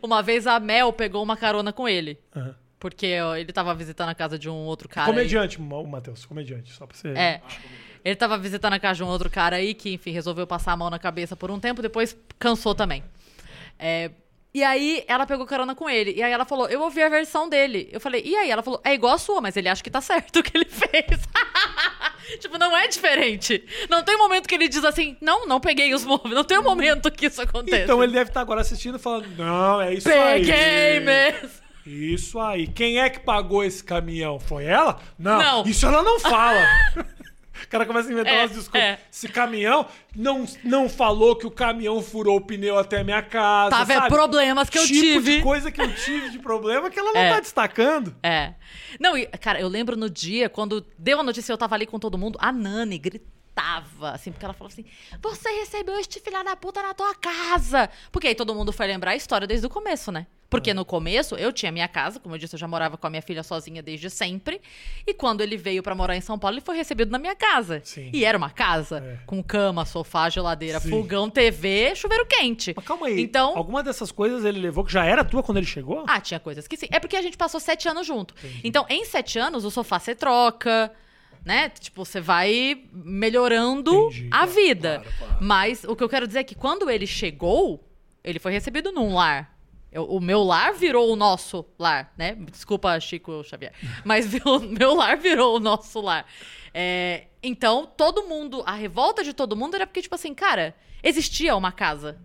Uma 0.02 0.22
vez 0.22 0.48
a 0.48 0.60
Mel 0.60 0.92
pegou 0.94 1.22
uma 1.24 1.36
carona 1.38 1.72
com 1.74 1.88
ele. 1.88 2.18
Aham. 2.36 2.56
Porque 2.80 3.20
ó, 3.22 3.36
ele 3.36 3.52
tava 3.52 3.74
visitando 3.74 4.10
a 4.10 4.16
casa 4.16 4.38
de 4.38 4.50
um 4.50 4.54
outro 4.54 4.88
cara. 4.88 5.08
aí. 5.08 5.14
Comediante, 5.14 5.58
o 5.60 5.88
Matheus, 5.88 6.26
comediante, 6.26 6.72
só 6.74 6.86
pra 6.86 6.96
você. 6.96 7.10
É. 7.10 7.42
Ele 8.04 8.16
tava 8.16 8.38
visitando 8.38 8.74
a 8.74 8.80
casa 8.80 8.98
de 8.98 9.04
um 9.04 9.08
outro 9.08 9.30
cara 9.30 9.56
aí 9.56 9.74
que, 9.74 9.94
enfim, 9.94 10.12
resolveu 10.12 10.46
passar 10.46 10.74
a 10.74 10.78
mão 10.78 10.90
na 10.90 11.00
cabeça 11.00 11.36
por 11.36 11.50
um 11.50 11.60
tempo, 11.60 11.82
depois 11.82 12.16
cansou 12.38 12.76
também. 12.76 13.04
É, 13.80 14.12
E 14.56 14.64
aí 14.64 15.04
ela 15.06 15.26
pegou 15.26 15.46
carona 15.46 15.76
com 15.76 15.90
ele. 15.90 16.14
E 16.16 16.24
aí 16.24 16.32
ela 16.32 16.46
falou: 16.46 16.70
Eu 16.70 16.82
ouvi 16.82 17.04
a 17.04 17.10
versão 17.10 17.50
dele. 17.50 17.90
Eu 17.92 18.00
falei: 18.00 18.22
E 18.24 18.38
aí? 18.38 18.50
Ela 18.50 18.64
falou: 18.64 18.80
É 18.86 18.94
igual 18.94 19.14
a 19.14 19.18
sua, 19.18 19.42
mas 19.42 19.58
ele 19.58 19.68
acha 19.68 19.84
que 19.84 19.90
tá 19.90 20.00
certo 20.00 20.40
o 20.40 20.44
que 20.44 20.56
ele 20.56 20.64
fez. 20.72 21.20
tipo, 22.40 22.58
não 22.58 22.76
é 22.76 22.88
diferente. 22.88 23.62
Não 23.90 24.02
tem 24.02 24.18
momento 24.18 24.48
que 24.48 24.56
ele 24.56 24.70
diz 24.70 24.86
assim: 24.86 25.18
Não, 25.20 25.46
não 25.46 25.60
peguei 25.60 25.94
os 25.94 26.06
móveis. 26.06 26.34
Não 26.34 26.46
tem 26.46 26.58
um 26.58 26.64
momento 26.64 27.12
que 27.12 27.26
isso 27.26 27.42
acontece. 27.42 27.84
Então 27.84 28.02
ele 28.02 28.14
deve 28.14 28.30
estar 28.30 28.40
agora 28.40 28.62
assistindo 28.62 28.96
e 28.96 29.00
falando: 29.00 29.28
Não, 29.38 29.82
é 29.82 29.94
isso 29.94 30.08
aí. 30.08 30.46
Peguei 30.46 31.00
mesmo. 31.02 31.50
Isso 31.86 32.40
aí. 32.40 32.66
Quem 32.66 33.02
é 33.02 33.10
que 33.10 33.20
pagou 33.20 33.62
esse 33.62 33.84
caminhão? 33.84 34.40
Foi 34.40 34.64
ela? 34.64 35.02
Não. 35.20 35.38
Não. 35.38 35.66
Isso 35.66 35.86
ela 35.86 36.02
não 36.02 36.18
fala. 36.18 36.66
O 37.66 37.70
cara 37.70 37.86
começa 37.86 38.10
a 38.10 38.12
inventar 38.12 38.34
É, 38.34 38.40
umas 38.42 38.52
desculpas. 38.52 38.82
é. 38.82 39.00
Esse 39.12 39.28
caminhão 39.28 39.86
não, 40.16 40.46
não 40.64 40.88
falou 40.90 41.36
que 41.36 41.46
o 41.48 41.52
caminhão 41.52 42.02
furou 42.02 42.38
o 42.38 42.42
pneu 42.42 42.78
até 42.78 43.00
a 43.00 43.04
minha 43.04 43.22
casa. 43.22 43.72
Tá 43.72 43.84
vendo? 43.84 43.98
sabe? 43.98 44.10
Problemas 44.10 44.70
que 44.70 44.78
eu 44.78 44.84
tipo 44.86 45.00
tive. 45.00 45.38
de 45.38 45.44
coisa 45.44 45.72
que 45.72 45.82
eu 45.82 45.94
tive 45.96 46.30
de 46.30 46.40
problema 46.40 46.90
que 46.90 47.00
ela 47.00 47.12
não 47.12 47.20
É. 47.22 47.34
tá 47.34 47.40
destacando. 47.40 48.16
É. 48.24 48.54
Não, 49.00 49.18
e, 49.18 49.26
cara, 49.28 49.60
eu 49.60 49.68
lembro 49.68 49.96
no 49.98 50.10
dia, 50.10 50.48
quando 50.50 50.86
deu 50.98 51.20
a 51.20 51.24
notícia, 51.24 51.52
eu 51.52 51.58
tava 51.58 51.76
ali 51.76 51.86
com 51.86 52.00
todo 52.00 52.18
mundo, 52.18 52.38
a 52.42 52.52
Nani 52.52 52.98
gritava, 53.56 54.12
assim, 54.12 54.32
porque 54.32 54.46
ela 54.46 54.54
falou 54.54 54.72
assim: 54.72 54.86
Você 55.22 55.50
recebeu 55.50 55.98
este 55.98 56.20
filho 56.20 56.44
da 56.44 56.56
puta 56.56 56.82
na 56.82 56.94
tua 56.94 57.16
casa. 57.16 57.90
Porque 58.12 58.28
aí 58.28 58.36
todo 58.36 58.54
mundo 58.54 58.72
foi 58.74 58.88
lembrar 58.88 59.12
a 59.12 59.16
história 59.16 59.48
desde 59.48 59.66
o 59.66 59.70
começo, 59.70 60.12
né? 60.12 60.28
Porque 60.48 60.74
no 60.74 60.86
começo 60.86 61.36
eu 61.36 61.52
tinha 61.52 61.72
minha 61.72 61.88
casa, 61.88 62.20
como 62.20 62.36
eu 62.36 62.40
disse, 62.40 62.54
eu 62.56 62.60
já 62.60 62.68
morava 62.68 62.98
com 62.98 63.08
a 63.08 63.10
minha 63.10 63.22
filha 63.22 63.42
sozinha 63.44 63.82
desde 63.82 64.10
sempre. 64.10 64.62
E 65.06 65.14
quando 65.14 65.42
ele 65.42 65.58
veio 65.58 65.82
pra 65.82 65.96
morar 65.96 66.16
em 66.16 66.22
São 66.22 66.38
Paulo, 66.38 66.56
ele 66.56 66.62
foi 66.66 66.76
recebido 66.78 67.10
na 67.12 67.18
minha 67.18 67.36
casa. 67.36 67.82
Sim. 67.84 68.10
E 68.14 68.24
era 68.24 68.38
uma 68.38 68.50
casa 68.52 69.00
É. 69.00 69.26
com 69.26 69.42
cama, 69.44 69.86
sofá, 69.86 70.30
geladeira, 70.30 70.80
Sim. 70.80 70.90
fogão, 70.92 71.30
TV, 71.30 71.96
chuveiro 71.96 72.26
quente. 72.28 72.74
Mas 72.76 72.86
calma 72.86 73.08
aí. 73.08 73.20
Então, 73.22 73.58
Alguma 73.58 73.82
dessas 73.82 74.12
coisas 74.12 74.46
ele 74.46 74.60
levou 74.60 74.86
que 74.86 74.94
já 74.94 75.04
era 75.04 75.26
tua 75.26 75.42
quando 75.42 75.58
ele 75.58 75.66
chegou? 75.66 76.06
ah, 76.08 76.22
tinha 76.22 76.40
coisas 76.40 76.68
que 76.68 76.78
sim. 76.78 76.88
É 76.92 77.00
porque 77.00 77.18
a 77.18 77.22
gente 77.22 77.38
passou 77.38 77.60
sete 77.60 77.90
anos 77.90 78.06
junto. 78.06 78.34
Então, 78.64 78.86
em 78.88 79.04
sete 79.04 79.40
anos, 79.40 79.66
o 79.66 79.72
sofá 79.72 80.00
você 80.00 80.14
troca, 80.14 80.92
né? 81.46 81.70
Tipo, 81.70 82.04
você 82.04 82.20
vai 82.20 82.84
melhorando 82.92 83.94
Entendi, 84.08 84.28
a 84.32 84.46
vida. 84.46 85.00
claro, 85.04 85.18
claro. 85.20 85.38
Mas 85.46 85.84
o 85.84 85.96
que 85.96 86.04
eu 86.04 86.10
quero 86.10 86.28
dizer 86.28 86.40
é 86.40 86.44
que 86.44 86.56
quando 86.56 86.90
ele 86.90 87.06
chegou, 87.08 87.88
ele 88.24 88.40
foi 88.40 88.52
recebido 88.52 88.92
num 88.92 89.14
lar. 89.14 89.56
Eu- 89.92 90.06
o 90.06 90.20
meu 90.20 90.44
lar 90.44 90.74
virou 90.74 91.12
o 91.12 91.16
nosso 91.16 91.66
lar, 91.80 92.12
né? 92.18 92.36
Desculpa, 92.52 93.00
Chico 93.00 93.44
Xavier. 93.44 93.72
Mas 94.04 94.34
o 94.44 94.60
meu 94.60 94.94
lar 94.96 95.18
virou 95.18 95.56
o 95.56 95.60
nosso 95.60 96.02
lar. 96.02 96.26
É, 96.74 97.28
então, 97.42 97.86
todo 97.86 98.24
mundo, 98.24 98.62
a 98.66 98.74
revolta 98.74 99.24
de 99.24 99.32
todo 99.34 99.56
mundo 99.56 99.76
era 99.76 99.88
porque, 99.88 100.02
tipo 100.02 100.16
assim, 100.16 100.34
cara, 100.34 100.76
existia 101.02 101.56
uma 101.56 101.72
casa. 101.72 102.18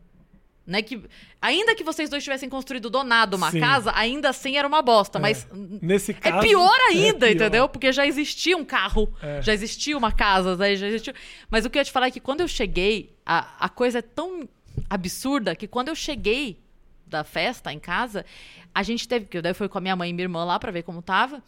Né, 0.71 0.83
que, 0.83 1.03
ainda 1.43 1.75
que 1.75 1.83
vocês 1.83 2.09
dois 2.09 2.23
tivessem 2.23 2.49
construído 2.49 2.89
do 2.89 3.03
nada 3.03 3.37
uma 3.37 3.51
Sim. 3.51 3.59
casa, 3.59 3.91
ainda 3.93 4.29
assim 4.29 4.57
era 4.57 4.69
uma 4.69 4.81
bosta. 4.81 5.19
Mas 5.19 5.45
Nesse 5.53 6.13
é 6.13 6.15
caso. 6.15 6.47
pior 6.47 6.79
ainda, 6.91 7.27
é 7.29 7.35
pior. 7.35 7.47
entendeu? 7.47 7.69
Porque 7.69 7.91
já 7.91 8.07
existia 8.07 8.57
um 8.57 8.65
carro, 8.65 9.13
É. 9.21 9.43
já 9.43 9.53
existia 9.53 9.99
uma 9.99 10.13
casa, 10.13 10.57
né? 10.57 10.77
já 10.77 10.87
existiu. 10.87 11.13
Mas 11.51 11.65
o 11.67 11.71
que 11.71 11.77
eu 11.77 11.81
ia 11.81 11.85
te 11.85 11.91
falar 11.91 12.07
é 12.07 12.11
que 12.13 12.21
quando 12.21 12.41
eu 12.41 12.47
cheguei, 12.47 13.17
a, 13.27 13.67
a 13.67 13.69
coisa 13.69 13.99
é 13.99 14.03
tão 14.03 14.49
absurda 14.89 15.57
que 15.57 15.67
quando 15.67 15.89
eu 15.89 15.97
cheguei 15.97 16.63
da 17.05 17.25
festa 17.25 17.73
em 17.73 17.81
casa, 17.81 18.25
a 18.73 18.85
gente 18.85 19.09
teve 19.09 19.27
que. 19.27 19.43
Daí 19.43 19.53
foi 19.53 19.69
com 19.69 19.79
a 19.79 19.81
minha 19.81 19.97
mãe 19.97 20.11
e 20.11 20.13
minha 20.13 20.25
irmã 20.27 20.45
lá 20.45 20.57
pra 20.61 20.71
ver 20.71 20.85
como 20.85 21.03
tava. 21.03 21.43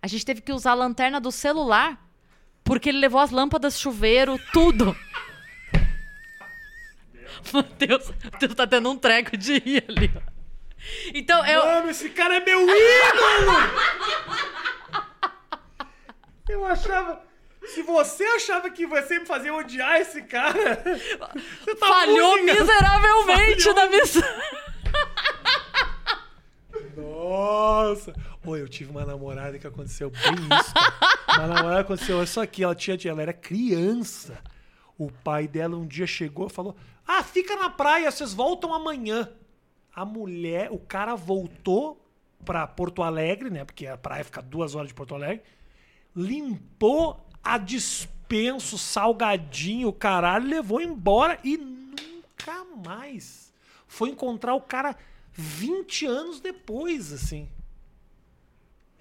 A 0.00 0.06
gente 0.06 0.24
teve 0.24 0.40
que 0.40 0.52
usar 0.52 0.70
a 0.70 0.74
lanterna 0.74 1.20
do 1.20 1.32
celular. 1.32 2.06
Porque 2.62 2.90
ele 2.90 2.98
levou 2.98 3.20
as 3.20 3.30
lâmpadas, 3.30 3.80
chuveiro, 3.80 4.38
tudo. 4.52 4.94
Matheus, 7.52 8.10
Matheus 8.24 8.54
tá 8.54 8.66
tendo 8.66 8.90
um 8.90 8.96
treco 8.98 9.36
de 9.36 9.54
ir 9.54 9.84
ali. 9.88 10.10
ó. 10.16 10.20
Então, 11.14 11.44
eu. 11.46 11.64
Mano, 11.64 11.90
esse 11.90 12.08
cara 12.10 12.36
é 12.36 12.40
meu 12.40 12.60
ídolo! 12.62 13.52
Eu 16.48 16.64
achava. 16.64 17.22
Se 17.66 17.82
você 17.82 18.24
achava 18.24 18.70
que 18.70 18.86
você 18.86 19.18
me 19.18 19.26
fazia 19.26 19.52
odiar 19.54 20.00
esse 20.00 20.22
cara, 20.22 20.80
você 21.64 21.74
tá 21.74 21.86
falhou 21.86 22.38
muito 22.38 22.54
miseravelmente 22.58 23.62
Falhou. 23.64 23.74
na 23.74 23.86
missão. 23.90 24.22
Nossa! 26.96 28.14
Oi, 28.44 28.62
eu 28.62 28.68
tive 28.68 28.90
uma 28.90 29.04
namorada 29.04 29.58
que 29.58 29.66
aconteceu 29.66 30.10
bem 30.10 30.34
isso. 30.58 30.74
cara. 30.74 31.38
Uma 31.38 31.54
namorada 31.54 31.80
aconteceu, 31.80 32.16
olha 32.16 32.26
só 32.26 32.42
aqui, 32.42 32.62
ela 32.64 32.74
tinha, 32.74 32.96
ela 33.04 33.20
era 33.22 33.32
criança. 33.32 34.38
O 34.96 35.10
pai 35.12 35.46
dela 35.46 35.76
um 35.76 35.86
dia 35.86 36.06
chegou 36.06 36.46
e 36.46 36.50
falou: 36.50 36.74
Ah, 37.10 37.22
fica 37.22 37.56
na 37.56 37.70
praia, 37.70 38.10
vocês 38.10 38.34
voltam 38.34 38.74
amanhã. 38.74 39.32
A 39.94 40.04
mulher, 40.04 40.70
o 40.70 40.78
cara 40.78 41.14
voltou 41.14 42.06
pra 42.44 42.66
Porto 42.66 43.02
Alegre, 43.02 43.48
né? 43.48 43.64
Porque 43.64 43.86
a 43.86 43.96
praia 43.96 44.22
fica 44.22 44.42
duas 44.42 44.74
horas 44.74 44.88
de 44.88 44.94
Porto 44.94 45.14
Alegre. 45.14 45.42
Limpou 46.14 47.26
a 47.42 47.56
dispensa, 47.56 48.74
o 48.74 48.78
salgadinho, 48.78 49.90
caralho, 49.90 50.46
levou 50.46 50.82
embora 50.82 51.40
e 51.42 51.56
nunca 51.56 52.62
mais. 52.84 53.54
Foi 53.86 54.10
encontrar 54.10 54.54
o 54.54 54.60
cara 54.60 54.94
20 55.32 56.04
anos 56.04 56.40
depois, 56.40 57.10
assim. 57.10 57.48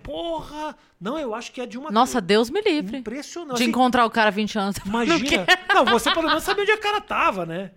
Porra! 0.08 0.74
Não, 1.02 1.20
eu 1.20 1.36
acho 1.36 1.52
que 1.52 1.60
é 1.60 1.66
de 1.66 1.78
uma. 1.78 1.92
Nossa, 1.92 2.22
Deus 2.22 2.50
me 2.50 2.62
livre. 2.62 2.98
Impressionante. 3.00 3.58
De 3.58 3.64
Assim, 3.64 3.70
encontrar 3.70 4.06
o 4.06 4.10
cara 4.10 4.32
20 4.32 4.58
anos. 4.58 4.78
Imagina. 4.86 5.46
Não, 5.74 5.84
você 5.84 6.14
pelo 6.14 6.30
menos 6.30 6.44
sabia 6.44 6.64
onde 6.64 6.72
a 6.72 6.78
cara 6.78 7.02
tava, 7.02 7.46
né? 7.46 7.72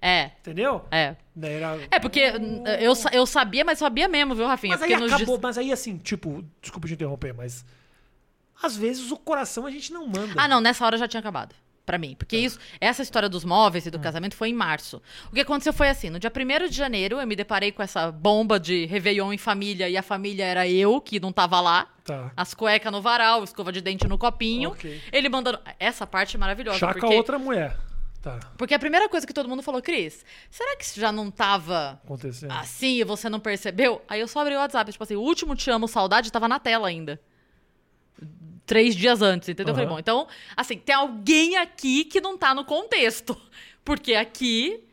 É, 0.00 0.30
Entendeu? 0.40 0.84
é. 0.92 1.16
Daí 1.34 1.54
Era... 1.54 1.78
É, 1.90 1.98
porque 1.98 2.20
eu, 2.80 2.92
eu 3.12 3.26
sabia, 3.26 3.64
mas 3.64 3.78
sabia 3.78 4.06
mesmo, 4.06 4.32
viu, 4.34 4.46
Rafinha? 4.46 4.74
Mas 4.74 4.82
aí 4.82 4.90
porque 4.90 5.02
nos 5.02 5.12
acabou, 5.12 5.34
dias- 5.36 5.42
mas 5.42 5.58
aí 5.58 5.72
assim, 5.72 5.96
tipo, 5.98 6.44
desculpa 6.60 6.86
te 6.86 6.94
interromper, 6.94 7.32
mas 7.34 7.64
às 8.62 8.76
vezes 8.76 9.10
o 9.10 9.16
coração 9.16 9.66
a 9.66 9.70
gente 9.70 9.92
não 9.92 10.06
manda. 10.06 10.34
Ah, 10.36 10.46
não, 10.46 10.60
nessa 10.60 10.86
hora 10.86 10.96
já 10.96 11.08
tinha 11.08 11.20
acabado. 11.20 11.52
Pra 11.84 11.98
mim. 11.98 12.10
Tá. 12.10 12.16
Porque 12.18 12.36
isso, 12.36 12.58
essa 12.80 13.02
história 13.02 13.28
dos 13.28 13.44
móveis 13.44 13.86
e 13.86 13.90
do 13.90 13.98
casamento 13.98 14.36
foi 14.36 14.50
em 14.50 14.54
março. 14.54 15.02
O 15.30 15.34
que 15.34 15.40
aconteceu 15.40 15.72
foi 15.72 15.88
assim: 15.88 16.10
no 16.10 16.18
dia 16.18 16.30
1 16.34 16.68
de 16.68 16.76
janeiro, 16.76 17.20
eu 17.20 17.26
me 17.26 17.34
deparei 17.34 17.72
com 17.72 17.82
essa 17.82 18.10
bomba 18.10 18.60
de 18.60 18.86
Réveillon 18.86 19.32
em 19.32 19.38
família 19.38 19.88
e 19.88 19.96
a 19.96 20.02
família 20.02 20.44
era 20.44 20.68
eu, 20.68 21.00
que 21.00 21.18
não 21.18 21.32
tava 21.32 21.60
lá. 21.60 21.88
Tá. 22.04 22.32
As 22.36 22.54
cuecas 22.54 22.92
no 22.92 23.02
varal, 23.02 23.42
escova 23.42 23.72
de 23.72 23.80
dente 23.80 24.06
no 24.06 24.16
copinho. 24.16 24.70
Ok. 24.70 25.00
Ele 25.12 25.28
mandando. 25.28 25.58
Essa 25.78 26.06
parte 26.06 26.36
é 26.36 26.38
maravilhosa. 26.38 26.78
Com 26.78 26.92
porque, 26.92 27.06
a 27.06 27.08
outra 27.10 27.38
mulher. 27.38 27.76
Tá. 28.22 28.38
porque 28.56 28.72
a 28.72 28.78
primeira 28.78 29.08
coisa 29.08 29.26
que 29.26 29.32
todo 29.32 29.48
mundo 29.48 29.64
falou, 29.64 29.82
Cris, 29.82 30.24
será 30.48 30.76
que 30.76 30.84
isso 30.84 31.00
já 31.00 31.10
não 31.10 31.28
tava 31.28 32.00
Acontecendo. 32.04 32.52
assim 32.52 33.00
e 33.00 33.04
você 33.04 33.28
não 33.28 33.40
percebeu? 33.40 34.00
Aí 34.08 34.20
eu 34.20 34.28
só 34.28 34.38
abri 34.38 34.54
o 34.54 34.58
WhatsApp, 34.58 34.92
tipo 34.92 35.02
assim, 35.02 35.16
o 35.16 35.20
último 35.20 35.56
Te 35.56 35.72
Amo 35.72 35.88
Saudade 35.88 36.30
tava 36.30 36.46
na 36.46 36.60
tela 36.60 36.86
ainda. 36.86 37.20
Três 38.64 38.94
dias 38.94 39.20
antes, 39.22 39.48
entendeu? 39.48 39.72
Eu 39.72 39.74
falei, 39.74 39.88
bom, 39.90 39.98
então, 39.98 40.26
assim, 40.56 40.76
tem 40.78 40.94
alguém 40.94 41.56
aqui 41.56 42.04
que 42.04 42.20
não 42.20 42.38
tá 42.38 42.54
no 42.54 42.64
contexto. 42.64 43.36
Porque 43.84 44.14
aqui 44.14 44.84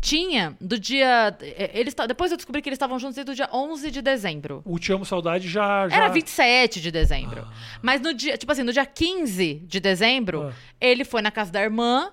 tinha, 0.00 0.56
do 0.60 0.78
dia. 0.78 1.36
eh, 1.40 1.70
Eles, 1.74 1.94
depois 2.06 2.30
eu 2.30 2.36
descobri 2.36 2.60
que 2.62 2.68
eles 2.68 2.76
estavam 2.76 2.98
juntos 2.98 3.16
desde 3.16 3.32
o 3.32 3.34
dia 3.34 3.48
11 3.52 3.90
de 3.90 4.00
dezembro. 4.02 4.62
O 4.64 4.78
Te 4.78 4.92
Amo 4.92 5.04
Saudade 5.04 5.48
já. 5.48 5.88
já... 5.88 5.96
Era 5.96 6.08
27 6.08 6.80
de 6.80 6.90
dezembro. 6.90 7.46
Mas 7.82 8.00
no 8.00 8.12
dia, 8.14 8.36
tipo 8.36 8.52
assim, 8.52 8.62
no 8.62 8.72
dia 8.72 8.86
15 8.86 9.54
de 9.66 9.80
dezembro, 9.80 10.48
Ah. 10.48 10.52
ele 10.80 11.04
foi 11.04 11.22
na 11.22 11.30
casa 11.30 11.50
da 11.50 11.60
irmã 11.62 12.12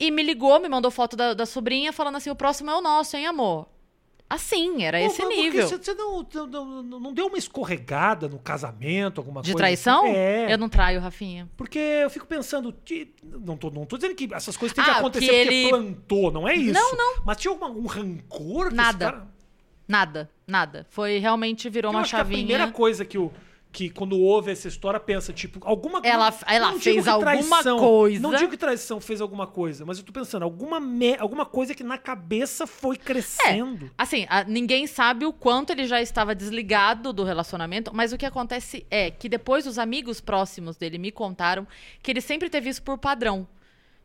e 0.00 0.10
me 0.10 0.22
ligou, 0.22 0.58
me 0.60 0.68
mandou 0.68 0.90
foto 0.90 1.16
da, 1.16 1.34
da 1.34 1.44
sobrinha, 1.44 1.92
falando 1.92 2.16
assim: 2.16 2.30
o 2.30 2.36
próximo 2.36 2.70
é 2.70 2.76
o 2.76 2.80
nosso, 2.80 3.16
hein, 3.16 3.26
amor? 3.26 3.68
Assim, 4.30 4.82
era 4.84 4.98
Pô, 4.98 5.06
esse 5.06 5.22
que 5.22 5.28
nível. 5.28 5.66
Você, 5.66 5.78
você 5.78 5.94
não, 5.94 6.22
não, 6.46 6.82
não- 7.00 7.12
deu 7.14 7.28
uma 7.28 7.38
escorregada 7.38 8.28
no 8.28 8.38
casamento, 8.38 9.18
alguma 9.20 9.40
De 9.40 9.52
coisa? 9.52 9.56
traição? 9.58 10.04
assim? 10.04 10.14
É. 10.14 10.52
Eu 10.52 10.58
não 10.58 10.68
traio, 10.68 11.00
Rafinha. 11.00 11.48
Porque 11.56 11.78
eu 11.78 12.10
fico 12.10 12.26
pensando, 12.26 12.74
não 13.40 13.56
tô, 13.56 13.70
não 13.70 13.86
tô 13.86 13.96
dizendo 13.96 14.14
que 14.14 14.28
essas 14.34 14.54
coisas 14.56 14.74
têm 14.74 14.84
que 14.84 14.90
Ah, 14.90 14.98
acontecer 14.98 15.26
que 15.26 15.32
porque 15.44 15.54
ele- 15.54 15.68
plantou, 15.70 16.30
não 16.30 16.46
é 16.46 16.54
isso. 16.54 16.74
Não, 16.74 16.94
não. 16.94 17.22
Mas 17.24 17.38
tinha 17.38 17.50
algum, 17.52 17.86
rancor? 17.86 18.68
que 18.68 18.74
Nada. 18.74 19.04
cara- 19.12 19.28
Nada, 19.88 20.30
nada. 20.46 20.86
Foi 20.90 21.16
realmente 21.18 21.70
virou 21.70 21.90
Eu 21.90 21.96
uma 21.98 22.02
que 22.04 22.14
a 22.14 22.18
chavinha. 22.18 22.38
primeira 22.40 22.70
coisa 22.70 23.06
que 23.06 23.16
o 23.16 23.32
que 23.70 23.90
quando 23.90 24.18
ouve 24.18 24.50
essa 24.50 24.66
história 24.66 24.98
pensa, 24.98 25.32
tipo, 25.32 25.60
alguma 25.62 26.00
Ela- 26.02 26.34
ela 26.46 26.68
digo 26.70 26.80
fez 26.80 27.04
que 27.04 27.10
alguma 27.10 27.62
coisa. 27.78 28.20
Não 28.22 28.30
digo 28.34 28.50
que 28.50 28.56
traição 28.56 28.98
fez 29.00 29.20
alguma 29.20 29.46
coisa, 29.46 29.84
mas 29.84 29.98
eu 29.98 30.04
tô 30.04 30.12
pensando, 30.12 30.42
alguma, 30.42 30.80
me- 30.80 31.16
alguma 31.18 31.44
coisa 31.44 31.74
que 31.74 31.84
na 31.84 31.98
cabeça 31.98 32.66
foi 32.66 32.96
crescendo. 32.96 33.90
Assim, 33.96 34.26
a- 34.30 34.42
ninguém 34.44 34.86
sabe 34.86 35.26
o 35.26 35.32
quanto 35.32 35.70
ele 35.70 35.86
já 35.86 36.00
estava 36.00 36.34
desligado 36.34 37.12
do 37.12 37.24
relacionamento, 37.24 37.90
mas 37.94 38.12
o 38.12 38.16
que 38.18 38.24
acontece 38.26 38.86
é 38.90 39.10
que 39.10 39.28
depois 39.28 39.66
os 39.66 39.78
amigos 39.78 40.20
próximos 40.20 40.76
dele 40.76 40.96
me 40.98 41.12
contaram 41.12 41.66
que 42.02 42.10
ele 42.10 42.20
sempre 42.22 42.48
teve 42.48 42.70
isso 42.70 42.82
por 42.82 42.96
padrão. 42.98 43.46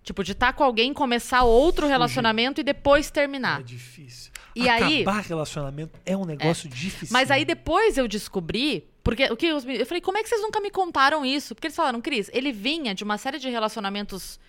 Tipo, 0.04 0.22
de 0.26 0.34
estar 0.34 0.52
com 0.52 0.66
alguém, 0.66 0.94
começar 0.94 1.44
outro 1.44 1.88
relacionamento 1.88 2.60
e 2.60 2.64
depois 2.66 3.10
terminar. 3.10 3.62
É 3.62 3.64
difícil. 3.64 4.30
E 4.54 4.68
aí- 4.68 5.02
Acabar 5.04 5.22
relacionamento 5.22 5.98
é 6.06 6.16
um 6.18 6.26
negócio 6.26 6.68
difícil. 6.68 7.14
Mas 7.14 7.32
aí 7.32 7.46
depois 7.46 7.98
eu 7.98 8.06
descobri, 8.06 8.86
porque 9.04 9.26
o 9.26 9.36
que 9.36 9.52
os 9.52 9.66
eu 9.66 9.86
falei, 9.86 10.02
como 10.02 10.18
é 10.18 10.24
que 10.24 10.30
vocês 10.30 10.42
nunca 10.42 10.60
me 10.62 10.72
contaram 10.72 11.26
isso? 11.26 11.54
Porque 11.54 11.68
eles 11.68 11.76
falaram, 11.76 12.00
Cris, 12.00 12.30
ele 12.34 12.52
vinha 12.52 12.96
de 12.96 13.04
uma 13.04 13.18
série 13.18 13.38
de 13.38 13.50
relacionamentos 13.50 14.40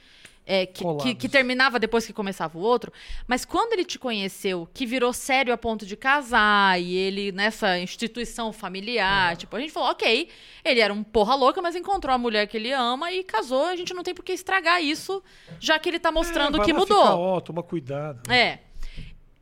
é, 0.47 0.67
que, 0.67 0.85
que, 1.03 1.15
que 1.15 1.29
terminava 1.29 1.79
depois 1.79 2.07
que 2.07 2.13
começava 2.13 2.59
o 2.59 2.61
outro, 2.61 2.93
mas 3.27 3.45
quando 3.45 3.73
ele 3.73 3.85
te 3.85 3.99
conheceu, 3.99 4.69
que 4.75 4.85
virou 4.85 5.13
sério 5.13 5.53
a 5.53 5.57
ponto 5.57 5.87
de 5.87 5.97
casar 5.97 6.81
e 6.81 6.95
ele 6.95 7.33
nessa 7.33 7.79
instituição 7.79 8.53
familiar, 8.53 9.37
tipo, 9.37 9.57
a 9.57 9.61
gente 9.61 9.73
falou, 9.73 9.91
ok, 9.91 10.29
ele 10.65 10.81
era 10.81 10.93
um 10.93 11.03
porra 11.03 11.35
louca, 11.35 11.63
mas 11.63 11.75
encontrou 11.75 12.15
a 12.15 12.19
mulher 12.19 12.47
que 12.47 12.57
ele 12.57 12.73
ama 12.73 13.11
e 13.11 13.25
casou, 13.25 13.67
a 13.67 13.77
gente 13.77 13.95
não 13.95 14.03
tem 14.03 14.15
por 14.15 14.25
que 14.25 14.33
estragar 14.33 14.83
isso, 14.83 15.23
já 15.59 15.79
que 15.79 15.89
ele 15.89 15.99
tá 15.99 16.13
mostrando 16.13 16.61
É, 16.61 16.65
que 16.65 16.73
mudou. 16.73 17.01
ficar, 17.01 17.17
ó, 17.17 17.41
toma 17.41 17.63
cuidado. 17.63 18.31
É. 18.31 18.59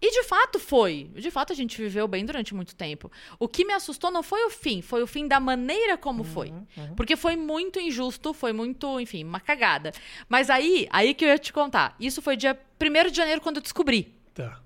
E 0.03 0.11
de 0.11 0.24
fato 0.24 0.59
foi. 0.59 1.09
De 1.14 1.30
fato 1.30 1.53
a 1.53 1.57
gente 1.57 1.80
viveu 1.80 2.09
bem 2.09 2.26
durante 2.26 2.53
muito 2.53 2.74
tempo. 2.74 3.11
O 3.38 3.46
que 3.46 3.64
me 3.64 3.72
assustou 3.72 4.11
não 4.11 4.22
foi 4.22 4.44
o 4.44 4.50
fim, 4.50 4.82
foi 4.82 5.00
o 5.00 5.07
fim 5.07 5.28
da 5.28 5.38
maneira 5.38 5.96
como 5.96 6.24
foi. 6.24 6.53
Porque 6.96 7.14
foi 7.14 7.36
muito 7.36 7.78
injusto, 7.78 8.34
foi 8.34 8.53
muito, 8.53 8.98
enfim, 8.98 9.22
uma 9.22 9.38
cagada. 9.38 9.92
Mas 10.28 10.50
aí, 10.50 10.88
aí 10.90 11.14
que 11.14 11.24
eu 11.24 11.28
ia 11.28 11.38
te 11.38 11.53
contar. 11.53 11.94
Isso 12.00 12.20
foi 12.20 12.36
dia 12.36 12.59
1 12.80 13.11
de 13.11 13.16
janeiro 13.16 13.40
quando 13.40 13.57
eu 13.59 13.62
descobri. 13.62 14.12
Tá. 14.34 14.61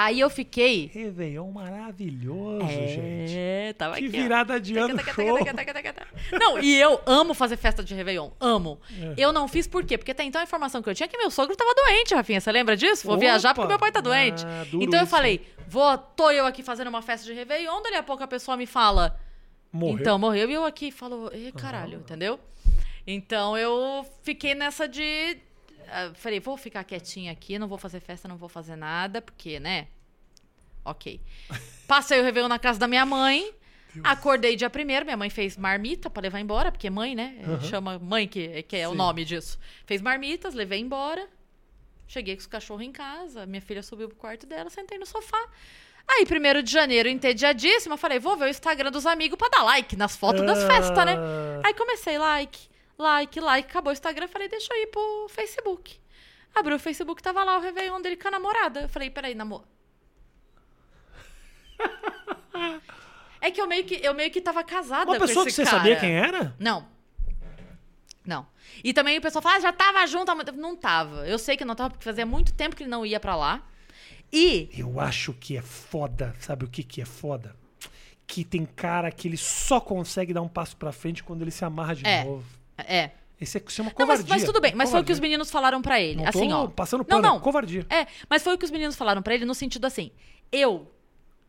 Aí 0.00 0.20
eu 0.20 0.30
fiquei. 0.30 0.88
Réveillon 0.94 1.50
maravilhoso, 1.50 2.64
gente. 2.68 3.34
É, 3.36 3.72
tava 3.72 3.96
Que 3.96 4.06
aqui. 4.06 4.16
ó. 4.16 4.22
virada 4.22 4.60
de 4.60 4.78
ano 4.78 4.96
Taca, 4.96 5.12
show. 5.12 5.44
taca, 5.44 5.74
taca. 5.74 6.06
Não, 6.38 6.60
e 6.60 6.76
eu 6.76 7.00
amo 7.04 7.34
fazer 7.34 7.56
festa 7.56 7.82
de 7.82 7.94
Réveillon. 7.96 8.30
Amo. 8.38 8.78
É. 8.96 9.14
Eu 9.16 9.32
não 9.32 9.48
fiz 9.48 9.66
por 9.66 9.84
quê? 9.84 9.98
Porque 9.98 10.12
até 10.12 10.22
então 10.22 10.40
a 10.40 10.44
informação 10.44 10.80
que 10.80 10.88
eu 10.88 10.94
tinha 10.94 11.06
é 11.06 11.08
que 11.08 11.18
meu 11.18 11.32
sogro 11.32 11.56
tava 11.56 11.74
doente, 11.74 12.14
Rafinha. 12.14 12.40
Você 12.40 12.52
lembra 12.52 12.76
disso? 12.76 13.04
Vou 13.06 13.16
Opa! 13.16 13.20
viajar 13.24 13.54
porque 13.54 13.66
meu 13.68 13.78
pai 13.78 13.90
tá 13.90 14.00
doente. 14.00 14.44
Ah, 14.46 14.64
então 14.72 15.00
eu 15.00 15.04
isso, 15.04 15.10
falei, 15.10 15.44
vou, 15.66 15.98
tô 15.98 16.30
eu 16.30 16.46
aqui 16.46 16.62
fazendo 16.62 16.86
uma 16.86 17.02
festa 17.02 17.26
de 17.26 17.32
Réveillon, 17.32 17.82
dali 17.82 17.96
a 17.96 18.02
pouco 18.04 18.22
a 18.22 18.28
pessoa 18.28 18.56
me 18.56 18.66
fala, 18.66 19.18
Morreu. 19.72 19.98
então 19.98 20.16
morreu, 20.16 20.48
e 20.48 20.54
eu 20.54 20.64
aqui 20.64 20.92
falo, 20.92 21.28
e 21.34 21.50
caralho, 21.50 21.98
entendeu? 21.98 22.38
Então 23.04 23.58
eu 23.58 24.06
fiquei 24.22 24.54
nessa 24.54 24.86
de. 24.86 25.38
Ah, 25.90 26.12
falei, 26.14 26.40
vou 26.40 26.56
ficar 26.56 26.84
quietinha 26.84 27.32
aqui, 27.32 27.58
não 27.58 27.68
vou 27.68 27.78
fazer 27.78 28.00
festa, 28.00 28.28
não 28.28 28.36
vou 28.36 28.48
fazer 28.48 28.76
nada, 28.76 29.20
porque, 29.22 29.58
né? 29.58 29.88
Ok. 30.84 31.20
Passei 31.86 32.20
o 32.20 32.22
Réveillon 32.22 32.48
na 32.48 32.58
casa 32.58 32.78
da 32.78 32.88
minha 32.88 33.04
mãe. 33.06 33.52
Acordei 34.04 34.54
dia 34.54 34.70
primeiro, 34.70 35.04
minha 35.04 35.16
mãe 35.16 35.30
fez 35.30 35.56
marmita 35.56 36.08
pra 36.08 36.22
levar 36.22 36.38
embora, 36.38 36.70
porque 36.70 36.88
mãe, 36.88 37.14
né? 37.14 37.36
Aham. 37.42 37.60
Chama 37.62 37.98
mãe, 37.98 38.28
que, 38.28 38.62
que 38.62 38.76
é 38.76 38.86
o 38.86 38.92
Sim. 38.92 38.96
nome 38.96 39.24
disso. 39.24 39.58
Fez 39.86 40.00
marmitas, 40.00 40.54
levei 40.54 40.78
embora. 40.78 41.26
Cheguei 42.06 42.34
com 42.36 42.40
os 42.40 42.46
cachorros 42.46 42.82
em 42.84 42.92
casa, 42.92 43.44
minha 43.44 43.60
filha 43.60 43.82
subiu 43.82 44.08
pro 44.08 44.16
quarto 44.16 44.46
dela, 44.46 44.70
sentei 44.70 44.98
no 44.98 45.04
sofá. 45.04 45.38
Aí, 46.06 46.24
primeiro 46.24 46.62
de 46.62 46.70
janeiro, 46.72 47.06
entediadíssima, 47.08 47.98
falei, 47.98 48.18
vou 48.18 48.34
ver 48.36 48.46
o 48.46 48.48
Instagram 48.48 48.90
dos 48.90 49.04
amigos 49.04 49.36
pra 49.36 49.48
dar 49.50 49.62
like 49.62 49.94
nas 49.94 50.16
fotos 50.16 50.44
das 50.46 50.64
festas, 50.64 51.04
né? 51.04 51.16
Ah, 51.18 51.66
Aí 51.66 51.74
comecei, 51.74 52.16
like, 52.16 52.58
like, 52.98 53.38
like, 53.40 53.68
acabou 53.70 53.90
o 53.90 53.92
Instagram, 53.92 54.28
falei, 54.28 54.48
deixa 54.48 54.72
eu 54.74 54.82
ir 54.82 54.86
pro 54.88 55.26
Facebook. 55.30 55.98
Abri 56.54 56.74
o 56.74 56.78
Facebook, 56.78 57.22
tava 57.22 57.44
lá 57.44 57.56
o 57.58 57.60
Réveillon 57.60 58.00
dele 58.00 58.16
com 58.16 58.28
a 58.28 58.32
namorada. 58.32 58.80
Eu 58.82 58.88
falei, 58.88 59.10
peraí, 59.10 59.34
namor... 59.34 59.64
É 63.40 63.52
que 63.52 63.60
eu 63.60 63.68
meio 63.68 63.84
que, 63.84 63.94
eu 64.04 64.12
meio 64.14 64.32
que 64.32 64.40
tava 64.40 64.64
casada 64.64 65.08
Uma 65.08 65.18
pessoa 65.20 65.44
que 65.46 65.52
você 65.52 65.62
cara. 65.64 65.76
sabia 65.76 65.94
quem 65.96 66.10
era? 66.10 66.56
Não. 66.58 66.88
Não. 68.26 68.44
E 68.82 68.92
também 68.92 69.16
o 69.16 69.22
pessoal 69.22 69.40
fala, 69.40 69.56
ah, 69.56 69.60
já 69.60 69.72
tava 69.72 70.04
junto. 70.08 70.34
Não 70.54 70.74
tava. 70.74 71.24
Eu 71.26 71.38
sei 71.38 71.56
que 71.56 71.64
não 71.64 71.76
tava, 71.76 71.90
porque 71.90 72.04
fazia 72.04 72.26
muito 72.26 72.52
tempo 72.52 72.74
que 72.74 72.82
ele 72.82 72.90
não 72.90 73.06
ia 73.06 73.20
pra 73.20 73.36
lá. 73.36 73.62
E 74.32 74.68
Eu 74.76 74.98
acho 74.98 75.32
que 75.34 75.56
é 75.56 75.62
foda. 75.62 76.34
Sabe 76.40 76.64
o 76.64 76.68
que, 76.68 76.82
que 76.82 77.00
é 77.00 77.04
foda? 77.04 77.54
Que 78.26 78.44
tem 78.44 78.66
cara 78.66 79.08
que 79.12 79.28
ele 79.28 79.36
só 79.36 79.80
consegue 79.80 80.34
dar 80.34 80.42
um 80.42 80.48
passo 80.48 80.76
pra 80.76 80.90
frente 80.90 81.22
quando 81.22 81.42
ele 81.42 81.52
se 81.52 81.64
amarra 81.64 81.94
de 81.94 82.04
É. 82.04 82.24
novo. 82.24 82.57
É. 82.78 83.10
Esse 83.40 83.58
é, 83.58 83.62
isso 83.66 83.80
é 83.80 83.84
uma 83.84 83.92
Não, 83.96 84.06
mas, 84.06 84.18
covardia. 84.20 84.34
mas 84.34 84.44
tudo 84.44 84.60
bem. 84.60 84.74
Mas 84.74 84.90
foi 84.90 85.00
o 85.00 85.04
que 85.04 85.12
os 85.12 85.18
Covardia. 85.18 85.30
meninos 85.30 85.50
falaram 85.50 85.80
pra 85.80 86.00
ele. 86.00 86.16
Não 86.22 86.28
assim, 86.28 86.52
ó. 86.52 86.66
passando 86.66 87.00
Não, 87.00 87.04
pano, 87.06 87.26
é 87.26 87.30
não. 87.30 87.40
covardia. 87.40 87.86
É, 87.88 88.06
mas 88.28 88.42
foi 88.42 88.54
o 88.54 88.58
que 88.58 88.64
os 88.64 88.70
meninos 88.70 88.96
falaram 88.96 89.22
pra 89.22 89.34
ele 89.34 89.44
no 89.44 89.54
sentido 89.54 89.84
assim. 89.86 90.10
Eu 90.50 90.90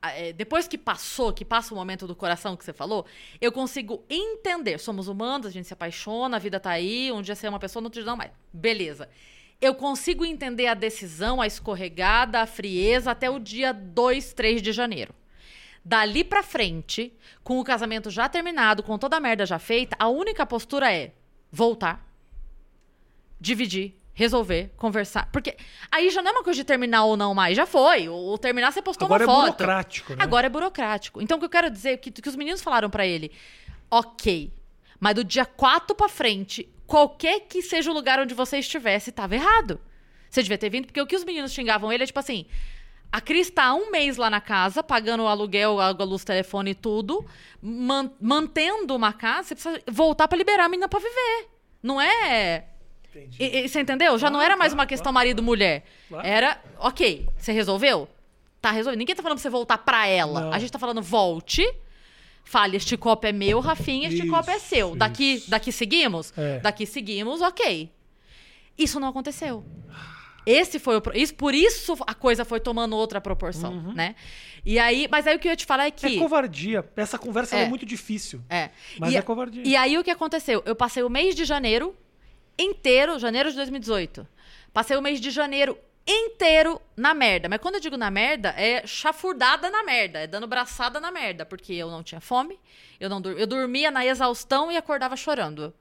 é, 0.02 0.32
depois 0.32 0.68
que 0.68 0.78
passou, 0.78 1.34
que 1.34 1.44
passa 1.44 1.74
o 1.74 1.78
momento 1.78 2.08
do 2.08 2.16
coração 2.16 2.56
que 2.56 2.64
você 2.64 2.72
falou, 2.72 3.06
eu 3.42 3.52
consigo 3.52 4.04
entender. 4.10 4.78
Somos 4.80 5.08
humanos, 5.08 5.48
a 5.48 5.50
gente 5.50 5.68
se 5.68 5.74
apaixona, 5.74 6.38
a 6.38 6.40
vida 6.40 6.60
tá 6.60 6.70
aí, 6.70 7.12
um 7.12 7.22
dia 7.22 7.36
você 7.36 7.48
é 7.48 7.50
uma 7.50 7.60
pessoa, 7.60 7.82
no 7.82 7.88
outro 7.88 8.00
dia 8.02 8.10
não 8.10 8.16
mais. 8.18 8.32
Beleza. 8.54 9.10
Eu 9.60 9.76
consigo 9.76 10.24
entender 10.24 10.68
a 10.68 10.74
decisão, 10.74 11.42
a 11.42 11.48
escorregada, 11.48 12.40
a 12.40 12.46
frieza 12.46 13.12
até 13.12 13.30
o 13.30 13.40
dia 13.40 13.74
2, 13.74 14.34
3 14.34 14.62
de 14.62 14.72
janeiro. 14.72 15.14
Dali 15.84 16.24
pra 16.24 16.44
frente, 16.44 17.12
com 17.44 17.60
o 17.60 17.64
casamento 17.64 18.10
já 18.10 18.30
terminado, 18.30 18.84
com 18.84 18.98
toda 18.98 19.18
a 19.18 19.20
merda 19.20 19.46
já 19.46 19.60
feita, 19.60 19.98
a 20.00 20.08
única 20.08 20.46
postura 20.46 20.94
é 20.94 21.12
voltar, 21.52 22.06
dividir, 23.40 23.96
resolver, 24.14 24.72
conversar. 24.76 25.30
Porque 25.32 25.56
aí 25.92 26.10
já 26.10 26.22
não 26.22 26.32
é 26.32 26.34
uma 26.34 26.44
coisa 26.44 26.58
de 26.58 26.64
terminar 26.66 27.06
ou 27.06 27.16
não 27.16 27.34
mais. 27.34 27.56
Já 27.56 27.66
foi. 27.66 28.10
O, 28.10 28.38
terminar 28.38 28.72
você 28.72 28.82
postou 28.82 29.06
Agora 29.06 29.24
é 29.24 29.28
uma 29.28 29.34
foto. 29.34 29.46
burocrático, 29.58 30.14
né? 30.14 30.20
Agora 30.22 30.48
é 30.48 30.50
burocrático. 30.50 31.22
Então 31.22 31.38
o 31.38 31.40
que 31.40 31.46
eu 31.46 31.50
quero 31.50 31.70
dizer 31.70 31.90
é 31.92 31.98
que, 31.98 32.12
que 32.12 32.28
os 32.28 32.36
meninos 32.36 32.62
falaram 32.62 32.90
pra 32.90 33.06
ele, 33.06 33.32
ok, 33.90 34.52
mas 35.00 35.16
do 35.16 35.24
dia 35.24 35.46
4 35.46 35.96
pra 35.96 36.10
frente, 36.10 36.68
qualquer 36.86 37.42
que 37.42 37.62
seja 37.62 37.90
o 37.90 37.94
lugar 37.94 38.20
onde 38.20 38.34
você 38.34 38.58
estivesse, 38.58 39.12
tava 39.12 39.36
errado. 39.36 39.80
Você 40.30 40.44
devia 40.44 40.58
ter 40.58 40.70
vindo, 40.70 40.86
porque 40.86 41.02
o 41.02 41.08
que 41.08 41.16
os 41.16 41.24
meninos 41.24 41.54
xingavam 41.54 41.92
ele 41.92 42.04
é 42.04 42.06
tipo 42.06 42.20
assim. 42.20 42.46
A 43.12 43.20
Cris 43.20 43.50
tá 43.50 43.66
há 43.66 43.74
um 43.74 43.90
mês 43.90 44.18
lá 44.18 44.30
na 44.30 44.40
casa, 44.40 44.84
pagando 44.84 45.24
o 45.24 45.28
aluguel, 45.28 45.80
água, 45.80 46.06
luz, 46.06 46.24
telefone 46.24 46.72
e 46.72 46.76
tudo, 46.76 47.26
man- 47.62 48.12
mantendo 48.22 48.96
uma 48.96 49.12
casa, 49.12 49.48
você 49.50 49.56
precisa 49.56 49.82
voltar 49.90 50.28
pra 50.28 50.38
liberar 50.38 50.66
a 50.66 50.70
menina 50.70 50.88
pra 50.88 51.00
viver. 51.00 51.48
Não 51.82 52.00
é. 52.00 52.66
Entendi. 53.10 53.38
E- 53.44 53.60
e- 53.66 53.68
você 53.70 53.82
entendeu? 53.82 54.16
Já 54.20 54.30
não 54.30 54.40
era 54.40 54.56
mais 54.56 54.74
uma 54.74 54.86
questão 54.86 55.12
marido-mulher. 55.12 55.84
Era, 56.24 56.62
ok, 56.78 57.28
você 57.36 57.52
resolveu? 57.52 58.08
Tá 58.62 58.70
resolvido. 58.72 59.00
Ninguém 59.00 59.16
tá 59.16 59.24
falando 59.24 59.38
pra 59.38 59.42
você 59.42 59.50
voltar 59.50 59.80
pra 59.80 60.06
ela. 60.06 60.42
Não. 60.42 60.54
A 60.54 60.60
gente 60.60 60.72
tá 60.72 60.78
falando 60.78 61.02
volte. 61.02 61.66
Fale, 62.44 62.78
este 62.78 62.96
copo 62.98 63.26
é 63.26 63.32
meu, 63.32 63.60
Rafinha, 63.60 64.08
este 64.08 64.22
Isso, 64.24 64.30
copo 64.32 64.50
é 64.52 64.60
seu. 64.60 64.96
Daqui, 64.96 65.44
daqui 65.48 65.72
seguimos? 65.72 66.32
É. 66.38 66.60
Daqui 66.60 66.86
seguimos, 66.86 67.42
ok. 67.42 67.92
Isso 68.78 69.00
não 69.00 69.08
aconteceu. 69.08 69.64
Esse 70.46 70.80
foi 70.80 70.98
o. 70.98 71.02
Isso, 71.14 71.36
por 71.36 71.54
isso 71.54 71.98
a 72.08 72.14
coisa 72.14 72.44
foi 72.46 72.60
tomando 72.60 72.96
outra 72.96 73.20
proporção, 73.22 73.94
né? 73.94 74.16
E 74.66 74.78
aí, 74.80 75.08
mas 75.10 75.26
aí 75.28 75.36
o 75.36 75.40
que 75.40 75.48
eu 75.48 75.52
ia 75.52 75.56
te 75.56 75.66
falar 75.66 75.86
é 75.86 75.92
que. 75.92 76.06
Uhum. 76.06 76.16
É 76.16 76.18
covardia. 76.18 76.86
Essa 76.96 77.18
conversa 77.18 77.56
É. 77.56 77.64
é 77.64 77.68
muito 77.68 77.86
difícil. 77.86 78.42
É. 78.50 78.70
Mas 79.00 79.14
e, 79.14 79.18
é 79.18 79.22
covardia. 79.22 79.64
E 79.66 79.76
aí 79.76 79.98
o 79.98 80.04
que 80.04 80.12
aconteceu? 80.12 80.62
Eu 80.66 80.76
passei 80.76 81.04
o 81.04 81.10
mês 81.10 81.36
de 81.36 81.46
janeiro 81.46 81.96
inteiro, 82.58 83.18
janeiro 83.20 83.50
de 83.50 83.56
2018. 83.56 84.28
Passei 84.74 84.98
o 84.98 85.02
mês 85.02 85.20
de 85.22 85.32
janeiro 85.32 85.78
inteiro 86.08 86.82
na 86.96 87.14
merda. 87.14 87.48
Mas 87.48 87.60
quando 87.62 87.76
eu 87.76 87.82
digo 87.82 87.96
na 87.96 88.10
merda, 88.10 88.50
é 88.58 88.86
chafurdada 88.86 89.70
na 89.70 89.84
merda, 89.84 90.20
é 90.20 90.28
dando 90.28 90.48
braçada 90.48 91.00
na 91.00 91.12
merda, 91.12 91.46
porque 91.46 91.74
eu 91.74 91.90
não 91.90 92.04
tinha 92.04 92.20
fome, 92.20 92.60
eu 93.00 93.10
não 93.10 93.22
eu 93.22 93.46
dormia 93.46 93.92
na 93.92 94.06
exaustão 94.06 94.72
e 94.72 94.78
acordava 94.78 95.16
chorando. 95.16 95.74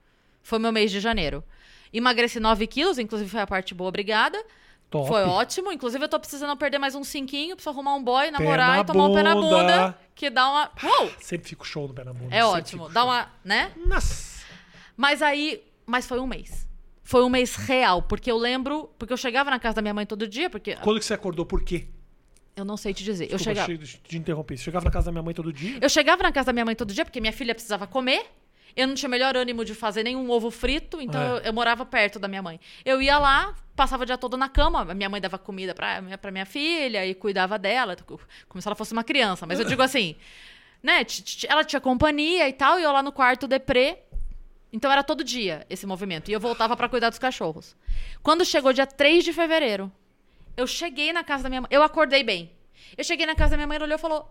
Foi 0.42 0.58
meu 0.58 0.72
mês 0.72 0.90
de 0.90 1.00
janeiro. 1.00 1.42
Emagreci 1.92 2.38
9 2.40 2.66
quilos, 2.66 2.98
inclusive 2.98 3.30
foi 3.30 3.40
a 3.40 3.46
parte 3.46 3.74
boa, 3.74 3.88
obrigada. 3.88 4.42
Top. 4.90 5.06
Foi 5.06 5.22
ótimo. 5.22 5.70
Inclusive, 5.70 6.02
eu 6.04 6.08
tô 6.08 6.18
precisando 6.18 6.56
perder 6.56 6.78
mais 6.78 6.94
uns 6.94 7.08
cinquinho, 7.08 7.54
preciso 7.54 7.70
arrumar 7.70 7.94
um 7.94 8.02
boy, 8.02 8.30
namorar 8.30 8.76
na 8.76 8.80
e 8.80 8.84
tomar 8.86 9.06
um 9.06 9.14
pé 9.14 9.22
na 9.22 9.34
bunda. 9.34 9.56
bunda. 9.58 9.98
Que 10.14 10.30
dá 10.30 10.48
uma. 10.50 10.70
Uou! 10.82 11.10
Sempre 11.20 11.48
fico 11.48 11.66
show 11.66 11.86
no 11.86 11.92
pé 11.94 12.04
na 12.04 12.12
bunda. 12.12 12.34
É 12.34 12.44
ótimo. 12.44 12.88
Dá 12.88 13.00
show. 13.02 13.10
uma. 13.10 13.30
né? 13.44 13.70
Nossa. 13.86 14.44
Mas 14.96 15.20
aí. 15.22 15.62
Mas 15.86 16.06
foi 16.06 16.18
um 16.20 16.26
mês. 16.26 16.66
Foi 17.02 17.22
um 17.22 17.28
mês 17.28 17.54
real. 17.56 18.02
Porque 18.02 18.30
eu 18.30 18.36
lembro. 18.38 18.90
Porque 18.98 19.12
eu 19.12 19.16
chegava 19.16 19.50
na 19.50 19.58
casa 19.58 19.76
da 19.76 19.82
minha 19.82 19.94
mãe 19.94 20.06
todo 20.06 20.26
dia, 20.26 20.48
porque. 20.48 20.74
Quando 20.76 20.98
que 20.98 21.04
você 21.04 21.14
acordou, 21.14 21.44
por 21.44 21.62
quê? 21.62 21.88
Eu 22.56 22.64
não 22.64 22.76
sei 22.76 22.92
te 22.94 23.04
dizer. 23.04 23.24
eu 23.30 23.36
Desculpa, 23.36 23.60
chegava. 23.66 23.86
che- 23.86 23.98
te 24.02 24.16
interromper. 24.16 24.56
Você 24.56 24.64
chegava 24.64 24.84
na 24.86 24.90
casa 24.90 25.06
da 25.06 25.12
minha 25.12 25.22
mãe 25.22 25.34
todo 25.34 25.52
dia? 25.52 25.78
Eu 25.80 25.88
chegava 25.88 26.22
na 26.22 26.32
casa 26.32 26.46
da 26.46 26.52
minha 26.52 26.64
mãe 26.64 26.74
todo 26.74 26.92
dia, 26.92 27.04
porque 27.04 27.20
minha 27.20 27.32
filha 27.32 27.54
precisava 27.54 27.86
comer. 27.86 28.26
Eu 28.78 28.86
não 28.86 28.94
tinha 28.94 29.08
melhor 29.08 29.36
ânimo 29.36 29.64
de 29.64 29.74
fazer 29.74 30.04
nenhum 30.04 30.30
ovo 30.30 30.50
frito, 30.52 31.00
então 31.00 31.20
É. 31.20 31.26
eu, 31.30 31.36
eu 31.38 31.52
morava 31.52 31.84
perto 31.84 32.18
da 32.18 32.28
minha 32.28 32.40
mãe. 32.40 32.60
Eu 32.84 33.02
ia 33.02 33.18
lá, 33.18 33.54
passava 33.74 34.04
o 34.04 34.06
dia 34.06 34.16
todo 34.16 34.36
na 34.36 34.48
cama. 34.48 34.84
Minha 34.94 35.08
mãe 35.08 35.20
dava 35.20 35.36
comida 35.36 35.74
pra, 35.74 36.00
pra 36.16 36.30
minha 36.30 36.46
filha 36.46 37.04
e 37.04 37.12
cuidava 37.14 37.58
dela, 37.58 37.96
como 38.48 38.62
se 38.62 38.68
ela 38.68 38.76
fosse 38.76 38.92
uma 38.92 39.02
criança. 39.02 39.44
Mas 39.46 39.58
eu 39.58 39.64
digo 39.64 39.82
assim, 39.82 40.14
né? 40.80 41.04
Ela 41.48 41.64
tinha 41.64 41.80
companhia 41.80 42.48
e 42.48 42.52
tal, 42.52 42.78
e 42.78 42.84
eu 42.84 42.92
lá 42.92 43.02
no 43.02 43.10
quarto 43.10 43.48
deprê. 43.48 43.98
Então 44.72 44.92
era 44.92 45.02
todo 45.02 45.24
dia 45.24 45.66
esse 45.68 45.84
movimento. 45.84 46.28
E 46.30 46.32
eu 46.32 46.38
voltava 46.38 46.76
pra 46.76 46.88
cuidar 46.88 47.08
dos 47.08 47.18
cachorros. 47.18 47.74
Quando 48.22 48.44
chegou 48.44 48.72
dia 48.72 48.86
3 48.86 49.24
de 49.24 49.32
fevereiro, 49.32 49.90
eu 50.56 50.66
cheguei 50.68 51.12
na 51.12 51.24
casa 51.24 51.42
da 51.42 51.48
minha 51.48 51.62
mãe. 51.62 51.68
Eu 51.72 51.82
acordei 51.82 52.22
bem. 52.22 52.52
Eu 52.96 53.02
cheguei 53.02 53.26
na 53.26 53.34
casa 53.34 53.50
da 53.52 53.56
minha 53.56 53.66
mãe, 53.66 53.74
ela 53.76 53.86
olhou 53.86 53.96
e 53.96 54.00
falou: 54.00 54.30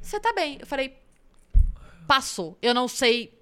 Você 0.00 0.18
tá 0.18 0.32
bem? 0.32 0.56
Eu 0.60 0.66
falei: 0.66 0.96
Passou. 2.08 2.58
Eu 2.60 2.74
não 2.74 2.88
sei. 2.88 3.38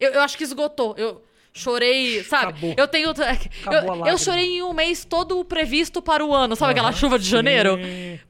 Eu, 0.00 0.12
eu 0.12 0.20
acho 0.20 0.36
que 0.36 0.44
esgotou. 0.44 0.94
Eu 0.96 1.22
chorei, 1.52 2.22
sabe? 2.24 2.50
Acabou. 2.50 2.74
Eu 2.76 2.88
tenho. 2.88 3.08
Eu, 3.08 4.06
eu 4.06 4.18
chorei 4.18 4.58
em 4.58 4.62
um 4.62 4.72
mês 4.72 5.04
todo 5.04 5.44
previsto 5.44 6.00
para 6.00 6.24
o 6.24 6.34
ano. 6.34 6.54
Sabe 6.56 6.72
aquela 6.72 6.92
chuva 6.92 7.18
de 7.18 7.24
sim. 7.24 7.30
janeiro? 7.30 7.78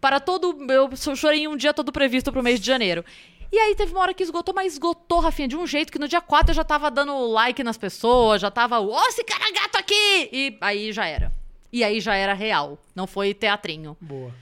Para 0.01 0.21
todo. 0.21 0.57
Eu 0.71 0.91
chorei 1.17 1.41
em 1.41 1.49
um 1.49 1.57
dia 1.57 1.75
todo 1.75 1.93
previsto 1.93 2.33
pro 2.33 2.43
mês 2.43 2.59
de 2.61 2.67
janeiro. 2.67 3.05
E 3.51 3.59
aí 3.59 3.75
teve 3.75 3.93
uma 3.93 4.03
hora 4.03 4.15
que 4.15 4.23
esgotou, 4.23 4.55
mas 4.55 4.75
esgotou, 4.75 5.21
Rafinha, 5.21 5.49
de 5.49 5.57
um 5.57 5.67
jeito 5.67 5.91
que 5.91 5.99
no 5.99 6.07
dia 6.07 6.21
4 6.21 6.51
eu 6.51 6.55
já 6.55 6.65
tava 6.65 6.91
dando 6.91 7.27
like 7.29 7.63
nas 7.65 7.79
pessoas, 7.79 8.43
já 8.43 8.51
tava, 8.51 8.79
ó, 8.79 9.07
esse 9.07 9.25
cara 9.25 9.51
gato 9.51 9.77
aqui! 9.77 10.29
E 10.31 10.59
aí 10.61 10.93
já 10.93 11.07
era. 11.07 11.33
E 11.73 11.83
aí 11.83 11.99
já 11.99 12.15
era 12.15 12.35
real. 12.35 12.79
Não 12.95 13.07
foi 13.07 13.33
teatrinho. 13.33 13.97
Boa, 13.99 14.35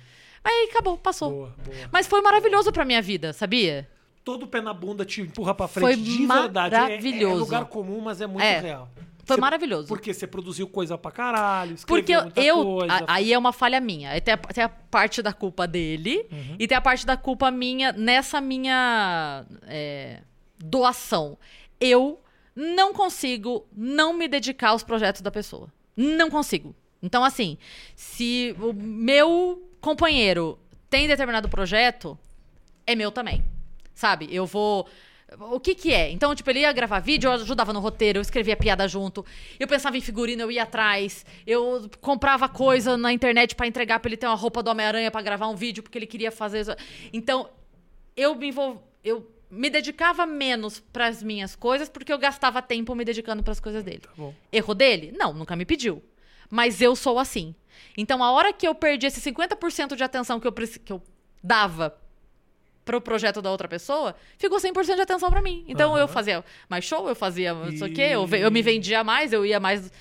aí 0.43 0.69
acabou, 0.71 0.99
passou. 0.99 1.31
boa, 1.31 1.55
boa. 1.65 1.89
Mas 1.93 2.09
foi 2.09 2.21
maravilhoso 2.21 2.73
pra 2.73 2.85
minha 2.85 3.01
vida, 3.01 3.33
sabia? 3.33 3.89
Todo 4.27 4.45
pé 4.49 4.61
na 4.61 4.75
bunda 4.75 5.05
te 5.05 5.21
empurra 5.21 5.55
pra 5.55 5.69
frente 5.69 5.85
Foi 5.87 5.95
de 5.95 6.27
verdade. 6.27 6.75
É- 6.75 6.79
É, 6.79 6.81
maravilhoso. 6.83 7.39
lugar 7.39 7.65
comum, 7.67 8.01
mas 8.01 8.21
é 8.21 8.27
muito 8.27 8.43
É. 8.43 8.59
real. 8.59 8.89
Foi 9.25 9.37
Você- 9.37 9.41
maravilhoso. 9.41 9.87
Porque 9.87 10.13
você 10.13 10.27
produziu 10.27 10.67
coisa 10.67 10.99
pra 10.99 11.13
caralho, 11.13 11.75
escreveu 11.77 12.23
Porque 12.25 12.41
eu, 12.41 12.65
coisa. 12.65 12.93
a- 12.93 13.05
aí 13.07 13.33
é 13.33 13.39
uma 13.39 13.53
falha 13.53 13.81
minha. 13.81 14.21
Tem 14.21 14.35
a, 14.35 14.37
tem 14.37 14.65
a 14.65 14.69
parte 14.69 15.23
da 15.23 15.33
culpa 15.33 15.65
dele 15.65 16.27
Uhum. 16.33 16.57
e 16.59 16.67
tem 16.67 16.77
a 16.77 16.81
parte 16.81 17.07
da 17.07 17.17
culpa 17.17 17.53
minha 17.53 17.93
nessa 17.93 18.41
minha 18.41 19.45
é, 19.63 20.23
doação. 20.59 21.39
Eu 21.81 22.21
não 22.55 22.93
consigo 22.93 23.65
não 23.73 24.13
me 24.13 24.27
dedicar 24.27 24.71
aos 24.71 24.83
projetos 24.83 25.21
da 25.21 25.31
pessoa. 25.31 25.69
Não 25.97 26.29
consigo. 26.31 26.75
Então, 27.01 27.23
assim, 27.23 27.57
se 27.95 28.57
o 28.61 28.73
meu 28.73 29.63
companheiro 29.81 30.59
tem 30.91 31.07
determinado 31.07 31.49
projeto, 31.49 32.19
é 32.85 32.97
meu 32.97 33.13
também. 33.13 33.45
Sabe? 33.97 34.29
Eu 34.31 34.45
vou. 34.45 34.87
O 35.41 35.59
que 35.59 35.75
que 35.75 35.93
é? 35.93 36.11
Então, 36.13 36.33
tipo, 36.35 36.49
ele 36.51 36.61
ia 36.61 36.73
gravar 36.73 37.01
vídeo, 37.01 37.29
eu 37.29 37.33
ajudava 37.33 37.73
no 37.73 37.81
roteiro, 37.81 38.19
eu 38.19 38.23
escrevia 38.23 38.55
piada 38.55 38.87
junto. 38.87 39.25
Eu 39.59 39.67
pensava 39.67 39.97
em 39.97 40.01
figurino, 40.01 40.43
eu 40.43 40.51
ia 40.53 40.63
atrás. 40.63 41.25
Eu 41.45 41.91
comprava 42.01 42.49
coisa 42.49 42.97
na 42.97 43.11
internet 43.11 43.57
pra 43.57 43.67
entregar 43.67 43.99
pra 43.99 44.09
ele 44.09 44.19
ter 44.19 44.27
uma 44.27 44.37
roupa 44.37 44.63
do 44.63 44.71
Homem-Aranha 44.71 45.11
pra 45.11 45.23
gravar 45.23 45.49
um 45.49 45.57
vídeo, 45.57 45.83
porque 45.83 45.99
ele 45.99 46.07
queria 46.07 46.31
fazer 46.31 46.61
isso. 46.61 46.77
Então, 47.13 47.49
eu 48.15 48.37
me 48.37 48.49
envol... 48.49 48.87
eu 49.03 49.29
me 49.51 49.71
dedicava 49.71 50.27
menos 50.27 50.79
pras 50.79 51.23
minhas 51.23 51.57
coisas, 51.57 51.89
porque 51.89 52.13
eu 52.13 52.19
gastava 52.19 52.61
tempo 52.61 52.95
me 52.95 53.05
dedicando 53.05 53.43
pras 53.43 53.59
coisas 53.59 53.83
dele. 53.83 54.01
Tá. 54.01 54.31
Erro 54.53 54.75
dele? 54.75 55.13
Não, 55.17 55.33
nunca 55.33 55.57
me 55.57 55.65
pediu. 55.65 56.05
Mas 56.51 56.81
eu 56.83 56.95
sou 56.95 57.19
assim. 57.19 57.55
Então, 57.97 58.23
a 58.23 58.31
hora 58.31 58.53
que 58.53 58.69
eu 58.69 58.75
perdi 58.75 59.07
esse 59.07 59.21
50% 59.21 59.97
de 59.97 60.05
atenção 60.05 60.39
que 60.39 60.47
eu, 60.47 60.53
que 60.53 60.93
eu 60.93 61.03
dava 61.43 61.97
pro 62.87 63.01
projeto 63.01 63.43
da 63.43 63.51
outra 63.51 63.67
pessoa, 63.69 64.15
ficou 64.39 64.59
100% 64.59 64.95
de 64.95 65.01
atenção 65.03 65.29
pra 65.29 65.43
mim. 65.43 65.65
Então, 65.69 65.91
Aham. 65.91 66.01
eu 66.01 66.09
fazia 66.09 66.43
mais 66.71 66.85
show, 66.85 67.07
eu 67.09 67.17
fazia 67.17 67.53
não 67.53 67.77
sei 67.77 67.91
o 67.91 67.93
quê, 67.93 68.03
eu, 68.13 68.27
eu 68.29 68.51
me 68.51 68.63
vendia 68.63 69.03
mais, 69.05 69.33
eu 69.33 69.45
ia 69.45 69.61
mais... 69.61 69.93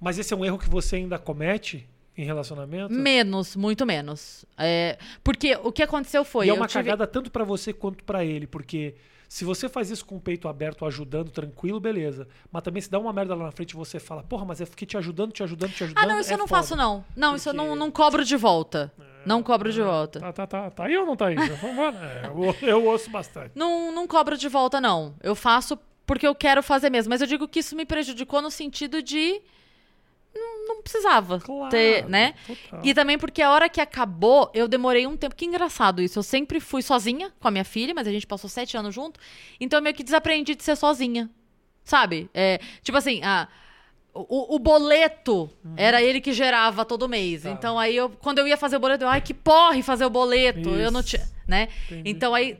Mas 0.00 0.18
esse 0.18 0.32
é 0.34 0.36
um 0.36 0.44
erro 0.44 0.58
que 0.58 0.68
você 0.68 0.96
ainda 0.96 1.18
comete 1.18 1.86
em 2.16 2.24
relacionamento? 2.24 2.92
Menos, 2.92 3.54
muito 3.54 3.84
menos. 3.84 4.44
É, 4.56 4.98
porque 5.22 5.54
o 5.62 5.70
que 5.70 5.82
aconteceu 5.82 6.24
foi... 6.24 6.46
e 6.46 6.48
é 6.50 6.52
uma 6.54 6.66
tive- 6.66 6.82
cagada 6.82 7.06
tanto 7.06 7.30
pra 7.30 7.44
você 7.44 7.72
quanto 7.72 8.02
pra 8.02 8.24
ele, 8.24 8.46
porque 8.46 8.94
se 9.28 9.44
você 9.44 9.68
faz 9.68 9.90
isso 9.90 10.04
com 10.04 10.16
o 10.16 10.20
peito 10.20 10.46
aberto, 10.48 10.84
ajudando, 10.84 11.30
tranquilo, 11.30 11.80
beleza. 11.80 12.28
Mas 12.52 12.62
também 12.62 12.80
se 12.82 12.90
dá 12.90 12.98
uma 12.98 13.12
merda 13.12 13.34
lá 13.34 13.44
na 13.46 13.50
frente 13.52 13.72
e 13.72 13.76
você 13.76 13.98
fala, 13.98 14.22
porra, 14.22 14.44
mas 14.44 14.60
eu 14.60 14.66
fiquei 14.66 14.86
te 14.86 14.96
ajudando, 14.96 15.32
te 15.32 15.42
ajudando, 15.42 15.72
te 15.72 15.84
ajudando. 15.84 16.04
Ah, 16.04 16.06
não, 16.06 16.20
isso 16.20 16.30
é 16.30 16.34
eu 16.34 16.38
não 16.38 16.46
foda. 16.46 16.60
faço, 16.62 16.76
não. 16.76 17.04
Não, 17.16 17.34
isso 17.36 17.48
eu 17.48 17.52
não, 17.54 17.64
Porque- 17.66 17.78
não 17.78 17.90
cobro 17.90 18.24
de 18.24 18.36
volta. 18.36 18.92
Não 19.26 19.42
cobro 19.42 19.72
de 19.72 19.80
volta. 19.82 20.20
Tá, 20.20 20.32
tá, 20.32 20.46
tá. 20.46 20.70
Tá 20.70 20.84
aí 20.84 20.96
ou 20.98 21.06
não 21.06 21.16
tá 21.16 21.28
aí? 21.28 21.36
É, 21.36 22.26
eu, 22.26 22.68
eu 22.68 22.84
ouço 22.84 23.08
bastante. 23.10 23.52
Não, 23.54 23.90
não 23.92 24.06
cobro 24.06 24.36
de 24.36 24.48
volta, 24.48 24.80
não. 24.80 25.14
Eu 25.22 25.34
faço 25.34 25.78
porque 26.06 26.26
eu 26.26 26.34
quero 26.34 26.62
fazer 26.62 26.90
mesmo. 26.90 27.10
Mas 27.10 27.20
eu 27.22 27.26
digo 27.26 27.48
que 27.48 27.60
isso 27.60 27.74
me 27.74 27.86
prejudicou 27.86 28.42
no 28.42 28.50
sentido 28.50 29.02
de. 29.02 29.40
Não, 30.34 30.66
não 30.68 30.82
precisava 30.82 31.38
Claro. 31.40 31.70
ter, 31.70 32.04
né? 32.08 32.34
total. 32.46 32.80
E 32.84 32.92
também 32.94 33.16
porque 33.18 33.40
a 33.40 33.50
hora 33.52 33.68
que 33.68 33.80
acabou, 33.80 34.50
eu 34.54 34.66
demorei 34.66 35.06
um 35.06 35.16
tempo. 35.16 35.34
Que 35.36 35.44
engraçado 35.44 36.02
isso. 36.02 36.18
Eu 36.18 36.22
sempre 36.22 36.58
fui 36.60 36.82
sozinha 36.82 37.32
com 37.40 37.48
a 37.48 37.50
minha 37.50 37.64
filha, 37.64 37.94
mas 37.94 38.06
a 38.08 38.10
gente 38.12 38.26
passou 38.26 38.50
sete 38.50 38.76
anos 38.76 38.94
junto. 38.94 39.18
Então 39.60 39.78
eu 39.78 39.82
meio 39.82 39.94
que 39.94 40.02
desaprendi 40.04 40.54
de 40.54 40.62
ser 40.64 40.76
sozinha. 40.76 41.30
Sabe? 41.84 42.28
É, 42.34 42.58
tipo 42.82 42.96
assim, 42.98 43.22
a. 43.22 43.46
O, 44.16 44.54
o 44.54 44.58
boleto 44.60 45.50
era 45.76 46.00
ele 46.00 46.20
que 46.20 46.32
gerava 46.32 46.84
todo 46.84 47.08
mês. 47.08 47.44
Uhum. 47.44 47.50
Tá. 47.50 47.56
Então 47.58 47.78
aí 47.78 47.96
eu, 47.96 48.08
quando 48.10 48.38
eu 48.38 48.46
ia 48.46 48.56
fazer 48.56 48.76
o 48.76 48.80
boleto, 48.80 49.02
eu, 49.02 49.08
ai, 49.08 49.20
que 49.20 49.34
porre 49.34 49.82
fazer 49.82 50.04
o 50.04 50.10
boleto. 50.10 50.68
Eu 50.70 50.90
não 50.92 51.00
Isso. 51.00 51.10
tinha. 51.10 51.28
né? 51.48 51.68
Então 52.04 52.32
aí, 52.32 52.56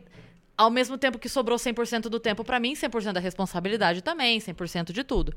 ao 0.57 0.71
mesmo 0.71 0.97
tempo 0.97 1.19
que 1.19 1.29
sobrou 1.29 1.59
100% 1.59 2.03
do 2.03 2.21
tempo 2.21 2.45
pra 2.45 2.61
mim, 2.61 2.75
100% 2.75 3.13
da 3.13 3.21
responsabilidade 3.21 4.03
também, 4.03 4.39
100% 4.39 4.93
de 4.93 5.03
tudo. 5.05 5.35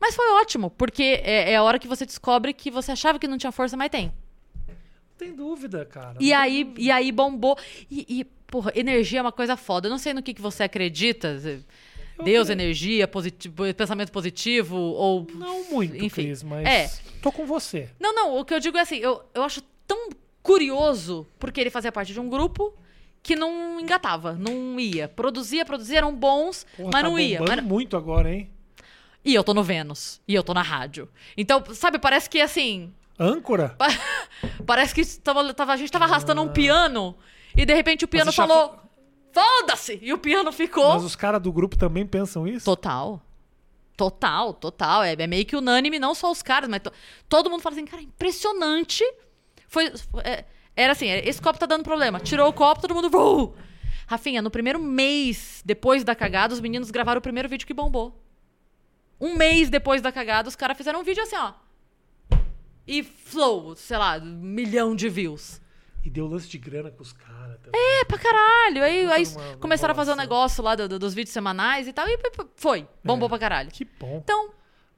Mas 0.00 0.14
foi 0.14 0.30
ótimo, 0.32 0.70
porque 0.70 1.20
é, 1.22 1.52
é 1.52 1.56
a 1.56 1.62
hora 1.62 1.78
que 1.78 1.88
você 1.88 2.04
descobre 2.06 2.52
que 2.52 2.70
você 2.70 2.92
achava 2.92 3.18
que 3.18 3.28
não 3.28 3.38
tinha 3.38 3.52
força, 3.52 3.76
mas 3.76 3.90
tem. 3.90 4.12
Não 4.68 4.74
tem 5.18 5.34
dúvida, 5.34 5.84
cara. 5.84 6.16
E 6.20 6.30
Não 6.30 6.38
aí, 6.38 6.74
e 6.76 6.90
aí 6.90 7.10
bombou. 7.12 7.58
E, 7.90 8.06
e, 8.20 8.24
porra, 8.24 8.72
energia 8.74 9.18
é 9.18 9.22
uma 9.22 9.32
coisa 9.32 9.56
foda. 9.56 9.86
Eu 9.86 9.90
não 9.90 9.98
sei 9.98 10.12
no 10.12 10.22
que, 10.22 10.34
que 10.34 10.42
você 10.42 10.64
acredita. 10.64 11.38
Deus, 12.24 12.48
energia, 12.48 13.06
positivo, 13.06 13.74
pensamento 13.74 14.10
positivo, 14.10 14.76
ou. 14.76 15.26
Não 15.34 15.64
muito, 15.70 15.96
Enfim. 15.96 16.24
Cris, 16.24 16.42
mas 16.42 16.66
É. 16.66 16.90
tô 17.20 17.30
com 17.30 17.44
você. 17.46 17.90
Não, 18.00 18.14
não, 18.14 18.38
o 18.38 18.44
que 18.44 18.54
eu 18.54 18.60
digo 18.60 18.78
é 18.78 18.80
assim, 18.80 18.96
eu, 18.96 19.22
eu 19.34 19.42
acho 19.42 19.62
tão 19.86 20.08
curioso, 20.42 21.26
porque 21.38 21.60
ele 21.60 21.70
fazia 21.70 21.92
parte 21.92 22.12
de 22.12 22.20
um 22.20 22.28
grupo 22.28 22.72
que 23.26 23.36
não 23.36 23.78
engatava, 23.80 24.32
não 24.34 24.78
ia. 24.80 25.08
Produzia, 25.08 25.64
produzia, 25.64 25.98
eram 25.98 26.14
bons, 26.14 26.64
Porra, 26.76 26.90
mas 26.92 27.02
tá 27.02 27.08
não 27.08 27.18
ia. 27.18 27.40
Mas- 27.46 27.62
muito 27.62 27.96
agora, 27.96 28.32
hein? 28.32 28.50
E 29.24 29.34
eu 29.34 29.42
tô 29.42 29.52
no 29.52 29.62
Vênus, 29.62 30.20
e 30.28 30.34
eu 30.34 30.42
tô 30.44 30.54
na 30.54 30.62
rádio. 30.62 31.08
Então, 31.36 31.62
sabe, 31.74 31.98
parece 31.98 32.30
que 32.30 32.40
assim. 32.40 32.92
Âncora? 33.18 33.70
pa- 33.70 33.88
Parece 34.66 34.94
que 34.94 35.04
tava, 35.20 35.52
tava- 35.54 35.72
a 35.72 35.76
gente 35.76 35.90
tava 35.90 36.04
arrastando 36.04 36.40
um 36.42 36.48
piano, 36.48 37.16
e 37.56 37.64
de 37.66 37.74
repente 37.74 38.04
o 38.04 38.08
piano 38.08 38.32
falou. 38.32 38.78
Foda-se! 39.32 39.98
E 40.00 40.12
o 40.12 40.18
piano 40.18 40.50
ficou. 40.52 40.94
Mas 40.94 41.04
os 41.04 41.16
caras 41.16 41.42
do 41.42 41.52
grupo 41.52 41.76
também 41.76 42.06
pensam 42.06 42.46
isso? 42.46 42.64
Total. 42.64 43.20
Total, 43.96 44.52
total. 44.54 45.02
É, 45.02 45.12
é 45.14 45.26
meio 45.26 45.44
que 45.44 45.56
unânime, 45.56 45.98
não 45.98 46.14
só 46.14 46.30
os 46.30 46.40
caras, 46.42 46.68
mas 46.70 46.80
to- 46.82 46.92
todo 47.28 47.50
mundo 47.50 47.60
fala 47.62 47.74
assim, 47.74 47.84
cara, 47.86 48.02
impressionante. 48.02 49.02
Foi. 49.68 49.92
é, 50.24 50.44
era 50.76 50.92
assim, 50.92 51.08
é, 51.08 51.26
esse 51.28 51.40
copo 51.42 51.58
tá 51.58 51.66
dando 51.66 51.82
problema. 51.82 52.20
Tirou 52.20 52.48
o 52.48 52.52
copo, 52.52 52.80
todo 52.82 52.94
mundo. 52.94 53.08
"Vuu!" 53.10 53.56
Rafinha, 54.06 54.40
no 54.42 54.50
primeiro 54.50 54.78
mês 54.80 55.62
depois 55.64 56.04
da 56.04 56.14
cagada, 56.14 56.54
os 56.54 56.60
meninos 56.60 56.90
gravaram 56.92 57.18
o 57.18 57.22
primeiro 57.22 57.48
vídeo 57.48 57.66
que 57.66 57.74
bombou. 57.74 58.22
Um 59.20 59.34
mês 59.34 59.68
depois 59.70 60.00
da 60.02 60.12
cagada, 60.12 60.48
os 60.48 60.54
caras 60.54 60.76
fizeram 60.76 61.00
um 61.00 61.02
vídeo 61.02 61.22
assim, 61.22 61.36
ó. 61.36 61.54
E 62.86 63.02
flow, 63.02 63.74
sei 63.74 63.96
lá, 63.98 64.16
um 64.18 64.24
milhão 64.24 64.94
de 64.94 65.08
views. 65.08 65.60
E 66.04 66.10
deu 66.10 66.28
lance 66.28 66.48
de 66.48 66.56
grana 66.58 66.88
com 66.90 67.02
os 67.02 67.12
caras 67.12 67.58
também. 67.60 67.80
É, 68.00 68.04
pra 68.04 68.16
caralho. 68.16 68.80
Aí, 68.84 69.10
aí 69.10 69.24
numa 69.26 69.56
começaram 69.56 69.90
a 69.90 69.94
fazer 69.96 70.12
o 70.12 70.14
enrolação. 70.14 70.16
negócio 70.36 70.62
lá 70.62 70.76
do- 70.76 70.88
do- 70.88 70.98
dos 71.00 71.12
vídeos 71.14 71.32
semanais 71.32 71.88
e 71.88 71.92
tal. 71.92 72.06
E 72.08 72.16
foi. 72.54 72.86
Bombou 73.02 73.26
É. 73.26 73.28
pra 73.30 73.38
caralho. 73.40 73.70
Que 73.72 73.84
bom. 73.84 74.20
Então, 74.22 74.50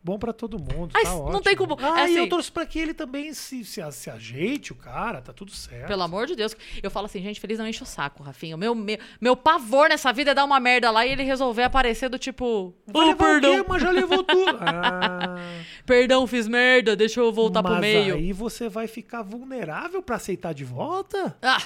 Bom 0.03 0.17
pra 0.19 0.33
todo 0.33 0.59
mundo. 0.59 0.91
Mas 0.95 1.03
tá 1.03 1.11
não 1.11 1.23
ótimo. 1.25 1.41
tem 1.43 1.57
como- 1.57 1.77
Ah, 1.81 2.01
é 2.01 2.03
e 2.03 2.05
assim- 2.05 2.15
eu 2.19 2.29
torço 2.29 2.53
pra 2.53 2.65
que 2.65 2.79
ele 2.79 2.95
também 2.95 3.35
se, 3.35 3.65
se, 3.65 3.83
se 3.93 4.09
ajeite, 4.09 4.73
o 4.73 4.77
cara, 4.77 5.21
tá 5.21 5.33
tudo 5.33 5.51
certo. 5.51 5.89
Pelo 5.89 6.03
amor 6.03 6.27
de 6.27 6.37
Deus. 6.37 6.57
Eu 6.83 6.91
falo 6.91 7.07
assim, 7.07 7.21
gente, 7.21 7.41
feliz 7.41 7.59
não 7.59 7.67
enche 7.67 7.83
o 7.83 7.87
saco, 7.87 8.23
Rafinha. 8.23 8.55
O 8.55 8.59
meu, 8.59 8.75
meu, 8.77 8.99
meu 9.21 9.37
pavor 9.37 9.89
nessa 9.89 10.13
vida 10.13 10.31
é 10.31 10.35
dar 10.35 10.45
uma 10.45 10.61
merda 10.61 10.91
lá 10.93 11.05
e 11.05 11.11
ele 11.11 11.25
resolver 11.25 11.65
aparecer 11.65 12.09
do 12.09 12.17
tipo. 12.19 12.73
Vai 12.87 13.09
Oh, 13.11 13.17
perdão. 13.17 13.57
quê? 13.57 13.65
Mas 13.69 13.83
já 13.83 13.91
levou 13.91 14.23
tudo. 14.23 14.59
Ah, 14.61 15.37
Perdão, 15.85 16.27
fiz 16.27 16.47
merda, 16.47 16.95
deixa 16.95 17.21
eu 17.21 17.33
voltar 17.33 17.61
mas 17.63 17.73
pro 17.73 17.81
meio. 17.81 18.15
aí 18.15 18.33
você 18.33 18.69
vai 18.69 18.87
ficar 18.87 19.23
vulnerável 19.23 20.01
pra 20.03 20.17
aceitar 20.17 20.55
de 20.55 20.65
volta? 20.65 21.37
Ah! 21.43 21.63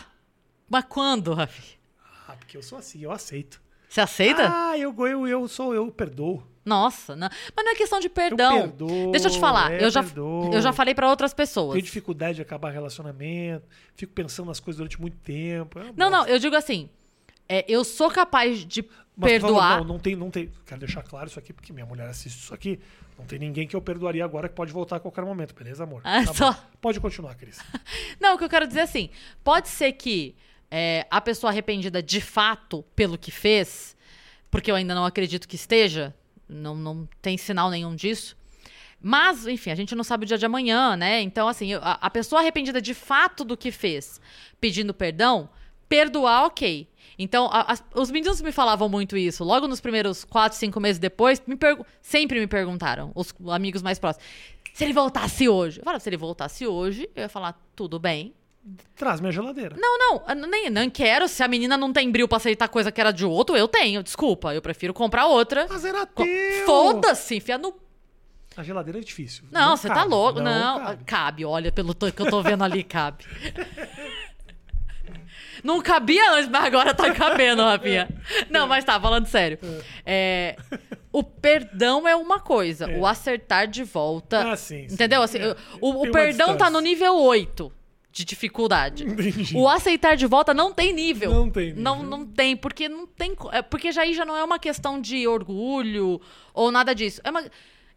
Mas 0.68 0.85
quando, 0.89 1.35
Rafinha? 1.35 1.76
Ah, 2.28 2.35
porque 2.39 2.57
eu 2.57 2.62
sou 2.62 2.78
assim, 2.78 3.03
eu 3.03 3.12
aceito. 3.12 3.61
Você 3.89 4.01
aceita? 4.01 4.49
Ah, 4.51 4.78
eu, 4.78 4.95
eu, 5.07 5.28
eu 5.28 5.47
sou 5.49 5.74
eu, 5.74 5.91
perdoo. 5.93 6.43
Nossa, 6.64 7.16
não. 7.16 7.28
mas 7.56 7.64
não 7.64 7.72
é 7.72 7.74
questão 7.74 7.98
de 7.98 8.08
perdão. 8.08 8.68
perdoo, 8.68 9.10
Deixa 9.10 9.26
eu 9.28 9.32
te 9.32 9.38
falar, 9.40 9.72
é, 9.72 9.84
eu, 9.84 9.90
já, 9.90 10.02
perdoo. 10.02 10.52
eu 10.52 10.60
já 10.62 10.72
falei 10.72 10.94
pra 10.94 11.08
outras 11.08 11.34
pessoas. 11.34 11.72
Tenho 11.72 11.84
dificuldade 11.84 12.36
de 12.36 12.42
acabar 12.42 12.70
relacionamento, 12.70 13.66
fico 13.96 14.12
pensando 14.12 14.46
nas 14.46 14.60
coisas 14.60 14.78
durante 14.78 15.00
muito 15.00 15.16
tempo. 15.18 15.78
é 15.78 15.84
Não, 15.96 16.08
não, 16.08 16.18
bosta. 16.18 16.30
eu 16.32 16.38
digo 16.38 16.54
assim. 16.54 16.88
é, 17.48 17.64
eu 17.68 17.82
sou 17.84 18.10
capaz 18.10 18.64
de 18.64 18.84
Mas 19.16 19.32
perdoar. 19.32 19.78
não, 19.78 19.84
não 19.84 19.98
tem, 19.98 20.14
não 20.14 20.30
tem. 20.30 20.50
Quero 20.64 20.78
deixar 20.80 21.02
claro 21.02 21.26
isso 21.28 21.38
aqui, 21.38 21.52
porque 21.52 21.72
minha 21.72 21.84
mulher 21.86 22.08
assiste 22.08 22.38
isso 22.38 22.54
aqui. 22.54 22.78
Não 23.18 23.26
tem 23.26 23.38
ninguém 23.38 23.66
que 23.66 23.74
eu 23.76 23.80
perdoaria 23.82 24.24
agora 24.24 24.48
que 24.48 24.54
pode 24.54 24.72
voltar 24.72 24.96
a 24.96 25.00
qualquer 25.00 25.24
momento, 25.24 25.54
beleza, 25.54 25.82
amor? 25.84 26.00
Ah, 26.04 26.24
Tá 26.24 26.32
só-. 26.34 26.56
Pode 26.80 26.98
continuar, 27.00 27.34
Cris. 27.34 27.58
Não, 28.20 28.34
o 28.34 28.38
que 28.38 28.44
eu 28.44 28.48
quero 28.48 28.66
dizer 28.66 28.80
é 28.80 28.82
assim: 28.84 29.10
pode 29.44 29.68
ser 29.68 29.92
que 29.92 30.34
é, 30.70 31.06
a 31.10 31.20
pessoa 31.20 31.50
arrependida 31.50 32.02
de 32.02 32.20
fato 32.20 32.82
pelo 32.96 33.18
que 33.18 33.30
fez, 33.30 33.94
porque 34.50 34.70
eu 34.70 34.74
ainda 34.74 34.94
não 34.94 35.04
acredito 35.04 35.46
que 35.46 35.56
esteja, 35.56 36.14
não, 36.49 36.74
não 36.74 37.09
tem 37.20 37.36
sinal 37.38 37.70
nenhum 37.70 37.95
disso. 37.95 38.36
Mas, 39.01 39.47
enfim, 39.47 39.70
a 39.70 39.74
gente 39.74 39.95
não 39.95 40.05
sabe 40.05 40.24
o 40.24 40.26
dia 40.26 40.38
de 40.38 40.47
amanhã, 40.47 40.97
né? 40.97 41.20
Então, 41.22 41.49
assim, 41.49 41.74
a, 41.74 41.99
a 42.01 42.09
pessoa 42.11 42.40
arrependida 42.40 42.80
de 42.80 42.95
fato 42.95 43.45
do 43.45 43.57
que 43.57 43.72
fez, 43.72 44.20
pedindo 44.61 44.95
perdão, 44.95 45.49
perdoar, 45.88 46.45
ok. 46.45 46.88
Então, 47.18 47.47
a- 47.53 47.72
as- 47.72 47.84
os 47.95 48.11
meninos 48.11 48.40
me 48.40 48.53
falavam 48.53 48.88
muito 48.88 49.16
isso. 49.16 49.43
Logo 49.43 49.66
nos 49.66 49.80
primeiros 49.80 50.24
quatro, 50.24 50.57
cinco 50.57 50.78
meses 50.78 50.99
depois, 51.01 51.43
me 51.47 51.59
sempre 52.01 52.38
me 52.38 52.47
perguntaram, 52.47 53.11
os 53.14 53.34
amigos 53.49 53.82
mais 53.82 53.99
próximos, 53.99 54.24
se 54.72 54.84
ele 54.84 54.93
voltasse 54.93 55.49
hoje. 55.49 55.80
Eu 55.80 55.84
falava, 55.84 56.01
se 56.01 56.09
ele 56.09 56.16
voltasse 56.16 56.66
hoje, 56.66 57.11
eu 57.14 57.22
ia 57.22 57.28
falar, 57.28 57.61
tudo 57.74 57.99
bem, 57.99 58.32
Traz 58.94 59.20
minha 59.20 59.32
geladeira. 59.32 59.74
não, 59.76 59.98
não, 59.98 60.22
eu 60.28 60.34
nem, 60.48 60.70
nem 60.70 60.88
quero. 60.88 61.26
Se 61.26 61.42
a 61.42 61.48
menina 61.48 61.76
não 61.76 61.92
tem 61.92 62.10
bril 62.10 62.28
pra 62.28 62.36
aceitar 62.36 62.68
coisa 62.68 62.92
que 62.92 63.00
era 63.00 63.10
de 63.10 63.24
outro, 63.24 63.56
eu 63.56 63.66
tenho. 63.66 64.02
Desculpa, 64.02 64.54
eu 64.54 64.62
prefiro 64.62 64.94
comprar 64.94 65.26
outra. 65.26 65.66
Mas 65.68 65.84
era 65.84 66.06
Co- 66.06 66.22
teu! 66.22 66.66
Foda-se, 66.66 67.36
enfia 67.36 67.58
no. 67.58 67.74
A 68.56 68.62
geladeira 68.62 68.98
é 69.00 69.02
difícil. 69.02 69.44
Não, 69.50 69.76
você 69.76 69.88
tá 69.88 69.94
cabe, 69.94 70.10
louco. 70.10 70.40
Não, 70.40 70.78
cabe. 70.78 71.04
cabe. 71.04 71.44
olha, 71.44 71.72
pelo 71.72 71.94
que 71.94 72.20
eu 72.20 72.30
tô 72.30 72.42
vendo 72.42 72.62
ali, 72.62 72.84
cabe. 72.84 73.24
Não 75.62 75.80
cabia 75.80 76.32
antes, 76.32 76.48
mas 76.48 76.64
agora 76.64 76.92
tá 76.94 77.12
cabendo, 77.12 77.62
Rafinha. 77.62 78.08
Não, 78.50 78.66
mas 78.66 78.84
tá, 78.84 79.00
falando 79.00 79.26
sério. 79.26 79.58
É, 80.04 80.56
o 81.12 81.22
perdão 81.22 82.06
é 82.08 82.16
uma 82.16 82.40
coisa, 82.40 82.88
o 82.98 83.06
acertar 83.06 83.68
de 83.68 83.84
volta. 83.84 84.52
Ah, 84.52 84.56
sim, 84.56 84.88
sim. 84.88 84.94
Entendeu? 84.94 85.22
Assim, 85.22 85.38
É, 85.38 85.56
o 85.80 86.02
o 86.08 86.10
perdão 86.10 86.56
tá 86.56 86.68
no 86.68 86.80
nível 86.80 87.16
8 87.16 87.72
de 88.12 88.24
dificuldade. 88.26 89.04
Entendi. 89.04 89.56
O 89.56 89.66
aceitar 89.66 90.16
de 90.16 90.26
volta 90.26 90.52
não 90.52 90.72
tem 90.72 90.92
nível. 90.92 91.32
Não 91.32 91.50
tem 91.50 91.68
nível. 91.68 91.82
Não, 91.82 92.02
não 92.02 92.26
tem, 92.26 92.54
porque 92.54 92.88
não 92.88 93.06
tem. 93.06 93.34
é, 93.50 93.62
Porque 93.62 93.90
já 93.90 94.02
aí 94.02 94.12
já 94.12 94.24
não 94.24 94.36
é 94.36 94.44
uma 94.44 94.58
questão 94.58 95.00
de 95.00 95.26
orgulho 95.26 96.20
ou 96.52 96.70
nada 96.70 96.94
disso. 96.94 97.22
É, 97.24 97.30
uma, 97.30 97.42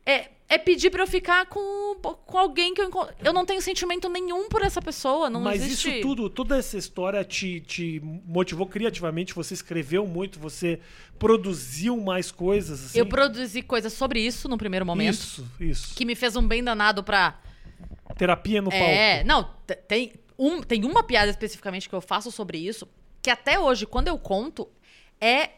é, 0.06 0.30
é 0.48 0.58
pedir 0.58 0.90
pra 0.90 1.04
eu 1.04 1.08
ficar 1.08 1.48
com, 1.48 1.96
com 2.02 2.38
alguém 2.38 2.74
que 2.74 2.80
eu 2.80 2.88
encontro. 2.88 3.14
Eu 3.22 3.34
não 3.34 3.46
tenho 3.46 3.62
sentimento 3.62 4.08
nenhum 4.08 4.48
por 4.48 4.62
essa 4.62 4.82
pessoa. 4.82 5.30
Não 5.30 5.42
Mas 5.42 5.62
existe. 5.62 5.90
isso 5.90 6.02
tudo, 6.02 6.30
toda 6.30 6.58
essa 6.58 6.78
história 6.78 7.22
te, 7.26 7.60
te 7.60 8.00
motivou 8.26 8.68
criativamente, 8.68 9.34
você 9.34 9.54
escreveu 9.54 10.08
muito, 10.08 10.40
você 10.40 10.80
produziu 11.20 11.98
mais 11.98 12.32
coisas, 12.32 12.86
assim? 12.86 13.00
Eu 13.00 13.06
produzi 13.06 13.62
coisas 13.62 13.92
sobre 13.92 14.22
isso 14.22 14.48
no 14.48 14.58
primeiro 14.58 14.86
momento. 14.86 15.16
Isso, 15.16 15.46
isso. 15.60 15.96
Que 15.96 16.06
me 16.06 16.16
fez 16.16 16.38
um 16.38 16.48
bem 16.48 16.64
danado 16.64 17.04
pra. 17.04 17.38
Terapia 18.18 18.62
no 18.62 18.72
É, 18.72 19.16
palco. 19.24 19.28
não, 19.28 19.44
t- 19.66 19.76
tem, 19.76 20.14
um, 20.38 20.62
tem 20.62 20.86
uma 20.86 21.04
piada 21.04 21.30
especificamente 21.30 21.88
que 21.90 21.96
eu 21.96 22.02
faço 22.02 22.32
sobre 22.32 22.58
isso, 22.58 22.88
que 23.22 23.30
até 23.30 23.60
hoje, 23.60 23.86
quando 23.86 24.08
eu 24.08 24.18
conto, 24.18 24.68
é 25.20 25.50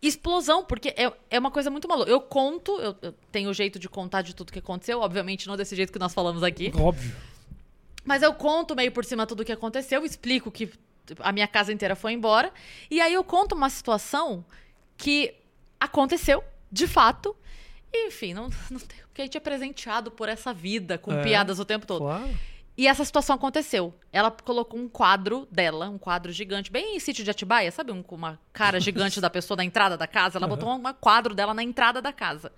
explosão, 0.00 0.64
porque 0.64 0.90
é, 0.90 1.12
é 1.28 1.38
uma 1.38 1.50
coisa 1.50 1.70
muito 1.70 1.88
maluca. 1.88 2.10
Eu 2.10 2.20
conto, 2.20 2.72
eu, 2.80 2.96
eu 3.02 3.12
tenho 3.32 3.50
o 3.50 3.54
jeito 3.54 3.78
de 3.78 3.88
contar 3.88 4.22
de 4.22 4.34
tudo 4.34 4.52
que 4.52 4.58
aconteceu, 4.60 5.00
obviamente 5.00 5.46
não 5.48 5.56
desse 5.56 5.74
jeito 5.74 5.92
que 5.92 5.98
nós 5.98 6.14
falamos 6.14 6.42
aqui, 6.42 6.72
Óbvio. 6.78 7.14
mas 8.04 8.22
eu 8.22 8.32
conto 8.32 8.76
meio 8.76 8.92
por 8.92 9.04
cima 9.04 9.26
tudo 9.26 9.40
o 9.40 9.44
que 9.44 9.50
aconteceu, 9.52 10.04
explico 10.04 10.50
que 10.52 10.70
a 11.18 11.32
minha 11.32 11.48
casa 11.48 11.72
inteira 11.72 11.96
foi 11.96 12.12
embora, 12.12 12.52
e 12.90 13.00
aí 13.00 13.12
eu 13.14 13.24
conto 13.24 13.54
uma 13.56 13.68
situação 13.70 14.44
que 14.96 15.34
aconteceu, 15.80 16.44
de 16.70 16.86
fato, 16.86 17.34
enfim, 17.92 18.34
não, 18.34 18.48
não 18.70 18.78
tem, 18.80 18.98
porque 19.08 19.22
a 19.22 19.24
gente 19.24 19.36
é 19.36 19.40
presenteado 19.40 20.10
por 20.10 20.28
essa 20.28 20.52
vida 20.52 20.98
com 20.98 21.12
É, 21.12 21.22
piadas 21.22 21.58
o 21.58 21.64
tempo 21.64 21.86
todo. 21.86 22.00
Claro. 22.02 22.28
E 22.76 22.86
essa 22.86 23.04
situação 23.04 23.34
aconteceu. 23.34 23.92
Ela 24.12 24.30
colocou 24.30 24.78
um 24.78 24.88
quadro 24.88 25.48
dela, 25.50 25.88
um 25.88 25.98
quadro 25.98 26.30
gigante, 26.30 26.70
bem 26.70 26.94
em 26.94 27.00
sítio 27.00 27.24
de 27.24 27.30
Atibaia, 27.30 27.72
sabe? 27.72 27.90
Um, 27.90 28.04
com 28.04 28.14
uma 28.14 28.38
cara 28.52 28.78
gigante 28.78 29.18
da 29.20 29.28
pessoa 29.28 29.56
na 29.56 29.64
entrada 29.64 29.96
da 29.96 30.06
casa. 30.06 30.38
Ela 30.38 30.46
botou 30.46 30.72
um 30.72 30.80
quadro 30.94 31.34
dela 31.34 31.52
na 31.52 31.64
entrada 31.64 32.00
da 32.00 32.12
casa. 32.12 32.52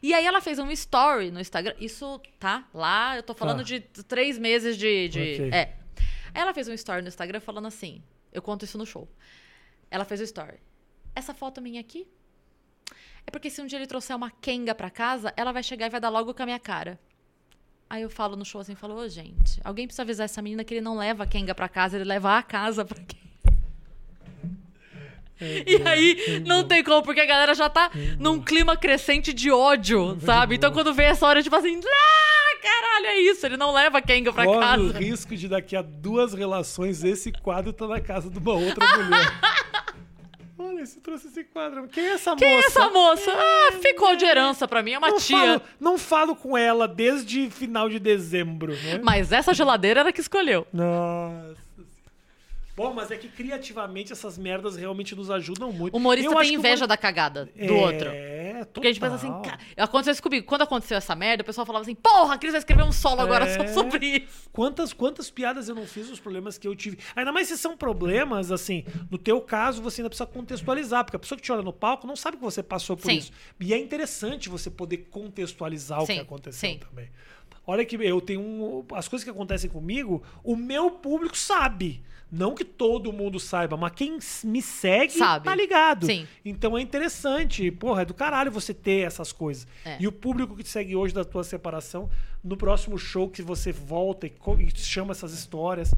E 0.00 0.14
aí 0.14 0.24
ela 0.24 0.40
fez 0.40 0.60
um 0.60 0.70
story 0.70 1.32
no 1.32 1.40
Instagram. 1.40 1.74
Isso 1.80 2.20
tá 2.38 2.64
lá, 2.72 3.16
eu 3.16 3.22
tô 3.24 3.34
falando 3.34 3.58
Tá. 3.58 3.64
de 3.64 3.80
três 3.80 4.38
meses 4.38 4.76
de. 4.78 5.08
de 5.08 5.18
Ok. 5.20 5.50
É. 5.52 5.74
Aí 6.32 6.40
ela 6.40 6.54
fez 6.54 6.68
um 6.68 6.72
story 6.74 7.02
no 7.02 7.08
Instagram 7.08 7.40
falando 7.40 7.66
assim: 7.66 8.00
eu 8.32 8.40
conto 8.42 8.64
isso 8.64 8.78
no 8.78 8.86
show. 8.86 9.08
Ela 9.90 10.04
fez 10.04 10.20
o 10.20 10.24
story. 10.24 10.58
Essa 11.16 11.34
foto 11.34 11.60
minha 11.60 11.80
aqui 11.80 12.06
é 13.26 13.30
porque 13.30 13.50
se 13.50 13.60
um 13.60 13.66
dia 13.66 13.78
ele 13.78 13.86
trouxer 13.86 14.16
uma 14.16 14.30
Kenga 14.30 14.74
pra 14.74 14.90
casa, 14.90 15.32
ela 15.36 15.52
vai 15.52 15.62
chegar 15.62 15.86
e 15.86 15.90
vai 15.90 16.00
dar 16.00 16.08
logo 16.08 16.34
com 16.34 16.42
a 16.42 16.46
minha 16.46 16.58
cara. 16.58 16.98
Aí 17.88 18.02
eu 18.02 18.10
falo 18.10 18.36
no 18.36 18.44
show 18.44 18.60
assim, 18.60 18.74
falo, 18.74 18.94
ô 18.94 19.08
gente, 19.08 19.60
alguém 19.62 19.86
precisa 19.86 20.02
avisar 20.02 20.24
essa 20.24 20.42
menina 20.42 20.64
que 20.64 20.74
ele 20.74 20.80
não 20.80 20.96
leva 20.96 21.24
a 21.24 21.26
Kenga 21.26 21.54
pra 21.54 21.68
casa, 21.68 21.96
ele 21.96 22.04
leva 22.04 22.36
a 22.36 22.42
casa 22.42 22.84
pra 22.84 22.98
Kenga. 22.98 23.24
E 25.40 25.82
aí, 25.86 26.42
não 26.46 26.62
tem 26.62 26.82
como, 26.82 27.02
porque 27.02 27.20
a 27.20 27.26
galera 27.26 27.54
já 27.54 27.68
tá 27.68 27.90
num 28.20 28.40
clima 28.40 28.76
crescente 28.76 29.32
de 29.32 29.50
ódio, 29.50 30.16
sabe? 30.24 30.54
Então 30.54 30.72
quando 30.72 30.94
vem 30.94 31.06
essa 31.06 31.26
hora, 31.26 31.42
tipo 31.42 31.54
assim, 31.56 31.80
ah, 31.84 32.34
Caralho, 32.64 33.06
é 33.06 33.18
isso. 33.20 33.44
Ele 33.44 33.58
não 33.58 33.72
leva 33.72 34.00
Kenga 34.00 34.32
pra 34.32 34.46
Corre 34.46 34.56
o 34.56 34.60
casa. 34.60 34.98
risco 34.98 35.36
de 35.36 35.48
daqui 35.48 35.76
a 35.76 35.82
duas 35.82 36.32
relações 36.32 37.04
esse 37.04 37.30
quadro 37.30 37.74
tá 37.74 37.86
na 37.86 38.00
casa 38.00 38.30
de 38.30 38.38
uma 38.38 38.54
outra 38.54 38.86
mulher. 38.96 39.40
Olha, 40.58 40.86
você 40.86 41.00
trouxe 41.00 41.26
esse 41.26 41.44
quadro. 41.44 41.88
Quem 41.88 42.04
é 42.04 42.12
essa 42.12 42.36
Quem 42.36 42.48
é 42.48 42.56
moça? 42.56 42.68
essa 42.68 42.90
moça? 42.90 43.32
Ah, 43.34 43.72
ficou 43.80 44.14
de 44.14 44.24
herança 44.24 44.68
pra 44.68 44.82
mim. 44.82 44.92
É 44.92 44.98
uma 44.98 45.08
não 45.08 45.18
tia. 45.18 45.36
Falo, 45.36 45.62
não 45.80 45.98
falo 45.98 46.36
com 46.36 46.56
ela 46.56 46.86
desde 46.86 47.50
final 47.50 47.88
de 47.88 47.98
dezembro, 47.98 48.72
né? 48.72 49.00
Mas 49.02 49.32
essa 49.32 49.52
geladeira 49.52 50.00
era 50.00 50.12
que 50.12 50.20
escolheu. 50.20 50.66
Nossa. 50.72 51.64
Bom, 52.76 52.92
mas 52.92 53.10
é 53.12 53.16
que 53.16 53.28
criativamente 53.28 54.12
essas 54.12 54.36
merdas 54.36 54.74
realmente 54.74 55.14
nos 55.14 55.30
ajudam 55.30 55.72
muito. 55.72 55.94
O 55.94 55.96
humorista 55.96 56.32
Eu 56.32 56.36
tem 56.40 56.54
inveja 56.54 56.86
da 56.86 56.96
cagada 56.96 57.44
do 57.44 57.62
é, 57.62 57.70
outro. 57.72 58.08
É, 58.12 58.43
Porque 58.72 58.88
a 58.88 58.90
gente 58.90 59.00
pensa 59.00 59.16
assim, 59.16 59.26
total. 59.28 59.42
cara, 59.42 59.58
aconteceu 59.76 60.12
isso 60.12 60.22
comigo. 60.22 60.46
Quando 60.46 60.62
aconteceu 60.62 60.96
essa 60.96 61.14
merda, 61.14 61.42
o 61.42 61.46
pessoal 61.46 61.66
falava 61.66 61.82
assim, 61.82 61.94
porra, 61.94 62.34
a 62.34 62.38
Cris 62.38 62.52
vai 62.52 62.58
escrever 62.58 62.82
um 62.84 62.92
solo 62.92 63.20
agora 63.20 63.44
É. 63.46 63.56
só 63.56 63.66
sobre 63.82 64.06
isso. 64.06 64.48
Quantas, 64.52 64.92
quantas 64.92 65.30
piadas 65.30 65.68
eu 65.68 65.74
não 65.74 65.86
fiz 65.86 66.08
dos 66.08 66.20
problemas 66.20 66.56
que 66.58 66.66
eu 66.66 66.74
tive? 66.74 66.98
Ainda 67.16 67.32
mais 67.32 67.48
se 67.48 67.58
são 67.58 67.76
problemas, 67.76 68.50
assim, 68.52 68.84
no 69.10 69.18
teu 69.18 69.40
caso, 69.40 69.82
você 69.82 70.00
ainda 70.00 70.08
precisa 70.10 70.26
contextualizar, 70.26 71.04
porque 71.04 71.16
a 71.16 71.20
pessoa 71.20 71.36
que 71.36 71.42
te 71.44 71.52
olha 71.52 71.62
no 71.62 71.72
palco 71.72 72.06
não 72.06 72.16
sabe 72.16 72.36
que 72.36 72.42
você 72.42 72.62
passou 72.62 72.96
por 72.96 73.06
Sim. 73.10 73.18
isso. 73.18 73.32
E 73.60 73.72
é 73.74 73.78
interessante 73.78 74.48
você 74.48 74.70
poder 74.70 74.98
contextualizar 75.10 76.02
o 76.02 76.06
Sim, 76.06 76.14
que 76.14 76.20
aconteceu 76.20 76.70
sim. 76.70 76.78
também. 76.78 77.08
Olha 77.66 77.84
que 77.84 77.96
eu 77.96 78.20
tenho 78.20 78.40
um, 78.40 78.84
as 78.94 79.08
coisas 79.08 79.24
que 79.24 79.30
acontecem 79.30 79.70
comigo, 79.70 80.22
o 80.42 80.54
meu 80.56 80.90
público 80.90 81.36
sabe. 81.36 82.02
Não 82.30 82.52
que 82.52 82.64
todo 82.64 83.12
mundo 83.12 83.38
saiba, 83.38 83.76
mas 83.76 83.92
quem 83.92 84.18
me 84.42 84.60
segue 84.60 85.12
Sabe. 85.12 85.44
tá 85.44 85.54
ligado. 85.54 86.06
Sim. 86.06 86.26
Então 86.44 86.76
é 86.76 86.80
interessante, 86.80 87.70
porra, 87.70 88.02
é 88.02 88.04
do 88.04 88.12
caralho 88.12 88.50
você 88.50 88.74
ter 88.74 89.06
essas 89.06 89.30
coisas. 89.30 89.68
É. 89.84 89.98
E 90.00 90.08
o 90.08 90.12
público 90.12 90.56
que 90.56 90.64
te 90.64 90.68
segue 90.68 90.96
hoje 90.96 91.14
da 91.14 91.24
tua 91.24 91.44
separação, 91.44 92.10
no 92.42 92.56
próximo 92.56 92.98
show 92.98 93.28
que 93.28 93.40
você 93.40 93.70
volta 93.70 94.26
e, 94.26 94.32
e 94.58 94.78
chama 94.78 95.12
essas 95.12 95.32
histórias, 95.32 95.94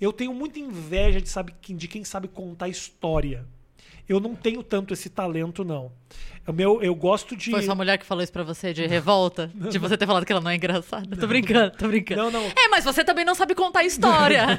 eu 0.00 0.12
tenho 0.12 0.34
muita 0.34 0.58
inveja 0.58 1.20
de, 1.20 1.28
sabe, 1.28 1.54
de 1.62 1.86
quem 1.86 2.02
sabe 2.02 2.26
contar 2.26 2.68
história. 2.68 3.46
Eu 4.08 4.18
não 4.18 4.34
tenho 4.34 4.62
tanto 4.62 4.94
esse 4.94 5.10
talento, 5.10 5.64
não. 5.64 5.92
O 6.46 6.52
meu, 6.52 6.82
eu 6.82 6.94
gosto 6.94 7.36
de. 7.36 7.50
Foi 7.50 7.62
sua 7.62 7.74
mulher 7.74 7.98
que 7.98 8.06
falou 8.06 8.24
isso 8.24 8.32
pra 8.32 8.42
você 8.42 8.72
de 8.72 8.86
revolta? 8.86 9.52
De 9.70 9.78
você 9.78 9.98
ter 9.98 10.06
falado 10.06 10.24
que 10.24 10.32
ela 10.32 10.40
não 10.40 10.50
é 10.50 10.56
engraçada? 10.56 11.14
Tô 11.14 11.26
brincando, 11.26 11.76
tô 11.76 11.86
brincando. 11.88 12.22
Não, 12.22 12.30
não. 12.30 12.42
É, 12.44 12.68
mas 12.70 12.84
você 12.84 13.04
também 13.04 13.24
não 13.24 13.34
sabe 13.34 13.54
contar 13.54 13.84
história. 13.84 14.58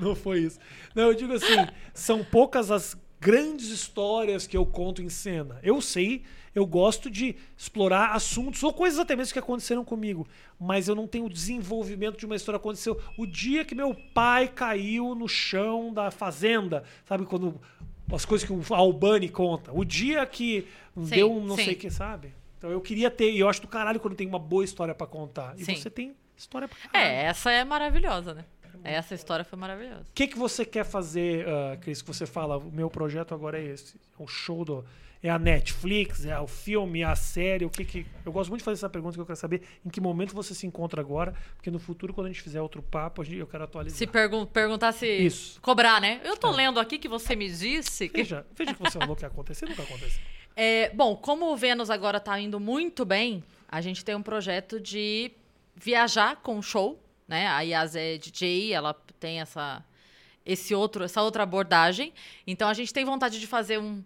Não 0.00 0.16
foi 0.16 0.40
isso. 0.40 0.58
Não, 0.92 1.04
eu 1.04 1.14
digo 1.14 1.32
assim, 1.34 1.68
são 1.92 2.24
poucas 2.24 2.68
as 2.68 2.96
grandes 3.20 3.68
histórias 3.68 4.44
que 4.44 4.56
eu 4.56 4.66
conto 4.66 5.00
em 5.00 5.08
cena. 5.08 5.58
Eu 5.62 5.80
sei, 5.80 6.24
eu 6.54 6.66
gosto 6.66 7.10
de 7.10 7.36
explorar 7.56 8.10
assuntos 8.12 8.62
ou 8.62 8.72
coisas 8.72 8.98
até 8.98 9.16
mesmo 9.16 9.32
que 9.32 9.38
aconteceram 9.38 9.84
comigo, 9.84 10.26
mas 10.58 10.88
eu 10.88 10.94
não 10.94 11.06
tenho 11.06 11.26
o 11.26 11.30
desenvolvimento 11.30 12.18
de 12.18 12.26
uma 12.26 12.36
história 12.36 12.58
que 12.58 12.62
aconteceu 12.62 13.00
o 13.16 13.24
dia 13.24 13.64
que 13.64 13.74
meu 13.74 13.96
pai 14.12 14.48
caiu 14.48 15.14
no 15.14 15.28
chão 15.28 15.92
da 15.92 16.10
fazenda, 16.10 16.82
sabe 17.06 17.24
quando 17.24 17.60
as 18.12 18.24
coisas 18.24 18.46
que 18.46 18.52
o 18.52 18.74
Albani 18.74 19.28
conta, 19.28 19.72
o 19.72 19.84
dia 19.84 20.24
que 20.26 20.66
Sim, 20.96 21.04
deu 21.06 21.32
um 21.32 21.44
não 21.44 21.56
sim. 21.56 21.64
sei 21.64 21.74
o 21.74 21.76
que, 21.76 21.90
sabe? 21.90 22.34
Então 22.58 22.70
eu 22.70 22.80
queria 22.80 23.10
ter, 23.10 23.30
e 23.30 23.40
eu 23.40 23.48
acho 23.48 23.60
do 23.60 23.68
caralho 23.68 24.00
quando 24.00 24.14
tem 24.14 24.26
uma 24.26 24.38
boa 24.38 24.64
história 24.64 24.94
pra 24.94 25.06
contar. 25.06 25.54
E 25.58 25.64
Sim. 25.64 25.76
você 25.76 25.90
tem 25.90 26.14
história 26.36 26.66
pra 26.66 26.76
caralho. 26.78 27.10
É, 27.12 27.24
essa 27.24 27.50
é 27.50 27.64
maravilhosa, 27.64 28.32
né? 28.34 28.44
Essa 28.84 29.14
história 29.14 29.44
foi 29.44 29.58
maravilhosa. 29.58 30.02
O 30.02 30.14
que, 30.14 30.26
que 30.28 30.38
você 30.38 30.64
quer 30.64 30.84
fazer, 30.84 31.46
uh, 31.46 31.78
Cris, 31.80 32.02
que 32.02 32.08
você 32.08 32.26
fala, 32.26 32.58
o 32.58 32.70
meu 32.70 32.90
projeto 32.90 33.34
agora 33.34 33.58
é 33.58 33.64
esse? 33.64 33.96
É 33.96 34.22
o 34.22 34.26
show 34.26 34.64
do. 34.64 34.84
É 35.22 35.30
a 35.30 35.38
Netflix, 35.38 36.26
é 36.26 36.38
o 36.38 36.46
filme, 36.46 37.00
é 37.00 37.04
a 37.04 37.16
série, 37.16 37.64
o 37.64 37.70
que 37.70 37.82
que. 37.82 38.06
Eu 38.26 38.30
gosto 38.30 38.50
muito 38.50 38.60
de 38.60 38.64
fazer 38.66 38.74
essa 38.74 38.90
pergunta 38.90 39.14
que 39.14 39.20
eu 39.22 39.24
quero 39.24 39.38
saber 39.38 39.62
em 39.82 39.88
que 39.88 39.98
momento 39.98 40.34
você 40.34 40.54
se 40.54 40.66
encontra 40.66 41.00
agora, 41.00 41.32
porque 41.56 41.70
no 41.70 41.78
futuro, 41.78 42.12
quando 42.12 42.26
a 42.26 42.30
gente 42.30 42.42
fizer 42.42 42.60
outro 42.60 42.82
papo, 42.82 43.22
eu 43.32 43.46
quero 43.46 43.64
atualizar. 43.64 43.96
Se 43.96 44.06
pergun 44.06 44.44
perguntar 44.44 44.92
se. 44.92 45.06
Isso. 45.06 45.58
Cobrar, 45.62 45.98
né? 45.98 46.20
Eu 46.22 46.36
tô 46.36 46.50
lendo 46.50 46.78
aqui 46.78 46.98
que 46.98 47.08
você 47.08 47.34
me 47.34 47.48
disse. 47.48 48.06
que- 48.10 48.18
Veja, 48.18 48.44
veja 48.54 48.74
que 48.74 48.80
você 48.80 48.98
falou 48.98 49.16
que 49.16 49.24
ia 49.24 49.28
acontecer, 49.28 49.66
nunca 49.66 49.82
aconteceu. 49.82 50.20
É, 50.56 50.90
bom, 50.90 51.16
como 51.16 51.52
o 51.52 51.56
Vênus 51.56 51.90
agora 51.90 52.20
tá 52.20 52.38
indo 52.38 52.60
muito 52.60 53.04
bem, 53.04 53.42
a 53.68 53.80
gente 53.80 54.04
tem 54.04 54.14
um 54.14 54.22
projeto 54.22 54.78
de 54.78 55.32
viajar 55.74 56.36
com 56.36 56.58
o 56.58 56.62
show, 56.62 57.02
né? 57.28 57.46
A 57.46 57.60
Yas 57.62 57.94
é 57.96 58.18
DJ, 58.18 58.72
ela 58.72 58.94
tem 59.18 59.40
essa, 59.40 59.84
esse 60.44 60.74
outro, 60.74 61.04
essa 61.04 61.22
outra 61.22 61.42
abordagem. 61.42 62.12
Então 62.46 62.68
a 62.68 62.74
gente 62.74 62.92
tem 62.92 63.04
vontade 63.04 63.38
de 63.40 63.46
fazer 63.46 63.78
um, 63.78 64.02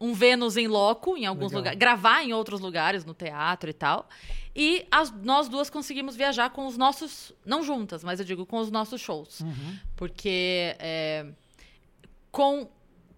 um 0.00 0.12
Vênus 0.14 0.56
em 0.56 0.66
loco 0.68 1.16
em 1.16 1.26
alguns 1.26 1.46
Legal. 1.52 1.58
lugares, 1.60 1.78
gravar 1.78 2.22
em 2.24 2.32
outros 2.32 2.60
lugares, 2.60 3.04
no 3.04 3.14
teatro 3.14 3.70
e 3.70 3.72
tal. 3.72 4.08
E 4.54 4.86
as- 4.90 5.10
nós 5.22 5.48
duas 5.48 5.70
conseguimos 5.70 6.14
viajar 6.14 6.50
com 6.50 6.66
os 6.66 6.76
nossos, 6.76 7.32
não 7.44 7.62
juntas, 7.62 8.04
mas 8.04 8.20
eu 8.20 8.26
digo 8.26 8.44
com 8.44 8.58
os 8.58 8.70
nossos 8.70 9.00
shows. 9.00 9.40
Porque 9.96 10.76
é, 10.78 11.26
com, 12.30 12.68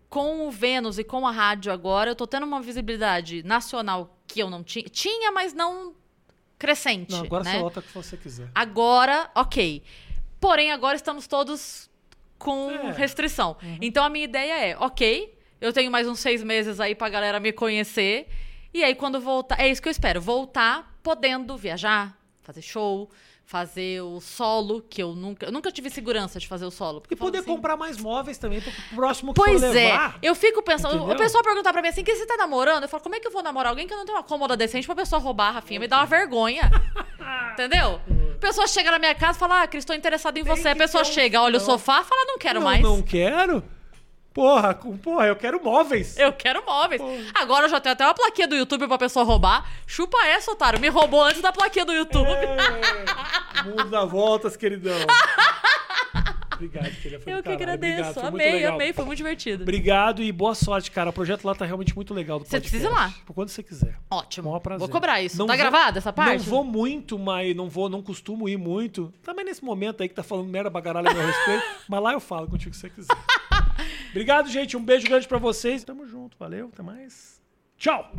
com 0.08 0.46
o 0.46 0.50
Vênus 0.50 0.98
e 0.98 1.04
com 1.04 1.26
a 1.26 1.30
rádio 1.30 1.72
agora, 1.72 2.10
eu 2.10 2.14
tô 2.16 2.26
tendo 2.26 2.44
uma 2.46 2.60
visibilidade 2.60 3.42
nacional 3.42 4.16
que 4.26 4.40
eu 4.40 4.48
não 4.50 4.62
tinha. 4.62 4.84
Tinha, 4.84 5.32
mas 5.32 5.52
não 5.52 5.94
crescente. 6.58 7.10
Não, 7.12 7.20
agora 7.24 7.44
né? 7.44 7.52
você 7.52 7.58
volta 7.58 7.80
o 7.80 7.82
que 7.82 7.94
você 7.94 8.16
quiser. 8.16 8.48
Agora, 8.54 9.30
ok. 9.34 9.82
Porém, 10.40 10.70
agora 10.72 10.96
estamos 10.96 11.26
todos 11.26 11.90
com 12.38 12.70
É. 12.70 12.92
restrição. 12.92 13.56
Então 13.80 14.04
a 14.04 14.08
minha 14.08 14.24
ideia 14.24 14.66
é, 14.70 14.76
ok, 14.78 15.36
eu 15.60 15.72
tenho 15.72 15.90
mais 15.90 16.06
uns 16.06 16.20
seis 16.20 16.42
meses 16.42 16.80
aí 16.80 16.94
pra 16.94 17.08
galera 17.08 17.40
me 17.40 17.52
conhecer. 17.52 18.28
E 18.72 18.82
aí, 18.82 18.94
quando 18.94 19.20
voltar. 19.20 19.60
É 19.60 19.68
isso 19.68 19.80
que 19.80 19.88
eu 19.88 19.92
espero. 19.92 20.20
Voltar 20.20 20.98
podendo 21.02 21.56
viajar, 21.56 22.18
fazer 22.42 22.60
show, 22.60 23.08
fazer 23.46 24.00
o 24.02 24.20
solo, 24.20 24.80
que 24.88 25.02
eu 25.02 25.14
nunca. 25.14 25.46
Eu 25.46 25.52
nunca 25.52 25.70
tive 25.70 25.90
segurança 25.90 26.38
de 26.40 26.48
fazer 26.48 26.64
o 26.64 26.70
solo. 26.70 27.00
porque 27.00 27.14
E 27.14 27.16
poder 27.16 27.38
assim, 27.38 27.46
comprar 27.46 27.76
mais 27.76 27.98
móveis 27.98 28.38
também 28.38 28.60
pro 28.60 28.72
próximo 28.94 29.34
que 29.34 29.40
Pois 29.40 29.60
for 29.60 29.70
levar. 29.70 30.14
é, 30.22 30.26
eu 30.26 30.34
fico 30.34 30.62
pensando, 30.62 30.96
Entendeu? 30.96 31.14
o 31.14 31.18
pessoal 31.18 31.42
perguntar 31.44 31.72
pra 31.72 31.82
mim 31.82 31.88
assim, 31.88 32.02
que 32.02 32.14
você 32.14 32.26
tá 32.26 32.36
namorando? 32.36 32.84
Eu 32.84 32.88
falo, 32.88 33.02
como 33.02 33.14
é 33.14 33.20
que 33.20 33.26
eu 33.26 33.30
vou 33.32 33.42
namorar 33.42 33.70
alguém 33.70 33.86
que 33.86 33.92
eu 33.92 33.98
não 33.98 34.04
tenho 34.06 34.16
uma 34.16 34.24
cômoda 34.24 34.56
decente 34.56 34.86
pra 34.86 34.94
pessoa 34.96 35.20
roubar 35.20 35.48
a 35.48 35.50
Rafinha? 35.52 35.78
Me 35.78 35.86
dá 35.86 35.98
uma 35.98 36.06
vergonha. 36.06 36.70
Entendeu? 37.52 38.00
A 38.34 38.38
pessoa 38.38 38.66
chega 38.66 38.90
na 38.90 38.98
minha 38.98 39.14
casa 39.14 39.36
e 39.36 39.40
fala, 39.40 39.62
ah, 39.62 39.66
Cris, 39.66 39.84
tô 39.84 39.92
interessada 39.94 40.38
em 40.38 40.44
Tem 40.44 40.56
você. 40.56 40.68
A 40.68 40.76
pessoa 40.76 41.04
ter 41.04 41.10
um- 41.10 41.12
chega, 41.12 41.40
olha 41.40 41.56
o 41.58 41.60
sofá 41.60 42.00
e 42.00 42.04
fala, 42.04 42.24
não 42.26 42.38
quero 42.38 42.60
não, 42.60 42.66
mais. 42.66 42.82
não 42.82 43.00
quero? 43.02 43.62
Porra, 44.34 44.74
com- 44.74 44.96
porra, 44.98 45.26
eu 45.28 45.36
quero 45.36 45.62
móveis. 45.62 46.18
Eu 46.18 46.32
quero 46.32 46.64
móveis. 46.66 47.00
Porra. 47.00 47.22
Agora 47.34 47.66
eu 47.66 47.70
já 47.70 47.80
tenho 47.80 47.92
até 47.92 48.04
uma 48.04 48.14
plaquinha 48.14 48.48
do 48.48 48.56
YouTube 48.56 48.88
pra 48.88 48.98
pessoa 48.98 49.24
roubar. 49.24 49.64
Chupa 49.86 50.18
essa, 50.26 50.50
otário. 50.50 50.80
Me 50.80 50.88
roubou 50.88 51.22
antes 51.22 51.40
da 51.40 51.52
plaquinha 51.52 51.84
do 51.84 51.92
YouTube. 51.92 52.28
É, 52.30 53.62
mundo 53.62 53.84
dá 53.90 54.04
voltas, 54.04 54.56
queridão. 54.56 54.98
Obrigado, 56.54 56.84
querida. 57.02 57.20
Foi 57.20 57.32
Eu 57.32 57.36
que 57.38 57.42
caralho. 57.42 57.62
agradeço. 57.74 58.10
Obrigado, 58.20 58.26
amei, 58.28 58.64
amei. 58.64 58.92
Foi 58.92 59.04
muito 59.04 59.16
divertido. 59.16 59.62
Obrigado 59.64 60.22
e 60.22 60.30
boa 60.30 60.54
sorte, 60.54 60.88
cara. 60.90 61.10
O 61.10 61.12
projeto 61.12 61.44
lá 61.44 61.54
tá 61.54 61.64
realmente 61.64 61.94
muito 61.96 62.14
legal 62.14 62.38
Você 62.38 62.60
precisa 62.60 62.86
ir 62.86 62.90
lá. 62.90 63.12
Por 63.26 63.34
quando 63.34 63.48
você 63.48 63.62
quiser. 63.62 63.96
Ótimo. 64.08 64.48
Maior 64.50 64.60
prazer. 64.60 64.78
Vou 64.78 64.88
cobrar 64.88 65.20
isso. 65.20 65.36
Não 65.36 65.46
tá 65.46 65.54
vou- 65.54 65.60
gravada 65.62 65.98
essa 65.98 66.12
parte? 66.12 66.38
Não 66.38 66.44
vou 66.44 66.62
muito, 66.64 67.18
mas 67.18 67.54
não 67.56 67.68
vou, 67.68 67.88
não 67.88 68.00
costumo 68.02 68.48
ir 68.48 68.56
muito. 68.56 69.12
Também 69.24 69.44
nesse 69.44 69.64
momento 69.64 70.02
aí 70.02 70.08
que 70.08 70.14
tá 70.14 70.22
falando 70.22 70.48
merda 70.48 70.70
bagaralha 70.70 71.10
a 71.10 71.14
meu 71.14 71.26
respeito. 71.26 71.64
mas 71.88 72.02
lá 72.02 72.12
eu 72.12 72.20
falo 72.20 72.46
contigo 72.48 72.70
que 72.70 72.76
você 72.76 72.88
quiser. 72.88 73.16
Obrigado, 74.14 74.48
gente. 74.48 74.76
Um 74.76 74.84
beijo 74.84 75.08
grande 75.08 75.26
pra 75.26 75.38
vocês. 75.38 75.82
Tamo 75.82 76.06
junto. 76.06 76.38
Valeu. 76.38 76.70
Até 76.72 76.84
mais. 76.84 77.42
Tchau. 77.76 78.12